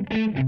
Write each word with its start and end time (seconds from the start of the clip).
Mm-hmm. 0.00 0.39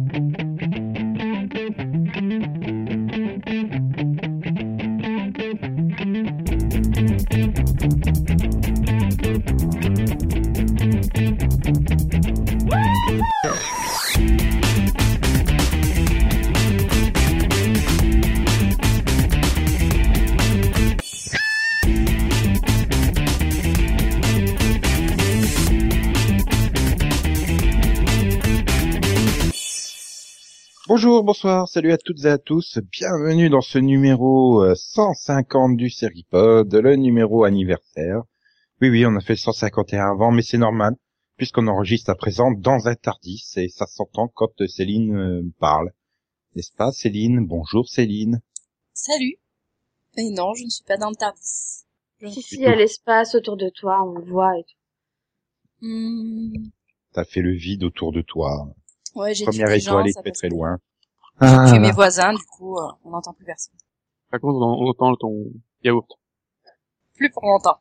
Bonjour, 31.23 31.35
bonsoir, 31.35 31.69
salut 31.69 31.93
à 31.93 31.99
toutes 31.99 32.25
et 32.25 32.29
à 32.31 32.37
tous, 32.39 32.81
bienvenue 32.91 33.49
dans 33.49 33.61
ce 33.61 33.79
numéro 33.79 34.65
euh, 34.65 34.75
150 34.75 35.77
du 35.77 35.89
Seripod, 35.89 36.75
le 36.75 36.97
numéro 36.97 37.45
anniversaire. 37.45 38.23
Oui, 38.81 38.91
oui, 38.91 39.07
on 39.07 39.15
a 39.15 39.21
fait 39.21 39.35
le 39.35 39.39
151 39.39 40.11
avant, 40.11 40.33
mais 40.33 40.43
c'est 40.43 40.59
normal, 40.59 40.97
puisqu'on 41.37 41.69
enregistre 41.69 42.11
à 42.11 42.17
présent 42.17 42.51
dans 42.51 42.89
un 42.89 42.97
Tardis, 42.97 43.45
et 43.55 43.69
ça 43.69 43.87
s'entend 43.87 44.27
quand 44.35 44.67
Céline 44.67 45.15
euh, 45.15 45.43
parle. 45.61 45.93
N'est-ce 46.57 46.73
pas, 46.73 46.91
Céline? 46.91 47.47
Bonjour, 47.47 47.89
Céline. 47.89 48.41
Salut. 48.93 49.37
Et 50.17 50.29
non, 50.31 50.55
je 50.55 50.65
ne 50.65 50.71
suis 50.71 50.85
pas 50.85 50.97
dans 50.97 51.11
le 51.11 51.15
TARDIS. 51.15 51.85
Je- 52.21 52.27
Si, 52.31 52.43
si, 52.43 52.57
il 52.57 52.63
y 52.63 52.67
a 52.67 52.75
l'espace 52.75 53.37
autour 53.37 53.57
de 53.57 53.69
toi, 53.69 54.03
on 54.03 54.19
le 54.19 54.25
voit 54.25 54.59
et 54.59 54.65
tout. 54.65 55.87
Hmm, 55.87 56.53
T'as 57.13 57.25
fait 57.25 57.43
le 57.43 57.53
vide 57.53 57.85
autour 57.85 58.11
de 58.11 58.23
toi. 58.23 58.67
Ouais, 59.15 59.35
j'ai 59.35 59.45
Première 59.45 59.69
tué 59.69 59.75
des 59.77 59.81
gens, 59.83 59.93
étoile 59.93 60.09
est 60.09 60.13
ça 60.15 60.23
très 60.23 60.33
pas. 60.33 60.79
J'ai 61.43 61.49
Ah. 61.49 61.67
tué 61.71 61.79
mes 61.79 61.91
voisins, 61.93 62.33
du 62.33 62.43
coup, 62.45 62.77
euh, 62.79 62.89
on 63.05 63.11
n'entend 63.11 63.33
plus 63.33 63.45
personne. 63.45 63.75
Par 64.31 64.41
contre, 64.41 64.57
on 64.59 64.85
on 64.85 64.91
entend 64.91 65.15
ton 65.17 65.47
yaourt. 65.85 66.09
Plus 67.17 67.31
pour 67.31 67.45
longtemps. 67.45 67.79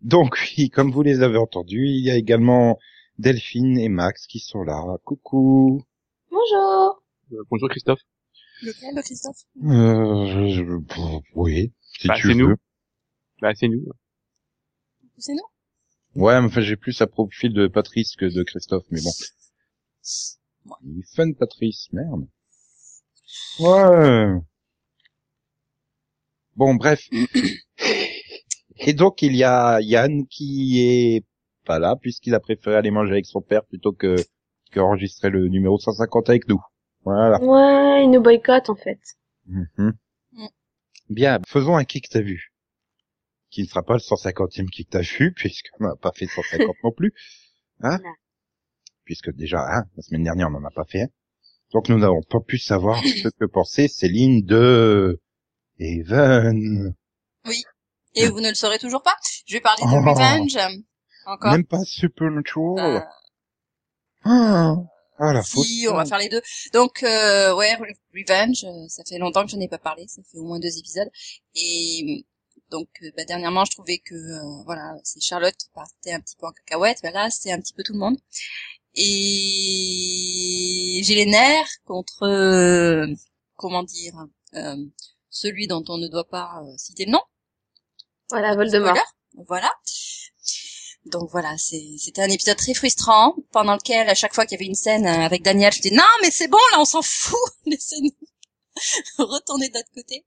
Donc 0.00 0.36
oui, 0.56 0.70
comme 0.70 0.90
vous 0.92 1.02
les 1.02 1.22
avez 1.22 1.38
entendus, 1.38 1.88
il 1.88 2.04
y 2.04 2.10
a 2.10 2.16
également 2.16 2.78
Delphine 3.18 3.78
et 3.78 3.88
Max 3.88 4.26
qui 4.26 4.38
sont 4.38 4.62
là. 4.62 4.82
Coucou. 5.04 5.82
Bonjour 6.30 7.02
Euh, 7.32 7.42
bonjour 7.50 7.68
Christophe. 7.68 8.00
Lequel, 8.62 8.94
le 8.94 9.02
Christophe? 9.02 9.36
Euh, 9.64 10.48
je- 10.50 11.24
oui, 11.34 11.72
si 11.98 12.08
Bah, 12.08 12.14
tu 12.16 12.28
c'est 12.28 12.34
veux. 12.34 12.48
nous. 12.48 12.54
Bah, 13.40 13.52
c'est 13.54 13.68
nous. 13.68 13.84
C'est 15.18 15.32
nous? 15.32 16.22
Ouais, 16.22 16.40
mais 16.40 16.46
enfin, 16.46 16.60
j'ai 16.60 16.76
plus 16.76 17.00
à 17.02 17.06
profil 17.06 17.52
de 17.52 17.66
Patrice 17.66 18.14
que 18.16 18.26
de 18.26 18.42
Christophe, 18.42 18.84
mais 18.90 19.00
bon. 19.02 19.10
Il 20.82 21.00
est 21.00 21.14
fun, 21.14 21.32
Patrice, 21.32 21.88
merde. 21.92 22.26
Ouais. 23.60 24.40
Bon, 26.56 26.74
bref. 26.74 27.08
Et 28.76 28.92
donc, 28.92 29.22
il 29.22 29.36
y 29.36 29.44
a 29.44 29.80
Yann 29.80 30.26
qui 30.26 30.80
est 30.80 31.24
pas 31.64 31.78
là, 31.78 31.96
puisqu'il 31.96 32.34
a 32.34 32.40
préféré 32.40 32.76
aller 32.76 32.90
manger 32.90 33.12
avec 33.12 33.26
son 33.26 33.40
père 33.40 33.64
plutôt 33.64 33.92
que 33.92 34.16
qu'enregistrer 34.72 35.30
le 35.30 35.48
numéro 35.48 35.78
150 35.78 36.28
avec 36.28 36.48
nous. 36.48 36.60
Voilà. 37.04 37.40
Ouais, 37.40 38.04
il 38.04 38.10
nous 38.10 38.20
boycotte 38.20 38.70
en 38.70 38.74
fait. 38.74 38.98
Mhm. 39.46 39.92
Mm. 40.32 40.46
Bien, 41.10 41.38
faisons 41.46 41.76
un 41.76 41.84
kick 41.84 42.08
t'as 42.08 42.20
vu. 42.20 42.52
Qui 43.50 43.62
ne 43.62 43.66
sera 43.66 43.82
pas 43.82 43.94
le 43.94 44.00
150e 44.00 44.68
kick 44.68 44.90
t'as 44.90 45.02
vu, 45.02 45.32
puisqu'on 45.32 45.84
n'a 45.84 45.96
pas 45.96 46.12
fait 46.12 46.26
150 46.26 46.76
non 46.84 46.92
plus. 46.92 47.14
Hein? 47.80 47.98
Non. 48.02 48.10
Puisque 49.04 49.30
déjà, 49.34 49.58
hein, 49.60 49.84
la 49.96 50.02
semaine 50.02 50.24
dernière, 50.24 50.48
on 50.48 50.52
n'en 50.58 50.64
a 50.66 50.70
pas 50.70 50.84
fait. 50.84 51.08
Donc 51.72 51.88
nous 51.88 51.98
n'avons 51.98 52.22
pas 52.22 52.40
pu 52.40 52.58
savoir 52.58 52.98
ce 53.04 53.28
que 53.28 53.44
pensait 53.46 53.88
Céline 53.88 54.42
de 54.44 55.20
Even. 55.78 56.94
Et 58.16 58.28
vous 58.28 58.40
ne 58.40 58.48
le 58.48 58.54
saurez 58.54 58.78
toujours 58.78 59.02
pas 59.02 59.16
Je 59.46 59.54
vais 59.54 59.60
parler 59.60 59.82
de 59.82 59.88
Oh. 59.88 60.00
Revenge. 60.10 60.56
Encore. 61.26 61.52
Même 61.52 61.64
pas 61.66 61.82
Supernatural. 61.84 62.96
Euh, 62.96 63.00
Ah, 64.24 64.76
ah, 65.18 65.32
la 65.32 65.42
faute. 65.42 65.64
si, 65.66 65.86
on 65.90 65.94
va 65.94 66.04
faire 66.06 66.18
les 66.18 66.28
deux. 66.28 66.40
Donc, 66.72 67.02
euh, 67.02 67.54
ouais, 67.54 67.74
Re- 67.74 67.96
Revenge, 68.14 68.64
euh, 68.64 68.88
ça 68.88 69.02
fait 69.08 69.18
longtemps 69.18 69.44
que 69.44 69.50
je 69.50 69.56
n'en 69.56 69.62
ai 69.62 69.68
pas 69.68 69.78
parlé, 69.78 70.06
ça 70.08 70.22
fait 70.30 70.38
au 70.38 70.44
moins 70.44 70.58
deux 70.60 70.78
épisodes. 70.78 71.10
Et 71.54 72.24
donc, 72.70 72.88
euh, 73.02 73.10
bah, 73.16 73.24
dernièrement, 73.24 73.64
je 73.64 73.72
trouvais 73.72 73.98
que, 73.98 74.14
euh, 74.14 74.62
voilà, 74.64 74.94
c'est 75.02 75.20
Charlotte 75.20 75.54
qui 75.56 75.68
partait 75.74 76.12
un 76.12 76.20
petit 76.20 76.36
peu 76.36 76.46
en 76.46 76.52
cacahuète, 76.52 76.98
bah, 77.02 77.10
là, 77.10 77.28
c'est 77.30 77.52
un 77.52 77.60
petit 77.60 77.74
peu 77.74 77.82
tout 77.82 77.92
le 77.92 77.98
monde. 77.98 78.16
Et 78.96 81.00
j'ai 81.04 81.14
les 81.14 81.26
nerfs 81.26 81.68
contre, 81.84 82.22
euh, 82.24 83.06
comment 83.56 83.82
dire, 83.82 84.14
euh, 84.54 84.76
celui 85.30 85.66
dont 85.66 85.84
on 85.88 85.98
ne 85.98 86.08
doit 86.08 86.28
pas 86.28 86.62
euh, 86.62 86.76
citer 86.76 87.06
le 87.06 87.12
nom. 87.12 87.22
Voilà, 88.30 88.54
Voldemort. 88.54 88.94
Spoiler. 88.96 89.44
Voilà. 89.48 89.72
Donc 91.06 91.28
voilà, 91.30 91.56
c'est- 91.58 91.96
c'était 91.98 92.22
un 92.22 92.30
épisode 92.30 92.56
très 92.56 92.72
frustrant, 92.72 93.34
pendant 93.52 93.74
lequel, 93.74 94.08
à 94.08 94.14
chaque 94.14 94.32
fois 94.34 94.46
qu'il 94.46 94.56
y 94.56 94.60
avait 94.62 94.68
une 94.68 94.74
scène 94.74 95.06
euh, 95.06 95.24
avec 95.26 95.42
Daniel, 95.42 95.70
je 95.72 95.82
disais, 95.82 95.94
non, 95.94 96.02
mais 96.22 96.30
c'est 96.30 96.48
bon, 96.48 96.56
là, 96.72 96.80
on 96.80 96.86
s'en 96.86 97.02
fout, 97.02 97.38
laissez-nous 97.66 98.10
retourner 99.18 99.68
de 99.68 99.74
l'autre 99.74 99.90
côté. 99.94 100.24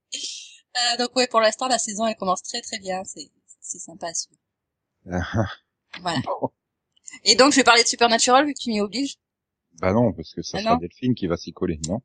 Euh, 0.78 0.98
donc 0.98 1.16
ouais, 1.16 1.28
pour 1.28 1.40
l'instant, 1.40 1.68
la 1.68 1.80
saison, 1.80 2.06
elle 2.06 2.16
commence 2.16 2.44
très 2.44 2.62
très 2.62 2.78
bien, 2.80 3.02
c'est 3.06 3.32
c'est 3.60 3.80
sympa 3.80 4.08
à 4.10 4.14
suivre. 4.14 4.40
Ah, 5.12 5.46
Voilà. 6.02 6.22
Et 7.24 7.36
donc, 7.36 7.52
je 7.52 7.58
vais 7.58 7.64
parler 7.64 7.84
de 7.84 7.88
Supernatural, 7.88 8.46
vu 8.46 8.54
que 8.54 8.60
tu 8.60 8.70
m'y 8.70 8.82
obliges. 8.82 9.16
bah 9.80 9.94
non, 9.94 10.14
parce 10.14 10.34
que 10.34 10.42
ça 10.42 10.58
Ah 10.58 10.62
sera 10.62 10.74
non 10.74 10.80
Delphine 10.80 11.16
qui 11.16 11.28
va 11.28 11.38
s'y 11.38 11.52
coller, 11.54 11.80
non? 11.88 12.02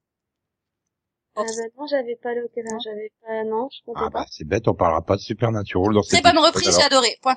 Ah, 1.34 1.42
bah, 1.44 1.62
non, 1.78 1.86
j'avais 1.86 2.16
pas 2.16 2.34
l'occasion, 2.34 2.78
j'avais 2.84 3.10
pas, 3.22 3.44
non, 3.44 3.68
je 3.72 3.82
comptais 3.84 4.00
Ah 4.04 4.10
pas. 4.10 4.20
bah 4.20 4.26
c'est 4.30 4.44
bête, 4.44 4.68
on 4.68 4.74
parlera 4.74 5.02
pas 5.02 5.16
de 5.16 5.20
Supernatural 5.22 5.94
dans 5.94 6.02
cette 6.02 6.22
bonne 6.22 6.32
épisode, 6.32 6.46
reprise, 6.54 6.76
j'ai 6.76 6.82
adoré. 6.84 7.16
Point. 7.22 7.36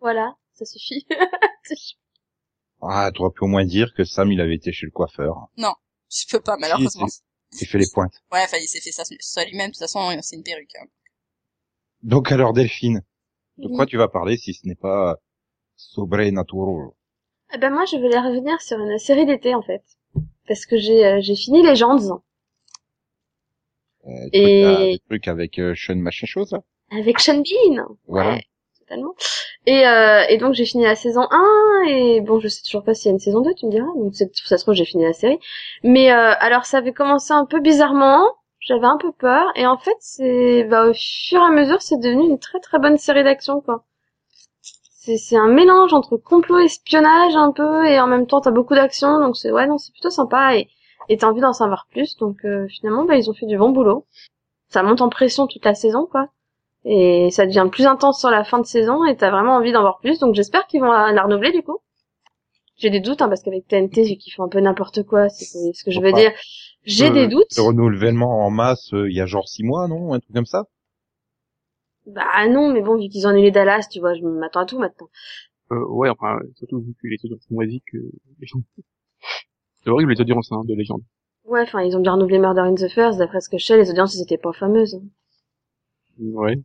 Voilà, 0.00 0.34
ça 0.54 0.64
suffit. 0.64 1.06
Ah, 2.86 3.10
tu 3.14 3.22
aurais 3.22 3.30
pu 3.32 3.44
au 3.44 3.46
moins 3.46 3.64
dire 3.64 3.94
que 3.96 4.04
Sam, 4.04 4.30
il 4.30 4.40
avait 4.42 4.56
été 4.56 4.70
chez 4.72 4.84
le 4.84 4.92
coiffeur. 4.92 5.46
Je 5.56 6.26
peux 6.30 6.40
pas, 6.40 6.56
malheureusement. 6.58 7.06
Il 7.58 7.66
fait 7.66 7.78
les 7.78 7.86
pointes. 7.92 8.12
Ouais, 8.30 8.42
enfin, 8.44 8.58
il 8.60 8.66
s'est 8.66 8.80
fait 8.80 8.92
ça, 8.92 9.04
ça 9.20 9.44
lui-même. 9.46 9.68
De 9.68 9.72
toute 9.72 9.80
façon, 9.80 10.10
c'est 10.20 10.36
une 10.36 10.42
perruque. 10.42 10.74
hein. 10.80 10.86
Donc 12.02 12.30
alors, 12.30 12.52
Delphine, 12.52 13.02
de 13.56 13.68
Oui. 13.68 13.74
quoi 13.76 13.86
tu 13.86 13.96
vas 13.96 14.08
parler 14.08 14.36
si 14.36 14.52
ce 14.52 14.66
n'est 14.66 14.74
pas 14.74 15.16
Sobrenatural 15.76 16.90
Eh 17.52 17.58
ben 17.58 17.70
moi, 17.72 17.84
je 17.84 17.96
voulais 17.96 18.18
revenir 18.18 18.60
sur 18.60 18.78
une 18.78 18.98
série 18.98 19.26
d'été 19.26 19.54
en 19.54 19.62
fait, 19.62 19.82
parce 20.48 20.66
que 20.66 20.76
j'ai 20.78 21.04
euh, 21.06 21.18
j'ai 21.20 21.36
fini 21.36 21.62
Legends 21.62 22.20
euh, 24.06 24.28
Et- 24.32 24.62
truc, 24.62 24.76
à- 24.78 24.84
des 24.84 24.98
trucs 25.08 25.28
avec 25.28 25.58
euh, 25.58 25.74
Sean 25.76 25.96
machin 25.96 26.26
chose, 26.26 26.52
là 26.52 26.60
avec 26.90 27.18
Sean 27.20 27.38
Bean. 27.42 27.84
Voilà. 28.06 28.34
Ouais, 28.34 28.42
totalement. 28.78 29.14
Et 29.66 29.86
euh, 29.86 30.24
et 30.28 30.36
donc 30.36 30.54
j'ai 30.54 30.66
fini 30.66 30.84
la 30.84 30.94
saison 30.94 31.26
1 31.30 31.84
et 31.88 32.20
bon, 32.20 32.38
je 32.38 32.48
sais 32.48 32.62
toujours 32.62 32.84
pas 32.84 32.94
s'il 32.94 33.06
y 33.06 33.10
a 33.10 33.14
une 33.14 33.18
saison 33.18 33.40
2, 33.40 33.54
tu 33.54 33.66
me 33.66 33.70
diras. 33.70 33.86
Donc 33.96 34.14
ça 34.14 34.58
se 34.58 34.62
trouve 34.62 34.74
j'ai 34.74 34.84
fini 34.84 35.04
la 35.04 35.12
série. 35.14 35.38
Mais 35.82 36.12
euh, 36.12 36.34
alors 36.38 36.66
ça 36.66 36.78
avait 36.78 36.92
commencé 36.92 37.32
un 37.32 37.46
peu 37.46 37.60
bizarrement. 37.60 38.30
J'avais 38.60 38.86
un 38.86 38.96
peu 38.98 39.12
peur 39.12 39.50
et 39.56 39.66
en 39.66 39.76
fait 39.76 39.96
c'est 40.00 40.64
bah, 40.64 40.86
au 40.88 40.94
fur 40.94 41.40
et 41.40 41.44
à 41.44 41.50
mesure 41.50 41.82
c'est 41.82 41.98
devenu 41.98 42.24
une 42.28 42.38
très 42.38 42.60
très 42.60 42.78
bonne 42.78 42.96
série 42.96 43.24
d'action 43.24 43.60
quoi. 43.60 43.84
C'est 45.04 45.16
c'est 45.18 45.36
un 45.36 45.48
mélange 45.48 45.92
entre 45.92 46.16
complot 46.16 46.58
espionnage 46.60 47.36
un 47.36 47.52
peu 47.52 47.86
et 47.86 48.00
en 48.00 48.06
même 48.06 48.26
temps 48.26 48.40
t'as 48.40 48.50
beaucoup 48.50 48.74
d'action 48.74 49.18
donc 49.20 49.36
c'est 49.36 49.52
ouais 49.52 49.66
non 49.66 49.78
c'est 49.78 49.92
plutôt 49.92 50.10
sympa 50.10 50.56
et 50.56 50.68
et 51.10 51.18
t'as 51.18 51.26
envie 51.28 51.40
d'en 51.42 51.52
savoir 51.52 51.86
plus 51.90 52.16
donc 52.16 52.38
euh, 52.44 52.66
finalement 52.68 53.04
bah 53.04 53.16
ils 53.16 53.28
ont 53.30 53.34
fait 53.34 53.46
du 53.46 53.58
bon 53.58 53.70
boulot. 53.70 54.06
Ça 54.70 54.82
monte 54.82 55.00
en 55.02 55.08
pression 55.10 55.46
toute 55.46 55.64
la 55.64 55.74
saison 55.74 56.06
quoi 56.10 56.28
et 56.84 57.30
ça 57.32 57.46
devient 57.46 57.68
plus 57.70 57.86
intense 57.86 58.20
sur 58.20 58.30
la 58.30 58.44
fin 58.44 58.58
de 58.58 58.66
saison 58.66 59.04
et 59.04 59.16
t'as 59.16 59.30
vraiment 59.30 59.56
envie 59.56 59.72
d'en 59.72 59.82
voir 59.82 59.98
plus 60.00 60.18
donc 60.18 60.34
j'espère 60.34 60.66
qu'ils 60.66 60.80
vont 60.80 60.92
la, 60.92 61.12
la 61.12 61.22
renouveler 61.24 61.52
du 61.52 61.62
coup. 61.62 61.78
J'ai 62.76 62.90
des 62.90 63.00
doutes 63.00 63.22
hein, 63.22 63.28
parce 63.28 63.42
qu'avec 63.42 63.68
TNT 63.68 64.02
vu 64.04 64.16
qu'ils 64.16 64.32
font 64.32 64.44
un 64.44 64.48
peu 64.48 64.60
n'importe 64.60 65.02
quoi 65.04 65.28
c'est 65.28 65.44
ce 65.72 65.84
que 65.84 65.90
je 65.90 66.00
veux 66.00 66.08
Enfin, 66.10 66.18
dire. 66.20 66.32
J'ai 66.84 67.08
Euh, 67.08 67.12
des 67.12 67.28
doutes. 67.28 67.56
Le 67.56 67.62
renouvellement 67.62 68.44
en 68.44 68.50
masse, 68.50 68.92
euh, 68.92 69.08
il 69.08 69.16
y 69.16 69.20
a 69.20 69.26
genre 69.26 69.48
six 69.48 69.62
mois, 69.62 69.86
non? 69.88 70.12
Un 70.12 70.20
truc 70.20 70.34
comme 70.34 70.44
ça? 70.46 70.64
Bah 72.06 72.46
non, 72.48 72.72
mais 72.72 72.82
bon, 72.82 72.96
vu 72.96 73.08
qu'ils 73.08 73.26
ont 73.26 73.30
annulé 73.30 73.50
Dallas, 73.50 73.86
tu 73.90 74.00
vois, 74.00 74.14
je 74.14 74.22
m'attends 74.22 74.60
à 74.60 74.66
tout 74.66 74.78
maintenant. 74.78 75.08
Euh, 75.72 75.86
ouais, 75.88 76.10
enfin, 76.10 76.38
surtout 76.56 76.80
vu 76.80 76.94
que 77.00 77.08
les 77.08 77.16
audiences 77.24 77.42
sont 77.48 77.54
moisies 77.54 77.82
que 77.90 77.96
les 77.96 78.46
gens... 78.46 78.58
C'est 79.82 79.90
horrible 79.90 80.12
les 80.12 80.20
audiences, 80.20 80.52
hein, 80.52 80.62
de 80.64 80.74
légende. 80.74 81.02
Ouais, 81.44 81.62
enfin, 81.62 81.82
ils 81.82 81.96
ont 81.96 82.00
bien 82.00 82.12
renouvelé 82.12 82.38
Murder 82.38 82.62
in 82.62 82.74
the 82.74 82.88
First, 82.88 83.18
d'après 83.18 83.40
ce 83.40 83.48
que 83.48 83.58
je 83.58 83.66
sais, 83.66 83.76
les 83.76 83.90
audiences, 83.90 84.16
elles 84.16 84.22
étaient 84.22 84.38
pas 84.38 84.52
fameuses. 84.52 85.00
Ouais. 86.18 86.56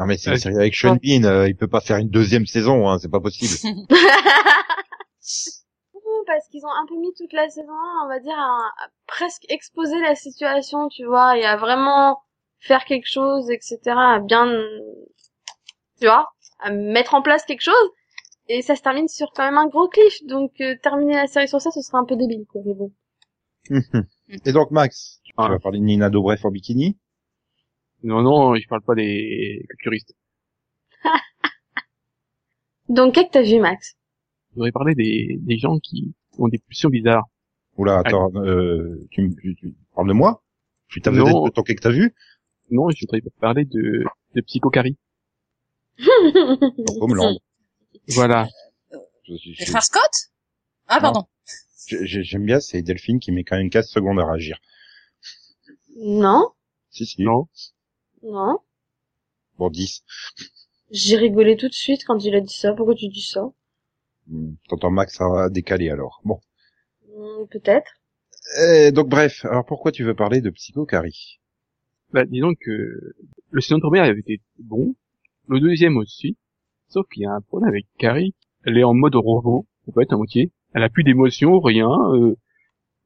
Non 0.00 0.06
mais 0.06 0.16
c'est 0.16 0.30
une 0.30 0.36
série 0.36 0.54
avec 0.54 0.76
Sean 0.76 0.96
Bean, 1.02 1.24
euh, 1.24 1.48
il 1.48 1.56
peut 1.56 1.66
pas 1.66 1.80
faire 1.80 1.96
une 1.96 2.08
deuxième 2.08 2.46
saison, 2.46 2.88
hein, 2.88 2.98
c'est 2.98 3.10
pas 3.10 3.20
possible. 3.20 3.52
Parce 6.26 6.46
qu'ils 6.50 6.64
ont 6.64 6.70
un 6.70 6.86
peu 6.86 6.94
mis 7.00 7.12
toute 7.14 7.32
la 7.32 7.48
saison 7.48 7.72
1, 7.72 8.04
on 8.04 8.08
va 8.08 8.20
dire, 8.20 8.38
à, 8.38 8.84
à 8.84 8.88
presque 9.06 9.44
exposer 9.48 9.98
la 10.00 10.14
situation, 10.14 10.88
tu 10.88 11.04
vois, 11.04 11.38
et 11.38 11.44
à 11.44 11.56
vraiment 11.56 12.20
faire 12.60 12.84
quelque 12.84 13.06
chose, 13.08 13.50
etc., 13.50 13.78
à 13.86 14.18
bien, 14.20 14.46
tu 16.00 16.06
vois, 16.06 16.28
à 16.60 16.70
mettre 16.70 17.14
en 17.14 17.22
place 17.22 17.44
quelque 17.44 17.62
chose. 17.62 17.90
et 18.48 18.62
ça 18.62 18.74
se 18.76 18.82
termine 18.82 19.08
sur 19.08 19.30
quand 19.34 19.44
même 19.44 19.58
un 19.58 19.66
gros 19.68 19.88
cliff, 19.88 20.24
donc 20.26 20.52
euh, 20.60 20.74
terminer 20.82 21.14
la 21.16 21.26
série 21.26 21.48
sur 21.48 21.60
ça, 21.60 21.70
ce 21.70 21.82
serait 21.82 21.98
un 21.98 22.04
peu 22.06 22.16
débile, 22.16 22.46
quoi. 22.48 22.62
Mais 22.64 22.74
bon. 22.74 22.92
Et 24.46 24.52
donc 24.52 24.70
Max, 24.70 25.20
tu 25.24 25.32
Ah. 25.36 25.48
vas 25.48 25.58
parler 25.58 25.78
de 25.78 25.84
Nina 25.84 26.08
Dobrev 26.10 26.40
en 26.44 26.50
bikini? 26.50 26.98
Non, 28.02 28.22
non, 28.22 28.54
je 28.54 28.66
parle 28.68 28.82
pas 28.82 28.94
des 28.94 29.64
culturistes. 29.68 30.14
Donc, 32.88 33.14
qu'est-ce 33.14 33.26
que 33.26 33.32
t'as 33.32 33.42
vu, 33.42 33.60
Max? 33.60 33.96
Je 34.50 34.54
voudrais 34.54 34.72
parler 34.72 34.94
des, 34.94 35.36
des 35.40 35.58
gens 35.58 35.78
qui 35.78 36.14
ont 36.38 36.48
des 36.48 36.58
pulsions 36.58 36.88
bizarres. 36.88 37.26
Oula, 37.76 37.98
attends, 37.98 38.30
euh, 38.36 39.06
tu, 39.10 39.22
me- 39.22 39.34
tu, 39.34 39.54
tu 39.56 39.74
parles 39.94 40.08
de 40.08 40.12
moi? 40.14 40.42
Tu 40.88 41.00
t'as 41.02 41.10
vu 41.10 41.18
Non. 41.18 41.44
de 41.44 41.50
ton 41.50 41.62
que 41.62 41.72
t'as 41.74 41.90
vu? 41.90 42.14
Non, 42.70 42.90
je 42.90 43.00
voudrais 43.00 43.20
parler 43.40 43.64
de, 43.64 44.04
de 44.34 44.40
Psychocari. 44.42 44.96
Homeland. 47.00 47.38
Voilà. 48.08 48.48
Je- 49.24 49.34
je- 49.36 49.58
Les 49.60 49.66
frères 49.66 49.82
Scott? 49.82 50.10
Ah, 50.86 50.98
pardon. 51.00 51.24
J'aime 51.86 52.44
bien, 52.46 52.58
c'est 52.60 52.80
Delphine 52.82 53.18
qui 53.20 53.32
met 53.32 53.44
quand 53.44 53.56
même 53.58 53.68
15 53.70 53.86
secondes 53.88 54.18
à 54.18 54.26
réagir. 54.26 54.58
non, 55.98 56.48
Si, 56.90 57.04
si. 57.06 57.22
Non. 57.22 57.48
non. 58.22 58.58
Bon, 59.58 59.68
10. 59.68 60.02
J'ai 60.90 61.16
rigolé 61.16 61.56
tout 61.56 61.68
de 61.68 61.74
suite 61.74 62.04
quand 62.06 62.18
il 62.24 62.34
a 62.34 62.40
dit 62.40 62.54
ça. 62.54 62.72
Pourquoi 62.72 62.94
tu 62.94 63.08
dis 63.08 63.22
ça? 63.22 63.50
Hmm, 64.28 64.54
T'entends 64.68 64.90
Max 64.90 65.20
a 65.20 65.50
décalé 65.50 65.90
alors. 65.90 66.20
Bon. 66.24 66.40
Hmm, 67.06 67.46
Peut-être. 67.50 67.90
Euh, 68.60 68.90
donc 68.90 69.08
bref, 69.08 69.44
alors 69.44 69.66
pourquoi 69.66 69.92
tu 69.92 70.04
veux 70.04 70.14
parler 70.14 70.40
de 70.40 70.48
Psycho 70.50 70.86
Carrie 70.86 71.37
Bah, 72.12 72.24
disons 72.24 72.54
que 72.54 73.14
le 73.50 73.60
saison 73.60 73.80
premier 73.80 74.00
avait 74.00 74.18
été 74.20 74.40
bon. 74.58 74.94
Le 75.48 75.60
deuxième 75.60 75.96
aussi. 75.96 76.36
Sauf 76.88 77.06
qu'il 77.08 77.22
y 77.22 77.26
a 77.26 77.32
un 77.32 77.40
problème 77.40 77.68
avec 77.68 77.86
Carrie. 77.98 78.34
Elle 78.64 78.78
est 78.78 78.84
en 78.84 78.94
mode 78.94 79.14
robot, 79.14 79.66
en 79.88 79.92
fait, 79.92 80.12
à 80.12 80.16
moitié. 80.16 80.50
Elle 80.74 80.82
a 80.82 80.88
plus 80.88 81.04
d'émotions, 81.04 81.60
rien. 81.60 81.88
Euh, 82.14 82.34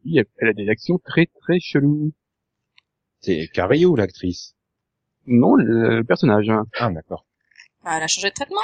elle 0.07 0.49
a 0.49 0.53
des 0.53 0.69
actions 0.69 0.99
très 0.99 1.27
très 1.41 1.59
cheloues. 1.61 2.13
C'est 3.21 3.49
Carrie 3.53 3.87
ou 3.87 3.95
l'actrice? 3.97 4.55
Non, 5.27 5.55
le, 5.55 5.99
le 5.99 6.05
personnage. 6.05 6.49
hein. 6.51 6.65
Ah 6.79 6.91
d'accord. 6.91 7.25
Ah, 7.85 7.97
elle 7.97 8.03
a 8.05 8.09
changé 8.09 8.31
de 8.31 8.35
traitement? 8.35 8.61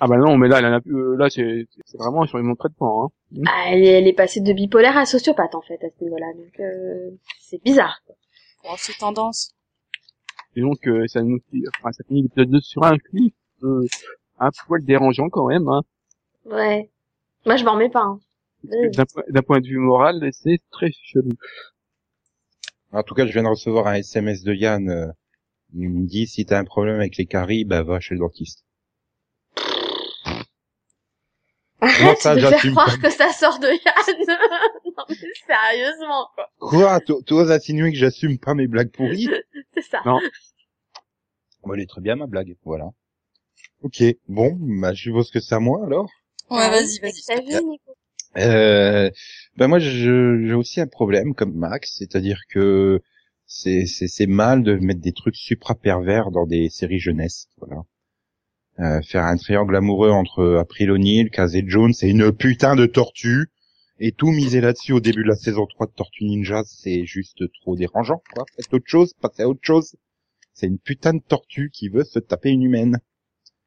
Ah 0.00 0.06
bah 0.06 0.16
non, 0.16 0.36
mais 0.38 0.48
là, 0.48 0.58
elle 0.60 0.66
en 0.66 0.72
a 0.74 0.80
plus- 0.80 0.94
euh, 0.96 1.16
là, 1.16 1.28
c'est 1.28 1.66
vraiment 1.94 2.24
sur 2.26 2.42
mon 2.42 2.54
traitement. 2.54 3.04
Hein. 3.04 3.42
Ah, 3.46 3.64
elle, 3.68 3.82
est, 3.84 3.98
elle 3.98 4.08
est 4.08 4.12
passée 4.14 4.40
de 4.40 4.52
bipolaire 4.52 4.96
à 4.96 5.04
sociopathe 5.04 5.54
en 5.54 5.60
fait 5.60 5.82
à 5.84 5.88
ce 5.90 6.04
niveau-là. 6.04 6.26
Donc 6.34 6.58
euh, 6.60 7.10
c'est 7.40 7.62
bizarre. 7.62 8.00
quoi. 8.06 8.14
Oh, 8.64 8.74
c'est 8.78 8.96
tendance. 8.98 9.54
Disons 10.54 10.74
que 10.80 11.06
ça 11.06 11.22
nous, 11.22 11.38
enfin, 11.78 11.92
ça 11.92 12.04
finit 12.04 12.22
l'épisode 12.22 12.50
2 12.50 12.60
sur 12.60 12.82
un 12.84 12.98
clip 12.98 13.34
euh, 13.62 13.86
un 14.38 14.50
poil 14.66 14.84
dérangeant 14.84 15.28
quand 15.28 15.46
même. 15.48 15.68
Hein. 15.68 15.82
Ouais. 16.44 16.90
Moi 17.46 17.56
je 17.56 17.64
m'en 17.64 17.72
remets 17.74 17.90
pas. 17.90 18.02
hein. 18.02 18.20
Euh, 18.70 18.90
D'un 18.90 19.04
point- 19.06 19.22
d'un 19.28 19.42
point 19.42 19.60
de 19.60 19.66
vue 19.66 19.78
moral, 19.78 20.28
c'est 20.32 20.60
très 20.70 20.90
chelou. 20.92 21.30
En 22.92 23.02
tout 23.02 23.14
cas, 23.14 23.26
je 23.26 23.32
viens 23.32 23.44
de 23.44 23.48
recevoir 23.48 23.86
un 23.86 23.94
SMS 23.94 24.42
de 24.42 24.52
Yann. 24.52 24.90
euh, 24.90 25.06
il 25.74 25.88
me 25.88 26.06
dit 26.06 26.26
si 26.26 26.44
t'as 26.44 26.58
un 26.58 26.64
problème 26.64 26.96
avec 26.96 27.16
les 27.16 27.26
caries, 27.26 27.64
bah 27.64 27.82
va 27.84 28.00
chez 28.00 28.14
le 28.14 28.20
dentiste. 28.20 28.64
Arrête 31.98 32.18
ça, 32.18 32.34
de 32.34 32.40
faire 32.40 32.60
croire 32.72 32.98
que 33.00 33.10
ça 33.10 33.32
sort 33.32 33.58
de 33.58 33.68
Yann. 33.68 34.26
non 34.96 35.04
mais 35.08 35.16
sérieusement 35.46 36.28
quoi? 36.34 36.48
Quoi 36.58 37.00
Tu 37.00 37.12
tu 37.26 37.32
oses 37.34 37.50
insinuer 37.50 37.90
que 37.92 37.98
j'assume 37.98 38.38
pas 38.38 38.54
mes 38.54 38.66
blagues 38.66 38.90
pourries? 38.90 39.28
C'est 39.74 39.82
ça. 39.82 40.02
Non. 40.06 40.20
Bon, 41.62 41.74
elle 41.74 41.80
est 41.80 41.86
très 41.88 42.00
bien 42.00 42.16
ma 42.16 42.26
blague, 42.26 42.54
voilà. 42.64 42.86
Ok, 43.82 44.02
bon, 44.28 44.56
bah 44.80 44.92
je 44.94 45.02
suppose 45.02 45.30
que 45.30 45.40
c'est 45.40 45.54
à 45.54 45.60
moi 45.60 45.84
alors. 45.84 46.08
Ouais, 46.50 46.58
Ah, 46.62 46.70
vas-y, 46.70 46.98
mais 47.02 47.10
vas-y. 47.10 47.22
T'as 47.26 47.40
vu 47.60 47.64
Nico 47.66 47.92
Euh, 48.36 49.10
ben 49.56 49.66
moi 49.68 49.78
je- 49.78 50.44
j'ai 50.46 50.54
aussi 50.54 50.80
un 50.80 50.86
problème 50.86 51.34
comme 51.34 51.52
Max, 51.54 51.94
c'est-à-dire 51.98 52.40
que 52.48 53.00
c'est 53.46 53.86
c'est 53.86 54.06
c'est 54.06 54.26
mal 54.26 54.62
de 54.62 54.76
mettre 54.76 55.00
des 55.00 55.12
trucs 55.12 55.36
supra 55.36 55.74
pervers 55.74 56.30
dans 56.30 56.46
des 56.46 56.68
séries 56.70 57.00
jeunesse, 57.00 57.48
voilà. 57.58 57.82
Euh, 58.80 59.02
faire 59.02 59.24
un 59.24 59.36
triangle 59.36 59.76
amoureux 59.76 60.10
entre 60.10 60.56
April 60.58 60.90
O'Neil, 60.90 61.30
Casey 61.30 61.64
Jones, 61.66 61.92
c'est 61.92 62.08
une 62.08 62.32
putain 62.32 62.76
de 62.76 62.86
tortue 62.86 63.50
et 63.98 64.12
tout 64.12 64.30
miser 64.30 64.62
là-dessus 64.62 64.92
au 64.92 65.00
début 65.00 65.22
de 65.22 65.28
la 65.28 65.34
saison 65.36 65.66
3 65.66 65.86
de 65.88 65.92
Tortue 65.92 66.24
Ninja, 66.24 66.62
c'est 66.64 67.04
juste 67.04 67.42
trop 67.60 67.76
dérangeant, 67.76 68.22
quoi. 68.34 68.44
Faites 68.56 68.72
autre 68.72 68.86
chose, 68.86 69.12
passez 69.20 69.42
à 69.42 69.48
autre 69.48 69.60
chose. 69.62 69.96
C'est 70.54 70.66
une 70.66 70.78
putain 70.78 71.12
de 71.12 71.20
tortue 71.20 71.70
qui 71.70 71.90
veut 71.90 72.04
se 72.04 72.18
taper 72.18 72.48
une 72.50 72.62
humaine. 72.62 72.98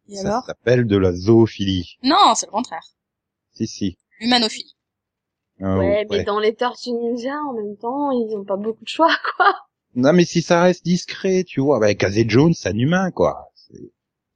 Et 0.10 0.16
Ça 0.16 0.42
s'appelle 0.46 0.88
de 0.88 0.98
la 0.98 1.14
zoophilie. 1.14 1.98
Non, 2.04 2.34
c'est 2.36 2.48
le 2.48 2.52
contraire. 2.52 2.84
Si 3.54 3.68
si. 3.68 3.98
Humanophilie. 4.20 4.76
Euh, 5.62 5.78
Ouais, 5.78 6.06
mais 6.10 6.18
ouais. 6.18 6.24
dans 6.24 6.40
les 6.40 6.56
Tortues 6.56 6.92
Ninja, 6.92 7.36
en 7.48 7.54
même 7.54 7.78
temps, 7.78 8.10
ils 8.12 8.36
ont 8.36 8.44
pas 8.44 8.58
beaucoup 8.58 8.84
de 8.84 8.90
choix, 8.90 9.16
quoi. 9.38 9.54
Non, 9.96 10.12
mais 10.14 10.26
si 10.26 10.42
ça 10.42 10.64
reste 10.64 10.84
discret, 10.84 11.44
tu 11.44 11.62
vois, 11.62 11.80
bah, 11.80 11.94
Casey 11.94 12.26
Jones, 12.28 12.56
c'est 12.56 12.70
un 12.70 12.78
humain, 12.78 13.12
quoi. 13.12 13.52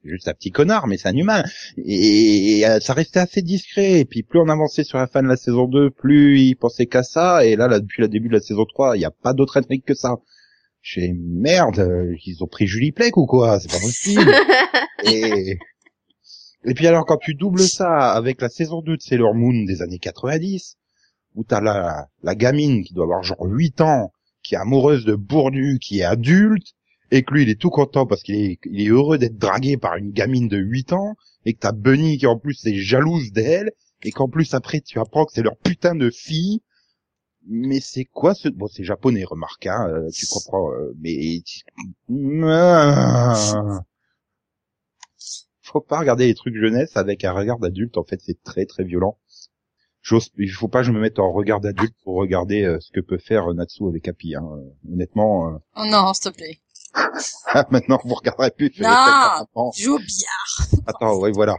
Juste 0.08 0.28
un 0.28 0.34
petit 0.34 0.52
connard, 0.52 0.88
mais 0.88 0.98
c'est 0.98 1.10
un 1.10 1.16
humain. 1.16 1.44
Et, 1.78 2.66
euh, 2.66 2.80
ça 2.80 2.94
restait 2.94 3.20
assez 3.20 3.42
discret. 3.42 4.00
Et 4.00 4.06
puis, 4.06 4.24
plus 4.24 4.40
on 4.40 4.50
avançait 4.50 4.84
sur 4.84 4.98
la 4.98 5.08
fin 5.08 5.22
de 5.22 5.28
la 5.28 5.36
saison 5.36 5.68
2, 5.68 5.92
plus 5.92 6.40
il 6.40 6.56
pensait 6.56 6.86
qu'à 6.86 7.04
ça. 7.04 7.46
Et 7.46 7.56
là, 7.56 7.68
là, 7.68 7.80
depuis 7.80 8.02
le 8.02 8.08
début 8.08 8.30
de 8.30 8.34
la 8.34 8.40
saison 8.40 8.66
3, 8.66 8.96
il 8.96 9.00
n'y 9.00 9.06
a 9.06 9.12
pas 9.12 9.34
d'autre 9.34 9.58
intrigue 9.58 9.84
que 9.84 9.94
ça. 9.94 10.18
J'ai 10.82 11.14
merde, 11.14 12.16
ils 12.26 12.44
ont 12.44 12.48
pris 12.48 12.68
Julie 12.68 12.94
Plec 12.94 13.18
ou 13.18 13.26
quoi? 13.26 13.60
C'est 13.60 13.72
pas 13.72 13.80
possible. 13.80 14.32
et... 15.04 15.58
et 16.64 16.74
puis 16.74 16.88
alors, 16.88 17.06
quand 17.06 17.18
tu 17.18 17.34
doubles 17.34 17.60
ça 17.60 18.12
avec 18.14 18.42
la 18.42 18.50
saison 18.50 18.82
2 18.82 18.96
de 18.96 19.02
Sailor 19.02 19.36
Moon 19.36 19.66
des 19.66 19.82
années 19.82 20.00
90, 20.00 20.78
où 21.36 21.44
t'as 21.44 21.60
la, 21.60 22.08
la 22.24 22.36
gamine 22.36 22.84
qui 22.84 22.94
doit 22.94 23.04
avoir 23.04 23.24
genre 23.24 23.46
8 23.46 23.82
ans, 23.82 24.12
qui 24.44 24.56
est 24.56 24.58
amoureuse 24.58 25.04
de 25.04 25.16
Bournu, 25.16 25.78
qui 25.80 26.00
est 26.00 26.04
adulte, 26.04 26.74
et 27.12 27.24
que 27.24 27.34
lui, 27.34 27.44
il 27.44 27.50
est 27.50 27.60
tout 27.60 27.70
content 27.70 28.06
parce 28.06 28.24
qu'il 28.24 28.36
est, 28.36 28.60
il 28.66 28.82
est 28.82 28.90
heureux 28.90 29.18
d'être 29.18 29.38
dragué 29.38 29.78
par 29.78 29.96
une 29.96 30.12
gamine 30.12 30.48
de 30.48 30.58
8 30.58 30.94
ans, 30.94 31.16
et 31.46 31.54
que 31.54 31.60
t'as 31.60 31.72
Bunny 31.72 32.18
qui 32.18 32.28
en 32.28 32.38
plus 32.38 32.66
est 32.66 32.76
jalouse 32.76 33.32
d'elle, 33.32 33.72
et 34.04 34.12
qu'en 34.12 34.28
plus 34.28 34.54
après 34.54 34.82
tu 34.82 35.00
apprends 35.00 35.26
que 35.26 35.32
c'est 35.34 35.44
leur 35.44 35.58
putain 35.58 35.96
de 35.96 36.10
fille. 36.10 36.62
Mais 37.50 37.80
c'est 37.80 38.04
quoi 38.04 38.34
ce... 38.34 38.50
Bon, 38.50 38.68
c'est 38.68 38.84
japonais, 38.84 39.24
remarque, 39.24 39.68
hein, 39.68 39.88
euh, 39.88 40.10
tu 40.14 40.26
comprends, 40.26 40.72
euh, 40.74 40.94
mais... 41.00 41.42
Ah. 42.44 43.82
Faut 45.62 45.82
pas 45.82 46.00
regarder 46.00 46.28
les 46.28 46.36
trucs 46.36 46.56
jeunesse 46.56 46.96
avec 46.96 47.24
un 47.24 47.32
regard 47.32 47.60
d'adulte, 47.60 47.98
en 47.98 48.04
fait, 48.04 48.20
c'est 48.22 48.42
très 48.44 48.66
très 48.66 48.84
violent. 48.84 49.18
Il 50.38 50.52
faut 50.52 50.68
pas 50.68 50.80
que 50.80 50.88
je 50.88 50.92
me 50.92 51.00
mette 51.00 51.20
en 51.20 51.32
regard 51.32 51.60
d'adulte 51.60 51.96
pour 52.04 52.16
regarder 52.16 52.64
euh, 52.64 52.80
ce 52.80 52.92
que 52.92 53.02
peut 53.02 53.18
faire 53.18 53.54
Natsu 53.54 53.88
avec 53.88 54.08
Happy. 54.08 54.36
Hein. 54.36 54.48
Euh, 54.54 54.94
Honnêtement, 54.94 55.50
euh, 55.50 55.58
Oh 55.76 55.84
non, 55.86 56.14
s'il 56.14 56.32
te 56.32 56.38
plaît. 56.38 56.60
maintenant 57.72 58.00
vous 58.04 58.16
regarderez 58.16 58.52
plus. 58.52 58.72
Non. 58.80 59.72
Joue 59.78 59.98
bien. 59.98 60.82
Attends, 60.86 61.20
ouais, 61.20 61.32
voilà. 61.32 61.56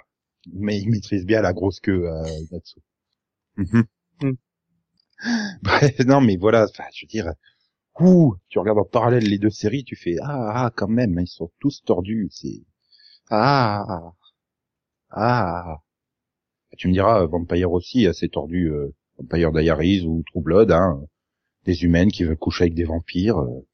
Mais 0.52 0.78
il 0.78 0.90
maîtrise 0.90 1.26
bien 1.26 1.42
la 1.42 1.52
grosse 1.52 1.80
queue, 1.80 2.08
euh, 2.08 2.24
Natsu. 2.50 2.80
Mhm. 3.56 3.84
Hmm. 4.22 4.32
Bref, 5.62 5.98
non, 6.00 6.20
mais 6.20 6.36
voilà, 6.36 6.64
enfin, 6.64 6.84
je 6.94 7.04
veux 7.04 7.08
dire, 7.08 7.32
ouh, 8.00 8.36
tu 8.48 8.58
regardes 8.58 8.78
en 8.78 8.84
parallèle 8.84 9.24
les 9.24 9.38
deux 9.38 9.50
séries, 9.50 9.84
tu 9.84 9.96
fais 9.96 10.16
ah, 10.22 10.66
ah 10.66 10.70
quand 10.74 10.88
même, 10.88 11.18
ils 11.18 11.26
sont 11.26 11.50
tous 11.60 11.82
tordus, 11.84 12.28
c'est 12.30 12.62
ah, 13.30 14.12
ah. 15.10 15.78
Tu 16.76 16.88
me 16.88 16.92
diras, 16.92 17.26
Vampire 17.26 17.72
aussi, 17.72 18.06
assez 18.06 18.28
tordu, 18.28 18.70
euh, 18.70 18.94
Vampire 19.18 19.52
Diaries 19.52 20.06
ou 20.06 20.22
True 20.30 20.42
Blood, 20.42 20.70
hein, 20.72 21.02
des 21.64 21.84
humaines 21.84 22.10
qui 22.10 22.24
veulent 22.24 22.36
coucher 22.38 22.64
avec 22.64 22.74
des 22.74 22.84
vampires, 22.84 23.38
euh, 23.38 23.66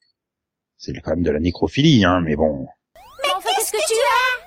c'est 0.76 0.92
quand 1.00 1.12
même 1.12 1.22
de 1.22 1.30
la 1.30 1.40
nécrophilie, 1.40 2.04
hein, 2.04 2.20
mais 2.20 2.36
bon. 2.36 2.66
En 3.34 3.40
fait, 3.40 3.50
qu'est-ce 3.56 3.72
que 3.72 3.86
tu 3.86 3.94
as? 3.94 4.44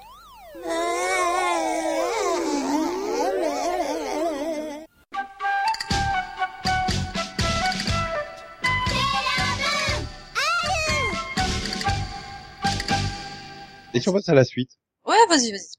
Et 13.94 14.00
si 14.00 14.10
on 14.10 14.14
passe 14.14 14.30
à 14.30 14.36
la 14.36 14.44
suite? 14.44 14.78
Ouais, 15.08 15.16
vas-y, 15.28 15.52
vas-y. 15.52 15.76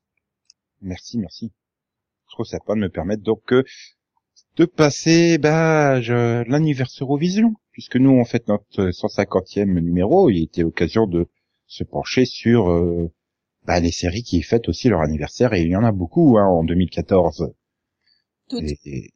Merci, 0.81 1.19
merci. 1.19 1.52
Trop 2.31 2.43
sympa 2.45 2.75
de 2.75 2.81
me 2.81 2.88
permettre 2.88 3.23
donc 3.23 3.52
euh, 3.52 3.62
de 4.57 4.64
passer 4.64 5.38
bah, 5.38 6.00
je, 6.00 6.43
l'anniversaire 6.49 7.07
Eurovision, 7.07 7.55
puisque 7.78 7.94
nous 7.94 8.11
on 8.11 8.25
fait 8.25 8.49
notre 8.49 8.90
150e 8.90 9.66
numéro, 9.80 10.30
il 10.30 10.42
était 10.42 10.62
l'occasion 10.62 11.06
de 11.06 11.28
se 11.68 11.85
pencher 11.85 12.25
sur 12.25 12.68
euh, 12.70 13.08
bah, 13.66 13.78
les 13.78 13.92
séries 13.92 14.25
qui 14.25 14.42
fêtent 14.42 14.68
aussi 14.68 14.88
leur 14.88 15.00
anniversaire, 15.00 15.52
et 15.54 15.62
il 15.62 15.68
y 15.68 15.76
en 15.76 15.85
a 15.85 15.92
beaucoup 15.92 16.38
hein, 16.38 16.44
en 16.47 16.64
2014. 16.64 17.52
Toutes. 18.49 18.64
Et- 18.64 18.78
et- 18.85 19.11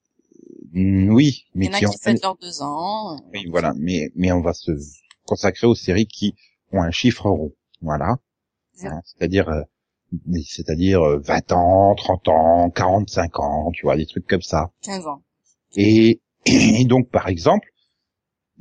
mm, 0.74 1.12
oui, 1.12 1.46
Il 1.56 1.58
mais 1.58 1.66
y 1.66 1.68
en 1.70 1.72
a 1.72 1.74
qui 1.74 1.80
qui 1.80 1.86
ont- 1.88 1.92
fêtent 2.00 2.22
leurs 2.22 2.36
deux 2.36 2.62
ans. 2.62 3.16
oui, 3.32 3.46
voilà, 3.50 3.74
mais 3.76 4.10
mais 4.14 4.30
on 4.30 4.40
va 4.42 4.52
se 4.52 4.70
consacrer 5.26 5.66
aux 5.66 5.74
séries 5.74 6.06
qui 6.06 6.36
ont 6.70 6.82
un 6.82 6.92
chiffre 6.92 7.28
rond, 7.28 7.52
voilà. 7.80 8.18
Hein, 8.84 9.00
C'est-à-dire 9.04 9.48
euh, 9.48 9.62
c'est-à-dire 10.44 11.02
euh, 11.02 11.18
20 11.18 11.50
ans, 11.50 11.96
30 11.96 12.28
ans, 12.28 12.70
45 12.70 13.40
ans, 13.40 13.72
tu 13.72 13.82
vois, 13.86 13.96
des 13.96 14.06
trucs 14.06 14.28
comme 14.28 14.40
ça. 14.42 14.70
15 14.82 15.04
ans. 15.08 15.20
Et, 15.74 16.20
et 16.46 16.84
donc, 16.84 17.08
par 17.10 17.26
exemple, 17.26 17.66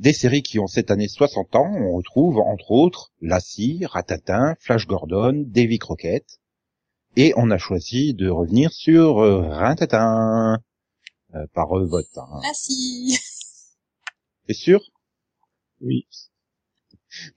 des 0.02 0.12
séries 0.12 0.42
qui 0.42 0.58
ont 0.58 0.66
cette 0.66 0.90
année 0.90 1.06
60 1.06 1.54
ans, 1.54 1.72
on 1.76 1.92
retrouve 1.92 2.38
entre 2.38 2.72
autres 2.72 3.12
Lassie, 3.20 3.86
Ratatin, 3.86 4.56
Flash 4.58 4.88
Gordon, 4.88 5.44
Davy 5.46 5.78
Crockett, 5.78 6.40
et 7.14 7.32
on 7.36 7.52
a 7.52 7.58
choisi 7.58 8.12
de 8.12 8.28
revenir 8.28 8.72
sur 8.72 9.20
euh, 9.20 9.42
Rintatin 9.42 10.58
euh, 11.36 11.46
par 11.54 11.78
euh, 11.78 11.86
vote. 11.86 12.08
Hein. 12.16 12.40
Si. 12.52 13.16
T'es 14.48 14.54
sûr? 14.54 14.80
Oui. 15.80 16.08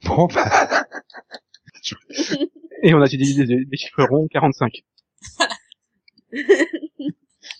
Bon, 0.03 0.25
bah, 0.33 0.87
Et 2.81 2.95
on 2.95 3.01
a 3.01 3.05
utilisé 3.05 3.45
des, 3.45 3.63
des 3.63 3.77
chiffres 3.77 4.07
ronds 4.09 4.27
45. 4.27 4.83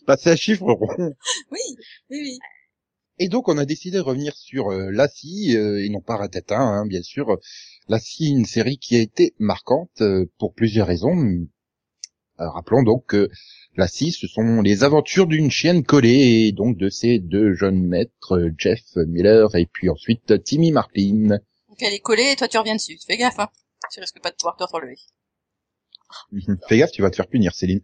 passer 0.07 0.31
à 0.31 0.35
chiffre 0.35 0.65
rond. 0.65 1.13
Oui, 1.51 1.59
oui, 2.09 2.21
oui. 2.21 2.39
Et 3.17 3.29
donc 3.29 3.47
on 3.47 3.57
a 3.57 3.65
décidé 3.65 3.97
de 3.97 4.01
revenir 4.01 4.35
sur 4.35 4.71
euh, 4.71 4.91
Lassie, 4.91 5.55
euh, 5.55 5.83
et 5.83 5.89
non 5.89 6.01
pas 6.01 6.17
Ratatin, 6.17 6.59
hein, 6.59 6.85
bien 6.85 7.01
sûr. 7.01 7.37
Lassie, 7.87 8.29
une 8.29 8.45
série 8.45 8.77
qui 8.77 8.97
a 8.97 8.99
été 8.99 9.33
marquante 9.39 10.01
euh, 10.01 10.25
pour 10.37 10.53
plusieurs 10.53 10.87
raisons. 10.87 11.15
Euh, 12.41 12.49
rappelons 12.49 12.83
donc 12.83 13.05
que 13.05 13.29
Lassie, 13.77 14.11
ce 14.11 14.27
sont 14.27 14.61
les 14.61 14.83
aventures 14.83 15.27
d'une 15.27 15.49
chienne 15.49 15.83
collée, 15.83 16.47
et 16.47 16.51
donc 16.51 16.77
de 16.77 16.89
ces 16.89 17.19
deux 17.19 17.53
jeunes 17.53 17.81
maîtres, 17.81 18.37
euh, 18.37 18.51
Jeff 18.57 18.81
Miller 18.95 19.55
et 19.55 19.65
puis 19.65 19.89
ensuite 19.89 20.43
Timmy 20.43 20.71
Marklin. 20.71 21.39
Donc 21.69 21.81
elle 21.81 21.93
est 21.93 21.99
collée 21.99 22.31
et 22.31 22.35
toi 22.35 22.49
tu 22.49 22.57
reviens 22.57 22.75
dessus. 22.75 22.97
Fais 23.07 23.17
gaffe, 23.17 23.39
hein. 23.39 23.49
Tu 23.91 24.01
risques 24.01 24.21
pas 24.21 24.31
de 24.31 24.35
pouvoir 24.35 24.57
te 24.57 24.63
relever. 24.63 24.97
Fais 26.67 26.77
gaffe, 26.77 26.91
tu 26.91 27.01
vas 27.01 27.09
te 27.09 27.15
faire 27.15 27.27
punir, 27.27 27.53
Céline. 27.53 27.81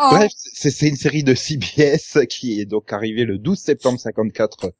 Oh, 0.00 0.10
Bref, 0.10 0.30
c'est 0.36 0.70
c'est 0.70 0.86
une 0.86 0.96
série 0.96 1.24
de 1.24 1.34
CBS 1.34 2.24
qui 2.28 2.60
est 2.60 2.66
donc 2.66 2.92
arrivée 2.92 3.24
le 3.24 3.36
12 3.36 3.58
septembre 3.58 3.98
54, 3.98 4.72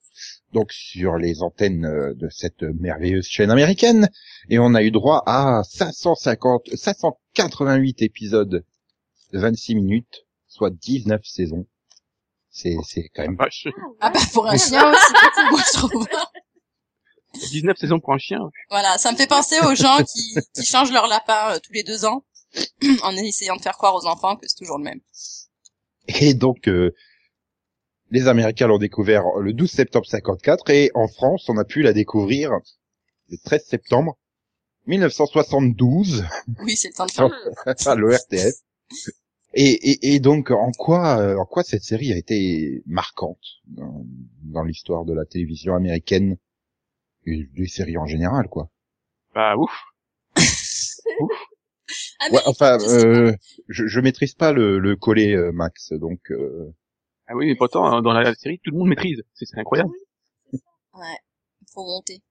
donc 0.52 0.70
sur 0.70 1.16
les 1.16 1.42
antennes 1.42 1.84
euh, 1.86 2.14
de 2.14 2.28
cette 2.30 2.62
merveilleuse 2.62 3.26
chaîne 3.26 3.50
américaine, 3.50 4.10
et 4.48 4.60
on 4.60 4.74
a 4.74 4.82
eu 4.82 4.92
droit 4.92 5.24
à 5.26 5.62
550, 5.64 6.68
588 6.72 8.02
épisodes 8.02 8.64
de 9.32 9.38
26 9.38 9.74
minutes, 9.74 10.24
soit 10.46 10.70
19 10.70 11.20
saisons. 11.24 11.66
C'est 12.50 12.76
c'est 12.86 13.08
quand 13.12 13.22
même 13.22 13.36
Vache. 13.36 13.66
Ah 14.00 14.10
bah 14.10 14.20
pour 14.32 14.46
un 14.46 14.56
chien 14.56 14.88
aussi, 14.88 15.12
beaucoup, 15.12 15.50
moi 15.50 15.62
je 15.66 15.78
trouve. 15.78 16.06
19 17.50 17.76
saisons 17.76 17.98
pour 17.98 18.12
un 18.12 18.18
chien. 18.18 18.38
Voilà, 18.70 18.98
ça 18.98 19.10
me 19.10 19.16
fait 19.16 19.26
penser 19.26 19.56
aux 19.66 19.74
gens 19.74 19.98
qui, 19.98 20.34
qui 20.54 20.64
changent 20.64 20.92
leur 20.92 21.08
lapin 21.08 21.54
euh, 21.54 21.58
tous 21.62 21.72
les 21.72 21.82
deux 21.82 22.04
ans 22.04 22.24
en 23.02 23.16
essayant 23.16 23.56
de 23.56 23.62
faire 23.62 23.76
croire 23.76 23.94
aux 23.94 24.06
enfants 24.06 24.36
que 24.36 24.46
c'est 24.46 24.56
toujours 24.56 24.78
le 24.78 24.84
même. 24.84 25.00
Et 26.20 26.34
donc, 26.34 26.68
euh, 26.68 26.94
les 28.10 28.28
Américains 28.28 28.66
l'ont 28.66 28.78
découvert 28.78 29.24
le 29.40 29.52
12 29.52 29.70
septembre 29.70 30.06
54 30.06 30.70
et 30.70 30.90
en 30.94 31.08
France, 31.08 31.48
on 31.48 31.58
a 31.58 31.64
pu 31.64 31.82
la 31.82 31.92
découvrir 31.92 32.52
le 33.28 33.36
13 33.44 33.64
septembre 33.66 34.18
1972 34.86 36.24
Oui, 36.62 36.76
c'est 36.76 36.88
le 36.88 36.94
temps 36.94 37.06
de 37.06 37.10
faire. 37.12 37.30
à 37.86 37.94
l'ORTF. 37.94 38.54
Et, 39.54 39.70
et, 39.70 40.14
et 40.14 40.20
donc, 40.20 40.50
en 40.50 40.72
quoi, 40.72 41.18
euh, 41.18 41.36
en 41.36 41.44
quoi 41.44 41.62
cette 41.62 41.82
série 41.82 42.12
a 42.12 42.16
été 42.16 42.82
marquante 42.86 43.38
dans, 43.66 44.04
dans 44.42 44.62
l'histoire 44.62 45.04
de 45.04 45.12
la 45.14 45.24
télévision 45.24 45.74
américaine 45.74 46.38
et 47.26 47.44
des 47.54 47.66
séries 47.66 47.98
en 47.98 48.06
général, 48.06 48.48
quoi? 48.48 48.70
Bah 49.34 49.56
ouf. 49.56 49.70
Mais 50.36 51.16
Ouais, 52.30 52.40
enfin, 52.46 52.78
je 52.78 52.86
sais 52.86 53.08
pas. 53.08 53.18
euh, 53.18 53.32
je, 53.68 53.86
je 53.86 54.00
maîtrise 54.00 54.34
pas 54.34 54.52
le, 54.52 54.78
le 54.78 54.96
collet 54.96 55.34
euh, 55.34 55.52
Max, 55.52 55.92
donc 55.92 56.30
euh, 56.30 56.74
Ah 57.26 57.34
oui, 57.36 57.46
mais 57.46 57.56
pourtant, 57.56 57.84
hein, 57.86 58.02
dans 58.02 58.12
la 58.12 58.34
série, 58.34 58.58
tout 58.64 58.70
le 58.72 58.78
monde 58.78 58.88
maîtrise. 58.88 59.22
C'est 59.34 59.46
c'est 59.46 59.58
incroyable. 59.58 59.90
Ouais, 60.94 61.18
faut 61.72 61.84
monter. 61.84 62.22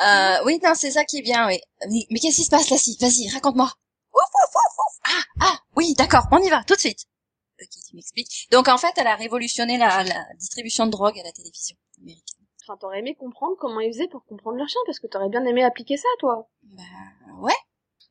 Euh, 0.00 0.36
oui, 0.44 0.58
non, 0.64 0.72
c'est 0.74 0.90
ça 0.90 1.04
qui 1.04 1.18
est 1.18 1.22
bien, 1.22 1.46
oui. 1.46 1.58
Mais, 1.90 2.06
mais 2.10 2.18
qu'est-ce 2.20 2.36
qui 2.36 2.44
se 2.44 2.50
passe 2.50 2.70
là 2.70 2.76
si 2.78 2.96
Vas-y, 3.00 3.28
raconte-moi. 3.32 3.66
Ouf, 4.14 4.22
ouf, 4.22 4.54
ouf, 4.54 4.78
ouf. 4.78 4.98
Ah, 5.06 5.22
ah, 5.40 5.58
oui, 5.76 5.94
d'accord, 5.96 6.26
on 6.32 6.38
y 6.38 6.48
va, 6.50 6.62
tout 6.64 6.74
de 6.74 6.80
suite. 6.80 7.04
Ok, 7.60 7.68
tu 7.88 7.96
m'expliques. 7.96 8.48
Donc 8.50 8.68
en 8.68 8.76
fait, 8.78 8.92
elle 8.96 9.06
a 9.06 9.16
révolutionné 9.16 9.78
la, 9.78 10.04
la 10.04 10.24
distribution 10.38 10.86
de 10.86 10.90
drogue 10.90 11.18
à 11.18 11.22
la 11.22 11.32
télévision 11.32 11.76
américaine. 11.98 12.44
Enfin, 12.62 12.76
t'aurais 12.78 12.98
aimé 12.98 13.14
comprendre 13.14 13.56
comment 13.58 13.80
ils 13.80 13.92
faisaient 13.92 14.08
pour 14.08 14.24
comprendre 14.26 14.58
leur 14.58 14.68
chien, 14.68 14.80
parce 14.86 14.98
que 14.98 15.06
t'aurais 15.06 15.28
bien 15.28 15.44
aimé 15.44 15.62
appliquer 15.62 15.96
ça, 15.96 16.08
toi. 16.18 16.48
Bah 16.64 16.82
ouais. 17.40 17.54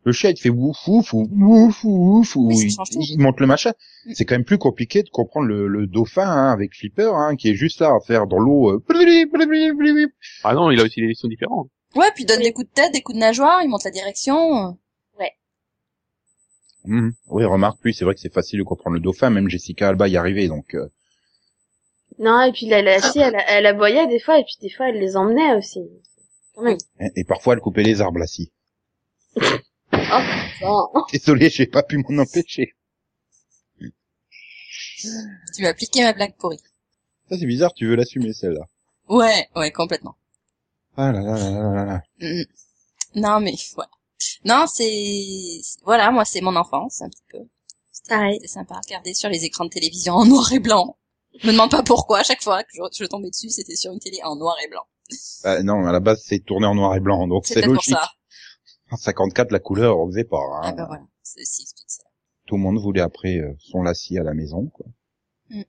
Le 0.05 0.12
chien 0.12 0.29
il 0.29 0.35
te 0.35 0.39
fait 0.41 0.50
ouf 0.50 0.88
ouf 0.88 1.13
ou 1.13 1.27
ouf 1.31 1.83
ouf 1.83 2.35
ou 2.35 2.47
Oui, 2.47 2.74
il, 2.91 3.01
il 3.12 3.19
monte 3.19 3.39
le 3.39 3.47
machin. 3.47 3.74
Mm. 4.05 4.13
C'est 4.13 4.24
quand 4.25 4.35
même 4.35 4.45
plus 4.45 4.57
compliqué 4.57 5.03
de 5.03 5.09
comprendre 5.09 5.47
le, 5.47 5.67
le 5.67 5.88
dauphin 5.88 6.27
hein, 6.29 6.51
avec 6.51 6.75
Flipper 6.75 7.12
hein, 7.13 7.35
qui 7.35 7.50
est 7.50 7.55
juste 7.55 7.81
là 7.81 7.88
à 7.93 8.00
faire 8.05 8.27
dans 8.27 8.39
l'eau. 8.39 8.69
euh. 8.71 8.83
Ah 10.43 10.53
non, 10.53 10.71
il 10.71 10.79
a 10.79 10.83
aussi 10.83 11.01
des 11.01 11.13
sons 11.15 11.27
différents. 11.27 11.67
Ouais, 11.95 12.12
puis 12.13 12.24
il 12.24 12.27
donne 12.27 12.38
Oui. 12.39 12.43
des 12.45 12.53
coups 12.53 12.67
de 12.67 12.74
tête, 12.74 12.93
des 12.93 13.01
coups 13.01 13.15
de 13.15 13.21
nageoire, 13.21 13.62
il 13.63 13.69
monte 13.69 13.83
la 13.83 13.91
direction. 13.91 14.77
Mhm. 16.88 17.13
Oui, 17.29 17.43
remarque, 17.45 17.79
oui, 17.83 17.95
c'est 17.95 18.05
vrai 18.05 18.13
que 18.13 18.19
c'est 18.19 18.31
facile 18.31 18.59
de 18.59 18.63
comprendre 18.63 18.93
le 18.93 19.00
dauphin, 19.00 19.31
même 19.31 19.50
Jessica 19.50 19.89
Alba 19.89 20.07
y 20.07 20.17
arrivait, 20.17 20.47
donc 20.47 20.75
euh, 20.75 20.88
Non, 22.19 22.43
et 22.43 22.51
puis 22.51 22.67
la, 22.67 22.83
la 22.83 23.01
fille, 23.01 23.21
elle, 23.24 23.35
elle 23.47 23.65
aboyait 23.65 24.05
des 24.05 24.19
fois, 24.19 24.38
et 24.38 24.43
puis 24.43 24.53
des 24.62 24.69
fois, 24.69 24.89
elle 24.89 25.00
les 25.00 25.17
emmenait 25.17 25.55
aussi. 25.55 25.79
Quand 26.53 26.62
même. 26.62 26.77
et, 27.00 27.21
et 27.21 27.24
parfois 27.24 27.55
elle 27.55 27.59
coupait 27.59 27.81
les 27.81 28.01
arbres 28.01 28.19
là, 28.19 28.27
si. 28.27 28.51
Désolé, 31.12 31.50
j'ai 31.50 31.67
pas 31.67 31.84
pu 31.84 31.98
m'en 31.98 32.22
empêcher. 32.22 32.75
Tu 35.55 35.62
vas 35.62 35.69
appliquer 35.69 36.03
ma 36.03 36.13
blague 36.13 36.36
pourrie. 36.38 36.60
Ça 37.29 37.38
c'est 37.38 37.45
bizarre, 37.45 37.74
tu 37.74 37.88
veux 37.88 37.95
l'assumer 37.95 38.34
celle-là. 38.34 38.67
Ouais, 39.10 39.48
ouais, 39.55 39.72
complètement. 39.72 40.15
Ah 40.98 41.12
là 41.12 41.22
là 41.22 41.38
là 41.38 41.50
là 41.50 41.74
là 41.74 41.86
là. 41.86 42.01
Mm. 42.19 42.43
Non, 43.15 43.39
mais 43.39 43.55
voilà. 43.75 43.89
Non, 44.43 44.65
c'est 44.67 45.62
voilà, 45.84 46.12
moi 46.12 46.25
c'est 46.25 46.41
mon 46.41 46.55
enfance 46.55 47.01
un 47.01 47.10
petit 47.10 47.24
peu. 47.29 47.39
C'était 47.91 48.48
sympa 48.48 48.75
à 48.75 48.81
regarder 48.86 49.13
sur 49.13 49.29
les 49.29 49.45
écrans 49.45 49.65
de 49.65 49.69
télévision 49.69 50.13
en 50.13 50.25
noir 50.25 50.51
et 50.53 50.60
blanc. 50.60 50.98
Je 51.39 51.48
me 51.48 51.51
demande 51.51 51.72
pas 51.72 51.84
pourquoi, 51.84 52.19
à 52.19 52.24
chaque 52.24 52.41
fois 52.43 52.63
que 52.63 52.69
je, 52.74 52.81
je 53.03 53.05
tombais 53.05 53.29
dessus, 53.29 53.50
c'était 53.50 53.75
sur 53.75 53.91
une 53.91 54.00
télé 54.00 54.19
en 54.24 54.36
noir 54.36 54.55
et 54.63 54.69
blanc. 54.69 54.84
Bah, 55.43 55.62
non, 55.63 55.86
à 55.86 55.91
la 55.91 56.00
base 56.00 56.24
c'est 56.25 56.39
tourné 56.39 56.65
en 56.65 56.75
noir 56.75 56.95
et 56.95 57.00
blanc, 57.00 57.27
donc 57.27 57.45
C'est 57.45 57.62
pour 57.62 57.74
logique. 57.74 57.95
ça. 57.95 58.10
En 58.96 58.98
54, 58.98 59.52
la 59.52 59.60
couleur, 59.60 60.00
on 60.00 60.08
faisait 60.08 60.24
pas. 60.24 60.38
Hein. 60.38 60.62
Ah 60.64 60.72
bah 60.72 60.86
voilà, 60.88 61.04
ceci 61.22 61.64
explique 61.64 61.90
ça. 61.90 62.06
Tout 62.46 62.56
le 62.56 62.62
monde 62.62 62.80
voulait 62.80 63.02
après 63.02 63.40
euh, 63.40 63.54
son 63.60 63.84
lassie 63.84 64.18
à 64.18 64.24
la 64.24 64.34
maison, 64.34 64.68
quoi. 64.68 64.86
Mm. 65.50 65.64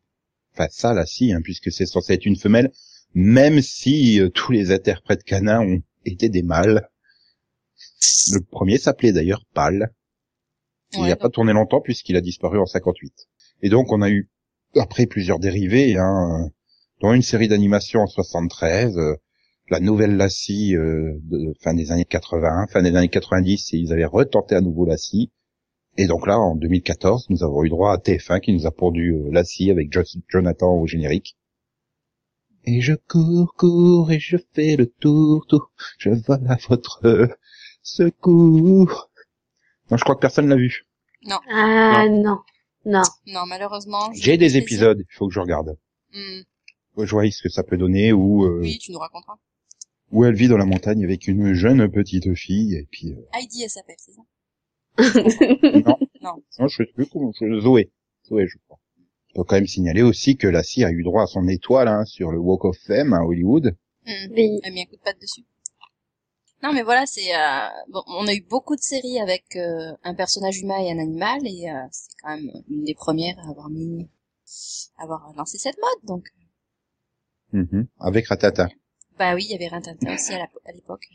Enfin, 0.53 0.69
ça, 0.71 0.95
lassie, 0.95 1.33
hein, 1.33 1.41
puisque 1.43 1.73
c'est 1.73 1.87
censé 1.87 2.13
être 2.13 2.25
une 2.25 2.37
femelle, 2.37 2.71
même 3.15 3.61
si 3.63 4.21
euh, 4.21 4.29
tous 4.29 4.53
les 4.53 4.71
interprètes 4.71 5.25
canins 5.25 5.61
ont 5.61 5.83
été 6.05 6.29
des 6.29 6.43
mâles. 6.43 6.89
Le 8.33 8.41
premier 8.43 8.79
s'appelait 8.79 9.11
d'ailleurs 9.13 9.45
Pâle. 9.55 9.93
Il 10.93 11.01
Ouais, 11.01 11.09
n'a 11.09 11.17
pas 11.17 11.29
tourné 11.29 11.53
longtemps 11.53 11.81
puisqu'il 11.81 12.15
a 12.15 12.21
disparu 12.21 12.61
en 12.61 12.67
58. 12.67 13.13
Et 13.63 13.71
donc, 13.71 13.91
on 13.91 14.03
a 14.03 14.09
eu, 14.09 14.31
après, 14.77 15.07
plusieurs 15.07 15.41
dérivés, 15.41 15.97
hein, 15.99 16.49
dont 17.01 17.13
une 17.13 17.23
série 17.23 17.49
d'animation 17.49 18.03
en 18.03 18.07
73, 18.07 18.97
euh, 18.97 19.17
la 19.69 19.81
nouvelle 19.81 20.17
Lassie 20.17 20.77
euh, 20.77 21.13
de 21.23 21.53
fin 21.61 21.75
des 21.75 21.91
années 21.93 22.05
80, 22.05 22.67
fin 22.69 22.83
des 22.83 22.95
années 22.95 23.09
90, 23.09 23.73
et 23.75 23.77
ils 23.79 23.93
avaient 23.93 24.05
retenté 24.05 24.55
à 24.55 24.61
nouveau 24.61 24.85
Lassie. 24.87 25.31
Et 25.99 26.07
donc 26.07 26.27
là, 26.27 26.39
en 26.39 26.55
2014, 26.57 27.27
nous 27.31 27.43
avons 27.43 27.65
eu 27.65 27.69
droit 27.69 27.93
à 27.93 27.97
TF1 27.97 28.41
qui 28.41 28.53
nous 28.53 28.67
a 28.67 28.71
pondu 28.71 29.13
euh, 29.15 29.31
Lassie 29.33 29.71
avec 29.71 29.93
Jo- 29.93 30.03
Jonathan 30.29 30.73
au 30.75 30.87
générique. 30.87 31.37
Et 32.65 32.81
je 32.81 32.95
cours, 32.95 33.55
cours, 33.55 34.11
et 34.11 34.19
je 34.19 34.37
fais 34.55 34.77
le 34.77 34.87
tour, 34.87 35.47
tour, 35.49 35.71
je 35.99 36.11
vole 36.11 36.47
à 36.49 36.57
votre 36.69 37.01
secours. 37.83 39.11
Non, 39.91 39.97
je 39.97 40.03
crois 40.03 40.17
que 40.17 40.21
personne 40.21 40.49
l'a 40.49 40.57
vu. 40.57 40.85
Ah, 41.51 42.07
non. 42.09 42.39
Non. 42.85 43.03
Non, 43.27 43.47
malheureusement. 43.47 44.13
J'ai 44.15 44.37
des 44.37 44.57
épisodes, 44.57 44.99
il 45.01 45.15
faut 45.17 45.29
que 45.29 45.35
je 45.35 45.41
regarde. 45.41 45.77
Hmm, 46.13 46.43
Je 46.99 47.11
vois 47.11 47.29
ce 47.31 47.43
que 47.43 47.49
ça 47.49 47.63
peut 47.63 47.77
donner, 47.77 48.13
où, 48.13 48.45
euh, 48.45 48.61
Oui, 48.61 48.79
tu 48.79 48.93
nous 48.93 48.99
raconteras. 48.99 49.37
Où 50.13 50.25
elle 50.25 50.35
vit 50.35 50.49
dans 50.49 50.57
la 50.57 50.65
montagne 50.67 51.03
avec 51.05 51.27
une 51.29 51.53
jeune 51.55 51.91
petite 51.91 52.35
fille, 52.35 52.75
et 52.75 52.87
puis... 52.91 53.13
euh, 53.13 53.39
Heidi, 53.39 53.63
elle 53.65 53.71
s'appelle, 53.71 53.97
c'est 53.99 54.13
ça? 54.13 54.23
Non, 55.85 55.99
Non. 56.23 56.43
non, 56.59 56.69
je 56.69 56.77
sais 56.77 56.87
plus 56.95 57.07
comment... 57.07 57.33
je- 57.39 57.61
Zoé. 57.61 57.91
Zoé, 58.27 58.47
je 58.47 58.57
crois. 58.67 58.79
Il 59.31 59.39
faut 59.41 59.45
quand 59.45 59.57
même 59.57 59.67
signaler 59.67 60.03
aussi 60.03 60.37
que 60.37 60.47
Lassie 60.47 60.85
a 60.85 60.91
eu 60.91 61.03
droit 61.03 61.25
à 61.25 61.27
son 61.27 61.47
étoile 61.49 61.89
hein, 61.89 62.05
sur 62.07 62.31
le 62.33 62.39
Walk 62.39 62.65
of 62.65 62.79
Fame 62.87 63.13
à 63.13 63.23
Hollywood. 63.25 63.77
Hmm, 64.07 64.33
Oui. 64.33 64.61
Elle 64.63 64.71
a 64.71 64.75
mis 64.75 64.83
un 64.83 64.87
coup 64.87 64.97
de 64.97 65.01
patte 65.03 65.21
dessus. 65.21 65.45
Non, 66.63 66.73
mais 66.73 66.83
voilà, 66.83 67.05
c'est 67.05 67.35
euh, 67.37 67.69
bon, 67.93 68.03
on 68.07 68.27
a 68.27 68.33
eu 68.35 68.41
beaucoup 68.41 68.75
de 68.77 68.81
séries 68.81 69.19
avec 69.21 69.45
euh, 69.57 69.93
un 70.05 70.15
personnage 70.15 70.59
humain 70.63 70.79
et 70.79 70.91
un 70.91 70.99
animal, 70.99 71.41
et 71.47 71.69
euh, 71.71 71.75
c'est 71.91 72.09
quand 72.23 72.31
même 72.35 72.51
une 72.71 72.85
des 72.85 72.95
premières 72.95 73.39
à 73.41 73.51
avoir 73.51 73.69
mis, 73.69 74.09
à 74.97 75.03
avoir 75.03 75.33
lancé 75.37 75.59
cette 75.59 75.77
mode. 75.77 76.09
Donc, 76.09 76.27
Mhm. 77.53 77.87
Avec 78.01 78.27
Ratata. 78.27 78.69
Bah 79.19 79.35
oui, 79.35 79.45
il 79.49 79.53
y 79.53 79.55
avait 79.55 79.69
Rintintin 79.69 80.15
aussi 80.15 80.35
à 80.35 80.73
l'époque. 80.73 81.07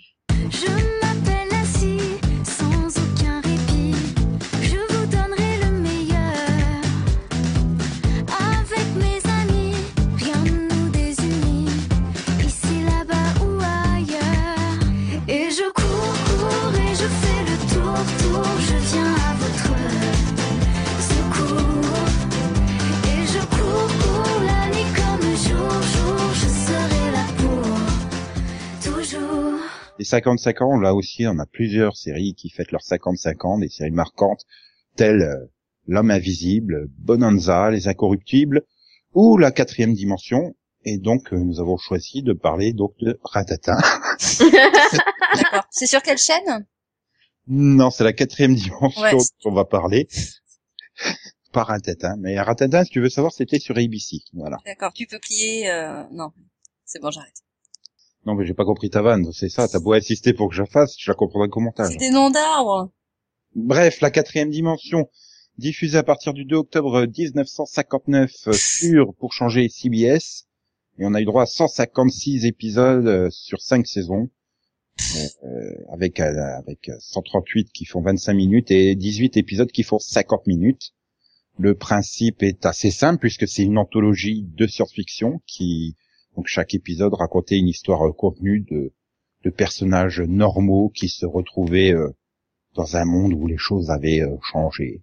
55 30.12 30.62
ans, 30.62 30.78
là 30.78 30.94
aussi, 30.94 31.26
on 31.26 31.40
a 31.40 31.46
plusieurs 31.46 31.96
séries 31.96 32.34
qui 32.36 32.50
fêtent 32.50 32.72
leurs 32.74 32.84
55 32.84 33.46
ans, 33.46 33.58
des 33.58 33.70
séries 33.70 33.92
marquantes, 33.92 34.46
telles 34.96 35.22
euh, 35.22 35.46
L'homme 35.88 36.12
invisible, 36.12 36.88
Bonanza, 37.00 37.72
Les 37.72 37.88
Incorruptibles, 37.88 38.64
ou 39.14 39.38
La 39.38 39.52
quatrième 39.52 39.94
dimension. 39.94 40.56
Et 40.84 40.98
donc, 40.98 41.32
euh, 41.34 41.38
nous 41.38 41.60
avons 41.60 41.78
choisi 41.78 42.24
de 42.24 42.34
parler 42.34 42.74
donc 42.74 42.94
de 43.00 43.20
Ratata. 43.24 43.78
D'accord. 44.42 45.64
C'est 45.72 45.88
sur 45.88 46.02
quelle 46.04 46.18
chaîne? 46.18 46.68
Non, 47.48 47.90
c'est 47.90 48.04
la 48.04 48.14
quatrième 48.14 48.56
dimension 48.56 49.02
Ouais. 49.02 49.12
dont 49.14 49.24
on 49.46 49.54
va 49.54 49.66
parler. 49.66 50.08
Pas 51.54 51.64
Ratata, 51.64 52.16
mais 52.20 52.40
Ratata, 52.40 52.84
si 52.84 52.92
tu 52.92 53.00
veux 53.02 53.10
savoir, 53.10 53.32
c'était 53.32 53.60
sur 53.60 53.78
ABC. 53.78 54.18
Voilà. 54.34 54.58
D'accord. 54.66 54.92
Tu 54.94 55.08
peux 55.08 55.20
plier. 55.20 55.70
Euh... 55.72 56.04
Non. 56.12 56.32
C'est 56.86 57.02
bon, 57.02 57.12
j'arrête. 57.12 57.44
Non, 58.26 58.36
mais 58.36 58.46
j'ai 58.46 58.54
pas 58.54 58.66
compris 58.66 58.90
ta 58.90 59.02
vanne, 59.02 59.32
c'est 59.34 59.50
ça. 59.50 59.68
T'as 59.68 59.80
beau 59.80 59.94
insister 59.94 60.34
pour 60.34 60.50
que 60.50 60.56
je 60.56 60.62
la 60.62 60.68
fasse, 60.68 60.96
je 60.98 61.10
la 61.10 61.16
comprendrai 61.16 61.50
qu'au 61.50 61.60
montage. 61.60 61.94
C'est 61.94 61.98
des 61.98 62.12
noms 62.12 62.30
d'arbres. 62.30 62.92
Bref, 63.56 64.02
la 64.02 64.12
quatrième 64.12 64.50
dimension, 64.50 65.10
diffusée 65.58 65.98
à 65.98 66.04
partir 66.04 66.34
du 66.34 66.46
2 66.46 66.56
octobre 66.56 67.06
1959 67.06 68.32
euh, 68.48 68.54
sur, 68.54 69.14
pour 69.16 69.34
changer, 69.34 69.68
CBS. 69.70 70.48
Et 71.00 71.06
on 71.06 71.14
a 71.14 71.22
eu 71.22 71.26
droit 71.26 71.44
à 71.44 71.48
156 71.48 72.46
épisodes 72.46 73.08
euh, 73.08 73.30
sur 73.32 73.60
5 73.60 73.88
saisons, 73.88 74.30
euh, 75.44 75.76
avec, 75.92 76.20
euh, 76.20 76.58
avec 76.58 76.90
euh, 76.90 76.96
138 77.00 77.72
qui 77.72 77.86
font 77.86 78.02
25 78.02 78.34
minutes 78.34 78.72
et 78.72 78.96
18 78.96 79.36
épisodes 79.38 79.72
qui 79.72 79.84
font 79.84 80.00
50 80.00 80.46
minutes. 80.48 80.92
Le 81.58 81.76
principe 81.76 82.44
est 82.44 82.66
assez 82.66 82.92
simple 82.92 83.20
puisque 83.20 83.48
c'est 83.48 83.64
une 83.64 83.78
anthologie 83.78 84.44
de 84.44 84.68
science-fiction 84.68 85.42
qui, 85.48 85.96
donc 86.36 86.48
chaque 86.48 86.74
épisode 86.74 87.14
racontait 87.14 87.58
une 87.58 87.68
histoire 87.68 88.08
euh, 88.08 88.12
contenue 88.12 88.62
de, 88.62 88.94
de 89.44 89.50
personnages 89.50 90.22
normaux 90.22 90.90
qui 90.90 91.10
se 91.10 91.26
retrouvaient 91.26 91.94
euh, 91.94 92.10
dans 92.76 92.96
un 92.96 93.06
monde 93.06 93.34
où 93.34 93.48
les 93.48 93.58
choses 93.58 93.90
avaient 93.90 94.22
euh, 94.22 94.38
changé. 94.52 95.02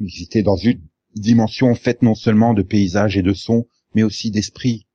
Ils 0.00 0.22
étaient 0.22 0.42
dans 0.42 0.56
une 0.56 0.80
dimension 1.14 1.74
faite 1.74 2.02
non 2.02 2.14
seulement 2.14 2.54
de 2.54 2.62
paysages 2.62 3.16
et 3.16 3.22
de 3.22 3.32
sons, 3.32 3.66
mais 3.94 4.02
aussi 4.04 4.30
d'esprit. 4.30 4.86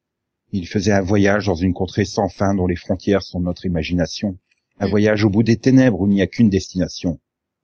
Ils 0.52 0.68
faisaient 0.68 0.92
un 0.94 1.02
voyage 1.02 1.48
dans 1.48 1.56
une 1.56 1.74
contrée 1.74 2.06
sans 2.06 2.30
fin 2.30 2.54
dont 2.56 2.68
les 2.68 2.76
frontières 2.76 3.24
sont 3.24 3.40
notre 3.42 3.66
imagination. 3.66 4.38
Un 4.80 4.88
Mm. 4.88 4.90
voyage 4.90 5.24
au 5.26 5.30
bout 5.30 5.44
des 5.44 5.58
ténèbres 5.58 6.00
où 6.02 6.08
il 6.08 6.14
n'y 6.14 6.22
a 6.22 6.28
qu'une 6.28 6.50
destination. 6.50 7.20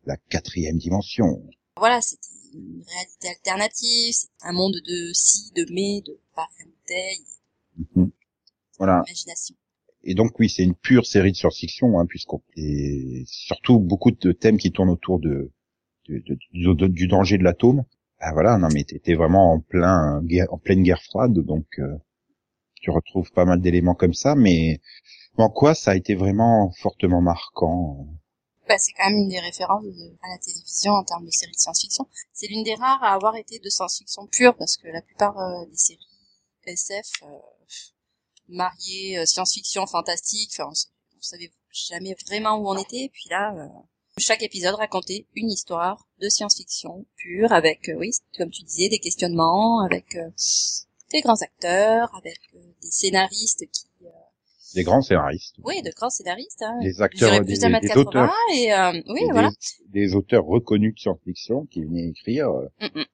La 0.05 0.17
quatrième 0.17 0.77
dimension. 0.77 1.41
Voilà, 1.77 2.01
c'était 2.01 2.27
une 2.53 2.83
réalité 2.87 3.29
alternative. 3.29 4.13
C'est 4.13 4.27
un 4.41 4.53
monde 4.53 4.75
de 4.85 5.11
si, 5.13 5.51
de 5.53 5.65
mais, 5.71 6.01
de 6.05 6.19
parfum 6.35 6.65
bouteille, 6.65 7.23
Mhm. 7.95 8.11
Voilà. 8.77 9.03
Et 10.03 10.13
donc 10.15 10.39
oui, 10.39 10.49
c'est 10.49 10.63
une 10.63 10.75
pure 10.75 11.05
série 11.05 11.31
de 11.31 11.37
science-fiction, 11.37 11.99
hein, 11.99 12.05
puisqu'on 12.05 12.41
et 12.55 13.23
surtout 13.27 13.79
beaucoup 13.79 14.11
de 14.11 14.31
thèmes 14.31 14.57
qui 14.57 14.71
tournent 14.71 14.89
autour 14.89 15.19
de, 15.19 15.51
de- 16.07 16.19
de- 16.19 16.37
du, 16.53 16.75
de- 16.75 16.87
du 16.87 17.07
danger 17.07 17.37
de 17.37 17.43
l'atome. 17.43 17.83
Ah 18.19 18.31
voilà, 18.33 18.57
non 18.57 18.69
mais 18.73 18.83
t'étais 18.83 19.13
vraiment 19.15 19.53
en 19.53 19.59
plein 19.59 20.21
guerre- 20.23 20.51
en 20.53 20.57
pleine 20.57 20.83
guerre 20.83 21.01
froide, 21.01 21.33
donc 21.33 21.65
euh, 21.79 21.97
tu 22.81 22.91
retrouves 22.91 23.31
pas 23.31 23.45
mal 23.45 23.61
d'éléments 23.61 23.95
comme 23.95 24.13
ça, 24.13 24.35
mais 24.35 24.79
en 25.37 25.49
quoi 25.49 25.75
ça 25.75 25.91
a 25.91 25.95
été 25.95 26.15
vraiment 26.15 26.71
fortement 26.79 27.21
marquant? 27.21 28.07
Bah, 28.67 28.77
c'est 28.77 28.93
quand 28.93 29.09
même 29.09 29.17
une 29.19 29.29
des 29.29 29.39
références 29.39 29.83
de- 29.83 30.15
à 30.21 30.29
la 30.29 30.37
télévision 30.37 30.93
en 30.93 31.03
termes 31.03 31.25
de 31.25 31.31
séries 31.31 31.53
de 31.53 31.57
science-fiction. 31.57 32.07
C'est 32.33 32.47
l'une 32.47 32.63
des 32.63 32.75
rares 32.75 33.03
à 33.03 33.13
avoir 33.13 33.35
été 33.35 33.59
de 33.59 33.69
science-fiction 33.69 34.27
pure 34.27 34.55
parce 34.55 34.77
que 34.77 34.87
la 34.87 35.01
plupart 35.01 35.37
euh, 35.39 35.65
des 35.65 35.75
séries 35.77 36.07
SF 36.65 37.07
euh, 37.23 37.27
mariées 38.49 39.19
euh, 39.19 39.25
science-fiction 39.25 39.85
fantastique, 39.87 40.51
enfin, 40.53 40.65
on, 40.69 41.17
on 41.17 41.21
savait 41.21 41.51
jamais 41.71 42.15
vraiment 42.27 42.57
où 42.57 42.67
on 42.69 42.77
était. 42.77 43.03
Et 43.05 43.09
puis 43.09 43.29
là, 43.29 43.53
euh, 43.55 43.67
chaque 44.17 44.43
épisode 44.43 44.75
racontait 44.75 45.25
une 45.35 45.49
histoire 45.49 46.05
de 46.19 46.29
science-fiction 46.29 47.05
pure 47.15 47.51
avec, 47.53 47.89
euh, 47.89 47.95
oui, 47.97 48.11
comme 48.37 48.49
tu 48.51 48.63
disais, 48.63 48.89
des 48.89 48.99
questionnements, 48.99 49.81
avec 49.85 50.15
euh, 50.15 50.29
des 51.11 51.21
grands 51.21 51.41
acteurs, 51.41 52.13
avec 52.15 52.39
euh, 52.55 52.59
des 52.81 52.91
scénaristes 52.91 53.65
qui, 53.71 53.85
Des 54.75 54.83
grands 54.83 55.01
scénaristes, 55.01 55.55
oui, 55.63 55.81
de 55.81 55.91
grands 55.95 56.09
scénaristes, 56.09 56.61
hein, 56.61 56.77
des 56.81 57.01
acteurs, 57.01 57.31
des, 57.43 57.53
des 57.57 57.59
80 57.59 58.01
auteurs, 58.01 58.33
et 58.55 58.73
euh, 58.73 58.91
oui, 59.07 59.21
des- 59.21 59.31
voilà. 59.31 59.49
des 59.87 60.13
auteurs 60.15 60.45
reconnus 60.45 60.93
de 60.95 60.99
science-fiction 60.99 61.65
qui 61.71 61.83
venaient 61.83 62.09
écrire. 62.09 62.49
euh, 62.49 62.67
Mm, 62.81 62.99
mm. 62.99 63.05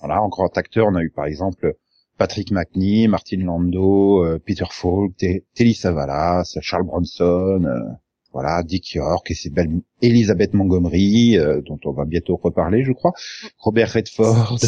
Voilà, 0.00 0.20
en 0.22 0.28
grand 0.28 0.56
acteur, 0.58 0.86
on 0.88 0.94
a 0.96 1.02
eu 1.02 1.10
par 1.10 1.24
exemple 1.26 1.74
Patrick 2.18 2.50
McNee, 2.50 3.08
Martin 3.08 3.38
Landau, 3.38 4.24
euh, 4.24 4.38
Peter 4.44 4.66
Falk, 4.70 5.16
Te- 5.16 5.42
Telly 5.54 5.74
Savalas, 5.74 6.58
Charles 6.60 6.84
Bronson, 6.84 7.64
euh, 7.64 7.92
voilà, 8.32 8.62
Dick 8.62 8.92
York 8.94 9.30
et 9.30 9.34
c'est 9.34 9.50
belle 9.50 9.70
Elizabeth 10.02 10.52
Montgomery, 10.54 11.38
euh, 11.38 11.60
dont 11.62 11.78
on 11.84 11.92
va 11.92 12.04
bientôt 12.04 12.36
reparler, 12.36 12.84
je 12.84 12.92
crois, 12.92 13.12
Robert 13.58 13.92
Redford, 13.92 14.58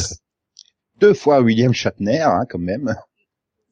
deux 1.01 1.15
fois 1.15 1.41
William 1.41 1.73
Shatner, 1.73 2.21
hein, 2.23 2.45
quand 2.49 2.59
même. 2.59 2.95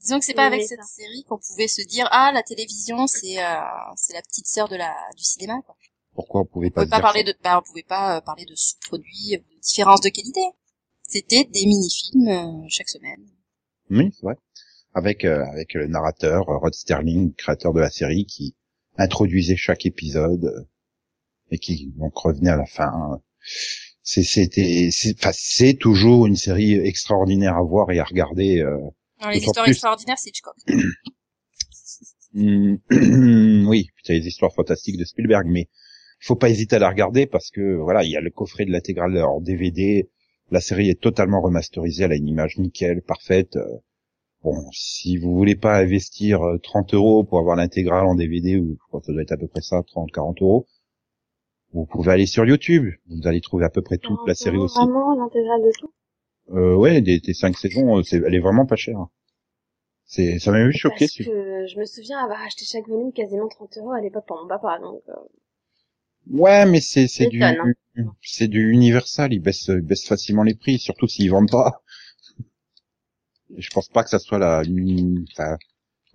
Disons 0.01 0.19
que 0.19 0.25
c'est 0.25 0.35
pas 0.35 0.47
avec 0.47 0.61
Oui, 0.61 0.67
cette 0.67 0.85
série 0.85 1.25
qu'on 1.29 1.39
pouvait 1.39 1.69
se 1.69 1.83
dire 1.83 2.09
ah 2.11 2.31
la 2.33 2.43
télévision 2.43 3.07
c'est 3.07 3.39
euh, 3.43 3.61
c'est 3.97 4.15
la 4.15 4.23
petite 4.23 4.47
sœur 4.47 4.69
de 4.69 4.77
la 4.77 4.95
du 5.17 5.25
cinéma 5.25 5.61
quoi. 5.67 5.77
Pourquoi 6.15 6.43
on 6.43 6.45
pouvait 6.47 6.69
On 6.69 6.71
pas 6.71 6.85
pouvait 6.85 6.91
pas 6.91 7.01
parler 7.01 7.21
ça 7.21 7.33
de 7.33 7.35
bah 7.43 7.59
on 7.59 7.63
pouvait 7.67 7.83
pas 7.83 8.17
euh, 8.17 8.21
parler 8.21 8.45
de 8.45 8.55
sous-produits, 8.55 9.39
de 9.39 9.61
différences 9.61 10.01
de 10.01 10.09
qualité. 10.09 10.41
C'était 11.03 11.45
des 11.45 11.67
mini-films 11.67 12.29
euh, 12.29 12.67
chaque 12.69 12.89
semaine. 12.89 13.27
Oui, 13.91 14.11
c'est 14.13 14.23
vrai. 14.23 14.35
Avec 14.95 15.25
euh, 15.25 15.45
avec 15.53 15.75
le 15.75 15.87
narrateur 15.87 16.49
euh, 16.49 16.57
Rod 16.59 16.75
Sterling, 16.75 17.35
créateur 17.35 17.73
de 17.73 17.81
la 17.81 17.91
série, 17.91 18.25
qui 18.27 18.55
introduisait 18.97 19.57
chaque 19.57 19.87
épisode 19.87 20.45
euh, 20.47 20.65
et 21.51 21.59
qui 21.59 21.93
donc 21.97 22.17
revenait 22.17 22.51
à 22.51 22.57
la 22.57 22.67
fin. 22.67 23.21
C'est 24.03 24.23
c'était 24.23 24.89
c'est 24.91 25.15
enfin, 25.19 25.31
c'est 25.33 25.75
toujours 25.75 26.27
une 26.27 26.37
série 26.37 26.75
extraordinaire 26.75 27.57
à 27.57 27.63
voir 27.63 27.91
et 27.91 27.99
à 27.99 28.05
regarder. 28.05 28.61
euh. 28.61 28.79
Dans 29.21 29.31
les 29.31 29.39
histoires 29.39 29.65
plus- 29.65 29.73
extraordinaires, 29.73 30.19
c'est 30.19 30.31
Hitchcock. 30.31 30.55
Hmm, 32.35 32.77
oui, 33.69 33.89
t'as 34.05 34.13
les 34.15 34.27
histoires 34.27 34.53
fantastiques 34.55 34.99
de 34.99 35.05
Spielberg, 35.05 35.47
mais 35.49 35.69
faut 36.21 36.37
pas 36.37 36.51
hésiter 36.51 36.77
à 36.77 36.79
la 36.79 36.89
regarder 36.91 37.27
parce 37.27 37.51
que 37.51 37.77
voilà, 37.77 38.05
il 38.05 38.11
y 38.11 38.17
a 38.17 38.21
le 38.21 38.31
coffret 38.31 38.65
de 38.65 38.71
l'intégrale 38.71 39.17
en 39.23 39.41
DVD. 39.41 40.09
La 40.51 40.61
série 40.61 40.89
est 40.91 41.01
totalement 41.01 41.41
remasterisée, 41.41 42.05
elle 42.05 42.13
a 42.13 42.17
une 42.17 42.29
image 42.29 42.59
nickel, 42.59 43.03
parfaite. 43.03 43.57
Euh, 43.57 43.79
Bon, 44.45 44.55
si 44.73 45.17
vous 45.17 45.35
voulez 45.35 45.57
pas 45.57 45.79
investir 45.79 46.43
euh, 46.43 46.59
30 46.59 46.95
euros 46.95 47.25
pour 47.25 47.41
avoir 47.41 47.57
l'intégrale 47.57 48.07
en 48.07 48.15
DVD, 48.15 48.57
ou 48.57 48.75
je 48.81 48.87
crois 48.87 49.01
que 49.01 49.07
ça 49.07 49.13
doit 49.13 49.23
être 49.23 49.33
à 49.33 49.37
peu 49.37 49.49
près 49.49 49.63
ça, 49.63 49.83
30, 49.83 50.13
40 50.13 50.43
euros, 50.43 50.67
vous 51.73 51.87
pouvez 51.87 52.13
aller 52.13 52.27
sur 52.27 52.45
YouTube. 52.47 52.89
Vous 53.09 53.27
allez 53.27 53.41
trouver 53.41 53.65
à 53.65 53.69
peu 53.69 53.83
près 53.83 53.99
toute 53.99 54.21
la 54.29 54.35
série 54.37 54.57
aussi. 54.59 54.79
Vraiment, 54.79 55.15
l'intégrale 55.17 55.61
de 55.63 55.71
tout? 55.81 55.93
Euh, 56.55 56.77
ouais, 56.77 57.01
des, 57.01 57.19
des 57.19 57.35
cinq 57.35 57.57
saisons, 57.59 57.99
euh, 57.99 58.03
c'est, 58.05 58.19
elle 58.19 58.35
est 58.35 58.39
vraiment 58.39 58.65
pas 58.65 58.77
chère. 58.77 59.07
C'est, 60.05 60.39
ça 60.39 60.53
m'a 60.53 60.59
même 60.59 60.73
choqué. 60.73 61.07
Parce 61.07 61.11
si- 61.11 61.25
que 61.25 61.67
je 61.67 61.79
me 61.79 61.85
souviens 61.85 62.19
avoir 62.21 62.41
acheté 62.43 62.65
chaque 62.65 62.87
volume 62.89 63.13
quasiment 63.13 63.49
30 63.49 63.77
euros 63.79 63.91
à 63.93 64.01
l'époque 64.01 64.25
pour 64.27 64.41
mon 64.41 64.47
papa, 64.49 64.79
donc 64.79 65.03
euh, 65.09 65.15
Ouais, 66.31 66.65
mais 66.65 66.81
c'est, 66.81 67.09
c'est 67.09 67.27
du, 67.27 67.39
M'étonne, 67.41 68.15
c'est 68.23 68.47
du 68.47 68.71
Universal. 68.71 69.33
Ils 69.33 69.41
baissent, 69.41 69.67
ils 69.67 69.81
baissent 69.81 70.07
facilement 70.07 70.45
les 70.45 70.55
prix, 70.55 70.79
surtout 70.79 71.09
s'ils 71.09 71.31
vendent 71.31 71.51
pas. 71.51 71.83
Et 73.55 73.61
Je 73.61 73.69
pense 73.69 73.89
pas 73.91 74.05
que 74.05 74.09
ça 74.09 74.19
soit 74.19 74.39
la, 74.39 74.63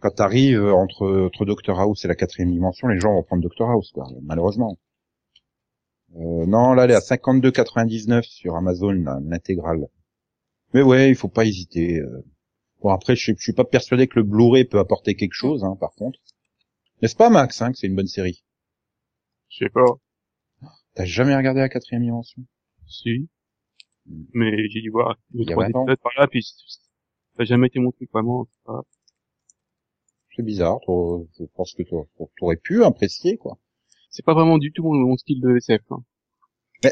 quand 0.01 0.11
t'arrives 0.11 0.63
entre, 0.63 1.25
entre 1.25 1.45
Doctor 1.45 1.79
House 1.79 2.05
et 2.05 2.07
la 2.07 2.13
quatrième 2.13 2.51
dimension, 2.51 2.87
les 2.89 2.99
gens 2.99 3.11
vont 3.15 3.23
prendre 3.23 3.41
Doctor 3.41 3.71
House, 3.71 3.91
quoi, 3.91 4.07
malheureusement. 4.21 4.77
Euh, 6.15 6.45
non, 6.47 6.73
là, 6.73 6.85
elle 6.85 6.91
est 6.91 6.95
à 6.95 7.01
52,99 7.01 8.23
sur 8.27 8.55
Amazon, 8.55 8.91
l'intégrale. 9.29 9.85
Mais 10.73 10.81
ouais, 10.83 11.09
il 11.09 11.15
faut 11.15 11.29
pas 11.29 11.45
hésiter. 11.45 11.99
euh. 11.99 12.25
Bon, 12.81 12.89
après, 12.91 13.15
je, 13.15 13.23
suis- 13.23 13.35
je 13.37 13.43
suis 13.43 13.53
pas 13.53 13.65
persuadé 13.65 14.07
que 14.07 14.19
le 14.19 14.23
Blu-ray 14.23 14.65
peut 14.65 14.79
apporter 14.79 15.15
quelque 15.15 15.33
chose, 15.35 15.63
hein, 15.63 15.77
par 15.79 15.93
contre. 15.95 16.19
N'est-ce 17.01 17.15
pas, 17.17 17.29
Max, 17.29 17.61
hein, 17.61 17.71
que 17.71 17.77
c'est 17.79 17.87
une 17.87 17.95
bonne 17.95 18.07
série? 18.07 18.43
Je 19.47 19.63
sais 19.63 19.69
pas. 19.69 19.85
T'as 20.95 21.05
jamais 21.05 21.35
regardé 21.35 21.59
la 21.59 21.69
quatrième 21.69 22.03
dimension? 22.03 22.43
Si. 22.87 23.29
Mais 24.33 24.67
j'ai 24.69 24.81
dû 24.81 24.89
voir 24.89 25.17
deux, 25.31 25.45
trois 25.45 25.65
20 25.65 25.75
ans. 25.75 25.83
épisodes 25.83 25.99
par 26.01 26.11
là, 26.17 26.27
puis 26.27 26.43
ça 26.43 26.53
n'a 27.39 27.45
jamais 27.45 27.67
été 27.67 27.79
mon 27.79 27.91
truc 27.91 28.09
vraiment. 28.11 28.47
c'est 30.35 30.43
bizarre, 30.43 30.79
je 30.87 31.45
pense 31.55 31.73
que 31.73 31.83
t'aurais 32.37 32.57
pu 32.57 32.83
apprécier, 32.83 33.37
quoi. 33.37 33.57
C'est 34.09 34.25
pas 34.25 34.33
vraiment 34.33 34.57
du 34.57 34.71
tout 34.71 34.83
mon, 34.83 34.93
mon 34.93 35.17
style 35.17 35.41
de 35.41 35.57
SF. 35.57 35.81
Hein. 35.89 36.03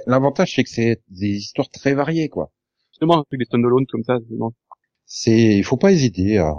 L'avantage, 0.07 0.55
c'est 0.55 0.63
que 0.63 0.69
c'est 0.69 1.03
des 1.09 1.35
histoires 1.35 1.69
très 1.69 1.93
variées, 1.93 2.29
quoi. 2.29 2.51
Justement, 2.91 3.19
un 3.19 3.23
truc 3.23 3.39
des 3.39 3.45
standalone 3.45 3.85
comme 3.87 4.03
ça. 4.03 4.17
C'est, 5.05 5.57
il 5.57 5.63
faut 5.63 5.77
pas 5.77 5.91
hésiter 5.91 6.37
à 6.37 6.53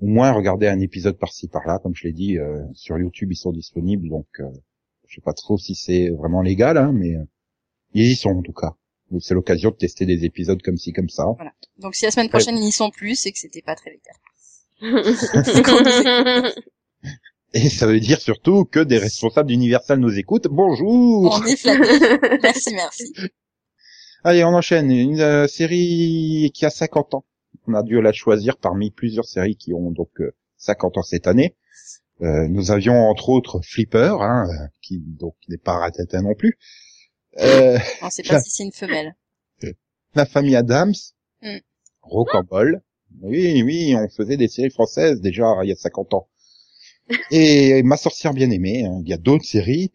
au 0.00 0.06
moins 0.06 0.32
regarder 0.32 0.68
un 0.68 0.80
épisode 0.80 1.18
par-ci 1.18 1.48
par-là, 1.48 1.78
comme 1.82 1.94
je 1.94 2.06
l'ai 2.06 2.12
dit, 2.12 2.38
euh, 2.38 2.62
sur 2.72 2.98
YouTube 2.98 3.32
ils 3.32 3.36
sont 3.36 3.52
disponibles, 3.52 4.08
donc 4.08 4.28
euh, 4.40 4.48
je 5.08 5.16
sais 5.16 5.20
pas 5.22 5.32
trop 5.32 5.58
si 5.58 5.74
c'est 5.74 6.10
vraiment 6.10 6.42
légal, 6.42 6.76
hein, 6.76 6.92
mais 6.94 7.16
euh, 7.16 7.24
ils 7.94 8.12
y 8.12 8.16
sont 8.16 8.30
en 8.30 8.42
tout 8.42 8.52
cas. 8.52 8.76
Donc, 9.10 9.22
C'est 9.22 9.34
l'occasion 9.34 9.70
de 9.70 9.76
tester 9.76 10.04
des 10.04 10.24
épisodes 10.24 10.60
comme 10.62 10.76
ci 10.76 10.92
comme 10.92 11.08
ça. 11.08 11.24
Donc 11.78 11.94
si 11.94 12.04
la 12.04 12.10
semaine 12.10 12.28
prochaine 12.28 12.56
ils 12.56 12.64
n'y 12.64 12.72
sont 12.72 12.90
plus, 12.90 13.16
c'est 13.16 13.32
que 13.32 13.38
c'était 13.38 13.62
pas 13.62 13.74
très 13.74 13.90
légal. 13.90 14.14
Et 17.54 17.70
ça 17.70 17.86
veut 17.86 17.98
dire 17.98 18.20
surtout 18.20 18.66
que 18.66 18.80
des 18.80 18.98
responsables 18.98 19.48
d'Universal 19.48 19.98
nous 19.98 20.18
écoutent. 20.18 20.48
Bonjour 20.48 21.40
On 21.40 21.44
est 21.46 21.56
flattés. 21.60 22.38
merci, 22.42 22.74
merci. 22.74 23.14
Allez, 24.22 24.44
on 24.44 24.48
enchaîne. 24.48 24.90
Une 24.90 25.20
euh, 25.20 25.46
série 25.48 26.50
qui 26.52 26.66
a 26.66 26.70
50 26.70 27.14
ans. 27.14 27.24
On 27.66 27.72
a 27.72 27.82
dû 27.82 28.00
la 28.02 28.12
choisir 28.12 28.58
parmi 28.58 28.90
plusieurs 28.90 29.24
séries 29.24 29.56
qui 29.56 29.72
ont 29.72 29.90
donc 29.90 30.10
euh, 30.20 30.34
50 30.58 30.98
ans 30.98 31.02
cette 31.02 31.26
année. 31.26 31.56
Euh, 32.20 32.48
nous 32.48 32.70
avions 32.72 33.08
entre 33.08 33.28
autres 33.28 33.60
Flipper, 33.62 34.16
hein, 34.20 34.46
euh, 34.48 34.66
qui 34.82 34.98
donc 34.98 35.34
n'est 35.48 35.56
pas 35.58 35.78
Ratata 35.78 36.20
non 36.20 36.34
plus. 36.34 36.58
Euh, 37.38 37.78
On 38.02 38.10
sait 38.10 38.22
pas 38.24 38.40
si 38.40 38.50
c'est 38.50 38.64
une 38.64 38.72
femelle. 38.72 39.14
la 40.14 40.26
famille 40.26 40.56
Adams, 40.56 40.94
Mm. 41.40 41.58
Rocambole. 42.02 42.82
Oui, 43.22 43.62
oui, 43.62 43.94
on 43.96 44.08
faisait 44.08 44.36
des 44.36 44.48
séries 44.48 44.70
françaises 44.70 45.20
déjà 45.20 45.44
il 45.62 45.68
y 45.68 45.72
a 45.72 45.76
50 45.76 46.14
ans. 46.14 46.28
Et 47.30 47.82
Ma 47.84 47.96
sorcière 47.96 48.34
bien-aimée, 48.34 48.84
hein, 48.84 49.00
il 49.04 49.08
y 49.08 49.12
a 49.12 49.18
d'autres 49.18 49.44
séries, 49.44 49.92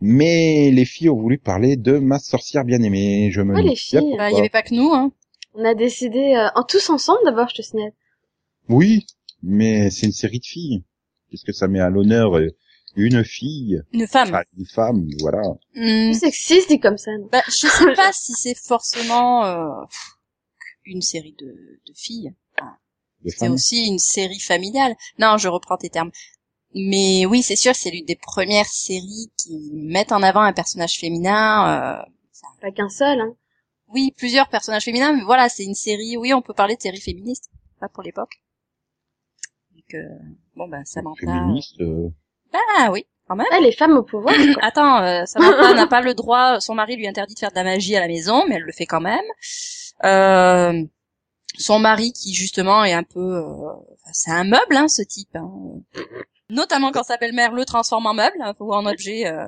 mais 0.00 0.70
les 0.70 0.84
filles 0.86 1.10
ont 1.10 1.20
voulu 1.20 1.36
parler 1.38 1.76
de 1.76 1.98
Ma 1.98 2.18
sorcière 2.18 2.64
bien-aimée. 2.64 3.30
Je 3.30 3.42
me 3.42 3.54
Ouais, 3.54 3.62
les 3.62 3.62
demande 3.62 3.74
bien 3.74 4.00
filles. 4.00 4.16
Bah, 4.16 4.30
il 4.30 4.36
y 4.36 4.40
avait 4.40 4.48
pas 4.48 4.62
que 4.62 4.74
nous, 4.74 4.90
hein. 4.94 5.12
On 5.52 5.64
a 5.64 5.74
décidé 5.74 6.34
euh, 6.34 6.48
en 6.54 6.62
tous 6.64 6.88
ensemble 6.90 7.20
d'abord, 7.26 7.48
je 7.50 7.56
te 7.56 7.62
signale. 7.62 7.92
Oui, 8.70 9.06
mais 9.42 9.90
c'est 9.90 10.06
une 10.06 10.12
série 10.12 10.40
de 10.40 10.44
filles, 10.46 10.82
puisque 11.28 11.52
ça 11.54 11.68
met 11.68 11.80
à 11.80 11.90
l'honneur 11.90 12.36
euh, 12.38 12.48
une 12.96 13.24
fille, 13.24 13.82
Une 13.92 14.06
femme. 14.06 14.28
enfin, 14.28 14.42
une 14.56 14.66
femme, 14.66 15.06
voilà. 15.20 15.42
C'est 15.74 16.14
sexiste 16.14 16.68
dit 16.70 16.80
comme 16.80 16.96
ça. 16.98 17.10
Bah, 17.30 17.42
je 17.48 17.66
sais 17.66 17.94
pas 17.94 18.12
si 18.12 18.32
c'est 18.32 18.56
forcément 18.56 19.44
euh, 19.44 19.84
une 20.84 21.02
série 21.02 21.34
de, 21.38 21.46
de 21.46 21.92
filles. 21.94 22.32
De 23.24 23.30
C'est 23.30 23.48
aussi 23.48 23.86
une 23.86 23.98
série 23.98 24.40
familiale. 24.40 24.94
Non, 25.18 25.36
je 25.36 25.48
reprends 25.48 25.76
tes 25.76 25.90
termes. 25.90 26.10
Mais 26.74 27.26
oui, 27.26 27.42
c'est 27.42 27.56
sûr, 27.56 27.74
c'est 27.74 27.90
l'une 27.90 28.04
des 28.04 28.16
premières 28.16 28.66
séries 28.66 29.30
qui 29.38 29.70
mettent 29.74 30.12
en 30.12 30.22
avant 30.22 30.40
un 30.42 30.52
personnage 30.52 30.98
féminin. 30.98 32.00
euh, 32.00 32.02
Pas 32.60 32.70
qu'un 32.70 32.88
seul. 32.90 33.20
Hein. 33.20 33.34
oui, 33.88 34.12
plusieurs 34.16 34.48
personnages 34.48 34.84
féminins, 34.84 35.12
mais 35.14 35.22
voilà, 35.24 35.48
c'est 35.48 35.64
une 35.64 35.74
série. 35.74 36.16
Oui, 36.16 36.32
on 36.34 36.42
peut 36.42 36.54
parler 36.54 36.76
de 36.76 36.82
série 36.82 37.00
féministe, 37.00 37.50
pas 37.80 37.88
pour 37.88 38.02
l'époque. 38.02 38.42
Donc, 39.92 39.94
euh, 40.02 40.08
bon 40.56 40.68
ben, 40.68 40.84
Samantha. 40.84 41.20
Féministe, 41.20 41.80
euh, 41.80 42.08
Ah 42.78 42.90
oui, 42.90 43.06
quand 43.28 43.36
même. 43.36 43.46
Ouais, 43.52 43.60
les 43.60 43.72
femmes 43.72 43.96
au 43.96 44.02
pouvoir. 44.02 44.34
quoi. 44.54 44.64
Attends, 44.64 45.02
euh, 45.02 45.24
Samantha 45.26 45.74
n'a 45.74 45.86
pas 45.86 46.00
le 46.00 46.14
droit, 46.14 46.60
son 46.60 46.74
mari 46.74 46.96
lui 46.96 47.06
interdit 47.06 47.34
de 47.34 47.38
faire 47.38 47.50
de 47.50 47.56
la 47.56 47.64
magie 47.64 47.96
à 47.96 48.00
la 48.00 48.08
maison, 48.08 48.44
mais 48.48 48.56
elle 48.56 48.62
le 48.62 48.72
fait 48.72 48.86
quand 48.86 49.00
même. 49.00 49.24
Euh, 50.04 50.82
son 51.58 51.78
mari 51.78 52.12
qui 52.12 52.34
justement 52.34 52.84
est 52.84 52.92
un 52.92 53.02
peu, 53.04 53.20
euh, 53.36 53.72
c'est 54.12 54.30
un 54.32 54.44
meuble, 54.44 54.76
hein, 54.76 54.88
ce 54.88 55.02
type. 55.02 55.34
hein. 55.36 55.50
Notamment 56.50 56.90
quand 56.92 57.02
sa 57.04 57.16
belle-mère 57.16 57.52
le 57.52 57.64
transforme 57.64 58.06
en 58.06 58.14
meuble 58.14 58.36
hein, 58.40 58.54
ou 58.60 58.72
en 58.74 58.86
objet. 58.86 59.26
euh, 59.26 59.46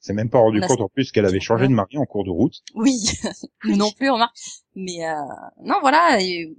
c'est 0.00 0.12
même 0.12 0.28
pas 0.28 0.38
rendu 0.38 0.60
compte 0.60 0.80
en 0.82 0.88
plus 0.88 1.12
qu'elle 1.12 1.24
avait 1.24 1.40
changé 1.40 1.66
de 1.66 1.72
mari 1.72 1.96
en 1.96 2.04
cours 2.04 2.24
de 2.24 2.30
route. 2.30 2.56
Oui, 2.74 3.00
nous 3.64 3.76
non 3.76 3.90
plus, 3.92 4.10
remarque. 4.10 4.36
Mais 4.74 5.06
euh, 5.06 5.14
non, 5.62 5.76
voilà. 5.80 6.20
et- 6.20 6.54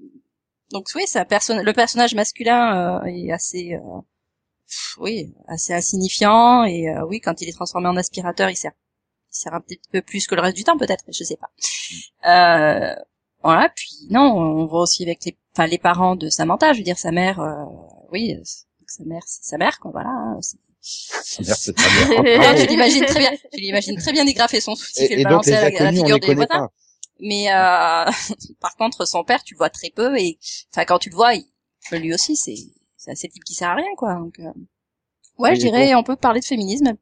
donc 0.71 0.87
oui, 0.95 1.05
un 1.15 1.25
perso- 1.25 1.61
le 1.61 1.73
personnage 1.73 2.15
masculin 2.15 2.99
euh, 3.03 3.05
est 3.05 3.31
assez, 3.31 3.73
euh, 3.75 4.01
pff, 4.67 4.97
oui, 4.99 5.33
assez 5.47 5.73
insignifiant. 5.73 6.63
Et 6.63 6.89
euh, 6.89 7.05
oui, 7.07 7.19
quand 7.21 7.41
il 7.41 7.49
est 7.49 7.53
transformé 7.53 7.87
en 7.87 7.97
aspirateur, 7.97 8.49
il 8.49 8.55
sert, 8.55 8.71
il 9.31 9.37
sert 9.37 9.53
un 9.53 9.61
petit 9.61 9.79
peu 9.91 10.01
plus 10.01 10.27
que 10.27 10.35
le 10.35 10.41
reste 10.41 10.57
du 10.57 10.63
temps, 10.63 10.77
peut-être. 10.77 11.03
Je 11.11 11.23
sais 11.23 11.37
pas. 11.37 11.49
Euh, 12.29 12.95
voilà. 13.43 13.69
Puis 13.75 13.91
non, 14.09 14.21
on 14.21 14.65
voit 14.65 14.81
aussi 14.81 15.03
avec 15.03 15.23
les, 15.25 15.37
enfin 15.55 15.67
les 15.67 15.77
parents 15.77 16.15
de 16.15 16.29
Samantha. 16.29 16.73
Je 16.73 16.79
veux 16.79 16.83
dire, 16.83 16.97
sa 16.97 17.11
mère, 17.11 17.39
euh, 17.39 17.63
oui, 18.11 18.35
sa 18.87 19.03
mère, 19.03 19.21
c'est 19.27 19.43
sa 19.43 19.57
mère, 19.57 19.79
quoi. 19.79 19.91
Voilà. 19.91 20.09
hein, 20.09 20.39
Sa 20.81 21.43
mère, 21.43 21.55
c'est 21.55 21.73
très 21.73 22.21
bien. 22.23 22.55
Tu 22.55 22.67
l'imagines 22.67 23.05
très 23.05 23.19
bien. 23.19 23.31
Tu 23.53 23.59
l'imagines 23.59 23.97
très 23.97 24.11
bien 24.13 24.25
dégrafer 24.25 24.61
son 24.61 24.75
soutif 24.75 25.11
et, 25.11 25.13
Et, 25.13 25.23
le 25.23 25.29
donc 25.29 25.47
à 25.47 25.51
la, 25.51 25.57
à 25.57 25.61
la 25.61 25.67
inconnus, 25.67 26.01
on 26.01 26.03
figure 26.05 26.15
les 26.15 26.19
des 26.21 26.27
connaît 26.27 26.47
pas. 26.47 26.69
Mais 27.19 27.49
euh, 27.49 28.05
par 28.59 28.75
contre, 28.77 29.07
son 29.07 29.23
père, 29.23 29.43
tu 29.43 29.53
le 29.53 29.59
vois 29.59 29.69
très 29.69 29.89
peu 29.89 30.17
et 30.17 30.37
enfin 30.71 30.85
quand 30.85 30.99
tu 30.99 31.09
le 31.09 31.15
vois, 31.15 31.33
il, 31.35 31.45
lui 31.91 32.13
aussi, 32.13 32.35
c'est 32.35 32.55
c'est 32.97 33.11
un 33.11 33.13
type 33.13 33.43
qui 33.43 33.53
sert 33.53 33.69
à 33.69 33.75
rien 33.75 33.95
quoi. 33.97 34.15
Donc 34.15 34.39
euh, 34.39 34.51
ouais, 35.37 35.55
je 35.55 35.61
dirais, 35.61 35.95
on 35.95 36.03
peut 36.03 36.15
parler 36.15 36.39
de 36.39 36.45
féminisme. 36.45 36.93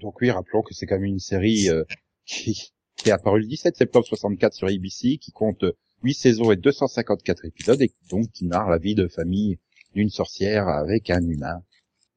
Donc 0.00 0.20
oui, 0.20 0.30
rappelons 0.30 0.62
que 0.62 0.74
c'est 0.74 0.86
quand 0.86 0.96
même 0.96 1.04
une 1.04 1.18
série 1.18 1.68
euh, 1.68 1.84
qui, 2.24 2.72
qui 2.96 3.08
est 3.08 3.12
apparue 3.12 3.40
le 3.40 3.46
17 3.46 3.76
septembre 3.76 4.06
64 4.06 4.54
sur 4.54 4.68
ABC, 4.68 5.18
qui 5.18 5.32
compte 5.32 5.64
8 6.02 6.14
saisons 6.14 6.52
et 6.52 6.56
254 6.56 7.44
épisodes, 7.44 7.82
et 7.82 7.92
donc 8.10 8.30
qui 8.32 8.46
narre 8.46 8.70
la 8.70 8.78
vie 8.78 8.94
de 8.94 9.08
famille 9.08 9.58
d'une 9.94 10.10
sorcière 10.10 10.68
avec 10.68 11.10
un 11.10 11.22
humain. 11.22 11.62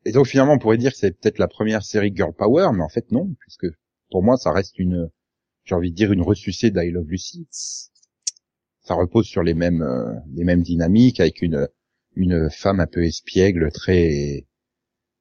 Et 0.06 0.12
donc 0.12 0.28
finalement, 0.28 0.54
on 0.54 0.60
pourrait 0.60 0.78
dire 0.78 0.92
que 0.92 0.98
c'est 0.98 1.12
peut-être 1.12 1.38
la 1.38 1.48
première 1.48 1.84
série 1.84 2.12
Girl 2.16 2.34
Power, 2.34 2.70
mais 2.74 2.84
en 2.84 2.90
fait 2.90 3.12
non, 3.12 3.34
puisque 3.40 3.68
pour 4.10 4.24
moi, 4.24 4.38
ça 4.38 4.52
reste 4.52 4.78
une, 4.78 5.10
j'ai 5.64 5.76
envie 5.76 5.92
de 5.92 5.96
dire, 5.96 6.12
une 6.12 6.22
ressucée 6.22 6.72
d'I 6.72 6.92
Love 6.92 7.08
Lucy. 7.08 7.48
Ça 8.82 8.96
repose 8.96 9.26
sur 9.26 9.44
les 9.44 9.54
mêmes, 9.54 9.84
euh, 9.84 10.14
les 10.34 10.44
mêmes 10.44 10.64
dynamiques, 10.64 11.20
avec 11.20 11.42
une, 11.42 11.68
une 12.16 12.50
femme 12.50 12.80
un 12.80 12.88
peu 12.88 13.04
espiègle, 13.04 13.72
très, 13.72 14.48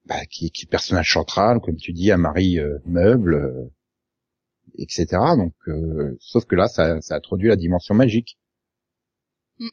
bah, 0.06 0.24
qui, 0.26 0.50
qui 0.50 0.64
est 0.64 0.68
personnage 0.68 1.12
central, 1.12 1.60
comme 1.60 1.76
tu 1.76 1.92
dis, 1.92 2.10
un 2.10 2.16
mari 2.16 2.58
euh, 2.58 2.78
meuble, 2.86 3.34
euh, 3.34 3.70
etc. 4.78 5.06
Donc, 5.36 5.54
euh, 5.68 6.16
sauf 6.20 6.44
que 6.46 6.56
là, 6.56 6.68
ça, 6.68 7.00
ça 7.00 7.16
introduit 7.16 7.48
la 7.48 7.56
dimension 7.56 7.94
magique. 7.94 8.38
Mm. 9.58 9.68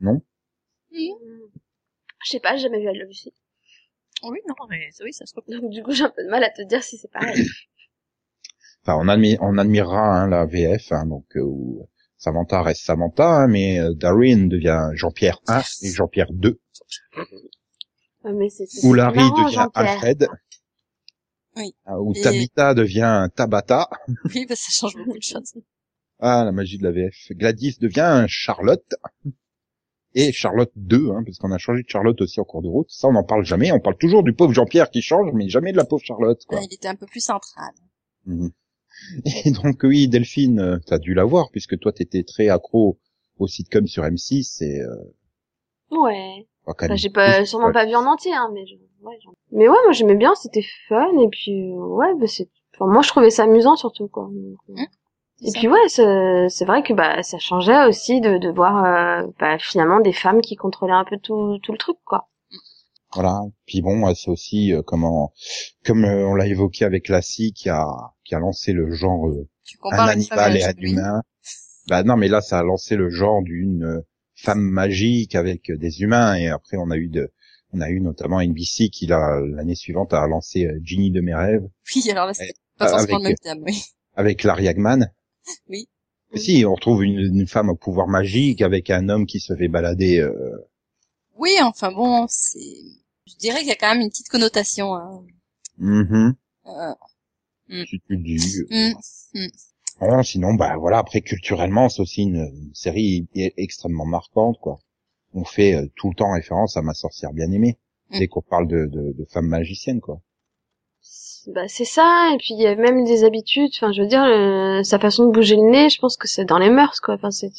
Non? 0.00 0.22
Je 0.92 2.30
sais 2.30 2.40
pas, 2.40 2.56
j'ai 2.56 2.62
jamais 2.62 2.80
vu 2.80 2.90
I 2.90 2.98
Love 2.98 3.08
Lucy. 3.08 3.32
Oui, 4.22 4.38
non, 4.48 4.54
mais 4.68 4.88
oui, 5.02 5.12
ça 5.12 5.26
se 5.26 5.32
trouve. 5.32 5.44
Donc 5.48 5.70
du 5.70 5.82
coup, 5.82 5.92
j'ai 5.92 6.04
un 6.04 6.10
peu 6.10 6.24
de 6.24 6.30
mal 6.30 6.42
à 6.42 6.50
te 6.50 6.62
dire 6.62 6.82
si 6.82 6.96
c'est 6.96 7.10
pareil. 7.10 7.46
Enfin, 8.88 8.98
on, 9.00 9.06
admi- 9.06 9.36
on 9.40 9.58
admirera 9.58 10.22
hein, 10.22 10.28
la 10.28 10.46
VF, 10.46 10.92
hein, 10.92 11.06
donc 11.06 11.24
euh, 11.36 11.40
où 11.42 11.88
Samantha 12.16 12.62
reste 12.62 12.84
Samantha, 12.84 13.28
hein, 13.42 13.48
mais 13.48 13.80
euh, 13.80 13.92
Darwin 13.94 14.48
devient 14.48 14.90
Jean-Pierre 14.94 15.40
1 15.48 15.60
et 15.82 15.88
Jean-Pierre 15.90 16.32
2, 16.32 16.60
Ouais, 17.16 18.32
mais 18.32 18.48
où 18.84 18.94
Larry 18.94 19.16
marrant, 19.18 19.44
devient. 19.44 19.66
Alfred, 19.74 20.28
Oui. 21.56 21.74
hein, 21.86 21.96
où 21.98 22.12
Et- 22.14 22.20
Tabitha 22.20 22.74
devient 22.74 23.28
Tabata, 23.34 23.88
Oui, 24.32 24.46
bah, 24.48 24.54
ça 24.56 24.70
change 24.70 24.94
beaucoup 24.96 25.18
de 25.18 25.22
choses. 25.22 25.54
ah 26.20 26.44
la 26.44 26.52
magie 26.52 26.78
de 26.78 26.84
la 26.84 26.92
VF, 26.92 27.14
Gladys 27.32 27.78
devient 27.80 28.24
Charlotte, 28.28 28.94
et 30.14 30.30
Charlotte 30.32 30.70
2, 30.76 31.10
hein, 31.10 31.22
parce 31.26 31.38
qu'on 31.38 31.50
a 31.50 31.58
changé 31.58 31.82
de 31.82 31.88
Charlotte 31.88 32.20
aussi 32.20 32.38
en 32.38 32.44
cours 32.44 32.62
de 32.62 32.68
route, 32.68 32.88
ça 32.90 33.08
on 33.08 33.12
n'en 33.14 33.24
parle 33.24 33.44
jamais, 33.44 33.72
on 33.72 33.80
parle 33.80 33.96
toujours 33.98 34.22
du 34.22 34.32
pauvre 34.32 34.52
Jean-Pierre 34.52 34.90
qui 34.90 35.02
change, 35.02 35.32
mais 35.34 35.48
jamais 35.48 35.72
de 35.72 35.76
la 35.76 35.84
pauvre 35.84 36.04
Charlotte. 36.04 36.40
Quoi. 36.46 36.60
Il 36.62 36.72
était 36.72 36.86
un 36.88 36.94
peu 36.94 37.06
plus 37.06 37.20
central. 37.20 37.72
Mhm. 38.26 38.50
Et 39.44 39.50
donc 39.50 39.82
oui, 39.82 40.08
Delphine, 40.08 40.60
euh, 40.60 40.78
t'as 40.86 40.98
dû 40.98 41.14
la 41.14 41.24
voir 41.24 41.50
puisque 41.50 41.78
toi 41.78 41.92
t'étais 41.92 42.22
très 42.22 42.48
accro 42.48 42.98
au 43.38 43.46
sitcom 43.46 43.86
sur 43.86 44.04
M6 44.04 44.62
et 44.62 44.80
euh, 44.80 44.94
Ouais. 45.90 46.46
Enfin, 46.84 46.96
j'ai 46.96 47.10
pas 47.10 47.44
sûrement 47.44 47.72
pas 47.72 47.84
vu 47.86 47.94
en 47.94 48.06
entier, 48.06 48.32
hein, 48.34 48.50
mais 48.52 48.66
je... 48.66 48.74
ouais, 49.02 49.18
j'en- 49.22 49.32
mais 49.52 49.68
ouais, 49.68 49.76
moi 49.84 49.92
j'aimais 49.92 50.14
bien, 50.16 50.34
c'était 50.34 50.64
fun 50.88 51.18
et 51.20 51.28
puis 51.28 51.70
euh, 51.72 51.74
ouais, 51.76 52.14
bah 52.18 52.26
c'est. 52.26 52.48
Enfin, 52.74 52.90
moi 52.92 53.02
je 53.02 53.08
trouvais 53.08 53.30
ça 53.30 53.44
amusant 53.44 53.76
surtout 53.76 54.08
quoi. 54.08 54.28
Donc, 54.32 54.78
C'est 55.36 55.46
Et 55.46 55.50
ça. 55.50 55.58
puis 55.58 55.68
ouais, 55.68 55.88
c'est 55.88 56.48
c'est 56.48 56.64
vrai 56.64 56.82
que 56.82 56.92
bah 56.92 57.22
ça 57.22 57.38
changeait 57.38 57.86
aussi 57.86 58.20
de, 58.20 58.38
de 58.38 58.50
voir 58.50 58.84
euh, 58.84 59.26
bah, 59.40 59.58
finalement 59.58 60.00
des 60.00 60.12
femmes 60.12 60.40
qui 60.40 60.56
contrôlaient 60.56 60.92
un 60.92 61.04
peu 61.04 61.18
tout, 61.18 61.58
tout 61.62 61.72
le 61.72 61.78
truc 61.78 61.96
quoi. 62.04 62.28
Voilà. 63.16 63.40
Puis 63.66 63.82
bon, 63.82 64.14
c'est 64.14 64.30
aussi 64.30 64.72
euh, 64.72 64.82
comment, 64.82 65.32
comme 65.84 66.04
euh, 66.04 66.26
on 66.26 66.34
l'a 66.34 66.46
évoqué 66.46 66.84
avec 66.84 67.08
Lassie 67.08 67.52
qui 67.52 67.68
a 67.68 67.84
qui 68.24 68.34
a 68.34 68.38
lancé 68.38 68.72
le 68.72 68.90
genre 68.94 69.26
euh, 69.28 69.48
Tu 69.64 69.78
un 69.90 70.06
animal 70.08 70.56
et 70.56 70.62
un 70.64 70.72
humain. 70.78 71.22
Bah 71.88 72.02
non, 72.02 72.16
mais 72.16 72.28
là 72.28 72.40
ça 72.40 72.58
a 72.58 72.62
lancé 72.62 72.96
le 72.96 73.10
genre 73.10 73.42
d'une 73.42 73.84
euh, 73.84 74.00
femme 74.34 74.60
magique 74.60 75.34
avec 75.34 75.70
des 75.72 76.02
humains 76.02 76.34
et 76.36 76.48
après 76.48 76.76
on 76.76 76.90
a 76.90 76.96
eu 76.96 77.08
de 77.08 77.32
on 77.72 77.80
a 77.80 77.88
eu 77.90 78.00
notamment 78.00 78.40
NBC 78.40 78.90
qui 78.90 79.06
l'a 79.06 79.40
l'année 79.40 79.74
suivante 79.74 80.12
a 80.14 80.26
lancé 80.26 80.68
Ginny 80.82 81.10
de 81.10 81.20
mes 81.20 81.34
rêves 81.34 81.66
Oui, 81.94 82.10
alors 82.10 82.26
là, 82.26 82.34
c'était 82.34 82.54
pas 82.78 82.88
forcément 82.88 83.18
avec- 83.18 83.22
le 83.22 83.28
même 83.28 83.36
thème, 83.58 83.64
oui. 83.66 83.82
avec 84.14 84.42
Larry 84.44 84.68
Hagman. 84.68 85.10
Oui. 85.68 85.88
Mais 86.32 86.40
Si, 86.40 86.64
on 86.66 86.74
retrouve 86.74 87.04
une, 87.04 87.18
une 87.20 87.46
femme 87.46 87.68
au 87.70 87.76
pouvoir 87.76 88.08
magique 88.08 88.60
avec 88.62 88.90
un 88.90 89.08
homme 89.08 89.26
qui 89.26 89.38
se 89.38 89.54
fait 89.54 89.68
balader. 89.68 90.18
euh, 90.18 90.58
Oui, 91.38 91.52
enfin 91.62 91.92
bon, 91.92 92.26
c'est. 92.28 92.58
Je 93.26 93.34
dirais 93.36 93.58
qu'il 93.60 93.68
y 93.68 93.72
a 93.72 93.76
quand 93.76 93.92
même 93.92 94.02
une 94.02 94.08
petite 94.10 94.28
connotation. 94.28 94.94
Hein. 94.94 95.22
mhm, 95.78 96.34
Euh, 96.66 96.94
si 97.86 98.00
tu 98.00 98.16
le 98.16 98.22
dis. 98.22 98.62
mm, 98.70 98.92
Bon, 100.00 100.22
sinon, 100.22 100.54
bah 100.54 100.76
voilà. 100.76 100.98
Après, 100.98 101.20
culturellement, 101.22 101.88
c'est 101.88 102.02
aussi 102.02 102.22
une, 102.22 102.36
une 102.36 102.74
série 102.74 103.26
e- 103.36 103.50
extrêmement 103.56 104.04
marquante, 104.06 104.58
quoi. 104.60 104.78
On 105.34 105.44
fait 105.44 105.74
euh, 105.74 105.86
tout 105.96 106.08
le 106.10 106.14
temps 106.14 106.32
référence 106.32 106.76
à 106.76 106.82
ma 106.82 106.94
sorcière 106.94 107.32
bien 107.32 107.50
aimée 107.50 107.78
Mm. 108.10 108.18
dès 108.20 108.28
qu'on 108.28 108.42
parle 108.42 108.68
de, 108.68 108.86
de, 108.86 109.12
de 109.18 109.24
femmes 109.32 109.48
magiciennes, 109.48 110.00
quoi. 110.00 110.20
Bah 111.48 111.66
c'est 111.68 111.84
ça 111.84 112.30
et 112.34 112.38
puis 112.38 112.54
il 112.54 112.60
y 112.60 112.66
a 112.66 112.74
même 112.76 113.04
des 113.04 113.24
habitudes. 113.24 113.70
Enfin 113.74 113.92
je 113.92 114.02
veux 114.02 114.08
dire 114.08 114.24
le- 114.26 114.82
sa 114.84 114.98
façon 115.00 115.26
de 115.26 115.32
bouger 115.32 115.56
le 115.56 115.70
nez, 115.70 115.88
je 115.90 115.98
pense 116.00 116.16
que 116.16 116.26
c'est 116.28 116.44
dans 116.44 116.58
les 116.58 116.70
mœurs 116.70 117.00
quoi. 117.00 117.14
Enfin 117.14 117.30
c'est 117.32 117.50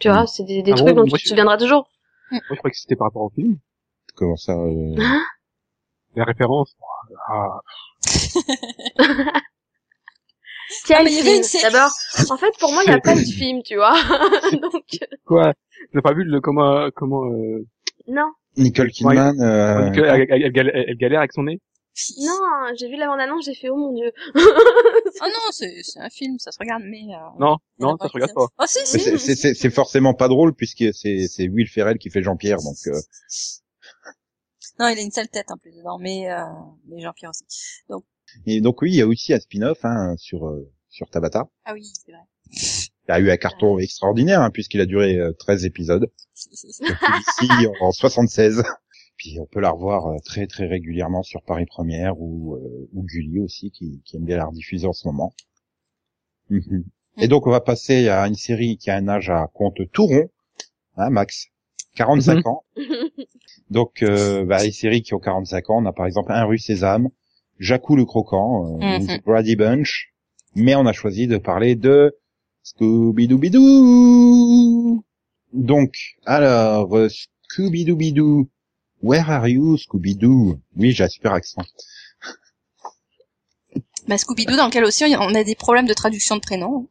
tu 0.00 0.08
vois, 0.08 0.26
c'est 0.26 0.44
des, 0.44 0.62
des 0.62 0.72
Ah 0.72 0.76
trucs 0.76 0.94
bon 0.94 1.02
dont 1.02 1.06
Moi, 1.08 1.18
tu 1.18 1.24
te 1.24 1.28
je- 1.28 1.28
souviendras 1.30 1.56
toujours. 1.58 1.90
Moi, 2.30 2.40
je 2.50 2.54
croyais 2.56 2.72
que 2.72 2.78
c'était 2.78 2.96
par 2.96 3.06
rapport 3.08 3.22
au 3.22 3.30
film. 3.30 3.58
Comment 4.14 4.36
ça 4.36 4.52
euh, 4.52 4.94
Hein 4.98 5.22
Les 6.16 6.22
références, 6.22 6.76
ah, 7.28 7.60
Tiens, 10.84 10.96
Ah, 11.00 11.02
le 11.02 11.04
mais 11.04 11.12
il 11.12 11.16
y 11.16 11.20
avait 11.20 11.28
film. 11.28 11.36
une 11.38 11.42
série. 11.42 11.72
D'abord, 11.72 11.90
en 12.30 12.36
fait, 12.38 12.52
pour 12.58 12.72
moi, 12.72 12.82
il 12.84 12.88
n'y 12.88 12.94
a 12.94 13.00
pas 13.00 13.14
de 13.14 13.20
film, 13.20 13.62
tu 13.62 13.76
vois. 13.76 13.94
Donc, 14.52 14.84
quoi? 15.26 15.52
T'as 15.92 16.00
pas 16.00 16.14
vu 16.14 16.24
le 16.24 16.40
comment 16.40 16.88
comment 16.94 17.26
euh, 17.30 17.66
non. 18.08 18.32
Nicole 18.56 18.90
Kidman. 18.90 19.40
euh, 19.40 19.90
elle, 19.94 20.04
elle- 20.04 20.26
elle- 20.30 20.42
elle 20.44 20.52
galère, 20.52 20.72
elle 20.88 20.96
galère 20.96 21.18
avec 21.20 21.32
son 21.32 21.42
nez? 21.44 21.60
Non, 22.24 22.72
j'ai 22.78 22.88
vu 22.88 22.96
la 22.96 23.06
bande-annonce, 23.06 23.44
j'ai 23.44 23.54
fait, 23.54 23.68
oh 23.68 23.76
mon 23.76 23.92
dieu. 23.92 24.12
Oh 24.34 24.34
non, 25.20 25.50
c'est 25.50 25.82
c'est 25.82 26.00
un 26.00 26.08
film, 26.08 26.38
ça 26.38 26.50
se 26.52 26.58
regarde, 26.58 26.82
mais... 26.86 27.02
euh, 27.14 27.18
Non, 27.38 27.58
non, 27.78 27.96
ça 28.00 28.08
se 28.08 28.12
regarde 28.14 28.32
pas. 28.34 28.46
Oh 28.58 28.64
si, 28.66 28.78
si. 28.86 28.98
c'est- 28.98 29.18
c'est- 29.18 29.34
c'est 29.36 29.54
c'est 29.54 29.70
forcément 29.70 30.14
pas 30.14 30.28
drôle 30.28 30.54
puisque 30.54 30.84
c'est 30.94 31.26
c'est 31.28 31.48
Will 31.48 31.68
Ferrell 31.68 31.98
qui 31.98 32.08
fait 32.08 32.22
Jean-Pierre 32.22 32.58
donc 32.58 32.76
euh, 32.86 32.98
Non, 34.78 34.88
il 34.88 34.98
a 34.98 35.02
une 35.02 35.10
sale 35.10 35.28
tête 35.28 35.50
en 35.50 35.58
plus 35.58 35.72
dedans, 35.72 35.98
mais, 35.98 36.30
euh, 36.30 36.44
mais 36.86 37.00
Jean-Pierre 37.00 37.30
aussi. 37.30 37.44
et 38.46 38.60
donc 38.60 38.80
oui 38.80 38.90
il 38.90 38.96
y 38.96 39.02
a 39.02 39.06
aussi 39.06 39.34
un 39.34 39.38
spin-off 39.38 39.84
hein, 39.84 40.14
sur 40.16 40.46
euh, 40.48 40.72
sur 40.88 41.08
Tabata. 41.10 41.48
Ah 41.64 41.72
oui, 41.72 41.84
c'est 41.84 42.12
vrai. 42.12 42.22
Il 43.08 43.12
a 43.12 43.18
eu 43.18 43.30
un 43.30 43.36
carton 43.36 43.78
extraordinaire 43.78 44.40
hein, 44.40 44.50
puisqu'il 44.50 44.80
a 44.80 44.86
duré 44.86 45.16
euh, 45.16 45.32
13 45.32 45.64
épisodes. 45.64 46.10
ici 46.52 47.48
en 47.80 47.90
76. 47.90 48.62
Puis 49.16 49.38
on 49.40 49.46
peut 49.46 49.60
la 49.60 49.70
revoir 49.70 50.06
euh, 50.06 50.16
très 50.24 50.46
très 50.46 50.66
régulièrement 50.66 51.22
sur 51.22 51.42
Paris 51.42 51.66
Première 51.66 52.20
ou 52.20 52.54
euh, 52.56 52.88
ou 52.92 53.02
Gulli 53.04 53.40
aussi 53.40 53.70
qui, 53.70 54.02
qui 54.04 54.16
aime 54.16 54.24
bien 54.24 54.36
la 54.36 54.46
rediffuser 54.46 54.86
en 54.86 54.92
ce 54.92 55.08
moment. 55.08 55.34
Mhm. 56.50 56.84
Et 57.18 57.28
donc 57.28 57.46
on 57.46 57.50
va 57.50 57.60
passer 57.60 58.08
à 58.08 58.26
une 58.26 58.34
série 58.34 58.76
qui 58.76 58.90
a 58.90 58.96
un 58.96 59.08
âge 59.08 59.30
à 59.30 59.48
compte 59.52 59.80
tout 59.92 60.06
rond, 60.06 60.28
hein, 60.96 61.10
Max, 61.10 61.48
45 61.94 62.36
Mhm. 62.36 62.42
ans. 62.46 62.64
Donc 63.70 64.02
euh, 64.02 64.44
bah, 64.44 64.62
les 64.62 64.72
séries 64.72 65.02
qui 65.02 65.14
ont 65.14 65.18
45 65.20 65.70
ans, 65.70 65.82
on 65.82 65.86
a 65.86 65.92
par 65.92 66.06
exemple 66.06 66.32
Un 66.32 66.44
rue 66.44 66.58
Sésame, 66.58 67.08
Jacou 67.58 67.96
le 67.96 68.04
croquant, 68.04 68.78
euh, 68.80 68.98
Mhm. 68.98 69.20
Brady 69.24 69.56
Bunch, 69.56 70.12
mais 70.54 70.74
on 70.74 70.86
a 70.86 70.92
choisi 70.92 71.26
de 71.26 71.38
parler 71.38 71.74
de 71.74 72.14
Scooby-Dooby-Doo. 72.64 75.02
Donc, 75.52 75.94
alors, 76.24 76.96
euh, 76.96 77.08
Scooby-Dooby-Doo, 77.08 78.48
where 79.02 79.28
are 79.30 79.48
you, 79.48 79.76
Scooby-Doo? 79.76 80.58
Oui, 80.76 80.92
j'ai 80.92 81.04
un 81.04 81.08
super 81.08 81.32
accent. 81.32 81.62
Bah, 84.08 84.16
Scooby-Doo, 84.16 84.56
dans 84.56 84.66
lequel 84.66 84.84
aussi 84.84 85.04
on 85.04 85.34
a 85.34 85.44
des 85.44 85.54
problèmes 85.54 85.86
de 85.86 85.94
traduction 85.94 86.36
de 86.36 86.40
prénoms. 86.40 86.88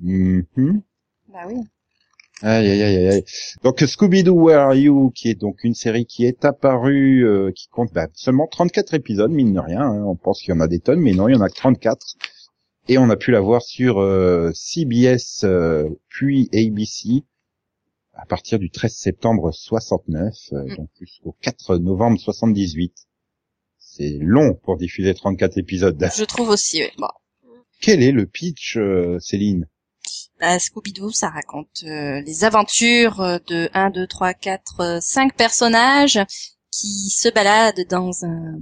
Mhm. 0.00 0.82
Bah 1.32 1.44
oui. 1.46 1.56
Aïe, 2.42 2.68
aïe, 2.70 2.82
aïe, 2.82 3.08
aïe. 3.08 3.24
Donc 3.62 3.80
Scooby-Doo 3.80 4.34
Where 4.34 4.60
Are 4.60 4.74
You, 4.74 5.10
qui 5.14 5.28
est 5.30 5.34
donc 5.34 5.64
une 5.64 5.74
série 5.74 6.04
qui 6.04 6.26
est 6.26 6.44
apparue, 6.44 7.26
euh, 7.26 7.50
qui 7.52 7.68
compte 7.68 7.92
bah, 7.94 8.08
seulement 8.14 8.46
34 8.46 8.92
épisodes, 8.94 9.30
mine 9.30 9.54
de 9.54 9.60
rien. 9.60 9.80
hein. 9.80 10.04
On 10.06 10.16
pense 10.16 10.40
qu'il 10.42 10.50
y 10.52 10.56
en 10.56 10.60
a 10.60 10.68
des 10.68 10.80
tonnes, 10.80 11.00
mais 11.00 11.12
non, 11.12 11.28
il 11.28 11.32
y 11.34 11.36
en 11.36 11.40
a 11.40 11.48
que 11.48 11.54
34. 11.54 12.16
Et 12.88 12.98
on 12.98 13.08
a 13.10 13.16
pu 13.16 13.30
la 13.30 13.40
voir 13.40 13.62
sur 13.62 13.98
euh, 14.00 14.50
CBS 14.54 15.44
euh, 15.44 15.88
puis 16.08 16.48
ABC 16.52 17.24
à 18.18 18.24
partir 18.26 18.58
du 18.58 18.70
13 18.70 18.92
septembre 18.94 19.50
69, 19.52 20.34
euh, 20.52 20.62
Mm. 20.64 20.76
donc 20.76 20.88
jusqu'au 21.00 21.36
4 21.40 21.76
novembre 21.78 22.18
78. 22.20 22.94
C'est 23.78 24.18
long 24.20 24.54
pour 24.62 24.76
diffuser 24.76 25.14
34 25.14 25.58
épisodes. 25.58 26.06
Je 26.16 26.24
trouve 26.24 26.50
aussi, 26.50 26.82
oui. 26.82 26.88
Bon. 26.98 27.08
Quel 27.80 28.02
est 28.02 28.12
le 28.12 28.26
pitch, 28.26 28.76
euh, 28.76 29.18
Céline? 29.20 29.66
Bah, 30.40 30.58
Scooby-Doo, 30.58 31.10
ça 31.10 31.30
raconte 31.30 31.82
euh, 31.84 32.20
les 32.20 32.44
aventures 32.44 33.20
euh, 33.20 33.38
de 33.46 33.68
1, 33.74 33.90
2, 33.90 34.06
3, 34.06 34.34
4, 34.34 34.98
5 35.02 35.34
personnages 35.36 36.20
qui 36.70 37.10
se 37.10 37.28
baladent 37.28 37.86
dans 37.88 38.24
un 38.24 38.56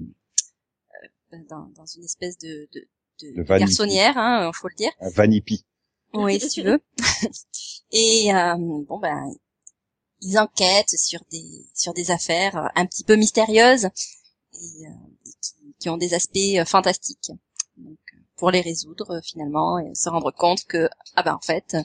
euh, 1.32 1.36
dans, 1.48 1.66
dans 1.76 1.86
une 1.86 2.04
espèce 2.04 2.38
de, 2.38 2.68
de, 2.72 2.86
de, 3.36 3.42
garçonnière, 3.42 4.16
hein, 4.16 4.50
faut 4.54 4.68
le 4.68 4.76
dire. 4.76 4.92
Vanipi. 5.00 5.64
Oui, 6.12 6.40
si 6.40 6.48
tu 6.48 6.62
veux. 6.62 6.80
Et 7.90 8.32
euh, 8.34 8.54
bon 8.56 8.98
ben, 8.98 9.34
ils 10.20 10.38
enquêtent 10.38 10.96
sur 10.96 11.20
des 11.30 11.66
sur 11.74 11.92
des 11.92 12.10
affaires 12.10 12.56
euh, 12.56 12.68
un 12.74 12.86
petit 12.86 13.04
peu 13.04 13.16
mystérieuses 13.16 13.84
et, 13.84 14.86
euh, 14.86 14.90
et 15.26 15.30
qui, 15.40 15.74
qui 15.78 15.88
ont 15.88 15.96
des 15.96 16.14
aspects 16.14 16.36
euh, 16.56 16.64
fantastiques. 16.64 17.32
Pour 18.36 18.50
les 18.50 18.60
résoudre 18.60 19.10
euh, 19.16 19.20
finalement 19.22 19.78
et 19.78 19.94
se 19.94 20.08
rendre 20.08 20.32
compte 20.32 20.64
que 20.64 20.88
ah 21.16 21.22
ben 21.22 21.34
en 21.34 21.40
fait 21.40 21.76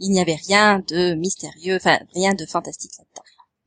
il 0.00 0.10
n'y 0.10 0.20
avait 0.20 0.34
rien 0.48 0.80
de 0.88 1.14
mystérieux, 1.14 1.76
enfin 1.76 1.98
rien 2.14 2.34
de 2.34 2.44
fantastique 2.46 2.92
là-dedans. 2.98 3.22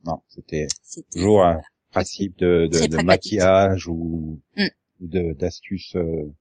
Non, 0.05 0.21
c'était 0.29 0.67
toujours 1.11 1.43
un 1.43 1.61
principe 1.91 2.37
de, 2.37 2.67
de, 2.71 2.85
de 2.87 3.01
maquillage 3.03 3.87
ou, 3.87 4.39
Mm. 4.55 4.67
de 5.01 5.33
d'astuces 5.33 5.95
euh, 5.95 6.31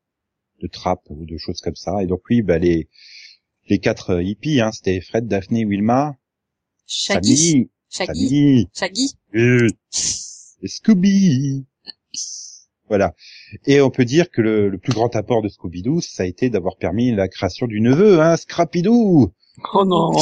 de 0.62 0.66
trappe 0.68 1.04
ou 1.11 1.24
de 1.24 1.37
choses 1.38 1.61
comme 1.61 1.76
ça. 1.76 2.02
Et 2.02 2.06
donc 2.06 2.22
oui, 2.30 2.42
bah 2.42 2.59
les 2.59 2.88
les 3.68 3.78
quatre 3.78 4.11
euh, 4.11 4.22
hippies, 4.22 4.61
hein, 4.61 4.70
c'était 4.72 5.00
Fred, 5.00 5.26
Daphné, 5.26 5.64
Wilma, 5.64 6.14
Shaggy, 6.87 7.70
Shaggy, 7.90 8.68
Shaggy. 8.74 9.12
euh, 9.35 9.68
et 10.62 10.68
Scooby. 10.68 11.64
Voilà. 12.88 13.14
Et 13.66 13.81
on 13.81 13.90
peut 13.90 14.05
dire 14.05 14.31
que 14.31 14.40
le, 14.40 14.68
le 14.68 14.79
plus 14.79 14.92
grand 14.92 15.14
apport 15.16 15.42
de 15.42 15.49
Scooby-Doo, 15.49 16.01
ça 16.01 16.22
a 16.22 16.27
été 16.27 16.51
d'avoir 16.51 16.77
permis 16.77 17.12
la 17.14 17.27
création 17.29 17.66
du 17.66 17.81
neveu, 17.81 18.20
hein, 18.20 18.37
Scrappy-Doo. 18.37 19.33
Oh 19.72 19.85
non, 19.85 20.12
Non. 20.12 20.14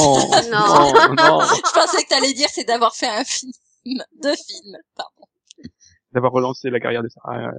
non, 0.51 1.13
non. 1.15 1.41
Je 1.41 1.73
pensais 1.73 2.03
que 2.03 2.09
t'allais 2.09 2.33
dire 2.33 2.47
c'est 2.51 2.63
d'avoir 2.67 2.95
fait 2.95 3.07
un 3.07 3.23
film, 3.23 3.51
deux 4.21 4.35
films, 4.35 4.77
pardon. 4.95 5.11
D'avoir 6.13 6.31
relancé 6.31 6.69
la 6.69 6.79
carrière 6.79 7.03
de 7.03 7.09
Sarah. 7.09 7.49
euh. 7.49 7.51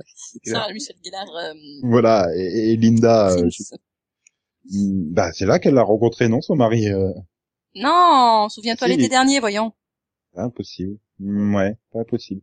Sarah 0.44 0.72
Michel 0.72 0.96
Gellar. 1.04 1.26
Euh, 1.36 1.52
Voilà. 1.82 2.28
Et, 2.34 2.72
et 2.72 2.76
Linda, 2.76 3.30
euh, 3.32 3.48
je- 3.50 3.74
bah 5.12 5.30
c'est 5.32 5.46
là 5.46 5.58
qu'elle 5.60 5.74
l'a 5.74 5.82
rencontré, 5.82 6.28
non, 6.28 6.40
son 6.40 6.56
mari. 6.56 6.88
Euh... 6.90 7.12
Non, 7.74 8.48
souviens-toi 8.48 8.88
Si. 8.88 8.96
l'été 8.96 9.08
dernier, 9.10 9.38
voyons. 9.38 9.72
Impossible. 10.34 10.96
Mm, 11.20 11.54
Ouais, 11.54 11.76
pas 11.92 12.04
possible. 12.04 12.40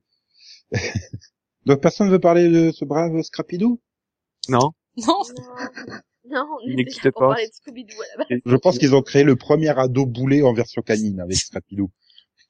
Donc 1.66 1.82
personne 1.82 2.10
veut 2.10 2.20
parler 2.20 2.50
de 2.50 2.72
ce 2.72 2.86
brave 2.86 3.22
Scrappy-Doo 3.22 3.80
Non. 4.50 4.72
Non, 4.98 5.22
Non, 6.30 6.46
on 6.52 6.60
Il 6.66 6.74
était 6.74 6.76
n'existe 6.78 7.04
là 7.06 7.12
pour 7.12 7.22
pas. 7.22 7.28
parler 7.30 7.48
de 7.48 7.54
Scooby-Doo 7.54 8.02
à 8.02 8.18
la 8.18 8.26
base. 8.26 8.40
Je 8.46 8.56
pense 8.58 8.78
qu'ils 8.78 8.96
ont 8.96 9.02
créé 9.02 9.24
le 9.24 9.36
premier 9.36 9.70
ado 9.78 10.06
boulet 10.06 10.42
en 10.42 10.54
version 10.54 10.82
canine 10.82 11.20
avec 11.20 11.36
Scrappy-Doo. 11.38 11.90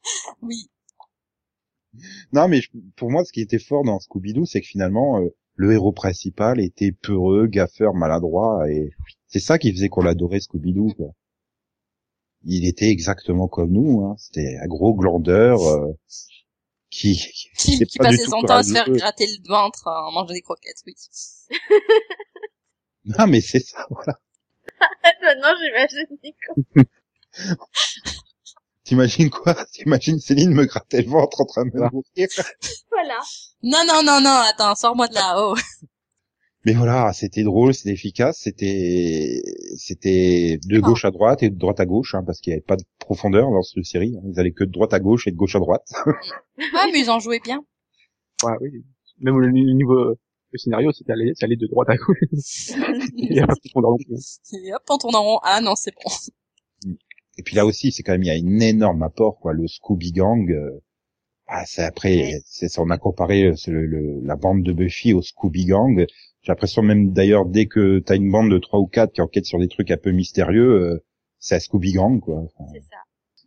oui. 0.42 0.70
Non, 2.32 2.48
mais 2.48 2.62
je- 2.62 2.70
pour 2.96 3.12
moi, 3.12 3.24
ce 3.24 3.32
qui 3.32 3.42
était 3.42 3.60
fort 3.60 3.84
dans 3.84 4.00
Scooby-Doo, 4.00 4.46
c'est 4.46 4.62
que 4.62 4.68
finalement, 4.68 5.20
euh, 5.22 5.30
le 5.56 5.74
héros 5.74 5.92
principal 5.92 6.60
était 6.60 6.92
peureux, 6.92 7.46
gaffeur, 7.48 7.94
maladroit, 7.94 8.70
et 8.70 8.92
c'est 9.28 9.40
ça 9.40 9.60
qui 9.60 9.72
faisait 9.72 9.90
qu'on 9.90 10.02
l'adorait 10.04 10.40
Scooby-Doo. 10.40 10.94
quoi. 10.98 11.12
Il 12.46 12.68
était 12.68 12.90
exactement 12.90 13.48
comme 13.48 13.72
nous. 13.72 14.04
Hein. 14.04 14.16
C'était 14.18 14.58
un 14.62 14.68
gros 14.68 14.94
glandeur 14.96 15.62
euh, 15.62 15.94
qui, 16.94 17.18
qui 17.58 17.80
Qui, 17.86 17.98
passait 17.98 18.26
son 18.26 18.42
temps 18.44 18.58
à 18.58 18.64
se 18.64 18.72
faire 18.72 18.90
gratter 18.90 19.26
le 19.26 19.48
ventre 19.48 19.88
en 19.88 20.12
mangeant 20.12 20.34
des 20.34 20.42
croquettes, 20.42 20.82
oui. 20.86 20.96
Non, 23.06 23.28
mais 23.28 23.42
c'est 23.42 23.60
ça. 23.60 23.86
Voilà. 23.90 24.18
Maintenant, 25.22 25.54
j'imagine 25.60 26.08
Nico. 26.24 26.54
T'imagines 28.86 29.30
quoi? 29.30 29.56
T'imagines 29.74 30.20
Céline 30.20 30.54
me 30.54 30.66
gratter 30.66 31.02
le 31.02 31.10
ventre 31.10 31.42
en 31.42 31.46
train 31.46 31.66
de 31.66 31.72
me 31.74 31.90
mourir? 31.90 32.30
Voilà. 32.92 33.20
Non, 33.64 33.84
non, 33.86 34.04
non, 34.04 34.22
non, 34.22 34.42
attends, 34.50 34.76
sors-moi 34.76 35.08
de 35.08 35.16
là, 35.16 35.36
oh. 35.38 35.56
Mais 36.66 36.74
voilà, 36.74 37.12
c'était 37.14 37.44
drôle, 37.44 37.74
c'était 37.74 37.92
efficace, 37.92 38.38
c'était 38.42 39.42
c'était 39.76 40.60
de 40.66 40.78
Ah. 40.78 40.82
gauche 40.82 41.04
à 41.06 41.12
droite 41.12 41.44
et 41.44 41.50
de 41.50 41.58
droite 41.58 41.80
à 41.82 41.86
gauche, 41.86 42.16
hein, 42.16 42.24
parce 42.26 42.40
qu'il 42.40 42.52
n'y 42.52 42.56
avait 42.56 42.62
pas 42.66 42.78
de 42.78 42.84
profondeur 43.00 43.50
dans 43.52 43.62
cette 43.62 43.84
série. 43.84 44.16
hein. 44.18 44.22
Ils 44.32 44.40
allaient 44.40 44.52
que 44.54 44.64
de 44.64 44.72
droite 44.72 44.94
à 44.94 45.00
gauche 45.00 45.28
et 45.28 45.32
de 45.32 45.36
gauche 45.36 45.56
à 45.56 45.60
droite. 45.60 45.86
Ah, 46.76 46.86
mais 46.94 47.00
ils 47.02 47.10
en 47.10 47.20
jouaient 47.20 47.42
bien. 47.44 47.60
Ouais, 48.44 48.54
oui. 48.62 48.70
Même 49.20 49.40
le 49.40 49.50
niveau, 49.52 50.16
le 50.52 50.58
scénario, 50.58 50.92
c'était 50.92 51.12
allé, 51.14 51.32
ça 51.36 51.46
allait 51.48 51.56
de 51.56 51.68
droite 51.68 51.90
à 51.90 51.96
gauche. 51.98 52.18
Il 53.18 53.34
y 53.34 53.40
a 53.40 53.48
pas 53.48 53.56
de 53.56 53.60
profondeur 53.60 53.92
non 53.92 53.98
plus. 53.98 54.40
Et 54.64 54.74
hop, 54.74 54.82
on 54.90 54.98
tourne 55.00 55.16
en 55.16 55.24
rond. 55.24 55.40
Ah 55.44 55.60
non, 55.62 55.76
c'est 55.76 55.92
bon. 55.96 56.12
Et 57.38 57.44
puis 57.44 57.56
là 57.56 57.66
aussi, 57.66 57.92
c'est 57.92 58.04
quand 58.04 58.12
même 58.14 58.24
il 58.24 58.28
y 58.28 58.32
a 58.32 58.36
une 58.38 58.62
énorme 58.62 59.02
apport, 59.04 59.40
quoi. 59.40 59.54
Le 59.54 59.68
Scooby 59.68 60.12
Gang. 60.12 60.50
euh, 60.52 60.80
ah, 61.48 61.64
c'est 61.66 61.84
après, 61.84 62.16
Ouais. 62.18 62.42
c'est 62.46 62.78
on 62.80 62.90
a 62.92 62.98
comparé 62.98 63.46
euh, 63.46 63.56
c'est 63.56 63.72
le, 63.72 63.86
le- 63.86 64.22
la 64.24 64.36
bande 64.36 64.62
de 64.64 64.72
Buffy 64.74 65.14
au 65.14 65.22
Scooby 65.24 65.66
Gang. 65.66 66.06
J'ai 66.44 66.52
l'impression 66.52 66.82
même 66.82 67.12
d'ailleurs 67.14 67.46
dès 67.46 67.66
que 67.68 68.00
t'as 68.00 68.16
une 68.16 68.30
bande 68.32 68.52
de 68.52 68.58
trois 68.60 68.80
ou 68.80 68.86
quatre 68.88 69.14
qui 69.14 69.22
enquête 69.22 69.46
sur 69.46 69.60
des 69.60 69.68
trucs 69.70 69.90
un 69.92 69.98
peu 69.98 70.12
mystérieux, 70.12 70.70
euh, 70.94 71.04
c'est 71.40 71.56
un 71.56 71.60
Scooby 71.60 71.94
Gang, 71.94 72.20
quoi. 72.20 72.40
Enfin, 72.40 72.70
C'est 72.74 72.82
ça. 72.82 72.98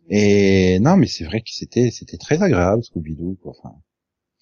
Et 0.09 0.79
non, 0.79 0.95
mais 0.97 1.05
c'est 1.07 1.25
vrai 1.25 1.41
que 1.41 1.49
c'était 1.51 1.91
c'était 1.91 2.17
très 2.17 2.41
agréable 2.41 2.81
Scooby-Doo. 2.83 3.37
quoi. 3.41 3.53
Enfin, 3.59 3.75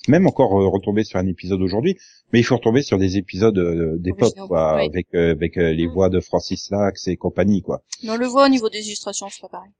même 0.07 0.27
encore 0.27 0.53
euh, 0.61 0.67
retomber 0.67 1.03
sur 1.03 1.17
un 1.19 1.25
épisode 1.25 1.61
aujourd'hui, 1.61 1.97
mais 2.31 2.39
il 2.39 2.43
faut 2.43 2.55
retomber 2.55 2.83
sur 2.83 2.97
des 2.99 3.17
épisodes 3.17 3.57
euh, 3.57 3.97
d'époque, 3.97 4.35
quoi, 4.47 4.79
avec 4.79 5.07
euh, 5.15 5.31
avec 5.31 5.57
euh, 5.57 5.73
les 5.73 5.87
Mm. 5.87 5.91
voix 5.91 6.09
de 6.09 6.19
Francis 6.19 6.69
Lax 6.69 7.07
et 7.07 7.17
compagnie, 7.17 7.61
quoi. 7.63 7.81
Mais 8.03 8.11
on 8.11 8.17
le 8.17 8.27
voit 8.27 8.45
au 8.45 8.49
niveau 8.49 8.69
des 8.69 8.85
illustrations, 8.85 9.27
c'est 9.29 9.41
pas 9.41 9.49
pareil. 9.49 9.71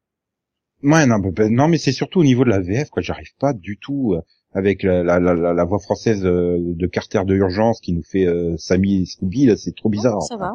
Ouais, 0.84 1.06
non, 1.06 1.20
mais, 1.20 1.32
ben, 1.32 1.54
non, 1.54 1.68
mais 1.68 1.78
c'est 1.78 1.92
surtout 1.92 2.20
au 2.20 2.24
niveau 2.24 2.44
de 2.44 2.50
la 2.50 2.60
VF, 2.60 2.90
quoi. 2.90 3.02
J'arrive 3.04 3.34
pas 3.40 3.54
du 3.54 3.78
tout 3.78 4.14
euh, 4.14 4.22
avec 4.56 4.82
la, 4.84 5.04
la, 5.04 5.20
la, 5.20 5.54
la- 5.54 5.63
voix 5.65 5.78
française 5.80 6.22
de, 6.22 6.60
de 6.60 6.88
Carter 6.88 7.22
de 7.26 7.36
Urgence 7.36 7.80
qui 7.82 7.94
nous 7.94 8.04
fait 8.04 8.26
euh, 8.26 8.56
Sammy 8.58 9.02
et 9.02 9.06
Scooby, 9.06 9.46
là, 9.46 9.56
c'est 9.58 9.76
trop 9.76 9.89
bizarre. 9.89 10.18
Oh, 10.22 10.26
ça 10.28 10.38
va. 10.38 10.54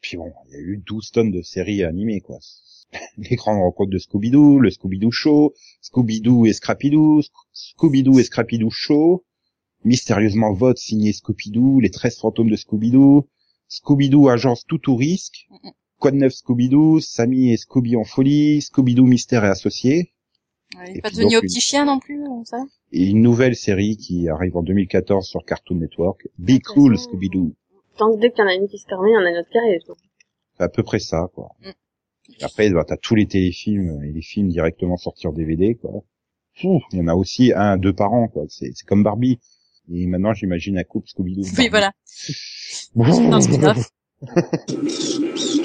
Puis 0.00 0.16
bon, 0.16 0.32
il 0.48 0.52
y 0.52 0.56
a 0.56 0.60
eu 0.60 0.76
12 0.86 1.10
tonnes 1.10 1.32
de 1.32 1.42
séries 1.42 1.82
animées, 1.82 2.20
quoi. 2.20 2.38
Les 3.18 3.36
grandes 3.36 3.58
rencontres 3.58 3.90
de 3.90 3.98
Scooby-Doo, 3.98 4.60
le 4.60 4.70
Scooby-Doo 4.70 5.10
Show, 5.10 5.54
Scooby-Doo 5.82 6.46
et 6.46 6.52
Scrappy-Doo, 6.52 7.20
Sc- 7.20 7.30
Scooby-Doo 7.52 8.18
et 8.20 8.24
Scrappy-Doo 8.24 8.70
Show, 8.70 9.24
Mystérieusement 9.84 10.52
Vote 10.52 10.78
signé 10.78 11.12
Scooby-Doo, 11.12 11.80
Les 11.80 11.90
13 11.90 12.18
fantômes 12.18 12.50
de 12.50 12.56
Scooby-Doo, 12.56 13.26
Scooby-Doo 13.68 14.28
Agence 14.28 14.64
Tout 14.66 14.90
au 14.90 14.96
risque, 14.96 15.48
Mhm. 15.50 15.70
Quoi 15.98 16.10
de 16.12 16.16
neuf 16.16 16.32
Scooby-Doo, 16.34 17.00
Sammy 17.00 17.52
et 17.52 17.56
Scooby 17.56 17.96
en 17.96 18.04
folie, 18.04 18.60
Scooby-Doo 18.62 19.04
Mystère 19.04 19.44
et 19.44 19.48
Associés, 19.48 20.12
Ouais, 20.76 20.90
il 20.92 20.98
est 20.98 21.00
pas 21.00 21.10
devenu 21.10 21.36
au 21.38 21.40
petit 21.40 21.60
chien 21.60 21.84
non 21.86 21.98
plus, 21.98 22.22
euh, 22.22 22.44
ça? 22.44 22.58
Et 22.92 23.06
une 23.06 23.22
nouvelle 23.22 23.56
série 23.56 23.96
qui 23.96 24.28
arrive 24.28 24.56
en 24.56 24.62
2014 24.62 25.26
sur 25.26 25.44
Cartoon 25.44 25.76
Network, 25.76 26.28
Be 26.38 26.58
Cool 26.64 26.96
façon, 26.96 27.10
Scooby-Doo. 27.10 27.54
Tant 27.96 28.14
que 28.14 28.20
dès 28.20 28.30
qu'il 28.30 28.40
y 28.40 28.42
en 28.42 28.50
a 28.50 28.54
une 28.54 28.68
qui 28.68 28.78
se 28.78 28.86
termine, 28.86 29.12
il 29.12 29.14
y 29.14 29.18
en 29.18 29.26
a 29.26 29.30
une 29.30 29.38
autre 29.38 29.50
qui 29.50 29.58
arrive. 29.58 29.80
C'est 30.56 30.64
à 30.64 30.68
peu 30.68 30.82
près 30.82 30.98
ça, 30.98 31.28
quoi. 31.34 31.50
Mm. 31.60 31.70
Après, 32.42 32.70
bah, 32.70 32.84
t'as 32.86 32.96
tous 32.96 33.14
les 33.14 33.26
téléfilms 33.26 34.02
et 34.04 34.12
les 34.12 34.22
films 34.22 34.48
directement 34.48 34.96
sortis 34.96 35.26
en 35.26 35.32
DVD, 35.32 35.74
quoi. 35.74 36.02
Ouh, 36.64 36.80
Il 36.92 36.98
y 36.98 37.02
en 37.02 37.08
a 37.08 37.14
aussi 37.14 37.52
un, 37.54 37.76
deux 37.76 37.92
par 37.92 38.12
an, 38.12 38.28
quoi. 38.28 38.44
C'est 38.48 38.72
c'est 38.74 38.86
comme 38.86 39.02
Barbie. 39.02 39.38
Et 39.90 40.06
maintenant, 40.06 40.34
j'imagine 40.34 40.76
un 40.78 40.84
couple 40.84 41.08
Scooby-Doo. 41.08 41.44
Oui, 41.58 41.68
voilà. 41.68 41.92
Barbie. 42.94 43.82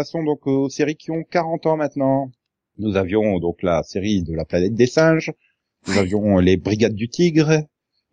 Passons 0.00 0.24
donc 0.24 0.46
aux 0.46 0.70
séries 0.70 0.96
qui 0.96 1.10
ont 1.10 1.24
40 1.24 1.66
ans 1.66 1.76
maintenant. 1.76 2.32
Nous 2.78 2.96
avions 2.96 3.38
donc 3.38 3.62
la 3.62 3.82
série 3.82 4.22
de 4.22 4.32
la 4.32 4.46
planète 4.46 4.72
des 4.72 4.86
singes. 4.86 5.30
Nous 5.86 5.98
avions 5.98 6.38
les 6.38 6.56
Brigades 6.56 6.94
du 6.94 7.10
Tigre. 7.10 7.66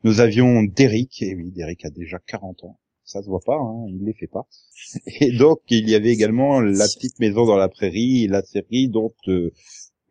Nous 0.04 0.19
avions 0.19 0.63
Derrick. 0.63 1.21
Et 1.21 1.34
oui, 1.34 1.50
Derrick 1.50 1.86
a 1.86 1.89
déjà 1.89 2.19
40 2.19 2.65
ans. 2.65 2.78
Ça 3.06 3.23
se 3.23 3.30
voit 3.30 3.39
pas, 3.39 3.56
hein, 3.56 3.86
il 3.88 4.04
les 4.04 4.12
fait 4.12 4.28
pas. 4.28 4.50
Et 5.21 5.32
donc, 5.32 5.62
il 5.69 5.89
y 5.89 5.95
avait 5.95 6.12
également 6.12 6.60
La 6.60 6.89
Petite 6.89 7.17
Maison 7.19 7.45
dans 7.45 7.56
la 7.56 7.69
Prairie, 7.69 8.28
la 8.28 8.41
série 8.41 8.89
dont 8.89 9.13
euh, 9.30 9.54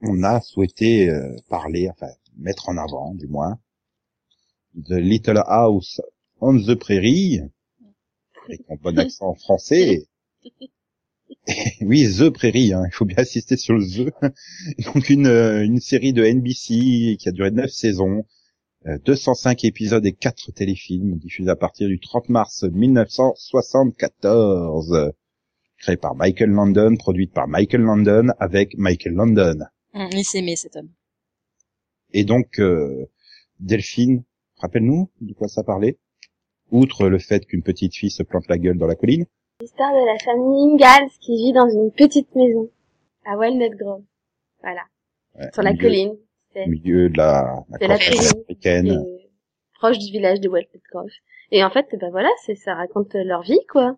on 0.01 0.23
a 0.23 0.41
souhaité 0.41 1.11
euh, 1.11 1.37
parler, 1.51 1.91
enfin, 1.91 2.09
mettre 2.39 2.71
en 2.71 2.79
avant, 2.79 3.12
du 3.12 3.27
moins. 3.27 3.59
The 4.83 4.93
Little 4.93 5.43
House 5.45 6.01
on 6.41 6.57
the 6.57 6.75
Prairie, 6.75 7.43
avec 8.47 8.67
mon 8.67 8.77
bon 8.77 8.99
accent 8.99 9.35
français. 9.35 10.07
oui, 11.81 12.07
The 12.19 12.31
Prairie, 12.31 12.73
hein, 12.73 12.83
il 12.87 12.93
faut 12.93 13.05
bien 13.05 13.19
insister 13.19 13.57
sur 13.57 13.75
le 13.75 13.85
The. 13.85 14.13
Donc 14.87 15.11
une, 15.11 15.27
euh, 15.27 15.65
une 15.65 15.81
série 15.81 16.13
de 16.13 16.25
NBC 16.25 17.17
qui 17.19 17.29
a 17.29 17.33
duré 17.33 17.51
9 17.51 17.69
saisons, 17.71 18.25
euh, 18.87 18.99
205 19.05 19.65
épisodes 19.65 20.05
et 20.05 20.13
4 20.13 20.53
téléfilms 20.53 21.17
diffusés 21.19 21.51
à 21.51 21.57
partir 21.57 21.89
du 21.89 21.99
30 22.01 22.29
mars 22.29 22.65
1974. 22.65 25.13
Créé 25.79 25.97
par 25.97 26.15
Michael 26.15 26.51
Landon, 26.51 26.97
produite 26.97 27.33
par 27.33 27.49
Michael 27.49 27.83
Landon 27.83 28.29
avec 28.41 28.77
Michael 28.79 29.13
Landon. 29.13 29.59
Hum, 29.93 30.09
il 30.13 30.25
s'aimait 30.25 30.57
cet 30.57 30.77
homme. 30.77 30.89
Et 32.13 32.25
donc, 32.25 32.61
euh, 32.61 33.07
Delphine, 33.61 34.25
rappelle-nous 34.57 35.11
de 35.21 35.35
quoi 35.35 35.49
ça 35.49 35.63
parlait? 35.63 35.99
Outre 36.71 37.09
le 37.09 37.19
fait 37.19 37.45
qu'une 37.47 37.63
petite 37.63 37.95
fille 37.95 38.11
se 38.11 38.23
plante 38.23 38.49
la 38.49 38.59
gueule 38.59 38.79
dans 38.79 38.87
la 38.87 38.95
colline. 38.95 39.27
L'histoire 39.61 39.92
de 39.95 40.05
la 40.07 40.19
famille 40.19 40.73
Ingalls 40.75 41.09
qui 41.21 41.35
vit 41.37 41.53
dans 41.55 41.69
une 41.69 41.90
petite 41.90 42.35
maison 42.35 42.71
à 43.25 43.37
Walnut 43.38 43.75
Grove. 43.75 44.03
Voilà. 44.61 44.83
Ouais, 45.35 45.51
Sur 45.55 45.62
la 45.62 45.73
milieu- 45.73 45.83
colline. 45.83 46.16
C'est 46.53 46.64
Au 46.64 46.69
milieu 46.69 47.09
de 47.09 47.16
la, 47.16 47.64
la 47.71 47.79
De 47.79 47.87
la 47.87 47.95
américaine. 47.95 48.87
et 48.87 49.31
proche 49.75 49.99
du 49.99 50.11
village 50.12 50.40
de 50.40 50.49
Walnut 50.49 50.83
Grove. 50.92 51.09
Et 51.53 51.64
en 51.64 51.71
fait, 51.71 51.87
ben 51.99 52.11
voilà, 52.11 52.29
c'est 52.45 52.55
ça 52.55 52.75
raconte 52.75 53.14
leur 53.14 53.42
vie, 53.42 53.59
quoi. 53.71 53.97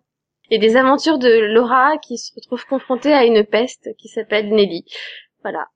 Et 0.49 0.59
des 0.59 0.77
aventures 0.77 1.19
de 1.19 1.53
Laura 1.53 1.97
qui 1.97 2.17
se 2.17 2.33
retrouve 2.35 2.65
confrontée 2.65 3.13
à 3.13 3.25
une 3.25 3.43
peste 3.43 3.89
qui 3.97 4.07
s'appelle 4.07 4.49
Nelly. 4.53 4.85
Voilà. 5.41 5.67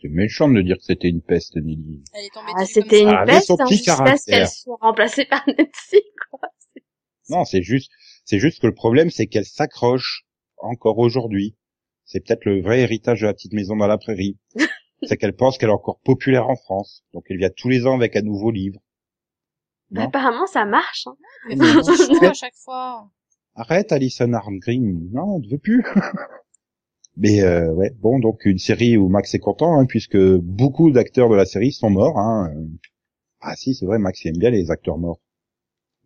C'est 0.00 0.08
méchant 0.08 0.48
de 0.48 0.60
dire 0.62 0.76
que 0.78 0.82
c'était 0.84 1.08
une 1.08 1.22
peste, 1.22 1.56
Nelly. 1.56 2.02
Elle 2.14 2.24
est 2.24 2.32
tombée 2.34 2.52
Ah, 2.56 2.64
c'était 2.64 3.02
une 3.02 3.10
ça. 3.10 3.18
Ah, 3.20 3.24
peste 3.26 3.46
son 3.46 3.54
hein, 3.60 3.64
petit 3.64 3.76
jusqu'à 3.76 3.92
ce 3.92 3.98
caractère. 3.98 4.38
qu'elle 4.38 4.48
soit 4.48 4.78
remplacée 4.80 5.24
par 5.26 5.44
Nancy, 5.46 6.00
quoi. 6.30 6.40
Non, 7.28 7.44
c'est 7.44 7.62
juste, 7.62 7.90
c'est 8.26 8.40
juste 8.40 8.60
que 8.60 8.66
le 8.66 8.74
problème, 8.74 9.08
c'est 9.08 9.28
qu'elle 9.28 9.44
s'accroche 9.44 10.26
encore 10.58 10.98
aujourd'hui. 10.98 11.56
C'est 12.04 12.20
peut-être 12.20 12.44
le 12.44 12.60
vrai 12.60 12.80
héritage 12.80 13.20
de 13.20 13.26
la 13.26 13.34
petite 13.34 13.52
maison 13.52 13.76
dans 13.76 13.86
la 13.86 13.98
prairie. 13.98 14.36
c'est 15.02 15.16
qu'elle 15.16 15.34
pense 15.34 15.58
qu'elle 15.58 15.70
est 15.70 15.72
encore 15.72 16.00
populaire 16.00 16.48
en 16.48 16.56
France. 16.56 17.04
Donc 17.14 17.24
elle 17.30 17.38
vient 17.38 17.50
tous 17.56 17.68
les 17.68 17.86
ans 17.86 17.94
avec 17.94 18.16
un 18.16 18.22
nouveau 18.22 18.50
livre. 18.50 18.80
Bah, 19.90 20.02
apparemment, 20.02 20.46
ça 20.46 20.64
marche. 20.64 21.06
Hein. 21.06 21.16
Mais 21.48 21.56
à 22.26 22.34
chaque 22.34 22.56
fois. 22.56 23.08
Arrête, 23.54 23.92
Alison 23.92 24.32
Arngreen. 24.32 25.08
Non, 25.12 25.36
on 25.36 25.38
ne 25.38 25.48
veut 25.48 25.58
plus. 25.58 25.84
Mais 27.16 27.42
euh, 27.42 27.72
ouais, 27.72 27.92
bon, 27.96 28.18
donc 28.18 28.44
une 28.44 28.58
série 28.58 28.96
où 28.96 29.08
Max 29.08 29.32
est 29.34 29.38
content, 29.38 29.78
hein, 29.78 29.86
puisque 29.86 30.18
beaucoup 30.18 30.90
d'acteurs 30.90 31.30
de 31.30 31.36
la 31.36 31.46
série 31.46 31.72
sont 31.72 31.88
morts. 31.88 32.18
Hein. 32.18 32.52
Ah 33.40 33.54
si, 33.54 33.74
c'est 33.74 33.86
vrai, 33.86 33.98
Max 33.98 34.22
il 34.24 34.28
aime 34.28 34.38
bien 34.38 34.50
les 34.50 34.70
acteurs 34.70 34.98
morts. 34.98 35.20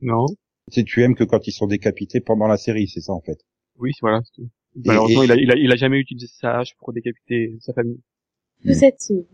Non. 0.03 0.27
Tu 0.71 0.81
sais, 0.81 0.85
tu 0.85 1.03
aimes 1.03 1.15
que 1.15 1.25
quand 1.25 1.47
ils 1.47 1.53
sont 1.53 1.67
décapités 1.67 2.21
pendant 2.21 2.47
la 2.47 2.57
série, 2.57 2.89
c'est 2.89 3.01
ça 3.01 3.13
en 3.13 3.21
fait. 3.21 3.39
Oui, 3.77 3.93
voilà. 4.01 4.21
c'est. 4.35 4.43
Malheureusement, 4.85 5.23
et- 5.23 5.27
il, 5.27 5.33
a, 5.33 5.37
il, 5.37 5.51
a, 5.53 5.57
il 5.57 5.73
a 5.73 5.77
jamais 5.77 5.99
utilisé 5.99 6.29
sa 6.29 6.59
hache 6.59 6.75
pour 6.79 6.93
décapiter 6.93 7.57
sa 7.61 7.73
famille. 7.73 8.01
Mm. 8.65 8.73
Vous 8.73 8.85
êtes 8.85 8.97
timide. 8.99 9.27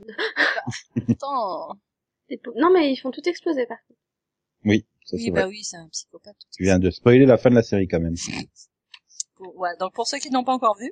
Attends. 1.09 1.79
C'est 2.29 2.41
Non, 2.57 2.73
mais 2.73 2.91
ils 2.93 2.97
font 2.97 3.11
tout 3.11 3.27
exploser, 3.29 3.67
par 3.67 3.79
contre. 3.87 4.01
Oui, 4.65 4.87
ça 5.05 5.17
Oui, 5.17 5.25
c'est 5.27 5.31
bah 5.31 5.43
vrai. 5.43 5.51
oui, 5.51 5.63
c'est 5.63 5.77
un 5.77 5.89
psychopathe. 5.89 6.37
Tu 6.57 6.63
viens 6.65 6.79
de 6.79 6.91
spoiler 6.91 7.27
la 7.27 7.37
fin 7.39 7.51
de 7.51 7.55
la 7.55 7.63
série 7.63 7.87
quand 7.87 8.01
même. 8.01 8.17
Ouais, 9.39 9.71
donc 9.79 9.93
pour 9.95 10.07
ceux 10.07 10.19
qui 10.19 10.31
n'ont 10.31 10.45
pas 10.45 10.55
encore 10.55 10.77
vu, 10.79 10.91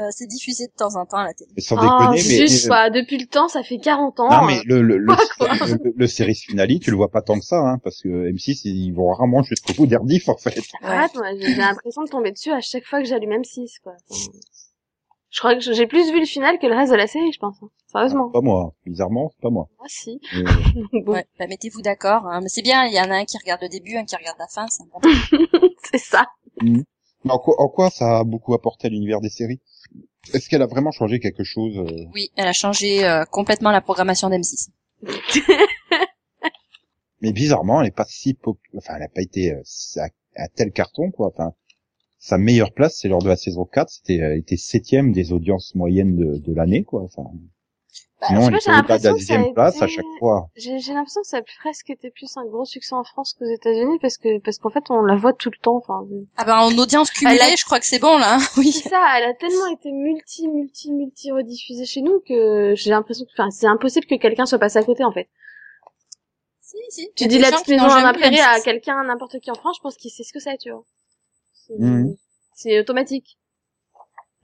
euh, 0.00 0.04
c'est 0.10 0.26
diffusé 0.26 0.66
de 0.66 0.72
temps 0.72 0.96
en 0.96 1.04
temps 1.06 1.18
à 1.18 1.24
la 1.24 1.34
télé. 1.34 1.50
Mais 1.54 1.62
sans 1.62 1.76
Ah, 1.78 1.82
déconner, 2.12 2.22
mais 2.28 2.46
juste, 2.46 2.68
quoi. 2.68 2.90
Depuis 2.90 3.18
le 3.18 3.26
temps, 3.26 3.48
ça 3.48 3.62
fait 3.62 3.78
40 3.78 4.20
ans. 4.20 4.30
non 4.30 4.46
mais 4.46 4.60
le 4.64 4.80
le 4.82 4.96
le, 4.98 5.14
Quoi, 5.14 5.26
quoi 5.38 5.66
le, 5.66 5.92
le 5.94 6.06
série 6.06 6.34
finale, 6.34 6.78
tu 6.80 6.90
le 6.90 6.96
vois 6.96 7.10
pas 7.10 7.22
tant 7.22 7.38
que 7.38 7.44
ça, 7.44 7.58
hein, 7.60 7.78
parce 7.84 8.00
que 8.02 8.08
M6 8.30 8.62
ils 8.64 8.92
vont 8.92 9.08
rarement 9.12 9.42
jusqu'au 9.42 9.74
bout 9.74 9.86
d'Erdif 9.86 10.28
en 10.28 10.36
fait. 10.36 10.60
Arrête, 10.82 11.14
moi, 11.14 11.26
j'ai 11.38 11.54
l'impression 11.54 12.02
de 12.04 12.08
tomber 12.08 12.32
dessus 12.32 12.50
à 12.52 12.60
chaque 12.60 12.84
fois 12.86 13.00
que 13.00 13.06
j'allume 13.08 13.32
M6, 13.32 13.80
quoi. 13.82 13.92
Je 15.30 15.38
crois 15.38 15.54
que 15.54 15.60
j'ai 15.60 15.86
plus 15.86 16.10
vu 16.12 16.20
le 16.20 16.26
final 16.26 16.58
que 16.58 16.66
le 16.66 16.74
reste 16.74 16.92
de 16.92 16.96
la 16.96 17.06
série, 17.06 17.32
je 17.32 17.38
pense. 17.38 17.56
hein. 17.62 17.68
Sérieusement. 17.90 18.28
Pas 18.30 18.42
moi, 18.42 18.74
bizarrement, 18.84 19.30
c'est 19.32 19.40
pas 19.40 19.48
moi. 19.50 19.66
Ah, 19.80 19.84
si. 19.86 20.20
Euh, 20.36 20.44
bon, 21.04 21.12
Ouais, 21.12 21.24
bah 21.38 21.46
mettez-vous 21.46 21.80
d'accord. 21.80 22.26
Hein. 22.26 22.40
Mais 22.42 22.48
c'est 22.50 22.60
bien, 22.62 22.84
il 22.84 22.92
y 22.94 23.00
en 23.00 23.10
a 23.10 23.14
un 23.16 23.24
qui 23.24 23.38
regarde 23.38 23.62
le 23.62 23.68
début, 23.70 23.96
un 23.96 24.04
qui 24.04 24.14
regarde 24.16 24.36
la 24.38 24.46
fin. 24.48 24.66
C'est 24.68 24.84
bon. 24.90 25.00
c'est 25.90 25.98
ça. 25.98 26.26
Mais 27.24 27.32
en, 27.32 27.38
quoi, 27.38 27.54
en 27.60 27.68
quoi 27.68 27.90
ça 27.90 28.18
a 28.18 28.24
beaucoup 28.24 28.54
apporté 28.54 28.88
à 28.88 28.90
l'univers 28.90 29.20
des 29.20 29.30
séries? 29.30 29.60
Est-ce 30.32 30.48
qu'elle 30.48 30.62
a 30.62 30.66
vraiment 30.66 30.92
changé 30.92 31.20
quelque 31.20 31.44
chose 31.44 31.78
euh? 31.78 32.04
Oui, 32.14 32.30
elle 32.36 32.48
a 32.48 32.52
changé 32.52 33.04
euh, 33.04 33.24
complètement 33.24 33.70
la 33.70 33.80
programmation 33.80 34.28
d'M6. 34.30 34.68
Mais 37.20 37.32
bizarrement, 37.32 37.80
elle 37.80 37.88
est 37.88 37.96
pas 37.96 38.06
si 38.08 38.34
pop... 38.34 38.58
enfin, 38.76 38.94
elle 38.96 39.02
a 39.04 39.08
pas 39.08 39.22
été 39.22 39.52
euh, 39.52 39.62
à, 39.96 40.08
à 40.42 40.48
tel 40.48 40.72
carton 40.72 41.10
quoi. 41.10 41.28
Enfin, 41.28 41.54
sa 42.18 42.38
meilleure 42.38 42.72
place, 42.72 42.98
c'est 43.00 43.08
lors 43.08 43.22
de 43.22 43.28
la 43.28 43.36
saison 43.36 43.64
4, 43.64 43.90
c'était 43.90 44.16
elle 44.16 44.38
était 44.38 44.56
septième 44.56 45.12
des 45.12 45.32
audiences 45.32 45.74
moyennes 45.74 46.16
de, 46.16 46.38
de 46.38 46.54
l'année 46.54 46.84
quoi. 46.84 47.02
Enfin, 47.02 47.24
Bah, 48.22 48.28
Sinon, 48.28 48.50
je 48.52 48.58
sais 48.60 48.70
elle 48.70 48.86
pas, 48.86 48.98
de 48.98 49.04
la 49.04 49.10
l'impression 49.10 49.14
que 49.16 49.20
ça 49.24 49.34
a 49.34 49.36
deuxième 49.38 49.54
place 49.54 49.82
à 49.82 49.86
été- 49.86 49.94
chaque 49.96 50.04
fois. 50.20 50.48
J'ai 50.54 50.78
j'ai 50.78 50.94
l'impression 50.94 51.22
que 51.22 51.26
ça 51.26 51.38
a 51.38 51.42
presque 51.42 51.90
été 51.90 52.08
plus 52.10 52.36
un 52.36 52.44
gros 52.46 52.64
succès 52.64 52.94
en 52.94 53.02
France 53.02 53.34
qu'aux 53.36 53.44
États-Unis 53.52 53.98
parce 54.00 54.16
que 54.16 54.38
parce 54.38 54.58
qu'en 54.58 54.70
fait 54.70 54.84
on 54.90 55.02
la 55.02 55.16
voit 55.16 55.32
tout 55.32 55.50
le 55.50 55.58
temps. 55.60 55.76
Enfin, 55.76 56.06
Ah 56.36 56.44
ben 56.44 56.56
en 56.58 56.78
audience 56.78 57.10
cumulée, 57.10 57.40
a- 57.40 57.56
je 57.56 57.64
crois 57.64 57.80
que 57.80 57.86
c'est 57.86 57.98
bon 57.98 58.16
là. 58.18 58.36
hein. 58.36 58.38
Oui. 58.56 58.70
c'est 58.70 58.88
ça. 58.88 59.04
Elle 59.18 59.24
a 59.24 59.34
tellement 59.34 59.66
été 59.66 59.90
multi 59.90 60.46
multi 60.46 60.92
multi 60.92 61.32
rediffusée 61.32 61.84
chez 61.84 62.00
nous 62.00 62.20
que 62.20 62.74
j'ai 62.76 62.90
l'impression 62.90 63.24
que 63.24 63.32
enfin 63.36 63.50
c'est 63.50 63.66
impossible 63.66 64.06
que 64.06 64.14
quelqu'un 64.14 64.46
soit 64.46 64.60
passé 64.60 64.78
à 64.78 64.84
côté 64.84 65.02
en 65.04 65.10
fait. 65.12 65.28
Si, 66.60 66.76
si. 66.90 67.10
Tu 67.16 67.24
Il 67.24 67.28
dis 67.28 67.38
la 67.38 67.50
petite 67.50 67.68
maison 67.68 67.86
la 67.86 68.12
prairie 68.14 68.38
à 68.40 68.58
M6. 68.58 68.62
quelqu'un 68.62 69.02
n'importe 69.04 69.40
qui 69.40 69.50
en 69.50 69.54
France, 69.54 69.76
je 69.78 69.82
pense 69.82 69.96
qu'il 69.96 70.10
sait 70.10 70.22
ce 70.22 70.32
que 70.32 70.38
c'est, 70.38 70.56
tu 70.58 70.70
vois. 70.70 70.84
C'est 71.52 71.74
Mhm. 71.78 72.14
c'est 72.54 72.78
automatique. 72.78 73.36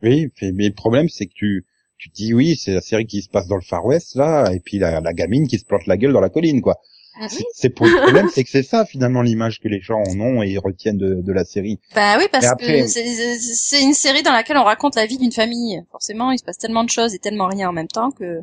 Oui, 0.02 0.28
mais 0.42 0.68
le 0.68 0.74
problème, 0.74 1.08
c'est 1.08 1.26
que 1.26 1.32
tu, 1.34 1.66
tu 1.98 2.10
te 2.10 2.14
dis 2.14 2.32
oui, 2.32 2.56
c'est 2.56 2.72
la 2.74 2.80
série 2.80 3.06
qui 3.06 3.22
se 3.22 3.28
passe 3.28 3.46
dans 3.48 3.56
le 3.56 3.62
Far 3.62 3.84
West, 3.84 4.14
là, 4.14 4.50
et 4.52 4.60
puis 4.60 4.78
la, 4.78 5.00
la 5.00 5.12
gamine 5.12 5.46
qui 5.48 5.58
se 5.58 5.64
plante 5.64 5.86
la 5.86 5.96
gueule 5.96 6.12
dans 6.12 6.20
la 6.20 6.28
colline, 6.30 6.60
quoi. 6.60 6.76
Ah 7.20 7.28
C'est- 7.28 7.44
C'est 7.52 7.70
pour 7.70 7.86
le 7.86 8.00
problème, 8.02 8.28
c'est 8.32 8.44
que 8.44 8.50
c'est 8.50 8.62
ça, 8.62 8.84
finalement, 8.86 9.22
l'image 9.22 9.58
que 9.60 9.66
les 9.66 9.80
gens 9.80 10.00
en 10.00 10.20
ont 10.20 10.40
et 10.42 10.56
retiennent 10.56 10.98
de, 10.98 11.14
de 11.20 11.32
la 11.32 11.44
série. 11.44 11.80
Bah 11.94 12.16
oui, 12.18 12.26
parce 12.30 12.44
après- 12.46 12.82
que 12.82 12.86
c'est- 12.86 13.38
c'est 13.40 13.82
une 13.82 13.94
série 13.94 14.22
dans 14.22 14.32
laquelle 14.32 14.56
on 14.56 14.62
raconte 14.64 14.94
la 14.94 15.06
vie 15.06 15.18
d'une 15.18 15.32
famille. 15.32 15.82
Forcément, 15.90 16.30
il 16.30 16.38
se 16.38 16.44
passe 16.44 16.58
tellement 16.58 16.84
de 16.84 16.90
choses 16.90 17.14
et 17.14 17.18
tellement 17.18 17.48
rien 17.48 17.68
en 17.68 17.72
même 17.72 17.88
temps 17.88 18.12
que 18.12 18.42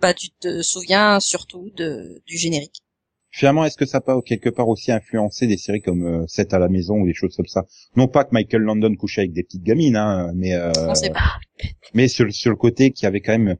bah 0.00 0.14
tu 0.14 0.30
te 0.30 0.62
souviens 0.62 1.18
surtout 1.18 1.70
de 1.74 2.22
du 2.26 2.36
générique. 2.36 2.82
Finalement, 3.30 3.64
est-ce 3.64 3.76
que 3.76 3.84
ça 3.86 4.00
pas 4.00 4.20
quelque 4.22 4.48
part 4.48 4.68
aussi 4.68 4.90
influencé 4.90 5.46
des 5.46 5.58
séries 5.58 5.82
comme 5.82 6.06
euh, 6.06 6.26
7 6.26 6.54
à 6.54 6.58
la 6.58 6.68
maison 6.68 6.96
ou 7.00 7.06
des 7.06 7.12
choses 7.14 7.36
comme 7.36 7.46
ça? 7.46 7.66
Non 7.94 8.08
pas 8.08 8.24
que 8.24 8.30
Michael 8.32 8.62
Landon 8.62 8.94
couchait 8.96 9.20
avec 9.22 9.32
des 9.32 9.42
petites 9.42 9.62
gamines, 9.62 9.96
hein, 9.96 10.32
mais 10.34 10.54
euh, 10.54 10.72
On 10.88 10.94
sait 10.94 11.10
pas. 11.10 11.34
mais 11.94 12.08
sur, 12.08 12.24
le- 12.24 12.30
sur 12.30 12.50
le 12.50 12.56
côté 12.56 12.90
qu'il 12.90 13.04
y 13.04 13.06
avait 13.06 13.20
quand 13.20 13.32
même 13.38 13.56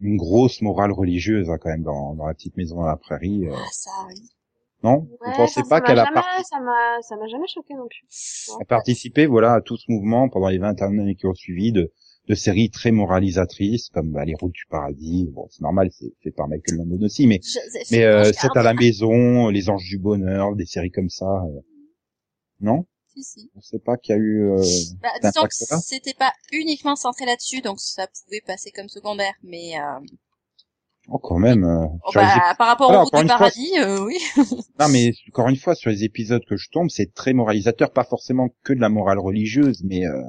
une 0.00 0.16
grosse 0.16 0.60
morale 0.60 0.90
religieuse 0.90 1.48
hein, 1.50 1.58
quand 1.60 1.68
même 1.70 1.84
dans, 1.84 2.14
dans 2.14 2.26
la 2.26 2.34
petite 2.34 2.56
maison 2.56 2.82
à 2.82 2.88
la 2.88 2.96
prairie, 2.96 3.46
euh, 3.46 3.52
Ah, 3.56 3.68
ça, 3.70 3.90
oui. 4.08 4.20
non? 4.82 4.96
Vous 4.98 5.16
Ouais, 5.24 5.32
pensez 5.36 5.60
enfin, 5.60 5.68
pas 5.68 5.80
qu'elle 5.80 6.00
a, 6.00 6.06
parti- 6.12 6.44
ça 6.44 6.58
m'a 6.58 7.00
ça 7.02 7.16
m'a 7.16 7.28
jamais 7.28 7.46
choqué 7.46 7.74
non 7.74 7.86
plus. 7.88 8.02
Non. 8.48 8.58
a 8.60 8.64
participé 8.64 9.26
voilà 9.26 9.54
à 9.54 9.60
tout 9.60 9.76
ce 9.76 9.84
mouvement 9.88 10.28
pendant 10.28 10.48
les 10.48 10.58
20 10.58 10.82
années 10.82 11.14
qui 11.14 11.26
ont 11.26 11.34
suivi 11.34 11.70
de, 11.70 11.92
de 12.32 12.36
séries 12.38 12.70
très 12.70 12.90
moralisatrices 12.92 13.90
comme 13.90 14.10
bah, 14.10 14.24
les 14.24 14.34
routes 14.34 14.52
du 14.54 14.64
paradis. 14.70 15.28
Bon, 15.32 15.46
c'est 15.50 15.60
normal, 15.60 15.90
c'est 15.92 16.12
fait 16.22 16.30
par 16.30 16.48
Michael 16.48 16.78
Landon 16.78 17.04
aussi, 17.04 17.26
mais 17.26 17.40
mais 17.90 18.04
euh, 18.04 18.32
c'est 18.32 18.56
à 18.56 18.62
la 18.62 18.72
maison, 18.72 19.48
les 19.48 19.68
anges 19.68 19.84
du 19.84 19.98
bonheur, 19.98 20.56
des 20.56 20.64
séries 20.66 20.90
comme 20.90 21.10
ça. 21.10 21.26
euh, 21.26 21.60
Non? 22.60 22.86
Si, 23.14 23.22
si. 23.22 23.50
On 23.54 23.60
sait 23.60 23.78
pas 23.78 23.98
qu'il 23.98 24.14
y 24.14 24.18
a 24.18 24.20
eu. 24.22 24.50
euh, 24.50 24.62
Bah, 25.02 25.10
disons 25.22 25.42
que 25.46 25.54
c'était 25.82 26.14
pas 26.14 26.32
uniquement 26.52 26.96
centré 26.96 27.26
là-dessus, 27.26 27.60
donc 27.60 27.78
ça 27.78 28.06
pouvait 28.24 28.40
passer 28.46 28.70
comme 28.70 28.88
secondaire, 28.88 29.34
mais 29.42 29.78
euh, 29.78 30.00
Oh, 31.08 31.18
quand 31.18 31.38
même. 31.38 31.64
euh, 31.64 31.84
oh, 32.06 32.10
bah, 32.14 32.54
par 32.56 32.68
rapport 32.68 32.88
Voilà, 32.88 33.02
au 33.02 33.04
route 33.04 33.12
du 33.12 33.26
fois, 33.26 33.36
paradis, 33.36 33.72
euh, 33.78 34.04
oui. 34.06 34.16
Non, 34.80 34.88
mais 34.88 35.12
encore 35.28 35.48
une 35.48 35.56
fois, 35.56 35.74
sur 35.74 35.90
les 35.90 36.04
épisodes 36.04 36.44
que 36.48 36.56
je 36.56 36.70
tombe, 36.70 36.88
c'est 36.88 37.12
très 37.12 37.34
moralisateur, 37.34 37.92
pas 37.92 38.04
forcément 38.04 38.48
que 38.64 38.72
de 38.72 38.80
la 38.80 38.88
morale 38.88 39.18
religieuse, 39.18 39.82
mais 39.84 40.06
euh, 40.06 40.22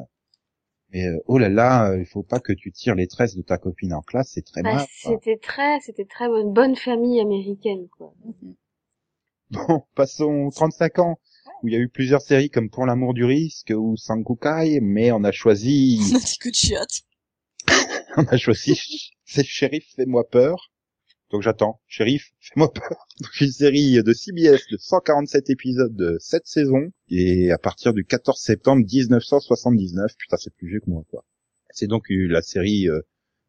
mais 0.93 1.05
euh, 1.07 1.19
oh 1.27 1.37
là 1.37 1.49
là, 1.49 1.91
euh, 1.91 1.99
il 1.99 2.05
faut 2.05 2.23
pas 2.23 2.39
que 2.39 2.53
tu 2.53 2.71
tires 2.71 2.95
les 2.95 3.07
tresses 3.07 3.35
de 3.35 3.41
ta 3.41 3.57
copine 3.57 3.93
en 3.93 4.01
classe, 4.01 4.31
c'est 4.33 4.45
très 4.45 4.63
Bah, 4.63 4.73
mal. 4.75 4.87
c'était 4.87 5.37
très 5.37 5.79
c'était 5.81 6.05
très 6.05 6.27
bonne 6.27 6.53
bonne 6.53 6.75
famille 6.75 7.19
américaine 7.21 7.87
quoi. 7.89 8.13
Bon, 9.51 9.83
passons 9.95 10.49
35 10.49 10.99
ans, 10.99 11.19
où 11.61 11.67
il 11.69 11.73
y 11.73 11.77
a 11.77 11.79
eu 11.79 11.87
plusieurs 11.87 12.21
séries 12.21 12.49
comme 12.49 12.69
Pour 12.69 12.85
l'amour 12.85 13.13
du 13.13 13.23
risque 13.23 13.71
ou 13.75 13.95
Sankukai, 13.95 14.79
mais 14.81 15.11
on 15.13 15.23
a 15.23 15.31
choisi, 15.31 15.99
On 16.11 16.15
a 16.15 16.19
dit 16.19 16.37
coup 16.39 16.49
de 16.49 16.55
chiotte. 16.55 17.03
on 18.17 18.23
a 18.25 18.37
choisi, 18.37 19.11
c'est 19.25 19.43
Shérif, 19.45 19.85
fais-moi 19.95 20.27
peur. 20.29 20.71
Donc 21.33 21.41
j'attends, 21.41 21.81
Shérif, 21.87 22.31
fais-moi 22.39 22.71
peur. 22.71 23.07
Donc 23.21 23.41
une 23.41 23.51
série 23.51 24.03
de 24.03 24.13
CBS 24.13 24.67
de 24.71 24.77
147 24.77 25.49
épisodes 25.49 25.95
de 25.95 26.17
7 26.19 26.43
saisons, 26.45 26.91
et 27.09 27.51
à 27.51 27.57
partir 27.57 27.91
du 27.91 28.05
14 28.05 28.39
septembre 28.39 28.85
1979, 28.85 30.15
putain 30.15 30.37
c'est 30.37 30.53
plus 30.53 30.67
vieux 30.67 30.79
que 30.79 30.91
moi 30.91 31.03
quoi. 31.09 31.25
C'est 31.71 31.87
donc 31.87 32.11
euh, 32.11 32.27
la 32.27 32.43
série 32.43 32.87
euh, 32.87 33.01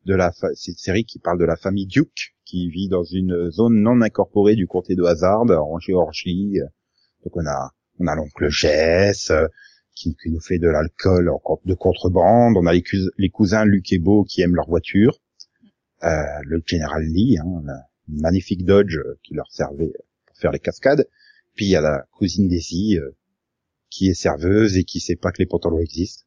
de 0.06 0.14
la, 0.14 0.32
c'est 0.54 0.72
une 0.72 0.78
série 0.78 1.04
qui 1.04 1.18
parle 1.18 1.38
de 1.38 1.44
la 1.44 1.56
famille 1.56 1.86
Duke, 1.86 2.34
qui 2.46 2.70
vit 2.70 2.88
dans 2.88 3.04
une 3.04 3.50
zone 3.50 3.74
non 3.74 4.00
incorporée 4.00 4.54
du 4.54 4.66
comté 4.66 4.94
de 4.94 5.02
Hazard, 5.02 5.42
en 5.42 5.78
Géorgie. 5.78 6.60
Donc 7.22 7.36
on 7.36 7.46
a, 7.46 7.70
on 8.00 8.06
a 8.06 8.14
l'oncle 8.14 8.48
Jess, 8.48 9.30
euh, 9.30 9.46
qui, 9.94 10.16
qui 10.16 10.30
nous 10.30 10.40
fait 10.40 10.58
de 10.58 10.68
l'alcool 10.68 11.30
de 11.66 11.74
contrebande. 11.74 12.56
On 12.56 12.64
a 12.64 12.72
les, 12.72 12.82
les 13.18 13.28
cousins 13.28 13.66
Luc 13.66 13.92
et 13.92 13.98
Beau 13.98 14.24
qui 14.24 14.40
aiment 14.40 14.56
leur 14.56 14.68
voiture. 14.68 15.20
Euh, 16.04 16.40
le 16.44 16.62
général 16.66 17.02
Lee, 17.04 17.38
hein, 17.38 17.62
magnifique 18.08 18.64
Dodge 18.64 18.96
euh, 18.98 19.18
qui 19.22 19.34
leur 19.34 19.50
servait 19.50 19.92
pour 20.26 20.36
faire 20.36 20.52
les 20.52 20.58
cascades. 20.60 21.08
Puis 21.54 21.66
il 21.66 21.70
y 21.70 21.76
a 21.76 21.80
la 21.80 22.06
cousine 22.12 22.48
Daisy 22.48 22.98
euh, 22.98 23.10
qui 23.90 24.08
est 24.08 24.14
serveuse 24.14 24.76
et 24.76 24.84
qui 24.84 25.00
sait 25.00 25.16
pas 25.16 25.32
que 25.32 25.38
les 25.40 25.46
pantalons 25.46 25.80
existent. 25.80 26.24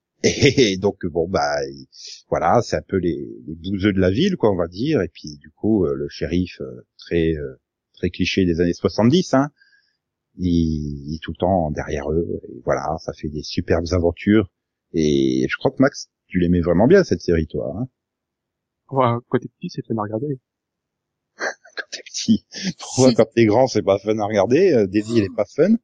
Et 0.22 0.76
donc 0.78 1.04
bon 1.06 1.28
bah 1.28 1.64
il- 1.68 1.88
voilà, 2.28 2.60
c'est 2.62 2.76
un 2.76 2.82
peu 2.82 2.96
les, 2.96 3.26
les 3.46 3.54
bouseux 3.56 3.92
de 3.92 4.00
la 4.00 4.10
ville 4.10 4.36
quoi 4.36 4.50
on 4.52 4.56
va 4.56 4.68
dire. 4.68 5.02
Et 5.02 5.08
puis 5.08 5.36
du 5.38 5.50
coup 5.50 5.84
euh, 5.84 5.94
le 5.94 6.08
shérif 6.08 6.60
euh, 6.60 6.86
très 6.98 7.32
euh, 7.34 7.56
très 7.94 8.10
cliché 8.10 8.44
des 8.44 8.60
années 8.60 8.72
70, 8.74 9.34
hein, 9.34 9.50
il, 10.38 11.08
il 11.08 11.14
est 11.16 11.22
tout 11.22 11.32
le 11.32 11.38
temps 11.38 11.70
derrière 11.70 12.10
eux. 12.12 12.40
Et 12.50 12.60
voilà, 12.64 12.96
ça 13.00 13.12
fait 13.14 13.28
des 13.28 13.42
superbes 13.42 13.86
aventures. 13.92 14.50
Et 14.94 15.46
je 15.50 15.56
crois 15.58 15.70
que 15.70 15.76
Max, 15.80 16.08
tu 16.32 16.38
l'aimais 16.38 16.62
vraiment 16.62 16.86
bien 16.86 17.04
cette 17.04 17.20
série 17.20 17.46
toi. 17.46 17.74
Hein 17.76 17.86
Ouais, 18.90 19.20
quand 19.28 19.38
t'es 19.38 19.48
petit, 19.60 19.68
c'est 19.68 19.86
fun 19.86 19.96
à 19.98 20.02
regarder. 20.02 20.40
quand 21.36 21.84
t'es 21.90 22.02
petit. 22.04 22.46
Pourquoi 22.78 23.12
quand 23.12 23.26
t'es 23.34 23.44
grand 23.44 23.66
c'est 23.66 23.82
pas 23.82 23.98
fun 23.98 24.18
à 24.18 24.24
regarder 24.24 24.72
euh, 24.72 24.86
Daisy 24.86 25.18
elle 25.18 25.24
est 25.24 25.36
pas 25.36 25.44
fun? 25.44 25.76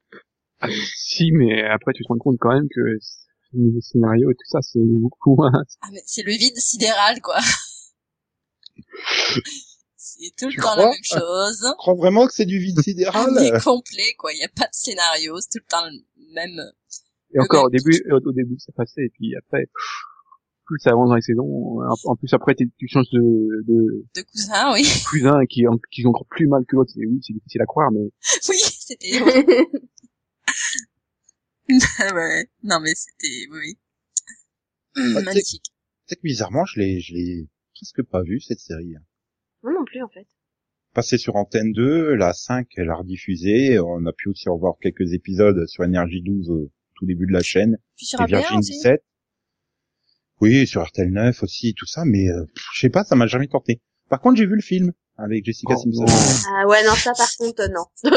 Si, 0.97 1.31
mais 1.33 1.63
après, 1.65 1.93
tu 1.95 2.03
te 2.03 2.09
rends 2.09 2.19
compte 2.19 2.39
quand 2.41 2.53
même 2.53 2.67
que 2.75 2.81
le 3.53 3.81
scénario 3.81 4.31
et 4.31 4.35
tout 4.35 4.49
ça, 4.49 4.59
c'est 4.63 4.81
beaucoup 4.81 5.37
moins. 5.37 5.53
Ah, 5.83 5.89
mais 5.93 6.03
c'est 6.07 6.23
le 6.23 6.33
vide 6.33 6.57
sidéral, 6.57 7.21
quoi. 7.21 7.39
c'est 9.97 10.31
tout 10.37 10.47
le 10.47 10.53
Tu 10.53 10.61
temps 10.61 10.77
la 10.77 10.87
même 10.87 10.95
chose. 11.03 11.61
Tu 11.61 11.77
crois 11.77 11.95
vraiment 11.95 12.27
que 12.27 12.33
c'est 12.33 12.47
du 12.47 12.59
vide 12.59 12.81
sidéral? 12.81 13.39
Un 13.39 13.43
est 13.43 13.63
complet, 13.63 14.15
quoi. 14.19 14.33
Il 14.33 14.39
n'y 14.39 14.45
a 14.45 14.49
pas 14.49 14.65
de 14.65 14.73
scénario. 14.73 15.39
C'est 15.41 15.59
tout 15.59 15.65
le 15.65 15.71
temps 15.71 15.87
le 15.87 16.35
même. 16.35 16.73
Et 17.35 17.41
encore, 17.41 17.67
au 17.67 17.71
début, 17.71 18.03
au, 18.11 18.17
au 18.17 18.33
début, 18.33 18.59
ça 18.59 18.73
passait, 18.73 19.05
et 19.05 19.11
puis 19.11 19.37
après, 19.37 19.69
plus 20.69 20.79
ça 20.81 20.91
avance 20.91 21.09
dans 21.09 21.17
les 21.17 21.23
saisons, 21.23 21.81
en, 21.81 21.95
en 22.05 22.17
plus 22.17 22.33
après, 22.35 22.55
tu 22.55 22.89
changes 22.89 23.09
de, 23.11 23.65
de 23.67 24.05
De 24.15 24.23
cousins, 24.31 24.75
oui. 24.75 24.85
cousin 25.11 25.47
qui, 25.47 25.65
qui 25.91 26.07
ont 26.07 26.11
encore 26.11 26.27
plus 26.29 26.47
mal 26.47 26.65
que 26.67 26.77
l'autre. 26.77 26.93
Oui, 26.97 27.19
c'est 27.23 27.33
difficile 27.33 27.63
à 27.63 27.67
croire, 27.67 27.91
mais 27.91 28.01
Oui, 28.49 28.59
c'était... 28.59 29.23
ouais. 32.15 32.51
Non, 32.63 32.81
mais 32.81 32.95
c'était... 32.95 33.49
Oui. 33.51 33.79
Bah, 34.95 35.23
magnifique. 35.23 35.73
C'est 36.07 36.17
que 36.17 36.23
bizarrement 36.23 36.65
je 36.65 36.81
l'ai 36.81 37.01
je 37.01 37.15
l'ai 37.15 37.49
presque 37.75 38.03
pas 38.03 38.23
vu 38.23 38.41
cette 38.41 38.61
série. 38.61 38.95
Moi 39.63 39.73
non 39.73 39.85
plus 39.85 40.03
en 40.03 40.09
fait. 40.09 40.27
Passé 40.95 41.19
sur 41.19 41.37
Antenne 41.37 41.73
2, 41.73 42.15
la 42.15 42.33
5 42.33 42.67
elle 42.77 42.91
a 42.91 42.97
rediffusé, 42.97 43.79
on 43.79 44.05
a 44.07 44.13
pu 44.13 44.31
aussi 44.31 44.49
revoir 44.49 44.75
quelques 44.81 45.13
épisodes 45.13 45.67
sur 45.67 45.85
Énergie 45.85 46.23
12 46.23 46.51
au 46.51 46.73
tout 46.97 47.07
début 47.07 47.27
de 47.27 47.33
la 47.33 47.43
chaîne. 47.43 47.79
Puis 47.97 48.07
sur 48.07 48.21
et 48.23 48.27
Virgin 48.27 48.59
aussi. 48.59 48.73
17. 48.73 49.05
Oui, 50.41 50.67
sur 50.67 50.85
RTL 50.85 51.11
9 51.11 51.43
aussi, 51.43 51.75
tout 51.75 51.87
ça, 51.87 52.05
mais 52.05 52.29
euh, 52.29 52.45
je 52.75 52.81
sais 52.81 52.91
pas, 52.91 53.05
ça 53.05 53.17
m'a 53.17 53.27
jamais 53.27 53.49
tenté. 53.49 53.81
Par 54.09 54.21
contre, 54.21 54.37
j'ai 54.37 54.47
vu 54.47 54.55
le 54.55 54.63
film 54.63 54.93
avec 55.17 55.45
Jessica 55.45 55.75
Oh, 55.77 55.83
Simpson. 55.83 56.07
Ah 56.49 56.67
ouais 56.67 56.85
non 56.87 56.95
ça 56.95 57.13
par 57.13 57.29
contre 57.37 57.69
non. 57.69 57.85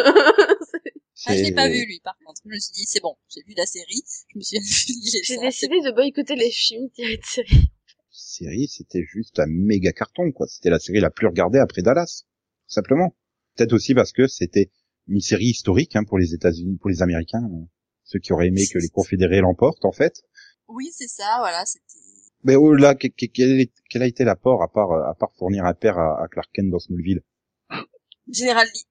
Ah, 1.28 1.38
je 1.38 1.44
l'ai 1.44 1.52
pas 1.52 1.70
vu, 1.70 1.86
lui, 1.86 2.00
par 2.04 2.18
contre. 2.26 2.42
Je 2.44 2.50
me 2.50 2.60
suis 2.60 2.72
dit, 2.74 2.86
c'est 2.88 3.00
bon, 3.00 3.16
j'ai 3.30 3.44
vu 3.46 3.54
la 3.56 3.66
série. 3.66 4.02
Je 4.34 4.38
me 4.38 4.42
suis 4.42 4.60
dit, 4.60 5.22
j'ai 5.24 5.38
décidé 5.38 5.80
de 5.82 5.92
boycotter 5.94 6.36
les 6.36 6.50
films 6.50 6.90
tirés 6.90 7.18
de 7.18 7.26
série. 7.26 7.72
série, 8.10 8.68
c'était 8.68 9.04
juste 9.04 9.40
un 9.40 9.46
méga 9.48 9.92
carton, 9.92 10.32
quoi. 10.32 10.48
C'était 10.48 10.72
la 10.72 10.80
série 10.80 11.00
la 11.00 11.12
plus 11.12 11.28
regardée 11.28 11.60
après 11.60 11.84
Dallas, 11.84 12.24
tout 12.26 12.74
simplement. 12.74 13.16
Peut-être 13.56 13.74
aussi 13.74 13.94
parce 13.94 14.14
que 14.14 14.28
c'était 14.28 14.72
une 15.08 15.20
série 15.20 15.50
historique 15.50 15.96
hein, 15.96 16.04
pour 16.04 16.18
les 16.18 16.34
États-Unis, 16.34 16.78
pour 16.78 16.90
les 16.90 17.02
Américains, 17.04 17.44
hein. 17.44 17.68
ceux 18.04 18.20
qui 18.20 18.34
auraient 18.34 18.48
aimé 18.48 18.64
que 18.72 18.80
les 18.80 18.90
Confédérés 18.90 19.42
l'emportent, 19.42 19.86
en 19.86 19.92
fait. 19.92 20.24
Oui, 20.68 20.90
c'est 20.92 21.08
ça, 21.10 21.38
voilà, 21.40 21.64
c'était... 21.66 22.00
Mais 22.44 22.56
oh 22.56 22.74
là, 22.74 22.96
que- 22.96 23.08
que- 23.08 23.26
quel, 23.26 24.02
a 24.02 24.06
été 24.08 24.24
l'apport 24.24 24.64
à 24.64 24.68
part 24.72 24.92
à 24.94 25.14
part 25.16 25.32
fournir 25.38 25.66
un 25.66 25.74
père 25.74 25.98
à, 25.98 26.24
à 26.24 26.28
Clark 26.28 26.50
Kent 26.54 26.70
dans 26.70 26.80
Smallville? 26.80 27.22
Général 28.32 28.68
Lee. 28.74 28.86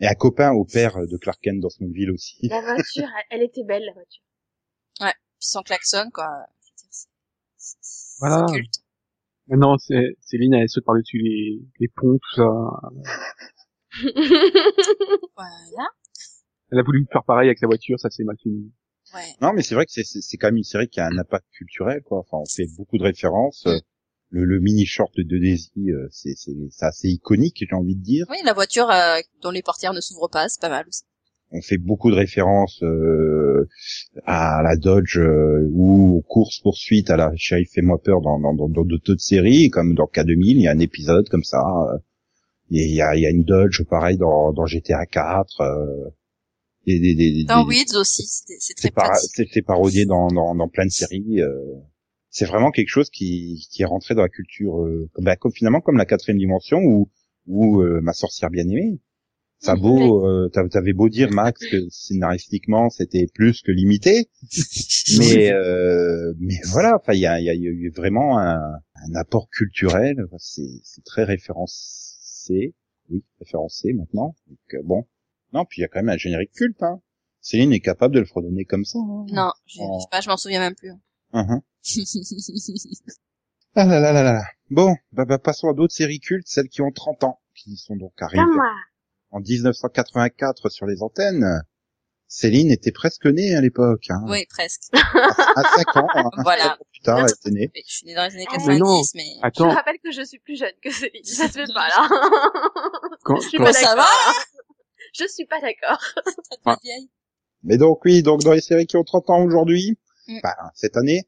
et 0.00 0.06
un 0.06 0.14
copain 0.14 0.52
au 0.52 0.64
père 0.64 0.96
de 1.06 1.16
Clark 1.16 1.40
Kent 1.42 1.60
dans 1.60 1.70
Smallville 1.70 2.10
aussi. 2.10 2.48
La 2.48 2.60
voiture 2.60 3.08
elle, 3.30 3.42
était 3.42 3.64
belle 3.64 3.84
la 3.86 3.92
voiture. 3.92 4.22
Puis 4.98 5.08
sans 5.48 5.62
klaxon, 5.62 6.10
quoi. 6.12 6.28
Voilà. 8.18 8.44
Culte. 8.52 8.74
maintenant, 9.46 9.78
c'est, 9.78 10.16
Céline, 10.20 10.52
elle 10.54 10.68
saute 10.68 10.84
par-dessus 10.84 11.18
les, 11.18 11.62
les 11.78 11.88
ponts, 11.88 12.18
tout 12.18 12.34
ça. 12.36 12.48
Voilà. 15.36 15.88
Elle 16.70 16.78
a 16.78 16.82
voulu 16.82 17.06
faire 17.10 17.24
pareil 17.24 17.48
avec 17.48 17.58
sa 17.58 17.66
voiture, 17.66 17.98
ça 17.98 18.10
s'est 18.10 18.22
mal 18.24 18.36
fini. 18.42 18.72
Ouais. 19.14 19.22
Non, 19.42 19.52
mais 19.52 19.62
c'est 19.62 19.74
vrai 19.74 19.86
que 19.86 19.92
c'est- 19.92 20.04
c'est 20.04 20.20
c'est 20.20 20.36
quand 20.36 20.48
même 20.48 20.56
une 20.58 20.64
série 20.64 20.88
qui 20.88 21.00
a 21.00 21.06
un 21.06 21.18
impact 21.18 21.46
culturel, 21.52 22.02
quoi. 22.02 22.18
Enfin, 22.20 22.38
on 22.38 22.46
fait 22.46 22.66
beaucoup 22.76 22.98
de 22.98 23.02
références. 23.04 23.64
euh, 23.66 23.80
le, 24.32 24.44
le 24.44 24.60
mini 24.60 24.86
short 24.86 25.12
de 25.16 25.38
Daisy, 25.38 25.72
euh, 25.90 26.06
c'est 26.12 26.34
c'est 26.36 26.52
c'est 26.70 26.84
assez 26.84 27.08
iconique, 27.08 27.56
j'ai 27.68 27.74
envie 27.74 27.96
de 27.96 28.02
dire. 28.02 28.26
Oui, 28.30 28.36
la 28.44 28.52
voiture 28.52 28.88
euh, 28.90 29.18
dont 29.42 29.50
les 29.50 29.62
portières 29.62 29.92
ne 29.92 30.00
s'ouvrent 30.00 30.28
pas, 30.30 30.48
c'est 30.48 30.60
pas 30.60 30.68
mal 30.68 30.86
aussi. 30.86 31.02
On 31.50 31.60
fait 31.62 31.78
beaucoup 31.78 32.12
de 32.12 32.14
références 32.16 32.80
euh, 32.84 33.66
à 34.24 34.62
la 34.62 34.76
Dodge 34.76 35.18
euh, 35.18 35.66
ou 35.72 36.18
aux 36.18 36.22
courses 36.22 36.60
poursuites 36.60 37.10
à 37.10 37.16
la 37.16 37.32
Chérie 37.34 37.66
fais-moi 37.66 38.00
peur 38.00 38.20
dans 38.20 38.38
dans 38.38 38.54
dans 38.54 38.68
dans 38.68 38.84
d'autres 38.84 39.16
séries, 39.18 39.68
comme 39.68 39.94
dans 39.96 40.06
K2000, 40.06 40.44
il 40.58 40.60
y 40.62 40.68
a 40.68 40.70
un 40.70 40.78
épisode 40.78 41.28
comme 41.28 41.42
ça. 41.42 41.58
euh, 41.92 41.98
Il 42.70 42.94
y 42.94 43.02
a, 43.02 43.16
il 43.16 43.22
y 43.22 43.26
a 43.26 43.30
une 43.30 43.42
Dodge 43.42 43.82
pareil 43.90 44.16
dans, 44.16 44.52
dans 44.52 44.64
GTA 44.66 45.06
4. 45.06 45.60
Euh, 46.88 46.92
des, 46.92 47.14
des, 47.14 47.14
des, 47.14 47.44
Dans 47.44 47.62
des- 47.64 47.68
Weeds 47.68 47.96
aussi, 47.96 48.26
c'est 48.26 48.58
c'est 48.76 49.62
parodié 49.62 50.06
dans, 50.06 50.28
dans, 50.28 50.54
dans 50.54 50.68
plein 50.68 50.86
de 50.86 50.90
séries. 50.90 51.40
euh, 51.40 51.74
c'est 52.30 52.46
vraiment 52.46 52.70
quelque 52.70 52.88
chose 52.88 53.10
qui, 53.10 53.66
qui 53.70 53.82
est 53.82 53.86
rentré 53.86 54.14
dans 54.14 54.22
la 54.22 54.28
culture, 54.28 54.80
euh, 54.82 55.10
bah, 55.18 55.36
comme 55.36 55.52
finalement 55.52 55.80
comme 55.80 55.96
la 55.98 56.06
quatrième 56.06 56.38
dimension 56.38 56.78
ou 56.78 57.10
ou 57.46 57.80
euh, 57.82 58.00
ma 58.00 58.12
sorcière 58.12 58.50
bien 58.50 58.68
aimée. 58.68 59.00
Ça 59.58 59.74
Mhm. 59.74 59.80
beau, 59.82 60.26
euh, 60.26 60.48
t'a- 60.48 60.66
t'avais 60.68 60.92
beau 60.94 61.08
dire 61.10 61.30
Max 61.30 61.66
que 61.66 61.86
scénaristiquement 61.90 62.88
c'était 62.88 63.26
plus 63.34 63.60
que 63.62 63.72
limité, 63.72 64.30
mais 65.18 65.52
euh, 65.52 66.32
mais 66.38 66.54
voilà, 66.68 66.96
enfin 66.96 67.12
il 67.12 67.20
y 67.20 67.26
a, 67.26 67.40
il 67.40 67.44
y 67.44 67.50
a 67.50 67.54
eu 67.54 67.90
vraiment 67.94 68.38
un, 68.38 68.58
un 68.58 69.14
apport 69.16 69.48
culturel. 69.50 70.16
C'est 70.38 70.62
c'est 70.82 71.04
très 71.04 71.24
référencé, 71.24 72.74
oui 73.10 73.22
référencé 73.40 73.92
maintenant. 73.92 74.34
Donc 74.48 74.58
euh, 74.74 74.82
bon, 74.84 75.04
non 75.52 75.64
puis 75.64 75.80
il 75.80 75.82
y 75.82 75.84
a 75.84 75.88
quand 75.88 76.00
même 76.00 76.08
un 76.08 76.16
générique 76.18 76.52
culte. 76.52 76.82
Hein. 76.82 77.00
Céline 77.40 77.72
est 77.72 77.80
capable 77.80 78.14
de 78.14 78.20
le 78.20 78.26
fredonner 78.26 78.64
comme 78.64 78.84
ça. 78.84 78.98
hein. 78.98 79.24
Non, 79.32 79.52
je 79.66 79.78
Oh. 79.80 79.96
je 79.98 80.02
sais 80.02 80.08
pas, 80.10 80.20
je 80.20 80.28
m'en 80.28 80.36
souviens 80.36 80.60
même 80.60 80.74
plus. 80.74 80.92
Mhm. 81.32 81.60
Ah 83.76 83.84
là 83.84 84.00
là 84.00 84.12
là 84.12 84.22
là. 84.24 84.42
Bon, 84.70 84.96
bah, 85.12 85.24
bah, 85.24 85.38
passons 85.38 85.68
à 85.68 85.74
d'autres 85.74 85.94
séries 85.94 86.18
cultes, 86.18 86.48
celles 86.48 86.68
qui 86.68 86.82
ont 86.82 86.90
30 86.90 87.22
ans, 87.24 87.38
qui 87.54 87.76
sont 87.76 87.94
donc 87.96 88.12
arrivées 88.20 88.42
en 89.30 89.38
1984 89.40 90.68
sur 90.70 90.86
les 90.86 91.02
antennes. 91.02 91.62
Céline 92.26 92.70
était 92.70 92.92
presque 92.92 93.26
née 93.26 93.54
à 93.56 93.60
l'époque, 93.60 94.06
hein. 94.10 94.22
oui, 94.28 94.44
presque. 94.48 94.82
à 94.92 95.62
5 95.76 95.96
ans, 95.96 96.06
hein. 96.14 96.30
Voilà. 96.44 96.78
Plus 96.92 97.00
tard, 97.02 97.20
elle 97.20 97.26
était 97.30 97.50
née. 97.50 97.70
Je 97.74 97.92
suis 97.92 98.06
née 98.06 98.14
dans 98.14 98.24
les 98.28 98.34
années 98.34 98.46
Ah, 98.50 98.56
mais 98.66 98.78
non. 98.78 98.86
90, 99.02 99.14
mais... 99.14 99.22
Je 99.40 99.46
Attends, 99.46 99.70
rappelle 99.70 99.98
que 100.02 100.10
je 100.12 100.22
suis 100.22 100.38
plus 100.40 100.56
jeune 100.58 100.72
que 100.82 100.90
Céline. 100.92 101.24
Ça 101.24 101.46
se 101.48 101.52
fait 101.52 101.72
pas 101.72 101.88
là. 101.88 102.08
quand, 103.24 103.36
je 103.40 103.48
suis 103.48 103.58
quand- 103.58 103.64
pas 103.64 103.72
ça 103.72 103.94
d'accord. 103.96 104.06
Je 105.14 105.26
suis 105.28 105.46
pas 105.46 105.60
d'accord. 105.60 106.02
Vieille. 106.82 107.10
Mais 107.62 107.76
donc 107.78 108.04
oui, 108.04 108.22
donc 108.22 108.42
dans 108.42 108.52
les 108.52 108.60
séries 108.60 108.86
qui 108.86 108.96
ont 108.96 109.04
30 109.04 109.30
ans 109.30 109.44
aujourd'hui, 109.44 109.98
Mm. 110.30 110.40
bah, 110.42 110.56
cette 110.74 110.96
année, 110.96 111.22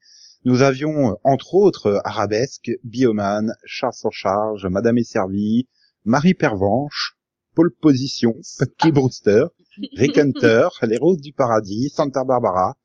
nous 0.45 0.63
avions 0.63 1.11
euh, 1.11 1.15
entre 1.25 1.55
autres 1.55 1.87
euh, 1.87 2.01
Arabesque, 2.05 2.71
Bioman, 2.85 3.53
Chasse 3.65 4.05
en 4.05 4.11
charge, 4.11 4.67
Madame 4.67 4.99
est 4.99 5.05
servie, 5.05 5.69
Marie 6.05 6.35
Pervenche, 6.35 7.17
Pole 7.55 7.73
Position, 7.81 8.35
Punky 8.59 8.93
Brewster, 8.93 9.47
Rick 9.97 10.19
Hunter, 10.19 10.69
Les 10.83 10.99
Roses 10.99 11.21
du 11.21 11.33
Paradis, 11.33 11.91
Santa 11.91 12.25
Barbara, 12.25 12.77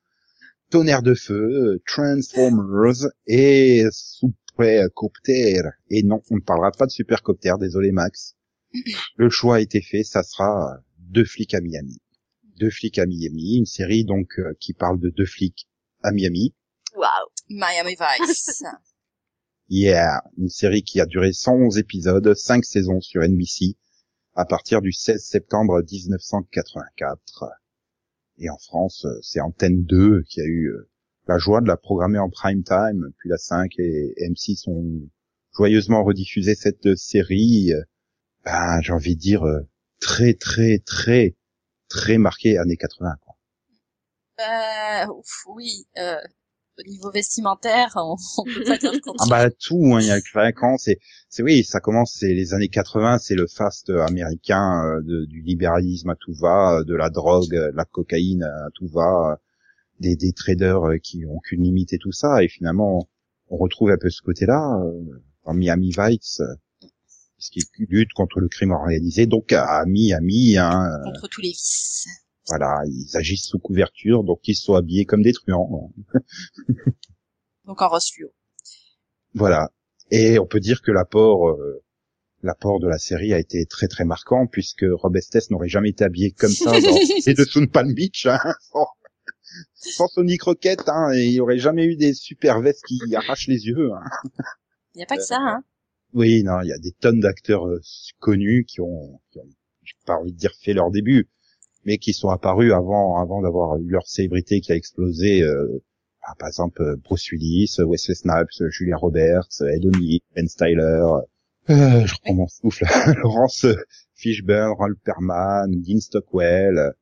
Tonnerre 0.72 1.04
de 1.04 1.14
Feu, 1.14 1.82
Transformers 1.86 3.08
et 3.28 3.86
Supercopter. 3.92 5.62
Et 5.90 6.04
non, 6.04 6.22
on 6.32 6.36
ne 6.36 6.42
parlera 6.42 6.72
pas 6.72 6.86
de 6.86 6.92
Supercopter, 6.92 7.54
désolé 7.60 7.92
Max. 7.92 8.36
Le 9.16 9.30
choix 9.30 9.58
a 9.58 9.60
été 9.62 9.82
fait, 9.82 10.04
ça 10.04 10.24
sera 10.24 10.74
euh, 10.74 10.78
Deux 11.10 11.24
flics 11.24 11.54
à 11.54 11.62
Miami. 11.62 12.02
Deux 12.60 12.70
flics 12.70 12.98
à 13.00 13.06
Miami, 13.06 13.58
une 13.58 13.66
série 13.66 14.04
donc 14.04 14.40
euh, 14.40 14.54
qui 14.60 14.74
parle 14.74 15.00
de 15.00 15.10
deux 15.10 15.26
flics 15.26 15.70
à 16.04 16.12
Miami. 16.12 16.54
Waouh. 16.96 17.30
Miami 17.50 17.96
Vice. 17.96 18.64
Yeah, 19.70 20.24
une 20.38 20.48
série 20.48 20.82
qui 20.82 21.02
a 21.02 21.06
duré 21.06 21.34
111 21.34 21.78
épisodes, 21.78 22.34
5 22.34 22.64
saisons 22.64 23.02
sur 23.02 23.22
NBC, 23.22 23.76
à 24.34 24.46
partir 24.46 24.82
du 24.82 24.94
16 24.94 25.22
septembre 25.22 25.82
1984. 25.82 27.20
Et 28.38 28.50
en 28.50 28.58
France, 28.58 29.04
euh, 29.04 29.20
c'est 29.22 29.42
Antenne 29.42 29.84
2 29.84 30.24
qui 30.24 30.40
a 30.40 30.46
eu 30.46 30.70
euh, 30.70 30.90
la 31.28 31.38
joie 31.38 31.60
de 31.60 31.68
la 31.68 31.76
programmer 31.76 32.18
en 32.18 32.30
prime 32.30 32.64
time, 32.64 33.12
puis 33.18 33.28
la 33.28 33.38
5 33.38 33.74
et 33.80 34.14
M6 34.30 34.70
ont 34.70 35.10
joyeusement 35.54 36.04
rediffusé 36.04 36.56
cette 36.56 36.96
série, 36.96 37.74
ben, 38.46 38.80
j'ai 38.82 38.94
envie 38.94 39.16
de 39.16 39.20
dire, 39.20 39.44
euh, 39.46 39.68
très 40.00 40.34
très 40.34 40.80
très 40.80 41.36
très 41.90 42.18
marquée 42.18 42.58
années 42.58 42.78
80. 42.78 43.16
Quoi. 43.22 43.36
Euh, 44.40 45.08
ouf, 45.14 45.44
oui, 45.48 45.88
euh, 45.98 46.20
au 46.80 46.84
niveau 46.88 47.10
vestimentaire, 47.12 47.92
on, 47.96 48.16
on 48.38 48.44
peut 48.44 48.64
pas 48.66 48.78
dire 48.78 48.92
Ah 49.20 49.26
bah 49.30 49.50
tout, 49.50 49.94
hein, 49.96 50.00
il 50.02 50.08
y 50.08 50.12
a 50.12 50.16
le 50.16 50.22
craquant, 50.22 50.78
c'est 50.78 51.00
c'est 51.30 51.42
oui, 51.42 51.64
ça 51.64 51.80
commence 51.80 52.14
c'est 52.20 52.34
les 52.34 52.54
années 52.54 52.68
80, 52.68 53.18
c'est 53.18 53.34
le 53.36 53.48
fast 53.48 53.90
américain 53.90 54.84
euh, 54.86 55.02
de- 55.02 55.26
du 55.26 55.42
libéralisme 55.42 56.10
à 56.12 56.16
tout 56.16 56.34
va, 56.34 56.78
euh, 56.80 56.84
de 56.84 56.94
la 56.96 57.10
drogue, 57.10 57.56
euh, 57.56 57.72
de 57.72 57.78
la 57.78 57.86
cocaïne 57.86 58.44
à 58.44 58.68
tout 58.76 58.88
va, 58.88 59.32
euh, 59.32 59.36
des, 60.00 60.16
des 60.16 60.34
traders 60.34 60.84
euh, 60.88 60.98
qui 61.00 61.26
ont 61.26 61.40
qu'une 61.40 61.64
limite 61.64 61.94
et 61.94 61.98
tout 61.98 62.12
ça 62.12 62.44
et 62.44 62.48
finalement 62.48 63.10
on 63.50 63.58
retrouve 63.58 63.90
un 63.92 63.98
peu 63.98 64.10
ce 64.12 64.22
côté-là 64.22 64.80
euh, 64.84 65.22
dans 65.46 65.54
Miami 65.56 65.92
Vice 65.98 66.42
euh, 66.42 66.54
ce 67.38 67.52
qui 67.52 67.62
lutte 67.90 68.14
contre 68.14 68.40
le 68.40 68.48
crime 68.48 68.72
organisé 68.72 69.26
donc 69.28 69.54
à 69.54 69.84
Miami 69.86 70.58
hein, 70.58 70.86
euh, 70.86 71.04
Contre 71.06 71.28
tous 71.28 71.42
les 71.42 71.50
vices. 71.50 72.08
voilà, 72.48 72.82
ils 72.88 73.16
agissent 73.16 73.48
sous 73.48 73.60
couverture 73.60 74.24
donc 74.24 74.40
ils 74.48 74.56
sont 74.56 74.74
habillés 74.74 75.06
comme 75.06 75.22
des 75.22 75.34
truands. 75.34 75.94
Donc 77.66 77.82
en 77.82 77.90
Ross 77.90 78.12
fluo. 78.12 78.30
Voilà. 79.34 79.72
Et 80.10 80.40
on 80.40 80.48
peut 80.48 80.60
dire 80.62 80.82
que 80.82 80.92
l'apport, 80.92 81.50
euh, 81.50 81.84
l'apport 82.42 82.80
de 82.80 82.88
la 82.88 82.98
série 82.98 83.34
a 83.34 83.40
été 83.40 83.66
très 83.66 83.88
très 83.88 84.06
marquant 84.06 84.48
puisque 84.48 84.86
Rob 84.90 85.16
Estes 85.18 85.52
n'aurait 85.52 85.68
jamais 85.68 85.90
été 85.90 86.04
habillé 86.04 86.32
comme 86.32 86.52
ça 86.52 86.72
dans 86.72 86.98
les 87.26 87.34
dessous 87.34 87.60
de 87.62 87.66
Palm 87.66 87.94
Beach, 87.94 88.26
hein, 88.26 88.40
sans, 88.72 88.88
sans 89.74 90.08
Sonic 90.08 90.44
Rocket, 90.44 90.88
hein, 90.88 91.12
et 91.14 91.26
il 91.26 91.32
n'y 91.32 91.40
aurait 91.40 91.60
jamais 91.60 91.86
eu 91.86 91.98
des 91.98 92.14
super 92.14 92.62
vestes 92.62 92.86
qui 92.86 93.00
arrachent 93.16 93.48
les 93.48 93.66
yeux. 93.68 93.92
Hein. 93.94 94.10
Il 94.96 95.00
n'y 95.00 95.04
a 95.04 95.08
pas 95.08 95.18
que 95.18 95.24
ça, 95.24 95.38
hein. 95.40 95.64
Oui, 96.14 96.44
non, 96.44 96.62
il 96.62 96.70
y 96.70 96.74
a 96.74 96.78
des 96.78 96.92
tonnes 96.92 97.20
d'acteurs 97.20 97.68
euh, 97.68 97.80
connus 98.20 98.66
qui 98.66 98.82
ont, 98.82 99.20
qui 99.32 99.40
ont, 99.40 99.48
j'ai 99.84 99.94
pas 100.06 100.16
envie 100.16 100.32
de 100.32 100.38
dire 100.38 100.54
fait 100.62 100.74
leur 100.74 100.90
début, 100.92 101.30
mais 101.86 101.98
qui 101.98 102.14
sont 102.14 102.30
apparus 102.30 102.72
avant, 102.74 103.18
avant 103.22 103.42
d'avoir 103.42 103.78
eu 103.78 103.88
leur 103.90 104.08
célébrité 104.08 104.62
qui 104.62 104.72
a 104.72 104.76
explosé. 104.76 105.42
euh, 105.44 105.84
ah, 106.30 106.34
par 106.38 106.50
exemple, 106.50 106.82
euh, 106.82 106.96
Bruce 106.98 107.32
Willis, 107.32 107.76
euh, 107.80 107.86
Wesley 107.86 108.16
Snipes, 108.16 108.70
Julia 108.70 108.98
Roberts, 108.98 109.62
Ed 109.62 109.86
O'Neill, 109.86 110.20
Ben 110.36 110.48
Styler. 110.48 111.06
euh, 111.70 112.06
je 112.06 112.14
reprends 112.16 112.34
mon 112.34 112.48
souffle. 112.48 112.84
Laurence 113.24 113.66
Fishburne, 114.16 114.74
Ralph 114.78 114.98
Perman, 115.06 115.70
Dean 115.82 116.00
Stockwell, 116.02 116.94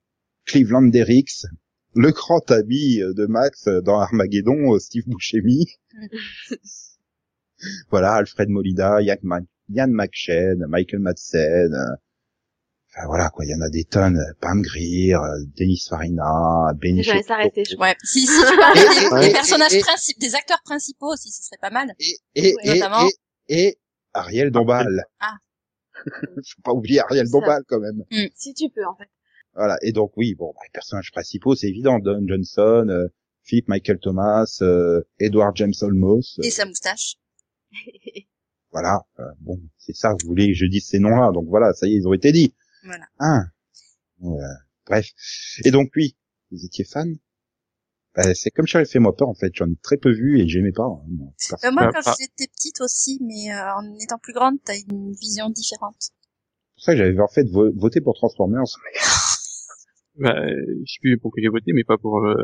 Cleveland 0.45 0.89
Derricks, 0.91 1.45
le 1.95 2.11
grand 2.11 2.51
ami 2.51 2.97
de 2.97 3.25
Max 3.25 3.67
dans 3.67 3.99
Armageddon, 3.99 4.77
Steve 4.79 5.05
Buscemi. 5.07 5.65
voilà, 7.89 8.13
Alfred 8.15 8.49
Molina, 8.49 8.97
Ma- 9.23 9.39
Ian 9.69 9.87
McShane, 9.89 10.65
Michael 10.67 10.99
Madsen. 10.99 11.73
euh, 11.73 11.95
Enfin 12.97 13.07
voilà 13.07 13.29
quoi, 13.29 13.43
il 13.43 13.49
y 13.51 13.53
en 13.53 13.59
a 13.61 13.69
des 13.69 13.83
tonnes. 13.83 14.21
Pam 14.39 14.61
Grier, 14.61 15.15
euh, 15.15 15.19
Denis 15.57 15.83
Farina, 15.89 16.23
Benny 16.79 17.03
J'allais 17.03 17.19
Shapiro. 17.23 17.27
s'arrêter, 17.27 17.63
je 17.69 17.75
Ouais. 17.75 17.93
Si, 18.03 18.21
si 18.25 18.27
tu 18.27 18.57
parlais 18.57 18.79
des, 18.87 19.17
Et- 19.17 19.19
des 19.21 19.29
et- 19.29 19.33
personnages 19.33 19.73
et- 19.73 19.79
principaux, 19.81 20.19
des 20.21 20.35
acteurs 20.35 20.61
principaux 20.63 21.11
aussi, 21.11 21.29
ce 21.29 21.43
serait 21.43 21.57
pas 21.59 21.71
mal. 21.71 21.89
et, 21.99 22.15
et, 22.35 22.55
Ouais, 22.55 22.75
notamment. 22.75 23.05
et, 23.49 23.67
et 23.67 23.77
Ariel 24.13 24.49
Dombal. 24.49 25.03
Ah. 25.19 25.33
Faut 26.05 26.61
pas 26.63 26.71
oublier 26.71 27.01
Ariel. 27.01 27.29
Dombal 27.29 27.63
quand 27.67 27.79
même. 27.81 28.03
Si 28.35 28.53
tu 28.53 28.69
peux, 28.69 28.85
en 28.85 28.95
fait. 28.95 29.09
Voilà. 29.55 29.77
Et 29.81 29.91
donc 29.91 30.13
oui, 30.15 30.33
bon, 30.35 30.53
bah, 30.55 30.61
les 30.63 30.71
personnages 30.73 31.11
principaux, 31.11 31.53
c'est 31.55 31.67
évident. 31.67 31.99
Don 31.99 32.23
Johnson, 32.25 32.87
euh, 32.89 33.07
Philip 33.43 33.67
Michael 33.67 33.99
Thomas, 33.99 34.57
euh, 34.61 35.01
Edward 35.19 35.55
James 35.57 35.73
Olmos. 35.81 36.37
euh, 36.39 36.43
Et 36.43 36.49
sa 36.51 36.65
moustache. 36.65 37.15
voilà. 38.71 39.05
euh, 39.19 39.23
bon, 39.41 39.59
c'est 39.77 39.95
ça. 39.95 40.13
Vous 40.21 40.27
voulez 40.27 40.47
que 40.49 40.53
je 40.53 40.65
dise 40.65 40.85
ces 40.87 40.99
noms-là. 40.99 41.31
Donc 41.33 41.47
voilà, 41.47 41.73
ça 41.73 41.87
y 41.87 41.93
est, 41.93 41.97
ils 41.97 42.07
ont 42.07 42.13
été 42.13 42.31
dit. 42.31 42.53
Voilà. 42.83 43.05
Hein. 43.19 43.45
Euh, 44.23 44.27
bref. 44.85 45.07
Et 45.63 45.71
donc 45.71 45.91
oui, 45.95 46.15
vous 46.51 46.63
étiez 46.65 46.85
fan? 46.85 47.15
Bah, 48.15 48.33
c'est 48.33 48.49
comme 48.51 48.65
Charles 48.65 48.85
fait 48.85 48.99
moi 48.99 49.13
peur 49.15 49.27
en 49.27 49.33
fait. 49.33 49.51
J'en 49.53 49.69
ai 49.69 49.75
très 49.81 49.97
peu 49.97 50.11
vu 50.11 50.39
et 50.39 50.47
j'aimais 50.47 50.71
pas. 50.71 50.83
hein, 50.85 51.01
moi. 51.09 51.33
Moi, 51.63 51.71
Bah, 51.73 51.89
quand 51.93 52.03
pas- 52.03 52.15
j'étais 52.19 52.47
petite 52.47 52.79
aussi, 52.81 53.19
mais 53.21 53.51
euh, 53.53 53.73
en 53.75 53.93
étant 53.99 54.17
plus 54.19 54.31
grande, 54.33 54.55
t'as 54.63 54.75
une 54.89 55.11
vision 55.13 55.49
différente. 55.49 55.95
C'est 55.99 56.11
pour 56.75 56.83
ça 56.83 56.91
que 56.93 56.97
j'avais 56.99 57.19
en 57.19 57.27
fait 57.27 57.43
vo- 57.49 57.71
voté 57.75 57.99
pour 58.01 58.13
Transformers. 58.15 58.63
Bah, 60.17 60.33
je 60.47 60.91
sais 60.91 60.99
plus 61.01 61.17
pour 61.17 61.33
qui 61.33 61.41
j'ai 61.41 61.49
voté, 61.49 61.73
mais 61.73 61.83
pas 61.83 61.97
pour 61.97 62.19
euh, 62.25 62.35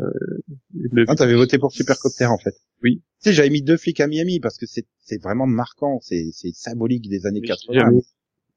le. 0.74 1.04
Ah, 1.08 1.14
t'avais 1.14 1.34
voté 1.34 1.58
pour 1.58 1.72
Supercopter 1.72 2.26
en 2.26 2.36
fait. 2.38 2.54
Oui. 2.82 2.98
Tu 3.22 3.30
sais, 3.30 3.32
j'avais 3.32 3.48
mis 3.50 3.62
deux 3.62 3.76
flics 3.78 4.00
à 4.00 4.06
Miami 4.06 4.40
parce 4.40 4.58
que 4.58 4.66
c'est 4.66 4.86
c'est 5.00 5.20
vraiment 5.22 5.46
marquant, 5.46 5.98
c'est 6.02 6.30
c'est 6.32 6.52
symbolique 6.54 7.08
des 7.08 7.24
années 7.26 7.40
J'ai 7.42 7.48
80. 7.48 7.78
jamais, 7.80 8.02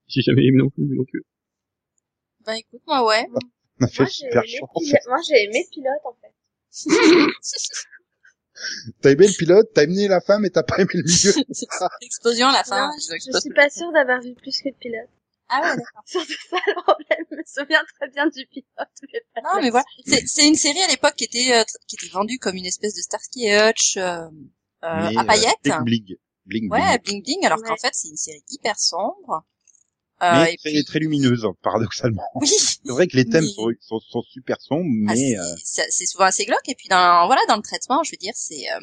j'ai 0.07 0.21
jamais 0.21 0.45
aimé 0.45 0.57
non 0.57 0.69
plus, 0.69 0.95
donc. 0.97 1.07
euh, 1.15 1.19
Bah 2.45 2.57
écoute, 2.57 2.81
moi 2.87 3.07
ouais. 3.07 3.25
On 3.79 3.85
a 3.85 3.87
fait 3.87 4.03
Moi, 4.03 4.09
j'ai 4.09 4.25
super 4.25 4.43
aimé, 4.43 4.57
chance. 4.59 4.93
Moi, 5.07 5.17
j'ai 5.29 5.43
aimé 5.45 5.65
Pilote, 5.71 6.05
en 6.05 6.13
fait. 6.21 6.33
T'as 9.01 9.11
aimé 9.11 9.27
le 9.27 9.37
pilote, 9.37 9.67
t'as 9.73 9.83
aimé 9.83 10.07
la 10.07 10.21
femme 10.21 10.45
et 10.45 10.49
t'as 10.49 10.63
pas 10.63 10.77
aimé 10.77 10.89
le 10.93 11.03
milieu. 11.03 11.33
Explosion 12.01 12.47
à 12.47 12.53
la 12.53 12.63
fin. 12.63 12.87
Non, 12.87 12.93
je, 12.97 13.15
je 13.33 13.39
suis 13.39 13.53
pas 13.53 13.69
sûre 13.69 13.91
d'avoir 13.91 14.21
vu 14.21 14.33
plus 14.33 14.61
que 14.61 14.69
le 14.69 14.75
pilote. 14.79 15.09
Ah 15.49 15.61
ouais, 15.61 15.77
d'accord. 15.77 16.01
Surtout 16.05 16.33
ça 16.49 16.57
le 16.67 16.81
problème. 16.81 17.25
Je 17.31 17.35
me 17.35 17.43
souviens 17.45 17.83
très 17.99 18.09
bien 18.09 18.27
du 18.27 18.45
pilote. 18.47 18.65
mais 19.13 19.21
pas 19.33 19.41
Non, 19.43 19.61
mais 19.61 19.69
voilà. 19.69 19.85
C'est 20.05 20.25
c'est 20.27 20.47
une 20.47 20.55
série 20.55 20.81
à 20.81 20.87
l'époque 20.87 21.15
qui 21.15 21.25
était 21.25 21.53
euh, 21.53 21.63
qui 21.87 21.95
était 21.97 22.07
vendue 22.11 22.39
comme 22.39 22.55
une 22.55 22.65
espèce 22.65 22.95
de 22.95 23.01
Starsky 23.01 23.45
et 23.47 23.55
Hutch 23.69 23.97
euh, 23.97 24.21
euh, 24.83 25.09
Mais, 25.09 25.17
à 25.17 25.23
paillettes. 25.23 25.57
Bling 25.63 25.83
bling. 25.83 26.15
Bling 26.45 26.71
ouais, 26.71 26.97
bling. 26.99 27.23
bling. 27.23 27.45
Alors 27.45 27.61
qu'en 27.61 27.75
fait, 27.77 27.91
c'est 27.93 28.07
une 28.09 28.17
série 28.17 28.43
hyper 28.49 28.77
sombre. 28.79 29.45
Euh, 30.23 30.43
Mais 30.45 30.53
et 30.53 30.57
très, 30.57 30.69
puis- 30.71 30.85
très 30.85 30.99
lumineuse, 30.99 31.45
paradoxalement. 31.61 32.23
Oui. 32.35 32.47
C'est 32.47 32.79
vrai 32.91 33.05
que 33.07 33.17
les 33.17 33.25
thèmes 33.25 33.43
Mais- 33.43 33.49
sont, 33.51 33.69
sont, 33.81 33.99
sont 33.99 34.21
super 34.21 34.61
sombres, 34.61 34.85
Ah, 35.09 35.13
mais 35.13 35.15
c'est- 35.15 35.37
euh, 35.37 35.55
c'est 35.63 35.91
c'est 35.91 36.05
souvent 36.05 36.23
assez 36.25 36.45
glauque. 36.45 36.67
Et 36.69 36.75
puis 36.75 36.87
dans 36.87 37.25
voilà 37.27 37.41
dans 37.49 37.57
le 37.57 37.61
traitement, 37.61 38.01
je 38.03 38.11
veux 38.11 38.17
dire, 38.17 38.33
c'est 38.35 38.63
euh, 38.71 38.79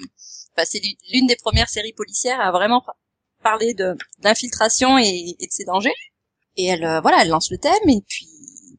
bah, 0.57 0.65
c'est 0.67 0.81
l'une- 1.13 1.27
des 1.27 1.37
premières 1.37 1.69
séries 1.71 1.95
policières 1.95 2.41
à 2.41 2.53
vraiment 2.53 2.83
par- 2.83 2.97
parler 3.43 3.73
de 3.75 3.97
d'infiltration 4.21 4.99
et, 4.99 5.35
et 5.39 5.47
de 5.47 5.53
ses 5.53 5.65
dangers. 5.65 5.95
Et 6.57 6.67
elle 6.67 6.85
euh, 6.85 7.01
voilà, 7.01 7.23
elle 7.23 7.29
lance 7.29 7.51
le 7.51 7.59
thème 7.59 7.89
et 7.89 8.01
puis 8.07 8.29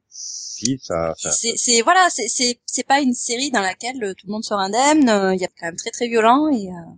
si, 0.09 0.79
ça, 0.81 1.13
ça, 1.17 1.31
c'est 1.31 1.81
voilà, 1.81 2.07
c'est 2.09 2.27
c'est 2.27 2.59
c'est 2.65 2.85
pas 2.85 3.01
une 3.01 3.13
série 3.13 3.51
dans 3.51 3.61
laquelle 3.61 4.01
euh, 4.03 4.13
tout 4.13 4.27
le 4.27 4.31
monde 4.33 4.43
sort 4.43 4.59
indemne. 4.59 5.09
euh, 5.09 5.33
Il 5.35 5.41
y 5.41 5.45
a 5.45 5.47
quand 5.47 5.65
même 5.65 5.75
très 5.75 5.91
très 5.91 6.07
violent 6.07 6.47
et 6.49 6.69
euh, 6.69 6.93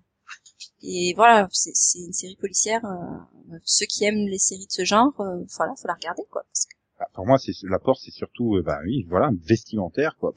et 0.83 1.13
voilà, 1.15 1.47
c'est 1.51 1.71
c'est 1.73 1.99
une 1.99 2.13
série 2.13 2.35
policière. 2.35 2.83
euh, 2.85 3.57
ceux 3.63 3.85
qui 3.85 4.03
aiment 4.05 4.27
les 4.27 4.37
séries 4.37 4.67
de 4.67 4.71
ce 4.71 4.83
genre, 4.85 5.13
euh, 5.19 5.43
voilà, 5.57 5.73
faut 5.75 5.87
la 5.87 5.93
regarder 5.95 6.23
quoi. 6.29 6.43
Parce 6.43 6.65
que 6.65 6.75
bah, 6.99 7.07
pour 7.13 7.25
moi, 7.25 7.37
c'est 7.39 7.51
l'apport, 7.63 7.97
c'est 7.99 8.11
surtout, 8.11 8.61
bah 8.63 8.79
oui, 8.85 9.05
voilà, 9.09 9.29
vestimentaire, 9.43 10.15
quoi. 10.19 10.33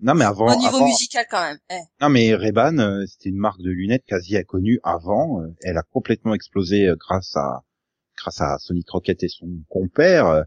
Non, 0.00 0.14
mais 0.14 0.24
avant, 0.24 0.46
au 0.52 0.56
niveau 0.58 0.76
avant- 0.76 0.86
musical 0.86 1.26
quand 1.30 1.42
même. 1.42 1.58
eh. 1.70 1.80
non, 2.00 2.08
mais 2.10 2.32
euh, 2.32 3.06
c'était 3.06 3.28
une 3.30 3.36
marque 3.38 3.60
de 3.60 3.70
lunettes 3.70 4.04
quasi 4.06 4.36
inconnue 4.36 4.78
avant. 4.84 5.42
Elle 5.62 5.76
a 5.78 5.82
complètement 5.82 6.34
explosé 6.34 6.88
grâce 6.98 7.34
à, 7.36 7.62
grâce 8.16 8.40
à 8.40 8.58
Sonic 8.58 8.88
Rocket 8.90 9.22
et 9.22 9.28
son 9.28 9.48
compère. 9.68 10.26
euh, 10.26 10.42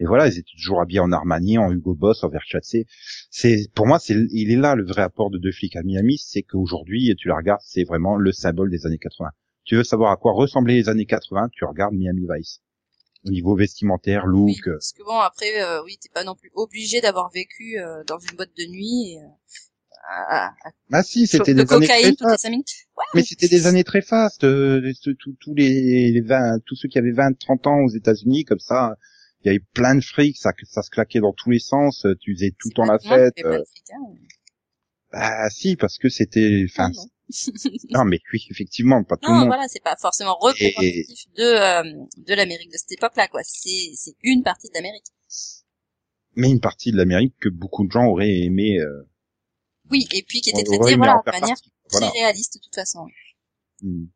Mais 0.00 0.06
voilà, 0.06 0.26
ils 0.28 0.38
étaient 0.38 0.50
toujours 0.56 0.80
habillés 0.80 1.00
en 1.00 1.12
Armani, 1.12 1.58
en 1.58 1.70
Hugo 1.72 1.94
Boss, 1.94 2.24
en 2.24 2.28
Versace. 2.28 2.76
C'est, 3.30 3.68
pour 3.74 3.86
moi, 3.86 3.98
c'est, 3.98 4.14
il 4.30 4.50
est 4.50 4.56
là 4.56 4.74
le 4.74 4.84
vrai 4.84 5.02
apport 5.02 5.30
de 5.30 5.38
Deux 5.38 5.52
flics 5.52 5.76
à 5.76 5.82
Miami, 5.82 6.18
c'est 6.18 6.42
qu'aujourd'hui, 6.42 7.14
tu 7.18 7.28
la 7.28 7.36
regardes, 7.36 7.60
c'est 7.64 7.84
vraiment 7.84 8.16
le 8.16 8.32
symbole 8.32 8.70
des 8.70 8.86
années 8.86 8.98
80. 8.98 9.30
Tu 9.64 9.76
veux 9.76 9.84
savoir 9.84 10.10
à 10.10 10.16
quoi 10.16 10.32
ressemblaient 10.32 10.74
les 10.74 10.88
années 10.88 11.06
80, 11.06 11.48
tu 11.52 11.64
regardes 11.64 11.94
Miami 11.94 12.26
Vice. 12.36 12.60
Au 13.24 13.30
niveau 13.30 13.54
vestimentaire, 13.54 14.26
look, 14.26 14.66
euh, 14.66 14.72
parce 14.72 14.90
que 14.92 15.04
bon 15.04 15.16
après, 15.20 15.62
euh, 15.62 15.80
oui, 15.84 15.96
t'es 16.00 16.08
pas 16.12 16.24
non 16.24 16.34
plus 16.34 16.50
obligé 16.54 17.00
d'avoir 17.00 17.30
vécu 17.30 17.78
euh, 17.78 18.02
dans 18.08 18.18
une 18.18 18.34
boîte 18.36 18.50
de 18.58 18.64
nuit. 18.64 19.12
Et, 19.12 19.18
euh, 19.20 19.28
à, 20.08 20.46
à, 20.48 20.52
ah 20.92 21.02
si, 21.02 21.26
c'était 21.26 21.54
de 21.54 21.62
des 21.62 21.72
années 21.72 21.86
très 21.86 22.12
toutes 22.12 22.42
les 22.44 22.50
minutes. 22.50 22.68
Ouais, 22.96 23.04
Mais 23.14 23.22
c'était 23.22 23.48
des 23.48 23.66
années 23.66 23.84
très 23.84 24.02
fastes. 24.02 24.44
euh, 24.44 24.92
tous 25.40 25.54
les, 25.54 26.10
les 26.12 26.20
20, 26.20 26.58
tous 26.66 26.74
ceux 26.76 26.88
qui 26.88 26.98
avaient 26.98 27.12
20, 27.12 27.38
30 27.38 27.66
ans 27.66 27.80
aux 27.84 27.90
États-Unis, 27.90 28.44
comme 28.44 28.58
ça, 28.58 28.96
il 29.42 29.46
y 29.46 29.50
avait 29.50 29.64
plein 29.74 29.94
de 29.94 30.00
fric, 30.04 30.36
ça, 30.38 30.50
ça 30.68 30.82
se 30.82 30.90
claquait 30.90 31.20
dans 31.20 31.32
tous 31.32 31.50
les 31.50 31.58
sens. 31.58 32.04
euh, 32.06 32.14
Tu 32.20 32.34
faisais 32.34 32.52
tout 32.58 32.68
le 32.70 32.74
temps 32.74 32.84
la 32.84 32.94
le 32.94 32.98
fête. 33.00 33.34
euh, 33.44 33.58
de 33.58 33.64
fric, 33.64 33.84
hein. 33.92 34.14
bah 35.12 35.50
si, 35.50 35.76
parce 35.76 35.98
que 35.98 36.08
c'était, 36.08 36.64
enfin, 36.68 36.90
Non, 37.90 38.04
mais 38.04 38.18
oui, 38.32 38.46
effectivement, 38.50 39.02
pas 39.04 39.16
tout 39.16 39.28
le 39.30 39.34
Non, 39.34 39.40
monde. 39.40 39.48
voilà, 39.48 39.66
c'est 39.68 39.82
pas 39.82 39.96
forcément 40.00 40.36
représentatif 40.38 41.24
de 41.36 41.42
euh, 41.42 42.04
de 42.18 42.34
l'Amérique 42.34 42.70
de 42.70 42.76
cette 42.76 42.92
époque-là, 42.92 43.28
quoi. 43.28 43.40
C'est 43.44 43.92
c'est 43.94 44.14
une 44.22 44.42
partie 44.42 44.68
de 44.68 44.74
l'Amérique. 44.74 45.04
Mais 46.34 46.50
une 46.50 46.60
partie 46.60 46.92
de 46.92 46.96
l'Amérique 46.96 47.34
que 47.40 47.48
beaucoup 47.48 47.86
de 47.86 47.90
gens 47.92 48.06
auraient 48.06 48.38
aimé. 48.40 48.78
Euh, 48.80 49.02
Oui, 49.92 50.06
et 50.12 50.24
puis 50.26 50.40
qui 50.40 50.50
était 50.50 50.62
aimé 50.62 50.96
voilà, 50.96 51.22
de 51.24 51.30
manière 51.40 51.56
très 51.90 52.08
réaliste 52.08 52.54
de 52.56 52.60
toute 52.60 52.74
façon. 52.74 53.06
Hmm. 53.82 54.06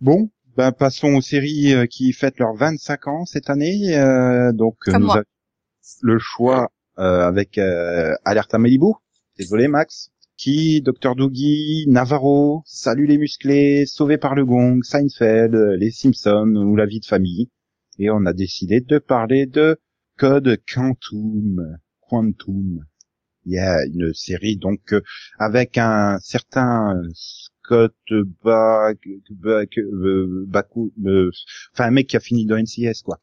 Bon, 0.00 0.30
ben 0.56 0.72
passons 0.72 1.14
aux 1.14 1.20
séries 1.20 1.74
euh, 1.74 1.86
qui 1.86 2.12
fêtent 2.12 2.38
leurs 2.38 2.54
25 2.54 3.08
ans 3.08 3.24
cette 3.26 3.50
année. 3.50 3.96
euh, 3.96 4.52
donc 4.52 4.76
euh, 4.88 4.92
Comme 4.92 5.02
nous 5.02 5.06
moi. 5.06 5.16
avons 5.16 5.24
le 6.02 6.18
choix 6.18 6.70
euh, 6.98 7.26
avec 7.26 7.58
euh, 7.58 8.14
Alerte 8.24 8.54
à 8.54 8.58
Malibu. 8.58 8.92
Désolé 9.38 9.68
Max. 9.68 10.10
Qui, 10.36 10.82
Dr 10.82 11.16
Doogie, 11.16 11.84
Navarro, 11.88 12.62
Salut 12.64 13.06
les 13.06 13.18
musclés, 13.18 13.86
Sauvé 13.86 14.18
par 14.18 14.36
le 14.36 14.44
gong, 14.44 14.82
Seinfeld, 14.84 15.52
Les 15.80 15.90
Simpsons 15.90 16.54
ou 16.54 16.76
La 16.76 16.86
vie 16.86 17.00
de 17.00 17.06
famille. 17.06 17.50
Et 17.98 18.08
on 18.10 18.24
a 18.24 18.32
décidé 18.32 18.80
de 18.80 18.98
parler 18.98 19.46
de 19.46 19.80
Code 20.16 20.58
Quantum. 20.72 21.78
Quantum. 22.08 22.84
Il 23.48 23.54
y 23.54 23.58
a 23.58 23.84
une 23.86 24.12
série 24.12 24.56
donc 24.56 24.92
euh, 24.92 25.00
avec 25.38 25.78
un 25.78 26.18
certain 26.20 27.00
Scott 27.14 27.96
Bak, 28.44 28.98
Bak, 29.30 29.78
euh, 29.78 30.44
Baku, 30.46 30.92
euh, 31.06 31.30
enfin 31.72 31.84
un 31.84 31.90
mec 31.90 32.08
qui 32.08 32.16
a 32.18 32.20
fini 32.20 32.44
dans 32.44 32.56
NCS 32.58 33.02
quoi. 33.02 33.20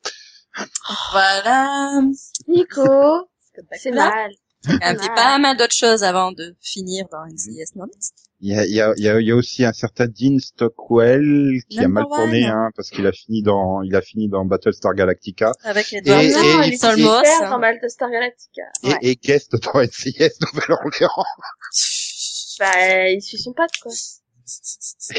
Voilà. 1.12 2.02
Nico, 2.48 3.30
c'est 3.72 3.92
Là, 3.92 4.10
mal. 4.10 4.32
Il 4.68 4.84
a 4.84 4.95
fait 4.95 5.07
pas 5.16 5.38
mal 5.38 5.57
d'autres 5.57 5.76
choses 5.76 6.03
avant 6.03 6.32
de 6.32 6.55
finir 6.61 7.05
dans 7.11 7.26
NCIS 7.26 7.76
Nordics. 7.76 8.01
Il 8.41 8.49
y 8.53 8.55
a, 8.57 8.66
il 8.66 8.74
y 8.74 8.82
a, 8.82 8.93
il 8.97 9.03
y 9.03 9.07
a, 9.09 9.20
il 9.22 9.28
y 9.28 9.32
a 9.32 9.36
aussi 9.36 9.63
un 9.63 9.72
certain 9.74 10.07
Dean 10.07 10.38
Stockwell 10.39 11.61
qui 11.70 11.80
a 11.80 11.84
Number 11.84 12.07
mal 12.09 12.20
tourné 12.20 12.43
one. 12.45 12.51
hein, 12.51 12.70
parce 12.76 12.89
qu'il 12.89 13.07
a 13.07 13.11
fini 13.13 13.41
dans 13.41 13.82
il 13.82 13.95
a 13.95 14.01
fini 14.01 14.28
dans 14.28 14.43
Battlestar 14.45 14.93
Galactica 14.93 15.51
Avec 15.63 15.89
les 15.91 15.99
Et- 15.99 16.01
doigts. 16.01 16.22
et- 16.24 16.32
non, 16.34 16.61
et- 16.63 16.68
il 16.68 16.74
était 16.74 16.78
Solmos, 16.78 17.18
super 17.18 17.43
hein. 17.43 17.49
dans 17.51 17.59
Battlestar 17.59 18.11
Galactica. 18.11 18.63
et, 18.84 18.88
Ouais. 18.89 18.97
et 19.01 19.16
guest 19.16 19.53
dans 19.63 19.80
NCS 19.82 20.39
Nouvelle-Orléans. 20.41 21.24
Bah, 22.59 23.09
il 23.09 23.22
suit 23.22 23.38
son 23.38 23.53
pote, 23.53 23.70
quoi. 23.82 23.91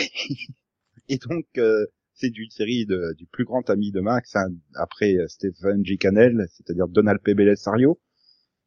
Et 1.09 1.19
donc 1.19 1.47
euh, 1.59 1.87
c'est 2.15 2.31
d'une 2.31 2.51
série 2.51 2.87
de, 2.87 3.15
du 3.17 3.27
plus 3.27 3.45
grand 3.45 3.69
ami 3.71 3.93
de 3.93 4.01
Max 4.01 4.35
hein, 4.37 4.47
après 4.75 5.15
euh, 5.17 5.27
Stephen 5.29 5.85
G. 5.85 5.97
Cannell, 5.99 6.47
c'est-à-dire 6.53 6.89
Donald 6.89 7.21
P. 7.23 7.35
Bellisario, 7.35 8.01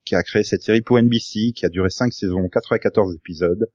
qui 0.10 0.16
a 0.16 0.24
créé 0.24 0.44
cette 0.44 0.64
série 0.64 0.82
pour 0.82 0.98
NBC, 0.98 1.54
qui 1.56 1.68
a 1.68 1.70
duré 1.70 1.92
5 1.92 2.12
saisons, 2.12 2.50
94 2.50 3.16
épisodes. 3.16 3.72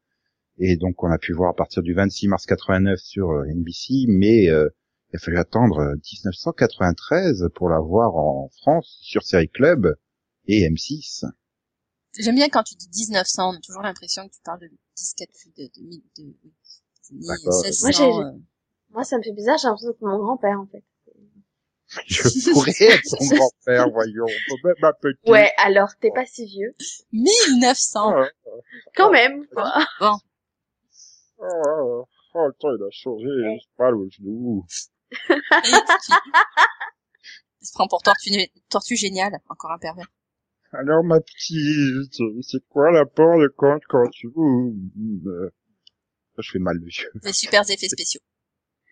Et 0.59 0.77
donc 0.77 1.01
on 1.05 1.11
a 1.11 1.19
pu 1.19 1.33
voir 1.33 1.51
à 1.51 1.55
partir 1.55 1.83
du 1.83 1.95
26 1.95 2.27
mars 2.27 2.45
89 2.47 2.99
sur 2.99 3.31
euh, 3.31 3.45
NBC, 3.47 4.07
mais 4.09 4.49
euh, 4.49 4.69
il 5.13 5.17
a 5.17 5.19
fallu 5.21 5.39
attendre 5.39 5.79
euh, 5.79 5.95
1993 5.95 7.51
pour 7.55 7.69
la 7.69 7.79
voir 7.79 8.17
en 8.17 8.49
France 8.61 8.99
sur 9.03 9.23
Série 9.23 9.49
Club 9.49 9.95
et 10.47 10.69
M6. 10.69 11.25
J'aime 12.19 12.35
bien 12.35 12.49
quand 12.49 12.65
tu 12.65 12.75
dis 12.75 12.89
1900, 12.89 13.51
on 13.51 13.57
a 13.57 13.61
toujours 13.61 13.83
l'impression 13.83 14.27
que 14.27 14.35
tu 14.35 14.41
parles 14.45 14.61
de 14.61 14.71
disquette 14.97 15.31
de, 15.57 15.63
de, 15.63 15.69
de, 15.69 15.97
de, 16.17 16.23
de, 16.23 17.21
de 17.21 17.27
D'accord. 17.29 17.63
1600, 17.63 18.09
Moi, 18.09 18.27
euh. 18.27 18.39
Moi, 18.91 19.05
ça 19.05 19.19
me 19.19 19.23
fait 19.23 19.33
bizarre, 19.33 19.59
j'ai 19.59 19.69
l'impression 19.69 19.93
que 19.93 20.05
mon 20.05 20.19
grand-père, 20.19 20.61
en 20.61 20.67
fait. 20.67 20.83
Je 22.07 22.51
pourrais 22.53 22.73
être 22.81 23.05
son 23.05 23.25
grand-père, 23.37 23.91
voyons. 23.91 24.27
Même 24.65 24.75
ma 24.81 24.93
petite. 24.95 25.29
Ouais, 25.29 25.53
alors, 25.59 25.89
t'es 26.01 26.11
pas 26.15 26.27
si 26.27 26.47
vieux. 26.47 26.75
1900. 27.13 28.19
Ouais. 28.21 28.31
Quand 28.97 29.11
même, 29.11 29.47
quoi. 29.49 29.73
Bon, 30.01 30.17
Oh, 31.39 32.07
oh, 32.35 32.47
le 32.47 32.53
temps 32.59 32.75
il 32.75 32.83
a 32.83 32.91
changé, 32.91 33.27
j'ai 33.27 33.59
mal 33.79 33.95
au 33.97 34.09
genou. 34.09 34.65
Il 37.61 37.67
se 37.67 37.73
prend 37.73 37.87
pour 37.89 38.03
tortue, 38.03 38.31
tortue 38.71 38.97
géniale, 38.97 39.33
encore 39.49 39.73
un 39.73 39.79
pervers. 39.79 40.07
Alors 40.73 41.05
ma 41.05 41.21
petite, 41.21 42.13
c'est 42.43 42.67
quoi 42.69 42.91
l'apport 42.93 43.39
de 43.39 43.49
compte 43.49 43.83
quand 43.89 44.09
tu 44.11 44.29
euh, 44.29 45.51
Je 46.39 46.51
fais 46.51 46.59
mal 46.59 46.77
le 46.77 46.89
jeu. 46.89 47.11
Des 47.23 47.33
super 47.33 47.63
effets 47.71 47.89
spéciaux. 47.89 48.21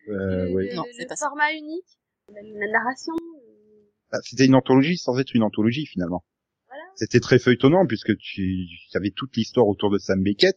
Euh, 0.08 0.44
le, 0.46 0.54
oui. 0.54 0.68
le- 0.70 0.74
Non, 0.76 0.84
le 0.86 0.92
c'est 0.96 1.06
pas 1.06 1.16
ça. 1.16 1.26
format 1.28 1.52
unique, 1.52 1.98
la, 2.28 2.68
narration. 2.70 3.14
euh, 3.14 3.88
Ah, 4.12 4.18
C'était 4.22 4.46
une 4.46 4.54
anthologie 4.54 4.96
sans 4.98 5.18
être 5.18 5.34
une 5.34 5.42
anthologie 5.42 5.86
finalement. 5.86 6.24
Voilà. 6.68 6.82
C'était 6.96 7.20
très 7.20 7.38
feuilletonnant 7.38 7.86
puisque 7.86 8.16
tu 8.18 8.66
tu 8.90 8.96
avais 8.96 9.10
toute 9.10 9.36
l'histoire 9.36 9.66
autour 9.66 9.90
de 9.90 9.98
Sam 9.98 10.22
Beckett, 10.22 10.56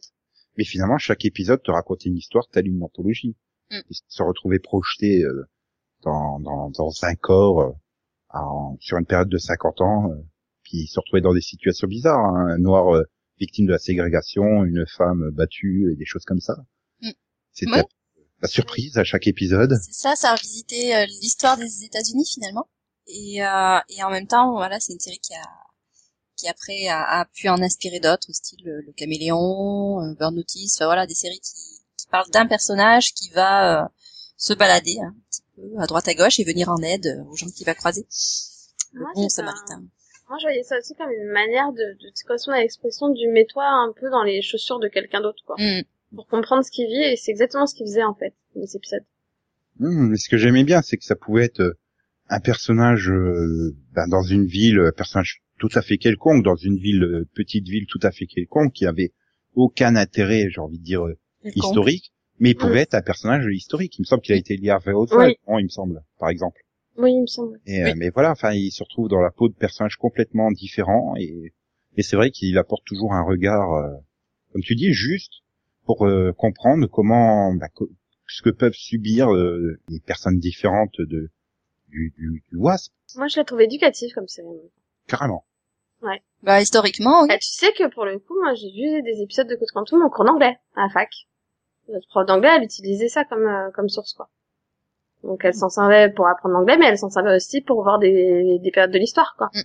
mais 0.58 0.64
finalement 0.64 0.98
chaque 0.98 1.24
épisode 1.24 1.62
te 1.62 1.70
racontait 1.70 2.08
une 2.08 2.16
histoire 2.16 2.48
telle 2.48 2.66
une 2.66 2.82
anthologie. 2.82 3.36
Mm. 3.70 3.80
Ils 3.90 3.96
se 4.08 4.22
retrouvaient 4.22 4.58
projetés 4.58 5.22
euh, 5.24 5.44
dans, 6.02 6.38
dans, 6.40 6.70
dans 6.70 6.90
un 7.04 7.14
corps 7.16 7.60
euh, 7.62 7.72
en- 8.30 8.76
sur 8.80 8.98
une 8.98 9.06
période 9.06 9.28
de 9.28 9.38
50 9.38 9.80
ans, 9.80 10.10
euh, 10.10 10.16
puis 10.62 10.78
ils 10.78 10.86
se 10.88 11.00
retrouvaient 11.00 11.20
dans 11.22 11.34
des 11.34 11.40
situations 11.40 11.88
bizarres. 11.88 12.24
hein. 12.24 12.48
Un 12.50 12.58
noir 12.58 12.94
euh, 12.94 13.02
victime 13.38 13.66
de 13.66 13.72
la 13.72 13.78
ségrégation, 13.78 14.64
une 14.64 14.84
femme 14.86 15.30
battue 15.30 15.90
et 15.92 15.96
des 15.96 16.04
choses 16.04 16.24
comme 16.24 16.40
ça. 16.40 16.54
Mm. 17.02 17.10
C'était 17.52 17.72
Ouais. 17.72 17.84
La 18.42 18.48
surprise 18.48 18.96
à 18.98 19.04
chaque 19.04 19.26
épisode. 19.26 19.74
C'est 19.82 19.92
ça, 19.94 20.16
ça 20.16 20.30
a 20.30 20.34
revisité 20.36 20.94
euh, 20.96 21.06
l'histoire 21.06 21.56
des 21.56 21.84
États-Unis 21.84 22.26
finalement. 22.32 22.68
Et, 23.06 23.42
euh, 23.44 23.78
et 23.88 24.02
en 24.02 24.10
même 24.10 24.26
temps, 24.26 24.52
voilà, 24.52 24.80
c'est 24.80 24.92
une 24.92 25.00
série 25.00 25.18
qui 25.20 25.34
a 25.34 25.42
qui 26.36 26.48
après 26.48 26.86
a, 26.88 27.20
a 27.20 27.24
pu 27.24 27.48
en 27.48 27.62
inspirer 27.62 27.98
d'autres, 27.98 28.30
style 28.30 28.58
le, 28.62 28.82
le 28.82 28.92
Caméléon, 28.92 30.02
euh, 30.02 30.14
Burn 30.18 30.34
Notice, 30.34 30.76
enfin, 30.76 30.84
voilà, 30.84 31.06
des 31.06 31.14
séries 31.14 31.40
qui, 31.40 31.54
qui 31.96 32.06
parlent 32.10 32.28
d'un 32.30 32.46
personnage 32.46 33.14
qui 33.14 33.30
va 33.30 33.84
euh, 33.84 33.88
se 34.36 34.52
balader 34.52 34.98
hein, 35.00 35.14
un 35.16 35.20
petit 35.30 35.42
peu 35.56 35.62
à 35.80 35.86
droite 35.86 36.08
à 36.08 36.14
gauche 36.14 36.38
et 36.38 36.44
venir 36.44 36.68
en 36.68 36.76
aide 36.82 37.06
euh, 37.06 37.24
aux 37.30 37.36
gens 37.36 37.46
qu'il 37.48 37.64
va 37.64 37.74
croiser. 37.74 38.06
Le 38.92 39.00
Moi, 39.00 39.10
bon 39.14 39.24
un- 39.24 39.28
samaritain. 39.30 39.82
Moi, 40.28 40.36
je 40.38 40.44
voyais 40.46 40.62
ça 40.62 40.76
aussi 40.78 40.94
comme 40.96 41.10
une 41.10 41.30
manière 41.32 41.72
de, 41.72 41.78
de, 41.78 42.08
de 42.10 42.26
correspondre 42.26 42.58
à 42.58 42.60
l'expression 42.60 43.08
du 43.08 43.28
mets-toi 43.28 43.64
un 43.64 43.94
peu 43.98 44.10
dans 44.10 44.22
les 44.24 44.42
chaussures 44.42 44.78
de 44.80 44.88
quelqu'un 44.88 45.22
d'autre, 45.22 45.42
quoi. 45.46 45.56
Mm. 45.58 45.84
Pour 46.14 46.26
comprendre 46.26 46.64
ce 46.64 46.70
qu'il 46.70 46.86
vit 46.86 47.12
et 47.12 47.16
c'est 47.16 47.30
exactement 47.30 47.66
ce 47.66 47.74
qu'il 47.74 47.86
faisait 47.86 48.04
en 48.04 48.14
fait 48.14 48.34
dans 48.54 48.66
cet 48.66 48.76
épisode. 48.76 49.04
Hum, 49.80 50.08
mais 50.10 50.16
ce 50.16 50.28
que 50.28 50.36
j'aimais 50.38 50.64
bien, 50.64 50.82
c'est 50.82 50.96
que 50.96 51.04
ça 51.04 51.16
pouvait 51.16 51.44
être 51.44 51.60
euh, 51.60 51.78
un 52.28 52.40
personnage 52.40 53.10
euh, 53.10 53.74
ben, 53.92 54.06
dans 54.08 54.22
une 54.22 54.46
ville, 54.46 54.78
un 54.80 54.92
personnage 54.92 55.42
tout 55.58 55.68
à 55.74 55.82
fait 55.82 55.98
quelconque, 55.98 56.44
dans 56.44 56.56
une 56.56 56.76
ville, 56.76 57.02
euh, 57.02 57.28
petite 57.34 57.68
ville 57.68 57.86
tout 57.86 58.00
à 58.02 58.10
fait 58.10 58.26
quelconque, 58.26 58.72
qui 58.72 58.86
avait 58.86 59.12
aucun 59.54 59.96
intérêt, 59.96 60.48
j'ai 60.50 60.60
envie 60.60 60.78
de 60.78 60.84
dire, 60.84 61.06
euh, 61.06 61.18
historique, 61.54 62.12
mais 62.38 62.50
il 62.50 62.56
pouvait 62.56 62.80
être 62.80 62.94
un 62.94 63.02
personnage 63.02 63.44
historique. 63.50 63.96
Il 63.98 64.02
me 64.02 64.04
semble 64.06 64.22
qu'il 64.22 64.34
a 64.34 64.38
été 64.38 64.56
lié 64.56 64.70
à 64.70 64.78
Oswald, 64.78 65.36
Oui. 65.46 65.60
il 65.60 65.64
me 65.64 65.68
semble, 65.68 66.02
par 66.18 66.28
exemple. 66.28 66.60
Oui, 66.98 67.12
il 67.12 67.22
me 67.22 67.26
semble. 67.26 67.60
Et, 67.66 67.82
euh, 67.84 67.92
mais 67.96 68.10
voilà, 68.10 68.30
enfin, 68.32 68.52
il 68.52 68.70
se 68.70 68.82
retrouve 68.82 69.08
dans 69.08 69.20
la 69.20 69.30
peau 69.30 69.48
de 69.48 69.54
personnages 69.54 69.96
complètement 69.96 70.50
différents 70.50 71.14
et, 71.16 71.52
et 71.96 72.02
c'est 72.02 72.16
vrai 72.16 72.30
qu'il 72.30 72.56
apporte 72.58 72.84
toujours 72.84 73.12
un 73.14 73.22
regard, 73.22 73.72
euh, 73.72 73.88
comme 74.52 74.62
tu 74.62 74.74
dis, 74.74 74.92
juste 74.92 75.32
pour 75.86 76.06
euh, 76.06 76.32
comprendre 76.32 76.86
comment, 76.88 77.54
bah, 77.54 77.68
co- 77.74 77.88
ce 78.26 78.42
que 78.42 78.50
peuvent 78.50 78.74
subir 78.74 79.32
euh, 79.32 79.78
les 79.88 80.00
personnes 80.00 80.38
différentes 80.38 80.98
de 80.98 81.30
du, 81.88 82.12
du, 82.18 82.42
du 82.50 82.56
WASP, 82.56 82.92
Moi, 83.16 83.28
je 83.28 83.38
la 83.38 83.44
trouve 83.44 83.60
éducative 83.62 84.12
comme 84.14 84.26
série. 84.28 84.48
carrément. 85.06 85.44
Bah, 86.42 86.60
historiquement, 86.60 87.22
oui. 87.22 87.28
Ah, 87.30 87.38
tu 87.38 87.48
sais 87.48 87.72
que 87.72 87.88
pour 87.92 88.04
le 88.04 88.18
coup, 88.18 88.38
moi, 88.40 88.54
j'ai 88.54 88.70
vu 88.70 89.02
des 89.02 89.22
épisodes 89.22 89.48
de 89.48 89.54
Code 89.56 89.70
Quantum 89.72 90.02
en 90.02 90.10
cours 90.10 90.24
d'anglais 90.24 90.56
à 90.76 90.82
la 90.82 90.88
fac. 90.90 91.10
Notre 91.88 92.06
prof 92.08 92.26
d'anglais, 92.26 92.50
elle 92.56 92.62
utilisait 92.64 93.08
ça 93.08 93.24
comme 93.24 93.46
euh, 93.46 93.70
comme 93.72 93.88
source, 93.88 94.12
quoi. 94.12 94.28
Donc, 95.24 95.44
elle 95.44 95.54
s'en 95.54 95.68
servait 95.70 96.10
pour 96.12 96.28
apprendre 96.28 96.54
l'anglais, 96.54 96.76
mais 96.76 96.86
elle 96.86 96.98
s'en 96.98 97.10
servait 97.10 97.34
aussi 97.34 97.62
pour 97.62 97.82
voir 97.82 97.98
des, 97.98 98.58
des 98.60 98.70
périodes 98.70 98.92
de 98.92 98.98
l'histoire, 98.98 99.34
quoi. 99.38 99.50
Mm. 99.54 99.60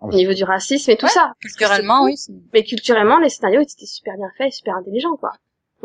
Ah, 0.00 0.06
Au 0.06 0.12
niveau 0.12 0.32
du 0.32 0.42
racisme 0.44 0.90
et 0.90 0.96
tout 0.96 1.06
Ouais, 1.06 1.12
ça. 1.12 1.32
Culturellement, 1.40 2.04
oui. 2.04 2.14
Mais 2.52 2.64
culturellement, 2.64 3.18
les 3.20 3.28
scénarios 3.28 3.60
étaient 3.60 3.86
super 3.86 4.16
bien 4.16 4.30
faits 4.36 4.48
et 4.48 4.50
super 4.50 4.74
intelligents, 4.76 5.16
quoi. 5.16 5.32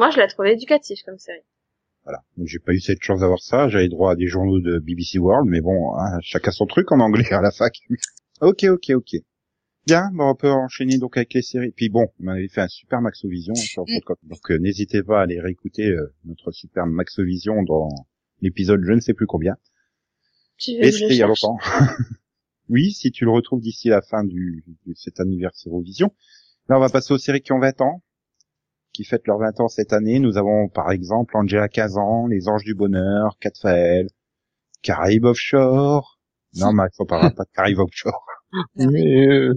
Moi, 0.01 0.09
je 0.09 0.17
la 0.17 0.25
trouvais 0.27 0.53
éducative 0.53 0.97
comme 1.05 1.19
série. 1.19 1.43
Voilà. 2.05 2.23
Donc, 2.35 2.47
J'ai 2.47 2.57
pas 2.57 2.73
eu 2.73 2.79
cette 2.79 3.03
chance 3.03 3.19
d'avoir 3.19 3.39
ça. 3.39 3.69
J'avais 3.69 3.87
droit 3.87 4.13
à 4.13 4.15
des 4.15 4.25
journaux 4.25 4.59
de 4.59 4.79
BBC 4.79 5.19
World, 5.19 5.47
mais 5.47 5.61
bon, 5.61 5.93
hein, 5.95 6.17
chacun 6.23 6.49
son 6.49 6.65
truc 6.65 6.91
en 6.91 6.99
anglais 6.99 7.23
à 7.31 7.39
la 7.41 7.51
fac. 7.51 7.77
ok, 8.41 8.63
ok, 8.63 8.89
ok. 8.95 9.15
Bien, 9.85 10.09
bon, 10.13 10.31
on 10.31 10.33
peut 10.35 10.49
enchaîner 10.49 10.97
donc 10.97 11.17
avec 11.17 11.35
les 11.35 11.43
séries. 11.43 11.71
Puis 11.75 11.89
bon, 11.89 12.07
on 12.19 12.29
avait 12.29 12.47
fait 12.47 12.61
un 12.61 12.67
super 12.67 12.99
Maxovision 13.01 13.53
sur 13.53 13.83
le 13.87 13.93
Mm. 13.93 13.99
podcast. 13.99 14.19
Donc 14.23 14.51
euh, 14.51 14.57
n'hésitez 14.57 15.03
pas 15.03 15.19
à 15.19 15.23
aller 15.23 15.39
réécouter 15.39 15.85
euh, 15.89 16.11
notre 16.25 16.51
super 16.51 16.87
Maxovision 16.87 17.61
dans 17.61 17.89
l'épisode 18.41 18.81
je 18.83 18.93
ne 18.93 18.99
sais 19.01 19.13
plus 19.13 19.27
combien. 19.27 19.55
Tu 20.57 20.73
veux 20.77 20.83
Et 20.85 20.91
c'était 20.91 21.13
il 21.13 21.17
y 21.17 21.21
a 21.23 21.27
longtemps. 21.27 21.57
oui, 22.69 22.91
si 22.91 23.11
tu 23.11 23.25
le 23.25 23.31
retrouves 23.31 23.61
d'ici 23.61 23.89
la 23.89 24.01
fin 24.01 24.23
du, 24.23 24.63
de 24.87 24.93
cet 24.95 25.19
anniversaire 25.19 25.73
Vision. 25.83 26.11
Là, 26.69 26.77
on 26.77 26.79
va 26.79 26.89
passer 26.89 27.13
aux 27.13 27.17
séries 27.19 27.41
qui 27.41 27.51
ont 27.51 27.59
20 27.59 27.81
ans, 27.81 28.01
qui 28.93 29.03
fêtent 29.03 29.27
leurs 29.27 29.39
20 29.39 29.59
ans 29.61 29.67
cette 29.67 29.93
année. 29.93 30.19
Nous 30.19 30.37
avons 30.37 30.69
par 30.69 30.91
exemple 30.91 31.35
Angela 31.37 31.67
15 31.67 31.97
ans, 31.97 32.27
Les 32.27 32.47
Anges 32.47 32.63
du 32.63 32.75
Bonheur, 32.75 33.37
Cat 33.39 33.51
Fael, 33.61 34.07
Caraïbes 34.81 35.25
Offshore. 35.25 36.19
Non, 36.55 36.73
Max, 36.73 36.97
on 36.99 37.05
parlera 37.05 37.31
pas 37.31 37.43
de 37.43 37.49
Caraïbes 37.53 37.79
Offshore. 37.79 38.25
Mais, 38.75 39.27
euh, 39.27 39.53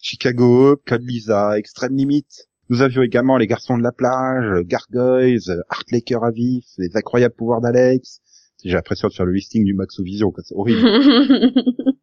Chicago 0.00 0.70
Hope, 0.70 0.82
Code 0.86 1.02
Lisa, 1.02 1.58
Extrême 1.58 1.96
Limite. 1.96 2.48
Nous 2.70 2.80
avions 2.80 3.02
également 3.02 3.36
Les 3.36 3.46
Garçons 3.46 3.76
de 3.76 3.82
la 3.82 3.92
Plage, 3.92 4.64
Gargoyles, 4.64 5.62
Art 5.68 5.84
Laker 5.92 6.24
à 6.24 6.30
vif, 6.30 6.64
Les 6.78 6.96
Incroyables 6.96 7.34
Pouvoirs 7.34 7.60
d'Alex. 7.60 8.20
J'ai 8.64 8.72
l'impression 8.72 9.08
de 9.08 9.12
faire 9.12 9.26
le 9.26 9.32
listing 9.32 9.64
du 9.64 9.74
Maxovision, 9.74 10.30
quoi, 10.30 10.42
c'est 10.46 10.54
horrible. 10.54 10.80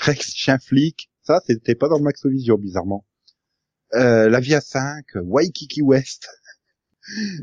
Rex 0.00 0.32
Chien 0.34 0.58
Flic, 0.58 1.10
ça 1.22 1.40
c'était 1.44 1.74
pas 1.74 1.88
dans 1.88 1.98
le 1.98 2.04
Maxovision 2.04 2.56
bizarrement. 2.56 3.04
Euh, 3.94 4.28
la 4.28 4.40
vie 4.40 4.54
à 4.54 4.60
5, 4.60 5.04
Waikiki 5.22 5.82
West. 5.82 6.28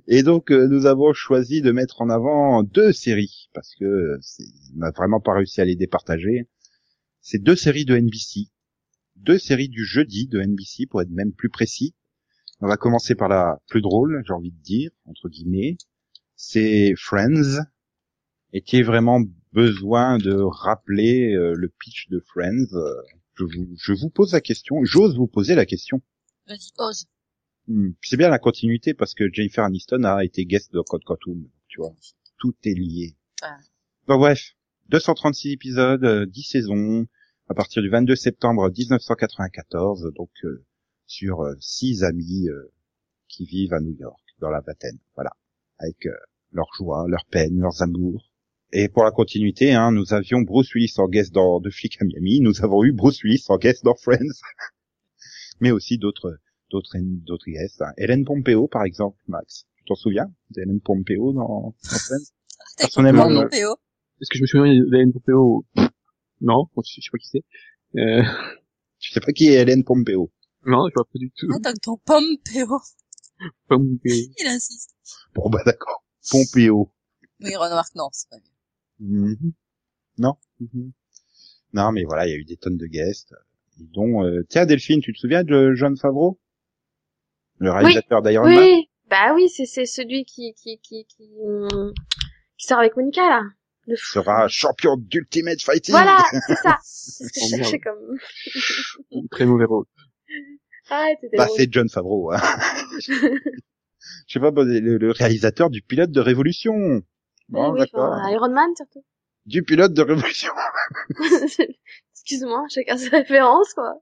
Et 0.07 0.23
donc 0.23 0.51
euh, 0.51 0.67
nous 0.67 0.85
avons 0.85 1.13
choisi 1.13 1.61
de 1.61 1.71
mettre 1.71 2.01
en 2.01 2.09
avant 2.09 2.63
deux 2.63 2.91
séries 2.91 3.49
parce 3.53 3.73
que 3.75 4.19
on 4.75 4.79
n'a 4.79 4.91
vraiment 4.91 5.21
pas 5.21 5.33
réussi 5.33 5.61
à 5.61 5.65
les 5.65 5.77
départager. 5.77 6.49
C'est 7.21 7.41
deux 7.41 7.55
séries 7.55 7.85
de 7.85 7.95
NBC, 7.95 8.49
deux 9.15 9.37
séries 9.37 9.69
du 9.69 9.85
jeudi 9.85 10.27
de 10.27 10.41
NBC 10.41 10.85
pour 10.89 11.01
être 11.01 11.11
même 11.11 11.31
plus 11.31 11.49
précis. 11.49 11.95
On 12.59 12.67
va 12.67 12.75
commencer 12.75 13.15
par 13.15 13.29
la 13.29 13.61
plus 13.69 13.81
drôle, 13.81 14.21
j'ai 14.27 14.33
envie 14.33 14.51
de 14.51 14.61
dire 14.61 14.91
entre 15.05 15.29
guillemets. 15.29 15.77
C'est 16.35 16.93
Friends. 16.97 17.63
Est-il 18.51 18.83
vraiment 18.83 19.21
besoin 19.53 20.17
de 20.17 20.33
rappeler 20.33 21.33
euh, 21.33 21.53
le 21.55 21.69
pitch 21.69 22.09
de 22.09 22.19
Friends 22.19 22.73
Euh, 22.73 23.01
je 23.35 23.45
vous, 23.45 23.75
je 23.77 23.93
vous 23.93 24.09
pose 24.09 24.33
la 24.33 24.41
question, 24.41 24.83
j'ose 24.83 25.15
vous 25.15 25.27
poser 25.27 25.55
la 25.55 25.65
question. 25.65 26.01
Vas-y, 26.47 26.71
ose. 26.77 27.05
Hmm, 27.67 27.91
C'est 28.01 28.17
bien 28.17 28.29
la 28.29 28.39
continuité 28.39 28.93
parce 28.93 29.13
que 29.13 29.31
Jennifer 29.31 29.63
Aniston 29.63 30.03
a 30.03 30.23
été 30.23 30.45
guest 30.45 30.73
de 30.73 30.81
Code 30.81 31.03
Quantum, 31.03 31.47
tu 31.67 31.79
vois. 31.79 31.95
Tout 32.37 32.55
est 32.65 32.73
lié. 32.73 33.15
Ah. 33.41 33.57
Donc 34.07 34.19
bref, 34.19 34.53
236 34.89 35.51
épisodes, 35.53 36.03
euh, 36.03 36.25
10 36.25 36.43
saisons, 36.43 37.07
à 37.47 37.53
partir 37.53 37.81
du 37.81 37.89
22 37.89 38.15
septembre 38.15 38.69
1994, 38.69 40.11
donc 40.15 40.29
euh, 40.43 40.65
sur 41.05 41.41
euh, 41.41 41.55
six 41.59 42.03
amis 42.03 42.49
euh, 42.49 42.71
qui 43.27 43.45
vivent 43.45 43.73
à 43.73 43.79
New 43.79 43.95
York, 43.97 44.21
dans 44.39 44.49
la 44.49 44.61
vingtaine, 44.61 44.99
voilà, 45.15 45.31
avec 45.79 46.05
euh, 46.05 46.11
leurs 46.51 46.73
joies, 46.77 47.05
leurs 47.07 47.25
peines, 47.25 47.59
leurs 47.59 47.81
amours. 47.81 48.29
Et 48.71 48.89
pour 48.89 49.03
la 49.03 49.11
continuité, 49.11 49.73
hein, 49.73 49.91
nous 49.91 50.13
avions 50.13 50.41
Bruce 50.41 50.73
Willis 50.73 50.93
en 50.97 51.07
guest 51.07 51.31
dans 51.31 51.61
The 51.61 51.69
Flic 51.69 52.01
à 52.01 52.05
Miami, 52.05 52.39
nous 52.41 52.63
avons 52.63 52.83
eu 52.83 52.91
Bruce 52.91 53.21
Willis 53.23 53.45
en 53.49 53.57
guest 53.57 53.83
dans 53.83 53.95
Friends, 53.95 54.41
mais 55.63 55.71
aussi 55.71 55.97
d'autres 55.97 56.37
d'autres 56.69 56.97
d'autres 56.99 57.49
guests. 57.49 57.81
hein. 57.81 57.93
Hélène 57.97 58.25
Pompeo, 58.25 58.67
par 58.67 58.83
exemple, 58.83 59.17
Max. 59.27 59.65
Tu 59.77 59.83
t'en 59.85 59.95
souviens 59.95 60.31
d'Hélène 60.51 60.81
Pompeo 60.81 61.33
dans, 61.33 61.73
dans 61.91 61.97
Friends? 61.99 62.31
Personnellement, 62.77 63.29
non. 63.29 63.43
Pompeo. 63.43 63.75
est-ce 64.21 64.29
que 64.29 64.37
je 64.37 64.41
me 64.43 64.47
souviens 64.47 64.73
d'Hélène 64.91 65.13
Pompeo? 65.13 65.65
Non, 66.41 66.67
je 66.77 67.01
sais 67.01 67.09
pas 67.11 67.17
qui 67.17 67.27
c'est. 67.29 67.43
Euh, 67.97 68.23
Tu 68.99 69.11
sais 69.13 69.19
pas 69.21 69.31
qui 69.31 69.47
est 69.47 69.61
Hélène 69.61 69.83
Pompeo 69.83 70.31
non, 70.65 70.87
je 70.87 70.93
vois 70.95 71.03
pas 71.03 71.19
du 71.19 71.29
tout. 71.35 71.47
Ah, 71.65 71.73
ton 71.81 71.97
Pompeo. 72.05 72.79
Pompeo. 73.67 74.13
Il 74.39 74.47
insiste. 74.47 74.95
Bon 75.35 75.49
bah 75.49 75.61
d'accord. 75.65 76.05
Pompeo. 76.31 76.89
Oui, 77.41 77.53
remarque, 77.57 77.93
non, 77.95 78.07
c'est 78.13 78.29
pas 78.29 78.37
bien. 78.39 78.51
Mhm. 78.99 79.51
Non? 80.19 80.35
Mhm. 80.61 80.91
Non, 81.73 81.91
mais 81.91 82.03
voilà, 82.05 82.27
il 82.27 82.31
y 82.31 82.33
a 82.33 82.37
eu 82.37 82.45
des 82.45 82.55
tonnes 82.55 82.77
de 82.77 82.85
guests, 82.85 83.33
dont 83.79 84.23
euh, 84.25 84.43
tiens 84.49 84.65
Delphine, 84.65 85.01
tu 85.01 85.13
te 85.13 85.17
souviens 85.17 85.43
de 85.43 85.73
John 85.75 85.97
Favreau, 85.97 86.39
le 87.59 87.71
réalisateur 87.71 88.21
d'Iron 88.21 88.45
Man? 88.45 88.57
Oui, 88.57 88.89
bah 89.09 89.33
oui, 89.33 89.49
c'est 89.49 89.65
c'est 89.65 89.85
celui 89.85 90.25
qui 90.25 90.53
qui 90.53 90.79
qui 90.79 91.05
qui, 91.05 91.29
hum, 91.41 91.93
qui 92.57 92.67
sort 92.67 92.79
avec 92.79 92.95
Monica 92.95 93.21
là. 93.21 93.41
Le 93.85 93.97
fou. 93.97 94.13
sera 94.13 94.47
champion 94.47 94.95
d'Ultimate 94.97 95.61
Fighting. 95.61 95.93
Voilà, 95.93 96.17
c'est 96.47 96.55
ça. 96.55 96.77
C'est 96.83 97.25
ce 97.25 97.29
que 97.33 97.39
Oh, 97.41 97.47
je 97.51 97.55
cherchais 97.57 97.79
comme. 97.79 98.17
Très 99.31 99.45
mauvais 99.45 99.65
rôle. 99.65 99.85
C'était 101.21 101.37
Bah 101.37 101.47
c'est 101.55 101.71
John 101.71 101.89
Favreau. 101.89 102.31
Hein. 102.31 102.41
Je 104.27 104.33
sais 104.33 104.39
pas, 104.39 104.51
le, 104.51 104.97
le 104.97 105.11
réalisateur 105.11 105.69
du 105.69 105.81
pilote 105.81 106.11
de 106.11 106.19
Révolution. 106.19 106.73
Oui, 106.75 107.01
Bon, 107.49 107.71
oui, 107.73 107.81
Iron 108.31 108.49
Man 108.49 108.69
surtout. 108.75 109.03
Du 109.45 109.63
pilote 109.63 109.93
de 109.93 110.01
Révolution. 110.01 110.51
Excuse-moi, 112.23 112.65
chacun 112.69 112.97
ses 112.97 113.09
références 113.09 113.73
quoi. 113.73 114.01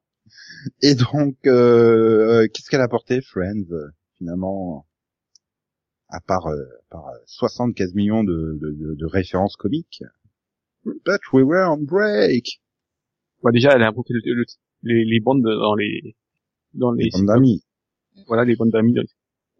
Et 0.81 0.95
donc, 0.95 1.35
euh, 1.47 2.43
euh, 2.43 2.47
qu'est-ce 2.53 2.69
qu'elle 2.69 2.81
a 2.81 2.85
apporté, 2.85 3.21
Friends, 3.21 3.63
euh, 3.71 3.87
finalement, 4.17 4.85
à 6.09 6.19
part, 6.21 6.47
euh, 6.47 6.63
à 6.63 6.83
part 6.91 7.07
euh, 7.07 7.17
75 7.25 7.93
millions 7.95 8.23
de, 8.23 8.57
de, 8.61 8.71
de, 8.71 8.93
de 8.95 9.05
références 9.05 9.55
comiques? 9.55 10.03
But 10.85 11.21
we 11.33 11.43
were 11.43 11.67
on 11.71 11.77
break. 11.83 12.61
Bah, 13.43 13.51
déjà, 13.51 13.73
elle 13.73 13.83
a 13.83 13.87
inventé 13.87 14.13
le- 14.13 14.21
le- 14.33 14.45
les, 14.83 15.05
les 15.05 15.19
bandes 15.19 15.41
dans 15.43 15.75
les, 15.75 16.15
dans 16.73 16.91
les, 16.91 17.05
Les 17.05 17.09
bandes 17.11 17.25
d'amis. 17.25 17.63
voilà, 18.27 18.45
les 18.45 18.55
bandes 18.55 18.71
d'amis. 18.71 18.95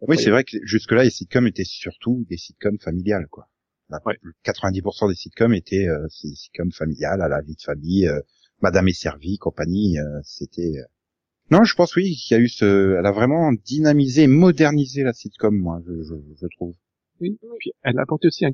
Oui, 0.02 0.18
c'est 0.18 0.30
vrai 0.30 0.44
que 0.44 0.56
jusque-là, 0.64 1.04
les 1.04 1.10
sitcoms 1.10 1.46
étaient 1.46 1.64
surtout 1.64 2.24
des 2.28 2.36
sitcoms 2.36 2.78
familiales, 2.78 3.26
quoi. 3.30 3.48
La- 3.88 4.00
Ouais. 4.06 4.16
90% 4.44 5.08
des 5.08 5.14
sitcoms 5.14 5.52
étaient 5.54 5.86
euh, 5.88 6.06
ces 6.08 6.28
sitcoms 6.34 6.72
familiales, 6.72 7.20
à 7.22 7.28
la 7.28 7.40
vie 7.42 7.54
de 7.56 7.60
famille, 7.62 8.06
euh, 8.08 8.20
Madame 8.62 8.88
est 8.88 8.92
servie, 8.92 9.38
compagnie. 9.38 9.98
euh, 9.98 10.20
C'était. 10.24 10.78
euh. 10.78 10.84
Non, 11.50 11.64
je 11.64 11.74
pense 11.74 11.94
oui 11.96 12.14
qu'il 12.16 12.36
y 12.36 12.40
a 12.40 12.42
eu 12.42 12.48
ce. 12.48 12.96
Elle 12.98 13.06
a 13.06 13.12
vraiment 13.12 13.52
dynamisé, 13.52 14.26
modernisé 14.26 15.02
la 15.02 15.12
sitcom, 15.12 15.56
moi, 15.56 15.82
je, 15.86 16.02
je, 16.02 16.14
je 16.40 16.46
trouve. 16.56 16.74
Oui. 17.20 17.38
Puis, 17.58 17.72
elle 17.82 17.98
a 17.98 18.02
apporté 18.02 18.28
aussi 18.28 18.46
un, 18.46 18.52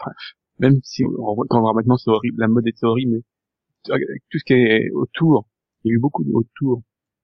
enfin, 0.00 0.12
même 0.58 0.80
si 0.84 1.04
on, 1.04 1.10
revoit- 1.24 1.46
quand 1.48 1.58
on 1.58 1.62
voit 1.62 1.72
maintenant 1.74 1.96
c'est 1.96 2.10
horrible, 2.10 2.40
la 2.40 2.48
mode 2.48 2.66
est 2.66 2.82
horrible, 2.84 3.12
mais 3.12 3.92
avec 3.94 4.06
tout 4.30 4.38
ce 4.38 4.44
qui 4.44 4.52
est 4.54 4.90
autour, 4.90 5.48
il 5.84 5.88
y 5.90 5.92
a 5.92 5.94
eu 5.96 5.98
beaucoup 6.00 6.24
de 6.24 6.32
autour, 6.32 6.82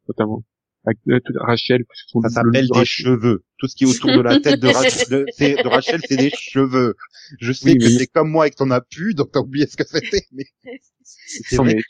notamment. 0.08 0.42
Euh, 0.88 1.20
Rachel, 1.36 1.84
Ça 1.94 2.18
le- 2.22 2.28
s'appelle 2.28 2.66
le- 2.72 2.78
des 2.80 2.84
cheveux. 2.84 3.44
Tout 3.58 3.68
ce 3.68 3.76
qui 3.76 3.84
est 3.84 3.86
autour 3.86 4.10
de 4.16 4.20
la 4.20 4.40
tête 4.40 4.58
de 4.60 4.66
Rachel, 5.06 5.08
de, 5.10 5.26
c'est- 5.32 5.62
de 5.62 5.68
Rachel, 5.68 6.00
c'est 6.08 6.16
des 6.16 6.30
cheveux. 6.36 6.96
Je 7.40 7.52
sais 7.52 7.70
Oui, 7.72 7.78
que 7.78 7.84
mais- 7.84 7.90
c'est 7.98 8.06
comme 8.08 8.30
moi 8.30 8.46
et 8.48 8.50
que 8.50 8.56
t'en 8.56 8.70
as 8.70 8.80
pu, 8.80 9.14
donc 9.14 9.30
t'as 9.32 9.40
oublié 9.40 9.66
ce 9.66 9.76
que 9.76 9.86
c'était. 9.86 10.26
Mais 10.32 10.44
c'est 11.04 11.56
vrai, 11.56 11.74
mais 11.76 11.82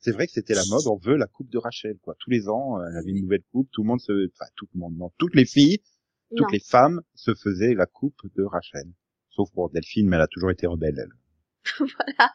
c'est 0.00 0.12
vrai 0.12 0.26
que 0.26 0.32
c'était 0.32 0.54
la 0.54 0.64
mode. 0.70 0.86
On 0.86 0.96
veut 0.96 1.16
la 1.16 1.26
coupe 1.26 1.50
de 1.50 1.58
Rachel, 1.58 1.98
quoi. 2.00 2.14
Tous 2.18 2.30
les 2.30 2.48
ans, 2.48 2.78
euh, 2.80 2.84
elle 2.90 2.96
avait 2.96 3.10
une 3.10 3.20
nouvelle 3.22 3.42
coupe. 3.52 3.68
Tout 3.72 3.82
le 3.82 3.88
monde 3.88 4.00
se, 4.00 4.28
enfin 4.32 4.50
tout 4.56 4.66
le 4.74 4.80
monde, 4.80 4.96
non, 4.96 5.12
toutes 5.18 5.34
les 5.34 5.44
filles 5.44 5.80
toutes 6.30 6.40
Non. 6.42 6.46
les 6.52 6.60
femmes 6.60 7.00
se 7.14 7.34
faisaient 7.34 7.72
la 7.72 7.86
coupe 7.86 8.20
de 8.36 8.42
Rachel. 8.44 8.84
Sauf 9.30 9.50
pour 9.52 9.70
Delphine, 9.70 10.08
mais 10.10 10.16
elle 10.16 10.22
a 10.22 10.26
toujours 10.26 10.50
été 10.50 10.66
rebelle, 10.66 10.98
elle. 10.98 11.12
voilà. 11.78 12.34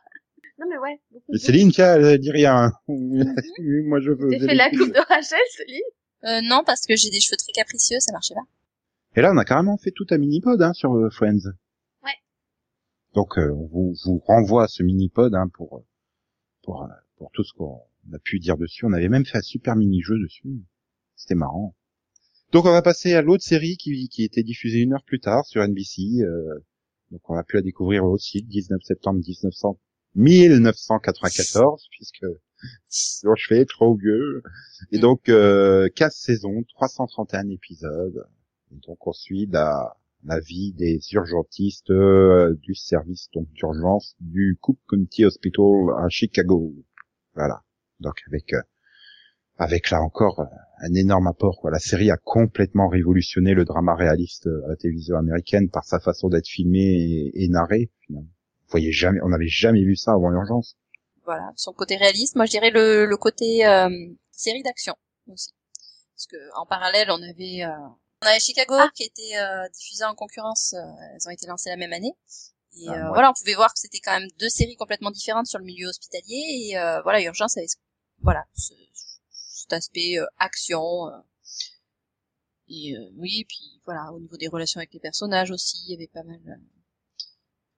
Non 0.64 0.70
mais 0.70 0.78
ouais. 0.78 1.01
Mais 1.30 1.38
Céline, 1.39 1.72
tiens, 1.72 1.95
elle 1.95 2.18
dit 2.20 2.32
rien. 2.32 2.72
Moi, 2.88 3.99
je 3.99 4.11
veux. 4.11 4.30
T'es 4.30 4.39
fait 4.39 4.55
la 4.55 4.70
coupe 4.70 4.93
de 4.93 5.07
Rachel, 5.07 5.39
Céline? 5.57 5.82
Euh, 6.24 6.39
non, 6.43 6.64
parce 6.66 6.86
que 6.86 6.95
j'ai 6.95 7.09
des 7.09 7.20
cheveux 7.20 7.36
très 7.38 7.51
capricieux, 7.51 7.99
ça 7.99 8.14
marchait 8.14 8.34
pas. 8.34 8.45
Et 9.16 9.22
là, 9.22 9.32
on 9.34 9.38
a 9.38 9.43
carrément 9.43 9.78
fait 9.78 9.91
tout 9.91 10.05
un 10.11 10.18
mini-pod 10.18 10.61
hein, 10.61 10.74
sur 10.74 10.95
euh, 10.95 11.09
Friends. 11.09 11.51
Ouais. 12.03 12.11
Donc, 13.14 13.38
euh, 13.38 13.51
on 13.51 13.68
vous, 13.68 13.93
vous 14.05 14.20
renvoie 14.20 14.64
à 14.64 14.68
ce 14.68 14.84
mini-pod 14.84 15.36
hein, 15.36 15.49
pour, 15.53 15.78
euh, 15.78 15.86
pour, 16.64 16.84
euh, 16.84 16.88
pour 17.18 17.30
tout 17.32 17.43
ce 17.43 17.53
qu'on 17.53 17.82
a 18.14 18.20
pu 18.20 18.39
dire 18.39 18.57
dessus. 18.57 18.86
On 18.86 18.93
avait 18.93 19.09
même 19.09 19.26
fait 19.26 19.39
un 19.39 19.41
super 19.41 19.76
mini-jeu 19.76 20.18
dessus. 20.18 20.47
C'était 21.16 21.36
marrant. 21.36 21.76
Donc, 22.53 22.66
on 22.66 22.72
va 22.72 22.82
passer 22.82 23.14
à 23.14 23.22
l'autre 23.22 23.43
série 23.43 23.76
qui, 23.78 24.07
qui 24.07 24.24
était 24.24 24.43
diffusée 24.43 24.80
une 24.80 24.93
heure 24.93 25.03
plus 25.03 25.20
tard 25.20 25.45
sur 25.45 25.61
NBC. 25.61 26.22
euh, 26.22 26.64
donc, 27.11 27.30
on 27.30 27.36
a 27.36 27.43
pu 27.43 27.57
la 27.57 27.61
découvrir 27.64 28.05
aussi 28.05 28.41
le 28.41 28.47
19 28.47 28.82
septembre 28.82 29.20
1900, 29.20 29.78
1994, 30.16 31.88
puisque 31.91 32.26
je 32.89 33.45
fais 33.47 33.66
trop 33.66 33.95
vieux. 33.95 34.43
Et 34.91 34.99
donc, 34.99 35.30
euh, 35.30 35.89
15 35.95 36.16
saisons, 36.16 36.64
331 36.76 37.49
épisodes. 37.49 38.26
Et 38.72 38.80
donc 38.88 39.05
on 39.05 39.14
suit 39.14 39.47
la, 39.51 39.95
la 40.26 40.39
vie 40.39 40.74
des 40.74 40.99
urgentistes 41.11 41.91
euh, 41.91 42.55
du 42.61 42.76
service 42.76 43.30
donc 43.34 43.47
d'urgence 43.51 44.16
du 44.20 44.57
Cook 44.61 44.80
County 44.89 45.26
Hospital 45.26 45.89
à 45.97 46.09
Chicago. 46.09 46.74
Voilà. 47.36 47.61
Donc 47.99 48.16
avec 48.28 48.53
euh, 48.53 48.61
avec 49.57 49.89
là 49.91 50.01
encore 50.01 50.39
euh, 50.39 50.45
un 50.80 50.93
énorme 50.93 51.28
apport. 51.28 51.59
Quoi. 51.59 51.72
La 51.72 51.80
série 51.80 52.11
a 52.11 52.18
complètement 52.18 52.88
révolutionné 52.88 53.53
le 53.53 53.66
drama 53.66 53.95
réaliste 53.95 54.47
euh, 54.47 54.66
à 54.66 54.70
la 54.70 54.76
télévision 54.76 55.18
américaine 55.18 55.70
par 55.70 55.86
sa 55.86 55.99
façon 55.99 56.30
d'être 56.30 56.47
filmé 56.47 56.80
et, 56.80 57.43
et 57.43 57.47
narré. 57.49 57.91
Finalement. 58.01 58.33
Voyez 58.74 58.91
jamais, 58.91 59.19
on 59.24 59.30
n'avait 59.30 59.47
jamais 59.47 59.84
vu 59.84 59.95
ça 59.95 60.13
avant 60.13 60.30
l'urgence. 60.30 60.76
Voilà, 61.26 61.51
son 61.55 61.71
côté 61.74 61.95
réaliste. 61.95 62.36
Moi, 62.36 62.45
je 62.47 62.51
dirais 62.51 62.71
le, 62.71 63.05
le 63.05 63.17
côté 63.17 63.65
euh, 63.65 63.89
série 64.32 64.63
d'action 64.63 64.95
aussi. 65.28 65.53
Parce 66.15 66.28
que 66.28 66.38
en 66.57 66.65
parallèle, 66.65 67.09
on 67.11 67.21
avait 67.21 67.63
euh, 67.63 67.69
on 68.24 68.26
avait 68.28 68.39
Chicago 68.39 68.74
Ah. 68.78 68.89
qui 68.95 69.03
était 69.03 69.38
euh, 69.38 69.69
diffusé 69.69 70.03
en 70.05 70.15
concurrence. 70.15 70.74
euh, 70.74 70.82
elles 71.13 71.28
ont 71.28 71.32
été 71.32 71.45
lancées 71.47 71.69
la 71.69 71.78
même 71.78 71.93
année. 71.93 72.13
Et 72.76 72.86
Ah, 72.89 72.93
euh, 72.93 73.03
ouais. 73.03 73.09
voilà, 73.09 73.30
on 73.30 73.34
pouvait 73.34 73.53
voir 73.53 73.71
que 73.74 73.80
c'était 73.80 73.99
quand 73.99 74.19
même 74.19 74.28
deux 74.39 74.49
séries 74.49 74.76
complètement 74.76 75.11
différentes 75.11 75.45
sur 75.47 75.59
le 75.59 75.65
milieu 75.65 75.88
hospitalier. 75.88 76.43
Et 76.71 76.78
euh, 76.78 77.01
voilà, 77.03 77.21
Urgence 77.21 77.55
avait 77.57 77.67
ce- 77.67 77.78
voilà 78.21 78.43
ce- 78.55 78.74
cet 79.32 79.71
aspect 79.74 80.17
euh, 80.19 80.26
action. 80.39 81.07
euh. 81.09 81.11
et 82.69 82.95
euh, 82.97 83.09
oui, 83.17 83.45
puis 83.47 83.80
voilà, 83.86 84.11
au 84.13 84.19
niveau 84.19 84.38
des 84.38 84.47
relations 84.47 84.80
avec 84.80 84.93
les 84.93 84.99
personnages 84.99 85.51
aussi, 85.51 85.78
il 85.88 85.91
y 85.91 85.95
avait 85.95 86.07
pas 86.07 86.24
mal 86.24 86.39
euh, 86.47 86.55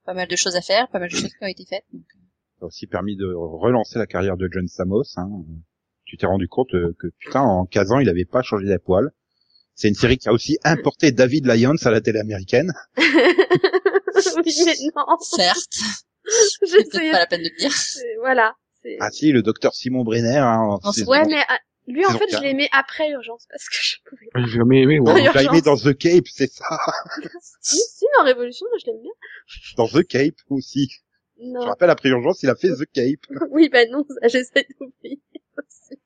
pas 0.05 0.13
mal 0.13 0.27
de 0.27 0.35
choses 0.35 0.55
à 0.55 0.61
faire, 0.61 0.87
pas 0.89 0.99
mal 0.99 1.09
de 1.09 1.15
choses 1.15 1.33
qui 1.33 1.43
ont 1.43 1.47
été 1.47 1.65
faites. 1.65 1.83
Donc, 1.91 2.03
euh, 2.15 2.19
Ça 2.59 2.65
a 2.65 2.67
aussi 2.67 2.87
permis 2.87 3.15
de 3.15 3.25
relancer 3.33 3.99
la 3.99 4.05
carrière 4.05 4.37
de 4.37 4.47
John 4.51 4.67
Samos. 4.67 5.17
Hein. 5.17 5.29
Tu 6.05 6.17
t'es 6.17 6.27
rendu 6.27 6.47
compte 6.47 6.73
euh, 6.75 6.95
que 6.99 7.07
putain, 7.19 7.41
en 7.41 7.65
15 7.65 7.91
ans, 7.91 7.99
il 7.99 8.07
avait 8.09 8.25
pas 8.25 8.43
changé 8.43 8.65
la 8.65 8.79
poêle. 8.79 9.09
C'est 9.73 9.89
une 9.89 9.95
série 9.95 10.17
qui 10.17 10.29
a 10.29 10.33
aussi 10.33 10.57
importé 10.63 11.11
David 11.11 11.47
Lyons 11.47 11.75
à 11.83 11.91
la 11.91 12.01
télé 12.01 12.19
américaine. 12.19 12.71
oui, 12.97 13.03
mais 14.65 14.75
non. 14.95 15.17
certes, 15.19 15.79
c'est 16.63 16.89
pas 16.91 17.19
la 17.19 17.27
peine 17.27 17.41
de 17.41 17.49
le 17.49 17.57
dire. 17.57 17.73
Voilà. 18.19 18.53
Ah 18.99 19.09
si, 19.09 19.31
le 19.31 19.41
docteur 19.41 19.73
Simon 19.73 20.03
Brenner. 20.03 20.37
Hein, 20.37 20.77
Ouais, 21.07 21.25
mais 21.25 21.41
ah, 21.49 21.57
lui, 21.87 22.05
en 22.05 22.11
fait, 22.17 22.25
je 22.31 22.37
l'ai 22.41 22.49
aimé 22.49 22.67
après 22.71 23.11
Urgence 23.11 23.45
parce 23.49 23.69
que 23.69 23.75
je 23.81 23.95
pouvais. 24.09 24.27
Ouais, 24.35 24.41
J'ai 24.47 24.57
jamais 24.57 24.81
aimé, 24.81 24.99
ouais. 24.99 25.45
aimé 25.45 25.61
dans. 25.61 25.75
The 25.77 25.95
Cape, 25.97 26.27
c'est 26.27 26.51
ça. 26.51 26.65
Si, 27.61 27.77
si, 27.77 28.05
dans 28.17 28.23
Révolution, 28.25 28.65
moi, 28.69 28.77
je 28.81 28.85
l'aime 28.91 29.01
bien. 29.01 29.11
Dans 29.77 29.87
The 29.87 30.05
Cape 30.07 30.35
aussi. 30.49 30.89
Je 31.37 31.43
Non. 31.45 31.61
rappelle, 31.61 31.89
après 31.89 32.09
urgence, 32.09 32.41
il 32.43 32.49
a 32.49 32.55
fait 32.55 32.69
The 32.69 32.85
Cape. 32.93 33.25
Oui, 33.51 33.69
bah 33.69 33.85
non, 33.91 34.03
ça, 34.07 34.27
j'essaie 34.27 34.67
d'oublier. 34.79 35.21
aussi. 35.57 35.99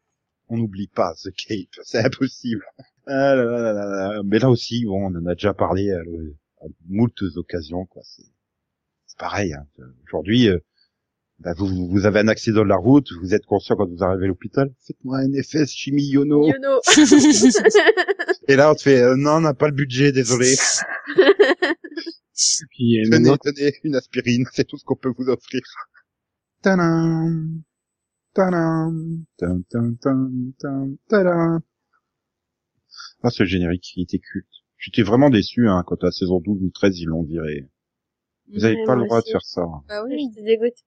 On 0.47 0.57
n'oublie 0.57 0.87
pas 0.87 1.13
The 1.23 1.29
Cape, 1.35 1.83
c'est 1.83 1.99
impossible. 2.03 2.65
Ah 3.05 3.35
là 3.35 3.43
là 3.43 3.59
là 3.61 3.73
là 3.73 3.85
là. 4.13 4.21
Mais 4.25 4.39
là 4.39 4.49
aussi, 4.49 4.85
bon, 4.85 5.05
on 5.07 5.15
en 5.17 5.25
a 5.27 5.33
déjà 5.35 5.53
parlé 5.53 5.91
à, 5.91 5.99
le- 5.99 6.35
à 6.61 6.65
moultes 6.87 7.21
occasions, 7.35 7.85
quoi. 7.85 8.01
C'est 8.05 8.23
c'est 9.05 9.17
pareil. 9.17 9.53
Hein. 9.53 9.65
Aujourd'hui, 10.07 10.47
euh, 10.49 10.59
bah, 11.39 11.53
vous, 11.57 11.87
vous 11.89 12.05
avez 12.05 12.19
un 12.19 12.27
accident 12.27 12.63
de 12.63 12.67
la 12.67 12.75
route, 12.75 13.07
vous 13.21 13.33
êtes 13.33 13.45
conscient 13.45 13.75
quand 13.75 13.87
vous 13.87 14.03
arrivez 14.03 14.25
à 14.25 14.27
l'hôpital. 14.27 14.73
Faites-moi 14.85 15.19
un 15.19 15.31
FS 15.41 15.69
chimie 15.71 16.05
Yono. 16.07 16.45
Yono. 16.45 16.81
Et 18.47 18.55
là, 18.55 18.71
on 18.71 18.75
te 18.75 18.81
fait, 18.81 19.01
euh, 19.01 19.15
non, 19.15 19.33
on 19.37 19.41
n'a 19.41 19.53
pas 19.53 19.67
le 19.67 19.73
budget, 19.73 20.11
désolé. 20.11 20.53
Puis, 22.71 22.99
euh, 22.99 23.03
Tenez, 23.05 23.09
maintenant, 23.09 23.37
tenez, 23.37 23.73
une 23.83 23.95
aspirine, 23.95 24.45
c'est 24.53 24.65
tout 24.65 24.77
ce 24.77 24.83
qu'on 24.85 24.95
peut 24.95 25.13
vous 25.17 25.27
offrir. 25.29 25.61
Tadam, 26.61 27.61
tadam, 28.33 29.23
tam, 29.37 29.63
tam, 29.69 29.97
tam, 29.97 30.51
tam, 30.59 30.97
tadam. 31.07 31.59
Ah, 33.23 33.29
ce 33.29 33.43
générique, 33.43 33.93
il 33.97 34.03
était 34.03 34.19
culte. 34.19 34.47
J'étais 34.77 35.03
vraiment 35.03 35.29
déçu, 35.29 35.67
hein, 35.67 35.83
quand 35.85 36.01
à 36.03 36.07
la 36.07 36.11
saison 36.11 36.39
12 36.39 36.63
ou 36.63 36.69
13, 36.69 36.97
ils 36.99 37.05
l'ont 37.05 37.23
viré. 37.23 37.65
Vous 38.53 38.63
avez 38.65 38.75
Ouais, 38.77 38.85
pas 38.85 38.95
le 38.95 39.03
droit 39.05 39.19
aussi. 39.19 39.27
de 39.27 39.31
faire 39.33 39.41
ça. 39.43 39.61
Bah 39.87 40.03
Oui, 40.05 40.15
oui. 40.15 40.29
J'étais 40.33 40.45
dégoûtée. 40.45 40.83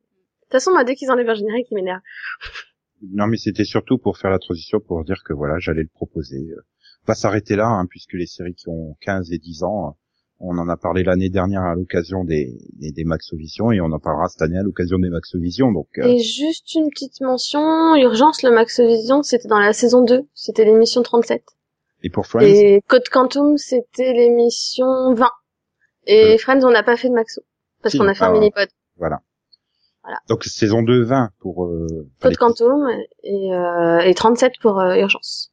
De 0.53 0.59
toute 0.59 0.65
façon, 0.65 0.73
moi, 0.73 0.85
dès 0.85 0.95
qu'ils 0.97 1.11
enlèvent 1.11 1.31
un 1.31 1.35
générique, 1.35 1.69
ils 1.71 1.75
m'énervent. 1.77 2.03
Non, 3.11 3.27
mais 3.27 3.39
c'était 3.39 3.65
surtout 3.65 3.97
pour 3.97 4.19
faire 4.19 4.31
la 4.31 4.39
transition, 4.39 4.81
pour 4.81 5.03
dire 5.03 5.23
que 5.25 5.33
voilà, 5.33 5.59
j'allais 5.59 5.83
le 5.83 5.89
proposer. 5.95 6.47
On 7.05 7.07
va 7.07 7.15
s'arrêter 7.15 7.57
là, 7.57 7.67
hein, 7.67 7.87
puisque 7.89 8.13
les 8.13 8.27
séries 8.27 8.55
qui 8.55 8.69
ont 8.69 8.95
15 9.01 9.33
et 9.33 9.39
10 9.39 9.63
ans, 9.63 9.97
on 10.41 10.59
en 10.59 10.69
a 10.69 10.77
parlé 10.77 11.05
l'année 11.05 11.31
dernière 11.31 11.63
à 11.63 11.75
l'occasion 11.75 12.23
des, 12.25 12.53
des, 12.75 12.93
des 12.93 13.05
Maxovision, 13.05 13.73
et 13.73 13.81
on 13.81 13.87
en 13.93 13.99
parlera 13.99 14.29
cette 14.29 14.43
année 14.43 14.59
à 14.59 14.63
l'occasion 14.63 14.99
des 14.99 15.09
Maxovision, 15.09 15.73
donc, 15.73 15.89
euh, 15.99 16.05
Et 16.05 16.19
juste 16.19 16.75
une 16.75 16.91
petite 16.91 17.21
mention, 17.23 17.97
Urgence, 17.97 18.43
le 18.43 18.51
Max 18.51 18.79
Vision, 18.79 19.23
c'était 19.23 19.49
dans 19.49 19.59
la 19.59 19.73
saison 19.73 20.05
2. 20.05 20.29
C'était 20.35 20.65
l'émission 20.67 21.03
37. 21.03 21.43
et 22.03 22.11
pour 22.11 22.27
Friends, 22.27 22.43
Et 22.45 22.83
Code 22.89 23.09
Quantum, 23.11 23.57
c'était 23.57 24.13
l'émission 24.13 25.15
20. 25.15 25.29
Et 26.07 26.35
Euh. 26.35 26.39
Friends, 26.39 26.63
on 26.65 26.71
n'a 26.71 26.83
pas 26.83 26.97
fait 26.99 27.09
de 27.09 27.15
Maxo. 27.15 27.41
Parce 27.83 27.93
Si, 27.93 27.99
qu'on 27.99 28.07
a 28.07 28.15
fait 28.15 28.25
ah, 28.25 28.29
un 28.29 28.33
mini-pod. 28.33 28.69
voilà. 28.97 29.23
Voilà. 30.03 30.19
Donc 30.29 30.45
saison 30.45 30.83
2, 30.83 31.05
20 31.05 31.31
pour 31.39 31.65
euh, 31.65 31.87
Code 32.21 32.37
Quantum 32.37 32.89
et, 33.23 33.55
euh, 33.55 34.01
et 34.01 34.15
37 34.15 34.55
pour 34.61 34.81
euh, 34.81 34.97
Urgence. 34.97 35.52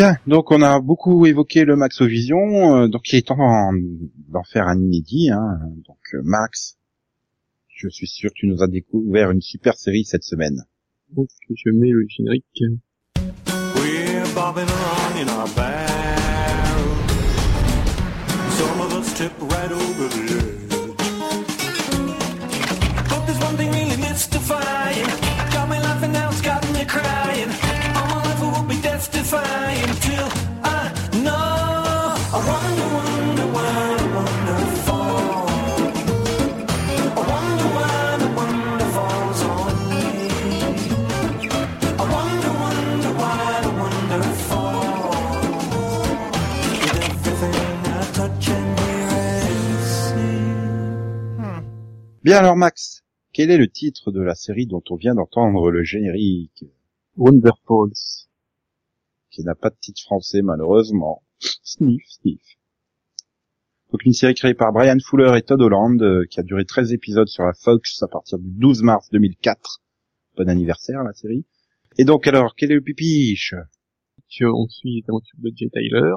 Bien, 0.00 0.16
donc 0.26 0.50
on 0.50 0.62
a 0.62 0.80
beaucoup 0.80 1.26
évoqué 1.26 1.66
le 1.66 1.76
Maxovision, 1.76 2.38
euh, 2.84 2.88
donc 2.88 3.12
il 3.12 3.16
est 3.16 3.26
temps 3.26 3.36
d'en- 4.28 4.42
faire 4.44 4.66
un 4.66 4.78
inédit. 4.80 5.28
Hein. 5.30 5.58
Donc 5.86 5.98
euh, 6.14 6.22
Max, 6.24 6.78
je 7.68 7.86
suis 7.90 8.06
sûr 8.06 8.30
que 8.30 8.34
tu 8.36 8.46
nous 8.46 8.62
as 8.62 8.66
découvert 8.66 9.30
une 9.30 9.42
super 9.42 9.74
série 9.76 10.06
cette 10.06 10.24
semaine. 10.24 10.64
donc, 11.14 11.28
je 11.54 11.70
mets 11.70 11.90
le 11.90 12.06
générique. 12.08 12.46
We're 13.76 14.24
bobbing 14.34 14.64
along 14.64 15.20
in 15.20 15.28
our 15.28 15.46
barrel. 15.54 16.86
Some 18.52 18.80
of 18.80 18.94
us 18.98 19.12
trip 19.18 19.32
right 19.52 19.70
over 19.70 19.99
Bien 52.22 52.36
alors 52.38 52.56
Max, 52.56 53.02
quel 53.32 53.50
est 53.50 53.56
le 53.56 53.68
titre 53.68 54.10
de 54.10 54.20
la 54.20 54.34
série 54.34 54.66
dont 54.66 54.82
on 54.90 54.96
vient 54.96 55.14
d'entendre 55.14 55.70
le 55.70 55.84
générique? 55.84 56.64
Wonderfalls 57.16 58.29
qui 59.30 59.42
n'a 59.44 59.54
pas 59.54 59.70
de 59.70 59.76
titre 59.80 60.00
français 60.02 60.42
malheureusement 60.42 61.22
Sniff, 61.38 62.02
sniff. 62.06 62.42
Donc 63.92 64.04
une 64.04 64.12
série 64.12 64.34
créée 64.34 64.54
par 64.54 64.72
Brian 64.72 64.98
Fuller 65.04 65.32
et 65.36 65.42
Todd 65.42 65.60
Holland, 65.62 66.00
euh, 66.02 66.24
qui 66.30 66.38
a 66.38 66.42
duré 66.42 66.64
13 66.64 66.92
épisodes 66.92 67.26
sur 67.28 67.44
la 67.44 67.52
Fox 67.54 68.02
à 68.02 68.08
partir 68.08 68.38
du 68.38 68.48
12 68.50 68.82
mars 68.82 69.08
2004. 69.10 69.80
Bon 70.36 70.48
anniversaire 70.48 71.02
la 71.02 71.12
série. 71.12 71.44
Et 71.98 72.04
donc 72.04 72.26
alors, 72.28 72.54
quel 72.56 72.70
est 72.70 72.76
le 72.76 72.82
pipiche? 72.82 73.54
On 74.42 74.68
suit 74.68 74.96
les 75.00 75.04
aventures 75.08 75.38
de 75.38 75.50
Jay 75.56 75.68
Tyler, 75.72 76.12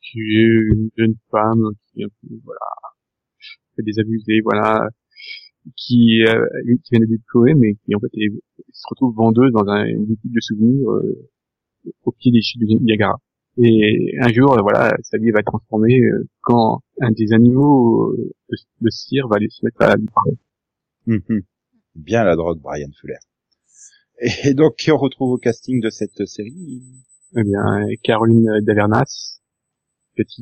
qui 0.00 0.20
est 0.20 0.72
une 0.72 0.88
jeune 0.96 1.14
femme 1.30 1.72
qui 1.92 2.00
est 2.00 2.04
un 2.04 2.08
peu, 2.22 2.34
voilà, 2.42 2.60
fait 3.76 3.82
des 3.82 3.98
abusés, 3.98 4.40
voilà, 4.42 4.88
qui, 5.76 6.24
euh, 6.24 6.46
qui 6.84 6.94
vient 6.96 7.04
diplômer, 7.06 7.54
mais 7.54 7.74
qui 7.84 7.94
en 7.94 8.00
fait 8.00 8.08
est- 8.14 8.32
se 8.72 8.84
retrouve 8.88 9.14
vendeuse 9.14 9.52
dans 9.52 9.66
un, 9.68 9.84
une 9.84 10.06
boutique 10.06 10.32
de 10.32 10.40
souvenirs 10.40 10.90
euh, 10.90 11.28
au 12.04 12.12
pied 12.12 12.30
des 12.32 12.42
chutes 12.42 12.60
du 12.60 12.74
Niagara. 12.76 13.20
Et 13.60 14.14
un 14.20 14.28
jour, 14.32 14.52
euh, 14.52 14.62
voilà, 14.62 14.96
sa 15.02 15.18
vie 15.18 15.30
va 15.32 15.40
être 15.40 15.46
transformée 15.46 16.00
euh, 16.00 16.28
quand 16.42 16.80
un 17.00 17.10
des 17.10 17.32
animaux 17.32 18.12
euh, 18.12 18.30
de, 18.50 18.56
de 18.82 18.90
cire 18.90 19.26
va 19.26 19.36
aller 19.36 19.48
se 19.50 19.64
mettre 19.64 19.82
à 19.82 19.96
lui 19.96 20.06
parler. 20.14 20.38
Mhm. 21.06 21.42
Bien 21.96 22.22
la 22.22 22.36
drogue, 22.36 22.60
Brian 22.60 22.90
Fuller. 23.00 23.18
Et 24.44 24.54
donc, 24.54 24.76
qui 24.76 24.92
on 24.92 24.96
retrouve 24.96 25.32
au 25.32 25.38
casting 25.38 25.80
de 25.80 25.90
cette 25.90 26.24
série? 26.26 26.82
Eh 27.36 27.42
bien, 27.42 27.86
Caroline 28.02 28.60
Davernas, 28.62 29.40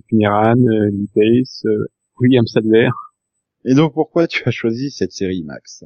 Pineran, 0.08 0.56
euh, 0.58 0.90
Lee 0.90 1.10
Pace, 1.14 1.64
William 2.20 2.46
Sadler. 2.46 2.90
Et 3.64 3.74
donc, 3.74 3.94
pourquoi 3.94 4.26
tu 4.26 4.42
as 4.46 4.50
choisi 4.50 4.90
cette 4.90 5.12
série, 5.12 5.42
Max? 5.42 5.84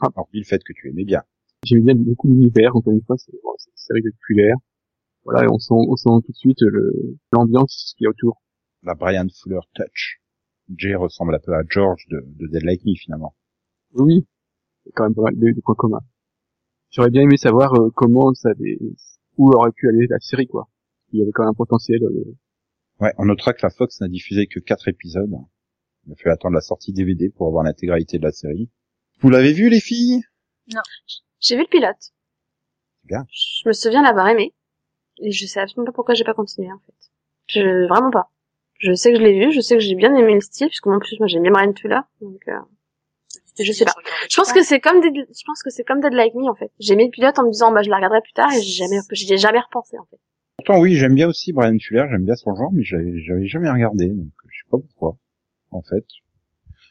Ah. 0.00 0.08
Alors, 0.14 0.28
le 0.32 0.42
fait 0.44 0.62
que 0.64 0.72
tu 0.72 0.88
aimais 0.88 1.04
bien. 1.04 1.22
J'aime 1.64 1.84
bien 1.84 1.94
beaucoup 1.94 2.28
l'univers, 2.28 2.74
encore 2.74 2.92
une 2.92 3.02
fois, 3.02 3.16
c'est 3.18 3.32
bon, 3.32 3.50
c'est 3.58 3.70
une 3.70 3.76
série 3.76 4.02
populaire. 4.02 4.56
Voilà, 5.24 5.44
et 5.44 5.48
on 5.48 5.58
sent, 5.58 5.74
on 5.74 5.96
sent 5.96 6.10
tout 6.26 6.32
de 6.32 6.36
suite 6.36 6.60
le- 6.60 7.16
l'ambiance 7.32 7.94
qu'il 7.96 8.04
y 8.04 8.06
a 8.06 8.10
autour. 8.10 8.42
La 8.82 8.94
Brian 8.94 9.26
Fuller 9.42 9.60
Touch. 9.74 10.20
Jay 10.76 10.94
ressemble 10.94 11.34
un 11.34 11.38
peu 11.38 11.54
à 11.54 11.62
George 11.68 12.04
de, 12.10 12.20
de 12.26 12.46
Dead 12.48 12.62
Like 12.62 12.84
Me, 12.84 12.94
finalement. 12.94 13.34
Oui, 13.94 14.26
c'est 14.84 14.92
quand 14.92 15.04
même 15.04 15.14
pas 15.14 15.22
mal 15.22 15.36
de, 15.38 15.52
de 15.52 15.60
points 15.60 15.74
communs. 15.74 16.04
J'aurais 16.90 17.10
bien 17.10 17.22
aimé 17.22 17.36
savoir 17.36 17.74
euh, 17.74 17.90
comment 17.94 18.32
ça 18.34 18.50
avait, 18.50 18.78
où 19.38 19.50
aurait 19.50 19.72
pu 19.72 19.88
aller 19.88 20.06
la 20.08 20.18
série, 20.20 20.46
quoi. 20.46 20.68
Il 21.12 21.18
y 21.20 21.22
avait 21.22 21.32
quand 21.32 21.42
même 21.42 21.50
un 21.50 21.54
potentiel. 21.54 22.02
euh, 22.02 22.36
Ouais, 23.00 23.12
on 23.18 23.24
notera 23.24 23.52
que 23.54 23.60
la 23.62 23.70
Fox 23.70 24.00
n'a 24.00 24.08
diffusé 24.08 24.46
que 24.46 24.60
quatre 24.60 24.88
épisodes. 24.88 25.30
Il 26.06 26.12
a 26.12 26.16
fait 26.16 26.30
attendre 26.30 26.54
la 26.54 26.60
sortie 26.60 26.92
DVD 26.92 27.30
pour 27.30 27.48
avoir 27.48 27.64
l'intégralité 27.64 28.18
de 28.18 28.24
la 28.24 28.32
série. 28.32 28.70
Vous 29.20 29.30
l'avez 29.30 29.52
vu, 29.52 29.68
les 29.70 29.80
filles? 29.80 30.22
J'ai 31.40 31.56
vu 31.56 31.62
le 31.62 31.68
pilote. 31.68 32.12
Bien. 33.04 33.24
Je 33.30 33.68
me 33.68 33.72
souviens 33.72 34.02
l'avoir 34.02 34.28
aimé. 34.28 34.54
Et 35.24 35.32
je 35.32 35.46
sais 35.46 35.58
absolument 35.58 35.86
pas 35.86 35.92
pourquoi 35.92 36.14
j'ai 36.14 36.24
pas 36.24 36.34
continué, 36.34 36.70
en 36.70 36.78
fait. 36.84 37.10
Je, 37.46 37.88
vraiment 37.88 38.10
pas. 38.10 38.30
Je 38.78 38.92
sais 38.92 39.10
que 39.10 39.18
je 39.18 39.22
l'ai 39.22 39.32
vu, 39.32 39.52
je 39.52 39.60
sais 39.60 39.74
que 39.74 39.80
j'ai 39.80 39.94
bien 39.94 40.14
aimé 40.14 40.34
le 40.34 40.40
style, 40.40 40.66
puisque 40.68 40.84
moi, 40.84 40.96
en 40.96 40.98
plus, 40.98 41.18
moi, 41.18 41.26
j'aime 41.26 41.42
bien 41.42 41.50
Brian 41.50 41.72
Fuller. 41.72 42.00
Donc, 42.20 42.42
euh, 42.48 42.58
Je 43.58 43.72
sais 43.72 43.86
pas. 43.86 43.94
je 44.30 44.36
pense 44.36 44.52
que 44.52 44.62
c'est 44.62 44.80
comme 44.80 45.00
Dead, 45.00 45.14
je 45.14 45.44
pense 45.46 45.62
que 45.62 45.70
c'est 45.70 45.82
comme 45.82 46.00
Dead 46.02 46.12
Like 46.12 46.34
Me, 46.34 46.44
en 46.44 46.54
fait. 46.54 46.70
J'ai 46.78 46.94
mis 46.94 47.06
le 47.06 47.10
pilote 47.10 47.38
en 47.38 47.44
me 47.44 47.50
disant, 47.50 47.72
bah, 47.72 47.82
je 47.82 47.88
la 47.88 47.96
regarderai 47.96 48.20
plus 48.20 48.34
tard, 48.34 48.52
et 48.52 48.60
j'ai 48.60 48.84
jamais, 48.84 48.98
j'ai 49.12 49.38
jamais 49.38 49.60
repensé, 49.60 49.98
en 49.98 50.04
fait. 50.04 50.18
Pourtant, 50.58 50.78
oui, 50.80 50.94
j'aime 50.96 51.14
bien 51.14 51.28
aussi 51.28 51.54
Brian 51.54 51.78
Fuller, 51.80 52.04
j'aime 52.10 52.26
bien 52.26 52.36
son 52.36 52.54
genre, 52.54 52.70
mais 52.72 52.82
j'avais, 52.82 53.18
j'avais 53.20 53.46
jamais 53.46 53.70
regardé, 53.70 54.08
donc 54.08 54.28
je 54.50 54.58
sais 54.58 54.70
pas 54.70 54.78
pourquoi, 54.78 55.16
en 55.70 55.80
fait. 55.80 56.04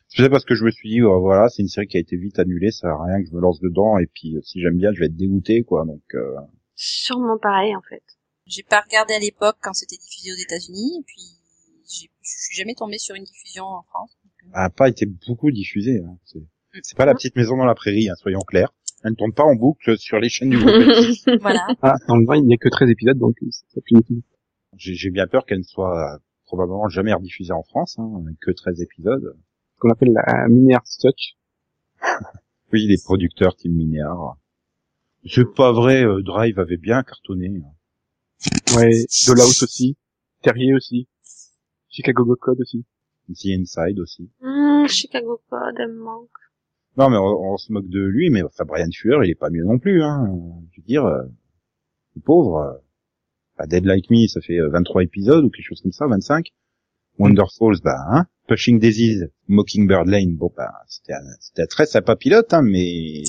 C'est 0.07 0.17
peut-être 0.17 0.31
parce 0.31 0.45
que 0.45 0.55
je 0.55 0.65
me 0.65 0.71
suis 0.71 0.89
dit, 0.89 1.01
oh, 1.03 1.21
voilà, 1.21 1.49
c'est 1.49 1.61
une 1.61 1.67
série 1.67 1.87
qui 1.87 1.97
a 1.97 1.99
été 1.99 2.17
vite 2.17 2.39
annulée, 2.39 2.71
ça 2.71 2.87
sert 2.87 3.01
à 3.01 3.05
rien 3.05 3.21
que 3.21 3.29
je 3.29 3.35
me 3.35 3.41
lance 3.41 3.59
dedans, 3.59 3.99
et 3.99 4.07
puis 4.07 4.35
euh, 4.35 4.41
si 4.41 4.59
j'aime 4.59 4.77
bien, 4.77 4.91
je 4.93 4.99
vais 4.99 5.05
être 5.05 5.15
dégoûté, 5.15 5.63
quoi, 5.63 5.85
donc... 5.85 6.01
Euh... 6.15 6.35
Sûrement 6.75 7.37
pareil, 7.37 7.75
en 7.75 7.81
fait. 7.81 8.03
J'ai 8.45 8.63
pas 8.63 8.81
regardé 8.81 9.13
à 9.13 9.19
l'époque 9.19 9.57
quand 9.61 9.73
c'était 9.73 9.95
diffusé 9.97 10.31
aux 10.31 10.41
États-Unis, 10.41 10.99
et 10.99 11.03
puis 11.05 11.21
j'ai- 11.89 12.09
je 12.21 12.29
suis 12.47 12.55
jamais 12.57 12.75
tombée 12.75 12.97
sur 12.97 13.15
une 13.15 13.23
diffusion 13.23 13.65
en 13.65 13.83
France. 13.83 14.17
a 14.53 14.69
pas 14.69 14.89
été 14.89 15.05
beaucoup 15.05 15.51
diffusé. 15.51 16.01
Hein. 16.05 16.17
C'est, 16.25 16.43
c'est 16.83 16.97
pas 16.97 17.05
la 17.05 17.13
petite 17.13 17.35
maison 17.37 17.55
dans 17.55 17.65
la 17.65 17.75
prairie, 17.75 18.09
hein, 18.09 18.15
soyons 18.17 18.41
clairs. 18.41 18.73
Elle 19.03 19.11
ne 19.11 19.15
tourne 19.15 19.33
pas 19.33 19.43
en 19.43 19.55
boucle 19.55 19.97
sur 19.97 20.19
les 20.19 20.29
chaînes 20.29 20.49
du 20.49 20.57
groupe. 20.57 20.69
M6. 20.69 21.37
Voilà. 21.41 21.65
Ah, 21.81 21.95
dans 22.07 22.17
le 22.17 22.25
vrai, 22.25 22.39
il 22.39 22.45
n'y 22.45 22.53
a 22.53 22.57
que 22.57 22.69
13 22.69 22.89
épisodes, 22.89 23.17
donc 23.17 23.35
ça 23.51 23.81
finit 23.87 24.23
j'ai, 24.75 24.95
j'ai 24.95 25.09
bien 25.11 25.27
peur 25.27 25.45
qu'elle 25.45 25.59
ne 25.59 25.63
soit 25.63 26.19
probablement 26.45 26.89
jamais 26.89 27.13
rediffusée 27.13 27.53
en 27.53 27.63
France, 27.63 27.97
hein, 27.99 28.11
avec 28.25 28.37
que 28.39 28.51
13 28.51 28.81
épisodes. 28.81 29.37
Ce 29.75 29.79
qu'on 29.79 29.89
appelle 29.91 30.11
la 30.13 30.47
minière 30.49 30.81
Touch. 30.99 31.35
Oui, 32.73 32.87
les 32.87 32.97
producteurs 33.03 33.55
Team 33.55 33.73
Minéar. 33.73 34.35
C'est 35.29 35.53
pas 35.55 35.71
vrai, 35.71 36.03
euh, 36.03 36.21
Drive 36.23 36.57
avait 36.59 36.77
bien 36.77 37.03
cartonné. 37.03 37.47
hein. 37.63 37.71
Ouais, 38.75 38.91
Dollhouse 39.27 39.63
aussi. 39.63 39.97
Terrier 40.41 40.73
aussi. 40.73 41.07
Chicago 41.89 42.25
Go 42.25 42.35
Code 42.35 42.59
aussi. 42.61 42.85
The 43.29 43.45
Inside 43.59 43.99
aussi. 43.99 44.29
Hum, 44.41 44.87
Chicago 44.87 45.41
Code, 45.49 45.75
elle 45.79 45.93
me 45.93 46.03
manque. 46.03 46.29
Non, 46.97 47.09
mais 47.09 47.17
on, 47.17 47.53
on 47.53 47.57
se 47.57 47.71
moque 47.71 47.87
de 47.87 48.01
lui, 48.01 48.29
mais 48.29 48.43
enfin, 48.43 48.65
Brian 48.65 48.89
Fuller, 48.95 49.19
il 49.23 49.31
est 49.31 49.35
pas 49.35 49.49
mieux 49.49 49.63
non 49.63 49.79
plus. 49.79 50.03
Hein. 50.03 50.27
Je 50.71 50.81
veux 50.81 50.85
dire, 50.85 51.05
euh, 51.05 51.23
le 52.15 52.21
pauvre. 52.21 52.57
euh, 52.57 52.73
bah, 53.57 53.65
Dead 53.67 53.85
Like 53.85 54.09
Me, 54.09 54.27
ça 54.27 54.41
fait 54.41 54.59
euh, 54.59 54.69
23 54.69 55.03
épisodes 55.03 55.45
ou 55.45 55.49
quelque 55.49 55.65
chose 55.67 55.81
comme 55.81 55.91
ça, 55.91 56.07
25. 56.07 56.47
Wonder 57.19 57.43
Falls, 57.57 57.79
bah, 57.83 57.95
hein. 58.09 58.25
Pushing 58.47 58.79
Daisies, 58.79 59.21
Mockingbird 59.47 60.07
Lane, 60.07 60.35
bon, 60.35 60.51
bah, 60.57 60.73
c'était 60.87 61.13
un, 61.13 61.21
c'était 61.39 61.61
un 61.61 61.67
très 61.67 61.85
sympa 61.85 62.15
pilote, 62.15 62.53
hein, 62.53 62.61
mais... 62.63 63.23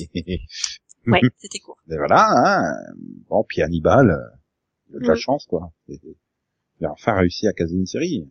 Ouais, 1.07 1.21
c'était 1.37 1.59
court. 1.59 1.77
Mais 1.87 1.95
voilà, 1.97 2.25
hein. 2.27 2.73
Bon, 3.29 3.45
puis 3.47 3.61
Hannibal, 3.61 4.09
euh, 4.09 4.35
il 4.89 4.97
a 4.97 4.99
de 4.99 5.05
la 5.07 5.13
Mm. 5.13 5.17
chance, 5.17 5.45
quoi. 5.45 5.71
Il 5.87 6.85
a 6.85 6.91
enfin 6.91 7.13
réussi 7.13 7.47
à 7.47 7.53
caser 7.53 7.75
une 7.75 7.85
série. 7.85 8.29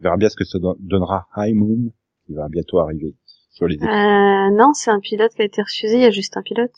On 0.00 0.04
verra 0.04 0.16
bien 0.16 0.28
ce 0.28 0.36
que 0.36 0.44
ça 0.44 0.58
don- 0.58 0.76
donnera 0.78 1.26
High 1.36 1.54
Moon, 1.54 1.92
qui 2.26 2.34
va 2.34 2.48
bientôt 2.48 2.78
arriver 2.80 3.14
sur 3.50 3.66
les 3.66 3.76
écrans. 3.76 3.88
Euh, 3.88 4.50
non, 4.56 4.72
c'est 4.74 4.90
un 4.90 5.00
pilote 5.00 5.32
qui 5.34 5.42
a 5.42 5.44
été 5.44 5.62
refusé, 5.62 5.94
il 5.96 6.02
y 6.02 6.06
a 6.06 6.10
juste 6.10 6.36
un 6.36 6.42
pilote. 6.42 6.72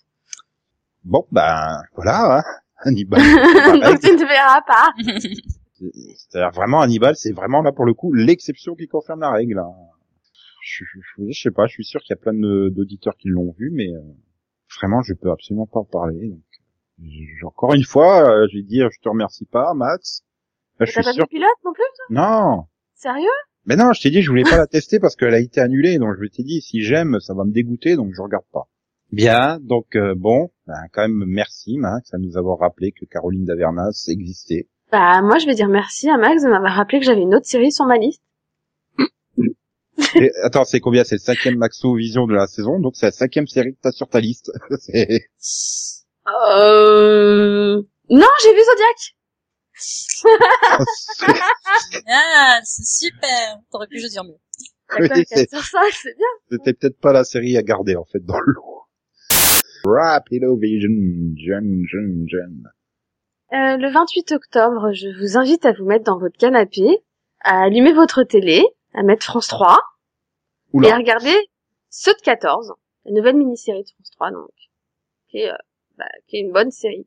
Bon, 1.04 1.26
ben, 1.32 1.82
voilà, 1.94 2.38
hein. 2.38 2.42
Hannibal. 2.80 3.18
Donc 3.82 4.00
tu 4.00 4.12
ne 4.12 4.26
verras 4.28 4.62
pas. 4.62 4.92
C'est-à-dire 6.16 6.50
vraiment 6.52 6.80
Hannibal, 6.80 7.16
c'est 7.16 7.32
vraiment 7.32 7.62
là 7.62 7.72
pour 7.72 7.84
le 7.86 7.94
coup 7.94 8.12
l'exception 8.12 8.74
qui 8.74 8.86
confirme 8.88 9.20
la 9.20 9.30
règle. 9.30 9.58
hein. 9.58 9.72
Je, 10.62 10.84
je, 11.28 11.40
sais 11.40 11.50
pas, 11.50 11.66
je 11.66 11.72
suis 11.72 11.84
sûr 11.84 12.00
qu'il 12.02 12.10
y 12.14 12.18
a 12.18 12.20
plein 12.20 12.34
d'auditeurs 12.34 13.16
qui 13.16 13.28
l'ont 13.28 13.52
vu, 13.58 13.70
mais 13.72 13.88
euh, 13.94 14.00
vraiment, 14.80 15.02
je 15.02 15.14
peux 15.14 15.30
absolument 15.30 15.66
pas 15.66 15.80
en 15.80 15.84
parler. 15.84 16.28
Donc, 16.28 16.42
encore 17.44 17.74
une 17.74 17.84
fois, 17.84 18.28
euh, 18.28 18.46
je 18.50 18.58
vais 18.58 18.62
dire, 18.62 18.88
je 18.90 19.00
te 19.00 19.08
remercie 19.08 19.46
pas, 19.46 19.74
Max. 19.74 20.22
Là, 20.78 20.86
je 20.86 20.92
suis 20.92 21.02
pas 21.02 21.12
sûr. 21.12 21.24
le 21.24 21.28
pilote 21.28 21.48
non 21.64 21.72
plus 21.72 21.84
Non, 22.10 22.64
Sérieux? 22.94 23.28
Mais 23.66 23.76
non, 23.76 23.92
je 23.92 24.00
t'ai 24.00 24.10
dit, 24.10 24.22
je 24.22 24.30
voulais 24.30 24.42
pas 24.42 24.56
la 24.56 24.66
tester 24.68 24.98
parce 24.98 25.14
qu'elle 25.14 25.34
a 25.34 25.40
été 25.40 25.60
annulée, 25.60 25.98
donc 25.98 26.14
je 26.20 26.26
t'ai 26.28 26.42
dit, 26.42 26.60
si 26.60 26.82
j'aime, 26.82 27.20
ça 27.20 27.34
va 27.34 27.44
me 27.44 27.52
dégoûter, 27.52 27.96
donc 27.96 28.12
je 28.14 28.20
regarde 28.20 28.46
pas. 28.52 28.68
Bien, 29.12 29.58
donc 29.60 29.94
euh, 29.94 30.14
bon, 30.16 30.50
ben, 30.66 30.82
quand 30.92 31.02
même 31.02 31.24
merci 31.26 31.78
Max 31.78 32.12
à 32.12 32.18
nous 32.18 32.36
avoir 32.36 32.58
rappelé 32.58 32.92
que 32.92 33.06
Caroline 33.06 33.44
Davernas 33.44 34.06
existait. 34.08 34.68
Bah 34.92 35.22
moi 35.22 35.38
je 35.38 35.46
vais 35.46 35.54
dire 35.54 35.68
merci 35.68 36.10
à 36.10 36.18
Max 36.18 36.42
de 36.42 36.48
m'avoir 36.48 36.74
rappelé 36.74 36.98
que 36.98 37.06
j'avais 37.06 37.22
une 37.22 37.34
autre 37.34 37.46
série 37.46 37.72
sur 37.72 37.86
ma 37.86 37.96
liste. 37.96 38.22
Et, 40.14 40.30
attends, 40.42 40.64
c'est 40.64 40.80
combien? 40.80 41.04
C'est 41.04 41.16
le 41.16 41.20
cinquième 41.20 41.56
Maxo 41.56 41.94
Vision 41.94 42.26
de 42.26 42.34
la 42.34 42.46
saison, 42.46 42.80
donc 42.80 42.96
c'est 42.96 43.06
la 43.06 43.12
cinquième 43.12 43.46
série 43.46 43.74
que 43.74 43.80
t'as 43.82 43.92
sur 43.92 44.08
ta 44.08 44.20
liste. 44.20 44.52
Euh... 46.50 47.82
Non, 48.10 48.26
j'ai 48.42 48.54
vu 48.54 48.60
Zodiac. 48.62 49.14
Ah, 52.10 52.60
c'est 52.64 52.84
super. 52.84 53.58
T'aurais 53.70 53.86
pu 53.86 53.98
juste 54.00 54.12
dire 54.12 54.24
mieux. 54.24 54.38
D'accord, 54.90 55.16
Oui, 55.16 55.24
4 55.26 55.48
sur 55.50 55.62
5, 55.62 55.80
c'est 55.92 56.16
bien. 56.16 56.26
C'était 56.50 56.72
peut-être 56.72 56.98
pas 56.98 57.12
la 57.12 57.24
série 57.24 57.56
à 57.56 57.62
garder 57.62 57.94
en 57.94 58.04
fait 58.04 58.24
dans 58.24 58.40
le 58.40 58.52
lot. 58.52 58.82
Rapido 59.84 60.56
Vision, 60.56 60.88
jeune, 61.36 61.84
jeune, 61.88 62.26
jeune. 62.28 62.64
Euh, 63.52 63.76
le 63.76 63.90
28 63.90 64.32
octobre, 64.32 64.92
je 64.92 65.08
vous 65.20 65.36
invite 65.38 65.64
à 65.64 65.72
vous 65.72 65.84
mettre 65.84 66.04
dans 66.04 66.18
votre 66.18 66.36
canapé, 66.36 66.98
à 67.40 67.62
allumer 67.62 67.92
votre 67.92 68.22
télé, 68.22 68.64
à 68.94 69.02
mettre 69.02 69.24
France 69.24 69.48
3 69.48 69.78
et 70.82 70.90
à 70.90 70.96
regarder 70.96 71.34
Ceux 71.90 72.12
de 72.14 72.20
14, 72.20 72.74
la 73.04 73.12
nouvelle 73.12 73.36
mini-série 73.36 73.84
de 73.84 73.88
France 73.88 74.10
3 74.12 74.30
donc, 74.32 74.50
qui 75.30 75.38
est, 75.38 75.50
euh, 75.50 75.56
bah, 75.98 76.06
qui 76.26 76.36
est 76.36 76.40
une 76.40 76.52
bonne 76.52 76.70
série. 76.70 77.06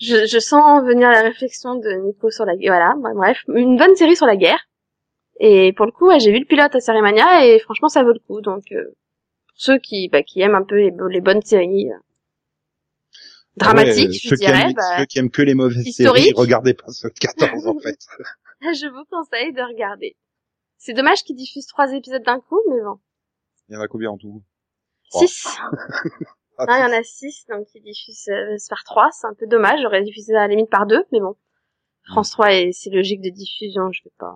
Je, 0.00 0.26
je 0.26 0.38
sens 0.38 0.82
venir 0.84 1.10
la 1.10 1.22
réflexion 1.22 1.76
de 1.76 1.90
Nico 2.04 2.30
sur 2.30 2.44
la 2.44 2.56
guerre. 2.56 2.72
Voilà, 2.96 3.14
bref, 3.14 3.38
une 3.48 3.76
bonne 3.76 3.94
série 3.96 4.16
sur 4.16 4.26
la 4.26 4.36
guerre. 4.36 4.60
Et 5.40 5.72
pour 5.72 5.86
le 5.86 5.92
coup, 5.92 6.08
ouais, 6.08 6.20
j'ai 6.20 6.32
vu 6.32 6.38
le 6.40 6.44
pilote 6.46 6.74
à 6.74 6.80
Sérémania 6.80 7.46
et 7.46 7.58
franchement, 7.60 7.88
ça 7.88 8.02
vaut 8.02 8.12
le 8.12 8.18
coup. 8.20 8.40
Donc, 8.40 8.70
euh, 8.72 8.84
pour 8.84 9.56
ceux 9.56 9.78
qui, 9.78 10.08
bah, 10.08 10.22
qui 10.22 10.40
aiment 10.40 10.54
un 10.56 10.64
peu 10.64 10.76
les, 10.76 10.90
bo- 10.90 11.08
les 11.08 11.20
bonnes 11.20 11.42
séries 11.42 11.90
euh, 11.90 11.96
dramatiques, 13.56 14.08
Ouais, 14.08 14.12
je 14.12 14.28
ceux 14.28 14.36
qui 14.36 14.46
dirais, 14.46 14.64
aiment, 14.66 14.72
bah, 14.74 14.98
ceux 14.98 15.04
qui 15.06 15.18
aiment 15.18 15.30
que 15.30 15.42
les 15.42 15.54
mauvaises 15.54 15.88
séries, 15.94 16.32
regardez 16.34 16.74
pas 16.74 16.86
de 16.86 17.08
14 17.20 17.66
en 17.66 17.78
fait. 17.78 17.98
je 18.60 18.86
vous 18.88 19.04
conseille 19.10 19.52
de 19.52 19.62
regarder. 19.62 20.16
C'est 20.78 20.94
dommage 20.94 21.22
qu'ils 21.22 21.36
diffusent 21.36 21.66
trois 21.68 21.92
épisodes 21.92 22.22
d'un 22.24 22.40
coup, 22.40 22.60
mais 22.68 22.82
bon. 22.82 22.98
Il 23.68 23.74
y 23.74 23.78
en 23.78 23.80
a 23.80 23.88
combien 23.88 24.10
en 24.10 24.18
tout? 24.18 24.42
Six. 25.10 25.46
Ah, 26.58 26.66
Non, 26.66 26.74
il 26.76 26.80
y 26.80 26.94
en 26.94 26.98
a 26.98 27.02
six, 27.02 27.46
donc 27.48 27.66
ils 27.74 27.82
diffusent 27.82 28.28
euh, 28.28 28.56
par 28.68 28.84
trois. 28.84 29.10
C'est 29.12 29.26
un 29.26 29.34
peu 29.34 29.46
dommage. 29.46 29.80
J'aurais 29.82 30.02
diffusé 30.02 30.34
à 30.34 30.40
la 30.40 30.48
limite 30.48 30.70
par 30.70 30.86
deux, 30.86 31.04
mais 31.12 31.20
bon. 31.20 31.36
France 32.10 32.30
3, 32.30 32.52
et 32.52 32.72
c'est 32.72 32.90
logique 32.90 33.20
de 33.20 33.30
diffusion, 33.30 33.90
je 33.92 34.02
vais 34.04 34.12
pas... 34.18 34.34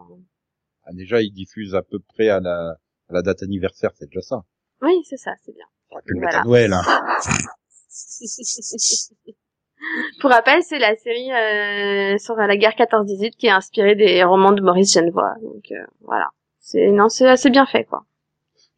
Ah, 0.85 0.93
déjà, 0.93 1.21
ils 1.21 1.33
diffusent 1.33 1.75
à 1.75 1.83
peu 1.83 1.99
près 1.99 2.29
à 2.29 2.41
la, 2.41 2.77
à 3.09 3.13
la 3.13 3.23
date 3.23 3.43
anniversaire, 3.43 3.91
c'est 3.95 4.07
déjà 4.07 4.21
ça. 4.21 4.45
Oui, 4.83 5.03
c'est 5.05 5.17
ça, 5.17 5.33
c'est 5.45 5.53
bien. 5.53 5.65
On 5.91 5.95
aurait 5.95 6.03
pu 6.05 6.15
le 6.15 6.21
mettre 6.21 6.39
à 6.39 6.45
Noël, 6.45 6.73
hein. 6.73 6.83
Pour 10.21 10.31
rappel, 10.31 10.63
c'est 10.63 10.79
la 10.79 10.95
série 10.97 11.33
euh, 11.33 12.19
sur 12.19 12.37
la 12.37 12.57
guerre 12.57 12.73
14-18 12.73 13.37
qui 13.37 13.47
est 13.47 13.51
inspirée 13.51 13.95
des 13.95 14.25
romans 14.25 14.53
de 14.53 14.63
Maurice 14.63 14.95
Genevoix. 14.95 15.35
Donc 15.43 15.71
euh, 15.71 15.85
voilà. 16.01 16.29
C'est 16.61 16.91
non, 16.91 17.09
c'est 17.09 17.29
assez 17.29 17.51
bien 17.51 17.67
fait 17.67 17.85
quoi. 17.85 18.05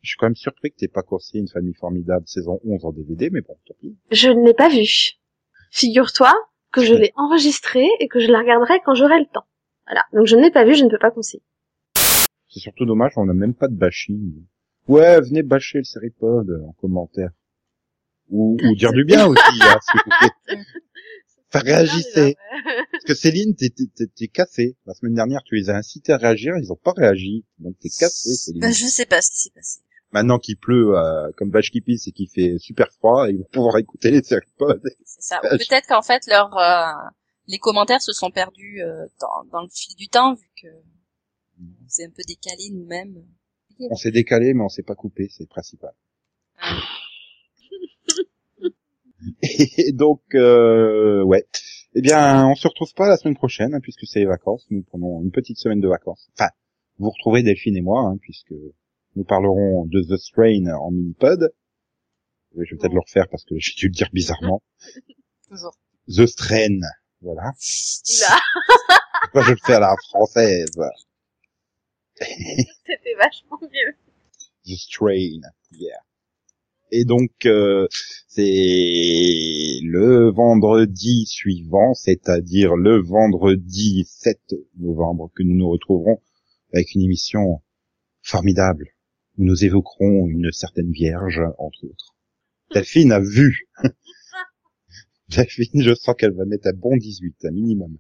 Je 0.03 0.11
suis 0.11 0.17
quand 0.17 0.27
même 0.27 0.37
surpris 0.37 0.71
que 0.71 0.77
t'aies 0.77 0.89
pas 0.89 1.03
conseillé 1.03 1.41
une 1.41 1.49
famille 1.49 1.75
formidable 1.75 2.25
saison 2.27 2.61
11 2.65 2.85
en 2.85 2.93
DVD, 2.93 3.31
mais 3.31 3.41
bon, 3.41 3.57
tant 3.67 3.75
pis. 3.81 3.97
Je 4.11 4.29
ne 4.29 4.47
l'ai 4.47 4.55
pas 4.55 4.69
vu. 4.69 4.85
Figure-toi 5.71 6.33
que 6.73 6.85
je 6.85 6.95
l'ai 6.95 7.13
enregistré 7.17 7.87
et 8.01 8.09
que 8.09 8.21
je 8.21 8.29
la 8.31 8.39
regarderai 8.39 8.81
quand 8.85 8.95
j'aurai 8.95 9.19
le 9.19 9.27
temps. 9.27 9.47
Voilà. 9.87 10.03
Donc 10.13 10.27
je 10.27 10.37
ne 10.37 10.43
l'ai 10.43 10.51
pas 10.51 10.65
vu, 10.65 10.75
je 10.75 10.85
ne 10.85 10.89
peux 10.91 10.99
pas 10.99 11.11
conseiller. 11.11 11.43
C'est 12.49 12.61
surtout 12.61 12.85
dommage, 12.87 13.13
on 13.17 13.25
n'a 13.27 13.35
même 13.35 13.55
pas 13.55 13.69
de 13.69 13.75
bashing. 13.75 14.45
Ouais, 14.87 15.21
venez 15.21 15.43
bâcher 15.43 15.79
le 15.79 15.85
Seripod 15.85 16.49
en 16.67 16.73
commentaire. 16.73 17.31
Ou, 18.31 18.57
ou 18.63 18.75
dire 18.77 18.93
du 18.93 19.05
bien 19.05 19.27
aussi, 19.27 19.41
hein, 19.63 19.79
s'il 19.83 20.01
vous 20.05 20.11
plaît. 20.21 20.63
Enfin, 21.51 21.65
réagissez. 21.65 22.37
Parce 22.93 23.05
que 23.05 23.15
Céline, 23.15 23.55
t'es, 23.57 23.71
t'es, 23.71 23.85
t'es- 23.97 24.07
t'es 24.15 24.29
cassée. 24.29 24.77
La 24.85 24.93
semaine 24.93 25.15
dernière, 25.15 25.41
tu 25.47 25.55
les 25.55 25.71
as 25.71 25.77
incités 25.77 26.13
à 26.13 26.19
réagir, 26.19 26.53
ils 26.59 26.71
ont 26.71 26.77
pas 26.77 26.93
réagi. 26.95 27.47
Donc 27.59 27.75
t'es 27.81 27.89
cassée, 27.89 28.35
Céline. 28.35 28.61
Ben, 28.61 28.71
je 28.71 28.85
sais 28.85 29.07
pas 29.07 29.23
ce 29.23 29.31
qui 29.31 29.39
s'est 29.39 29.51
passé. 29.55 29.81
Maintenant 30.13 30.39
qu'il 30.39 30.57
pleut 30.57 30.97
euh, 30.97 31.31
comme 31.37 31.51
vache 31.51 31.71
qui 31.71 31.83
pisse 31.83 32.09
et 32.09 32.13
qu'il 32.13 32.29
fait 32.29 32.57
super 32.59 32.91
froid, 32.93 33.29
ils 33.29 33.39
vont 33.39 33.49
pouvoir 33.53 33.77
écouter 33.77 34.11
les 34.11 34.23
Seripods. 34.23 34.81
C'est 35.05 35.23
ça. 35.23 35.41
Ou 35.45 35.59
peut-être 35.59 35.87
qu'en 35.87 36.03
fait, 36.03 36.27
leur, 36.27 36.57
euh, 36.57 37.11
les 37.47 37.59
commentaires 37.59 38.01
se 38.01 38.13
sont 38.13 38.31
perdus 38.31 38.83
euh, 38.83 39.07
dans, 39.21 39.45
dans 39.53 39.63
le 39.63 39.69
fil 39.71 39.95
du 39.97 40.09
temps, 40.09 40.35
vu 40.35 40.51
que 40.63 40.69
c'est 41.89 42.07
un 42.07 42.11
peu 42.11 42.23
décalé 42.27 42.71
nous-mêmes. 42.73 43.23
On 43.91 43.97
s'est 43.97 44.11
décalé, 44.11 44.55
mais 44.55 44.65
on 44.65 44.69
s'est 44.69 44.83
pas 44.83 44.95
coupé, 44.95 45.29
c'est 45.31 45.45
le 45.45 45.49
principal. 45.49 45.93
Et 49.43 49.93
donc, 49.93 50.23
euh, 50.35 51.23
ouais. 51.23 51.47
Eh 51.95 52.01
bien, 52.01 52.49
on 52.49 52.55
se 52.55 52.69
retrouve 52.69 52.93
pas 52.95 53.09
la 53.09 53.17
semaine 53.17 53.37
prochaine, 53.37 53.75
hein, 53.75 53.81
puisque 53.81 54.07
c'est 54.07 54.21
les 54.21 54.27
vacances. 54.27 54.67
Nous 54.71 54.83
prenons 54.83 55.23
une 55.23 55.31
petite 55.31 55.59
semaine 55.59 55.81
de 55.81 55.89
vacances. 55.89 56.29
Enfin, 56.39 56.51
vous 56.99 57.11
retrouverez 57.11 57.43
Delphine 57.43 57.77
et 57.77 57.81
moi, 57.81 58.03
hein, 58.03 58.17
puisque 58.21 58.55
nous 59.17 59.25
parlerons 59.25 59.87
de 59.87 60.03
The 60.03 60.17
Strain 60.17 60.67
en 60.67 60.91
mini-pod. 60.91 61.53
Oui, 62.55 62.65
Je 62.67 62.75
vais 62.75 62.79
peut-être 62.79 62.95
le 62.95 63.01
refaire 63.01 63.29
parce 63.29 63.45
que 63.45 63.55
j'ai 63.59 63.75
dû 63.75 63.87
le 63.87 63.93
dire 63.93 64.09
bizarrement. 64.13 64.63
Toujours. 65.49 65.77
The 66.09 66.27
Strain, 66.27 66.79
voilà. 67.21 67.53
Oula, 68.11 68.41
Moi, 69.35 69.43
je 69.45 69.51
le 69.51 69.59
fais 69.65 69.75
à 69.75 69.81
la 69.81 69.95
française. 70.09 70.71
c'était 72.17 73.15
vachement 73.19 73.59
mieux. 73.63 73.95
The 74.65 74.77
Strain, 74.77 75.41
yeah. 75.73 75.99
Et 76.91 77.05
donc, 77.05 77.31
euh, 77.45 77.87
c'est 78.29 78.43
le 79.83 80.31
vendredi 80.31 81.27
suivant, 81.27 81.93
c'est-à-dire 81.93 82.77
le 82.77 83.03
vendredi 83.03 84.07
7 84.09 84.55
novembre, 84.79 85.31
que 85.35 85.43
nous 85.43 85.55
nous 85.55 85.69
retrouverons 85.69 86.23
avec 86.73 86.95
une 86.95 87.03
émission 87.03 87.63
formidable 88.23 88.95
nous 89.39 89.65
évoquerons 89.65 90.27
une 90.29 90.51
certaine 90.53 90.91
vierge, 90.91 91.41
entre 91.59 91.85
autres. 91.85 92.15
Delphine 92.75 93.13
a 93.13 93.21
vu. 93.21 93.69
Delphine, 95.29 95.83
je 95.83 95.95
sens 95.95 96.15
qu'elle 96.17 96.35
va 96.35 96.45
mettre 96.45 96.69
un 96.69 96.73
bon 96.75 96.97
18, 96.97 97.45
un 97.45 97.51
minimum. 97.51 97.97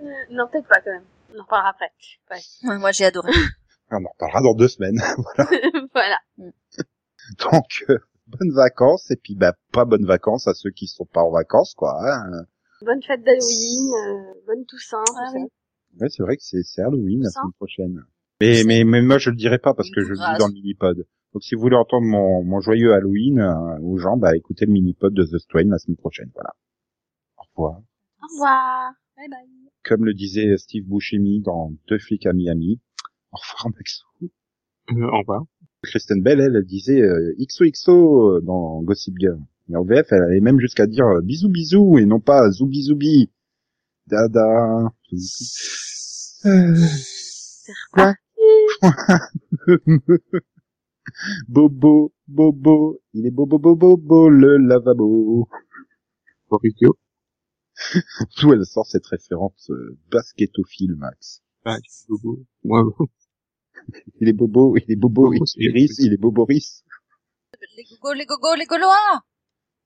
Euh, 0.00 0.04
non, 0.30 0.46
peut-être 0.50 0.68
pas 0.68 0.80
quand 0.80 0.92
même. 0.92 1.04
On 1.34 1.40
en 1.40 1.42
reparlera 1.42 1.70
après. 1.70 1.90
Ouais. 2.30 2.68
Ouais, 2.68 2.78
moi, 2.78 2.92
j'ai 2.92 3.04
adoré. 3.04 3.30
On 3.90 4.04
en 4.04 4.08
reparlera 4.12 4.42
dans 4.42 4.54
deux 4.54 4.68
semaines. 4.68 5.00
voilà. 5.94 6.18
Donc, 6.36 7.84
euh, 7.88 7.98
bonnes 8.26 8.52
vacances, 8.54 9.10
et 9.10 9.16
puis 9.16 9.34
bah, 9.34 9.54
pas 9.72 9.84
bonnes 9.84 10.06
vacances 10.06 10.46
à 10.46 10.54
ceux 10.54 10.70
qui 10.70 10.86
sont 10.86 11.06
pas 11.06 11.22
en 11.22 11.30
vacances, 11.30 11.74
quoi. 11.74 11.96
Hein. 12.00 12.44
Bonne 12.82 13.02
fête 13.02 13.22
d'Halloween, 13.24 13.92
euh, 14.06 14.34
bonne 14.46 14.64
Toussaint. 14.66 15.02
Ah 15.16 15.30
oui. 15.34 15.48
Ouais, 16.00 16.08
c'est 16.10 16.22
vrai 16.22 16.36
que 16.36 16.42
c'est 16.42 16.62
c'est 16.62 16.82
Halloween 16.82 17.22
la 17.22 17.30
Ça. 17.30 17.40
semaine 17.40 17.52
prochaine. 17.54 18.04
Mais, 18.40 18.62
mais, 18.64 18.84
mais 18.84 19.02
moi, 19.02 19.18
je 19.18 19.30
le 19.30 19.36
dirai 19.36 19.58
pas 19.58 19.74
parce 19.74 19.90
que 19.90 20.00
je 20.00 20.10
le 20.10 20.16
dis 20.16 20.38
dans 20.38 20.46
le 20.46 20.52
mini-pod. 20.52 21.06
Donc, 21.32 21.42
si 21.42 21.54
vous 21.54 21.60
voulez 21.60 21.76
entendre 21.76 22.06
mon, 22.06 22.42
mon 22.44 22.60
joyeux 22.60 22.92
Halloween 22.94 23.40
euh, 23.40 23.80
aux 23.82 23.98
gens, 23.98 24.16
bah, 24.16 24.36
écoutez 24.36 24.64
le 24.64 24.72
mini-pod 24.72 25.12
de 25.12 25.24
The 25.24 25.38
Strain 25.38 25.64
la 25.64 25.78
semaine 25.78 25.96
prochaine. 25.96 26.30
Voilà. 26.34 26.54
Au 27.36 27.42
revoir. 27.54 27.80
Au 28.22 28.26
revoir. 28.32 28.92
Bye 29.16 29.28
bye. 29.28 29.70
Comme 29.84 30.04
le 30.04 30.14
disait 30.14 30.56
Steve 30.56 30.84
Buscemi 30.86 31.40
dans 31.40 31.72
Deux 31.88 31.98
flics 31.98 32.26
à 32.26 32.32
Miami. 32.32 32.80
Au 33.32 33.36
revoir, 33.36 33.74
Maxou. 33.74 34.06
Euh, 34.90 35.10
au 35.12 35.18
revoir. 35.18 35.44
Kristen 35.82 36.22
Bell, 36.22 36.40
elle, 36.40 36.56
elle 36.56 36.64
disait 36.64 37.00
euh, 37.02 37.34
XOXO 37.38 38.36
euh, 38.36 38.40
dans 38.40 38.82
Gossip 38.82 39.14
Girl. 39.18 39.40
Et 39.70 39.76
en 39.76 39.84
VF, 39.84 40.06
elle 40.10 40.22
allait 40.22 40.40
même 40.40 40.60
jusqu'à 40.60 40.86
dire 40.86 41.06
euh, 41.06 41.20
bisous 41.20 41.48
bisous 41.48 41.98
et 41.98 42.06
non 42.06 42.20
pas 42.20 42.50
zoubi 42.50 42.82
zoubi. 42.82 43.30
Dada. 44.06 44.90
Euh, 46.46 46.74
Bobo, 51.48 52.12
Bobo, 52.26 53.00
il 53.14 53.26
est 53.26 53.30
bobo, 53.30 53.58
bobo, 53.58 53.96
bobo, 53.96 54.28
le 54.28 54.58
lavabo. 54.58 55.48
Mauricio. 56.50 56.98
D'où 58.40 58.52
elle 58.52 58.64
sort 58.66 58.86
cette 58.86 59.06
référence 59.06 59.70
euh, 59.70 59.96
basketophile, 60.10 60.94
Max. 60.96 61.42
Ah, 61.64 61.78
c'est 61.88 62.08
bobo. 62.08 62.44
Moi, 62.64 62.84
Il 64.20 64.28
est 64.28 64.32
bobo, 64.32 64.76
il 64.76 64.84
est 64.92 64.96
bobo, 64.96 65.30
Bobo, 65.30 65.34
il 65.34 65.42
est 65.42 65.70
Iris, 65.70 65.98
il 65.98 66.12
est 66.12 66.18
boboris. 66.18 66.84
Les 67.76 67.84
gogos, 67.84 68.12
les 68.12 68.26
gogos, 68.26 68.54
les 68.54 68.66
gaulois 68.66 69.22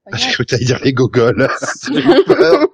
Ah, 0.07 0.17
J'ai 0.17 0.33
cru 0.33 0.45
t'allais 0.45 0.65
dire 0.65 0.81
les 0.83 0.93
gogoles. 0.93 1.49
J'ai 1.93 2.01
eu 2.01 2.25
peur. 2.25 2.69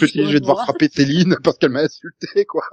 Petit, 0.00 0.26
je 0.26 0.32
vais 0.32 0.40
devoir 0.40 0.64
frapper 0.64 0.88
Céline 0.88 1.36
parce 1.42 1.58
qu'elle 1.58 1.70
m'a 1.70 1.82
insulté, 1.82 2.44
quoi. 2.46 2.64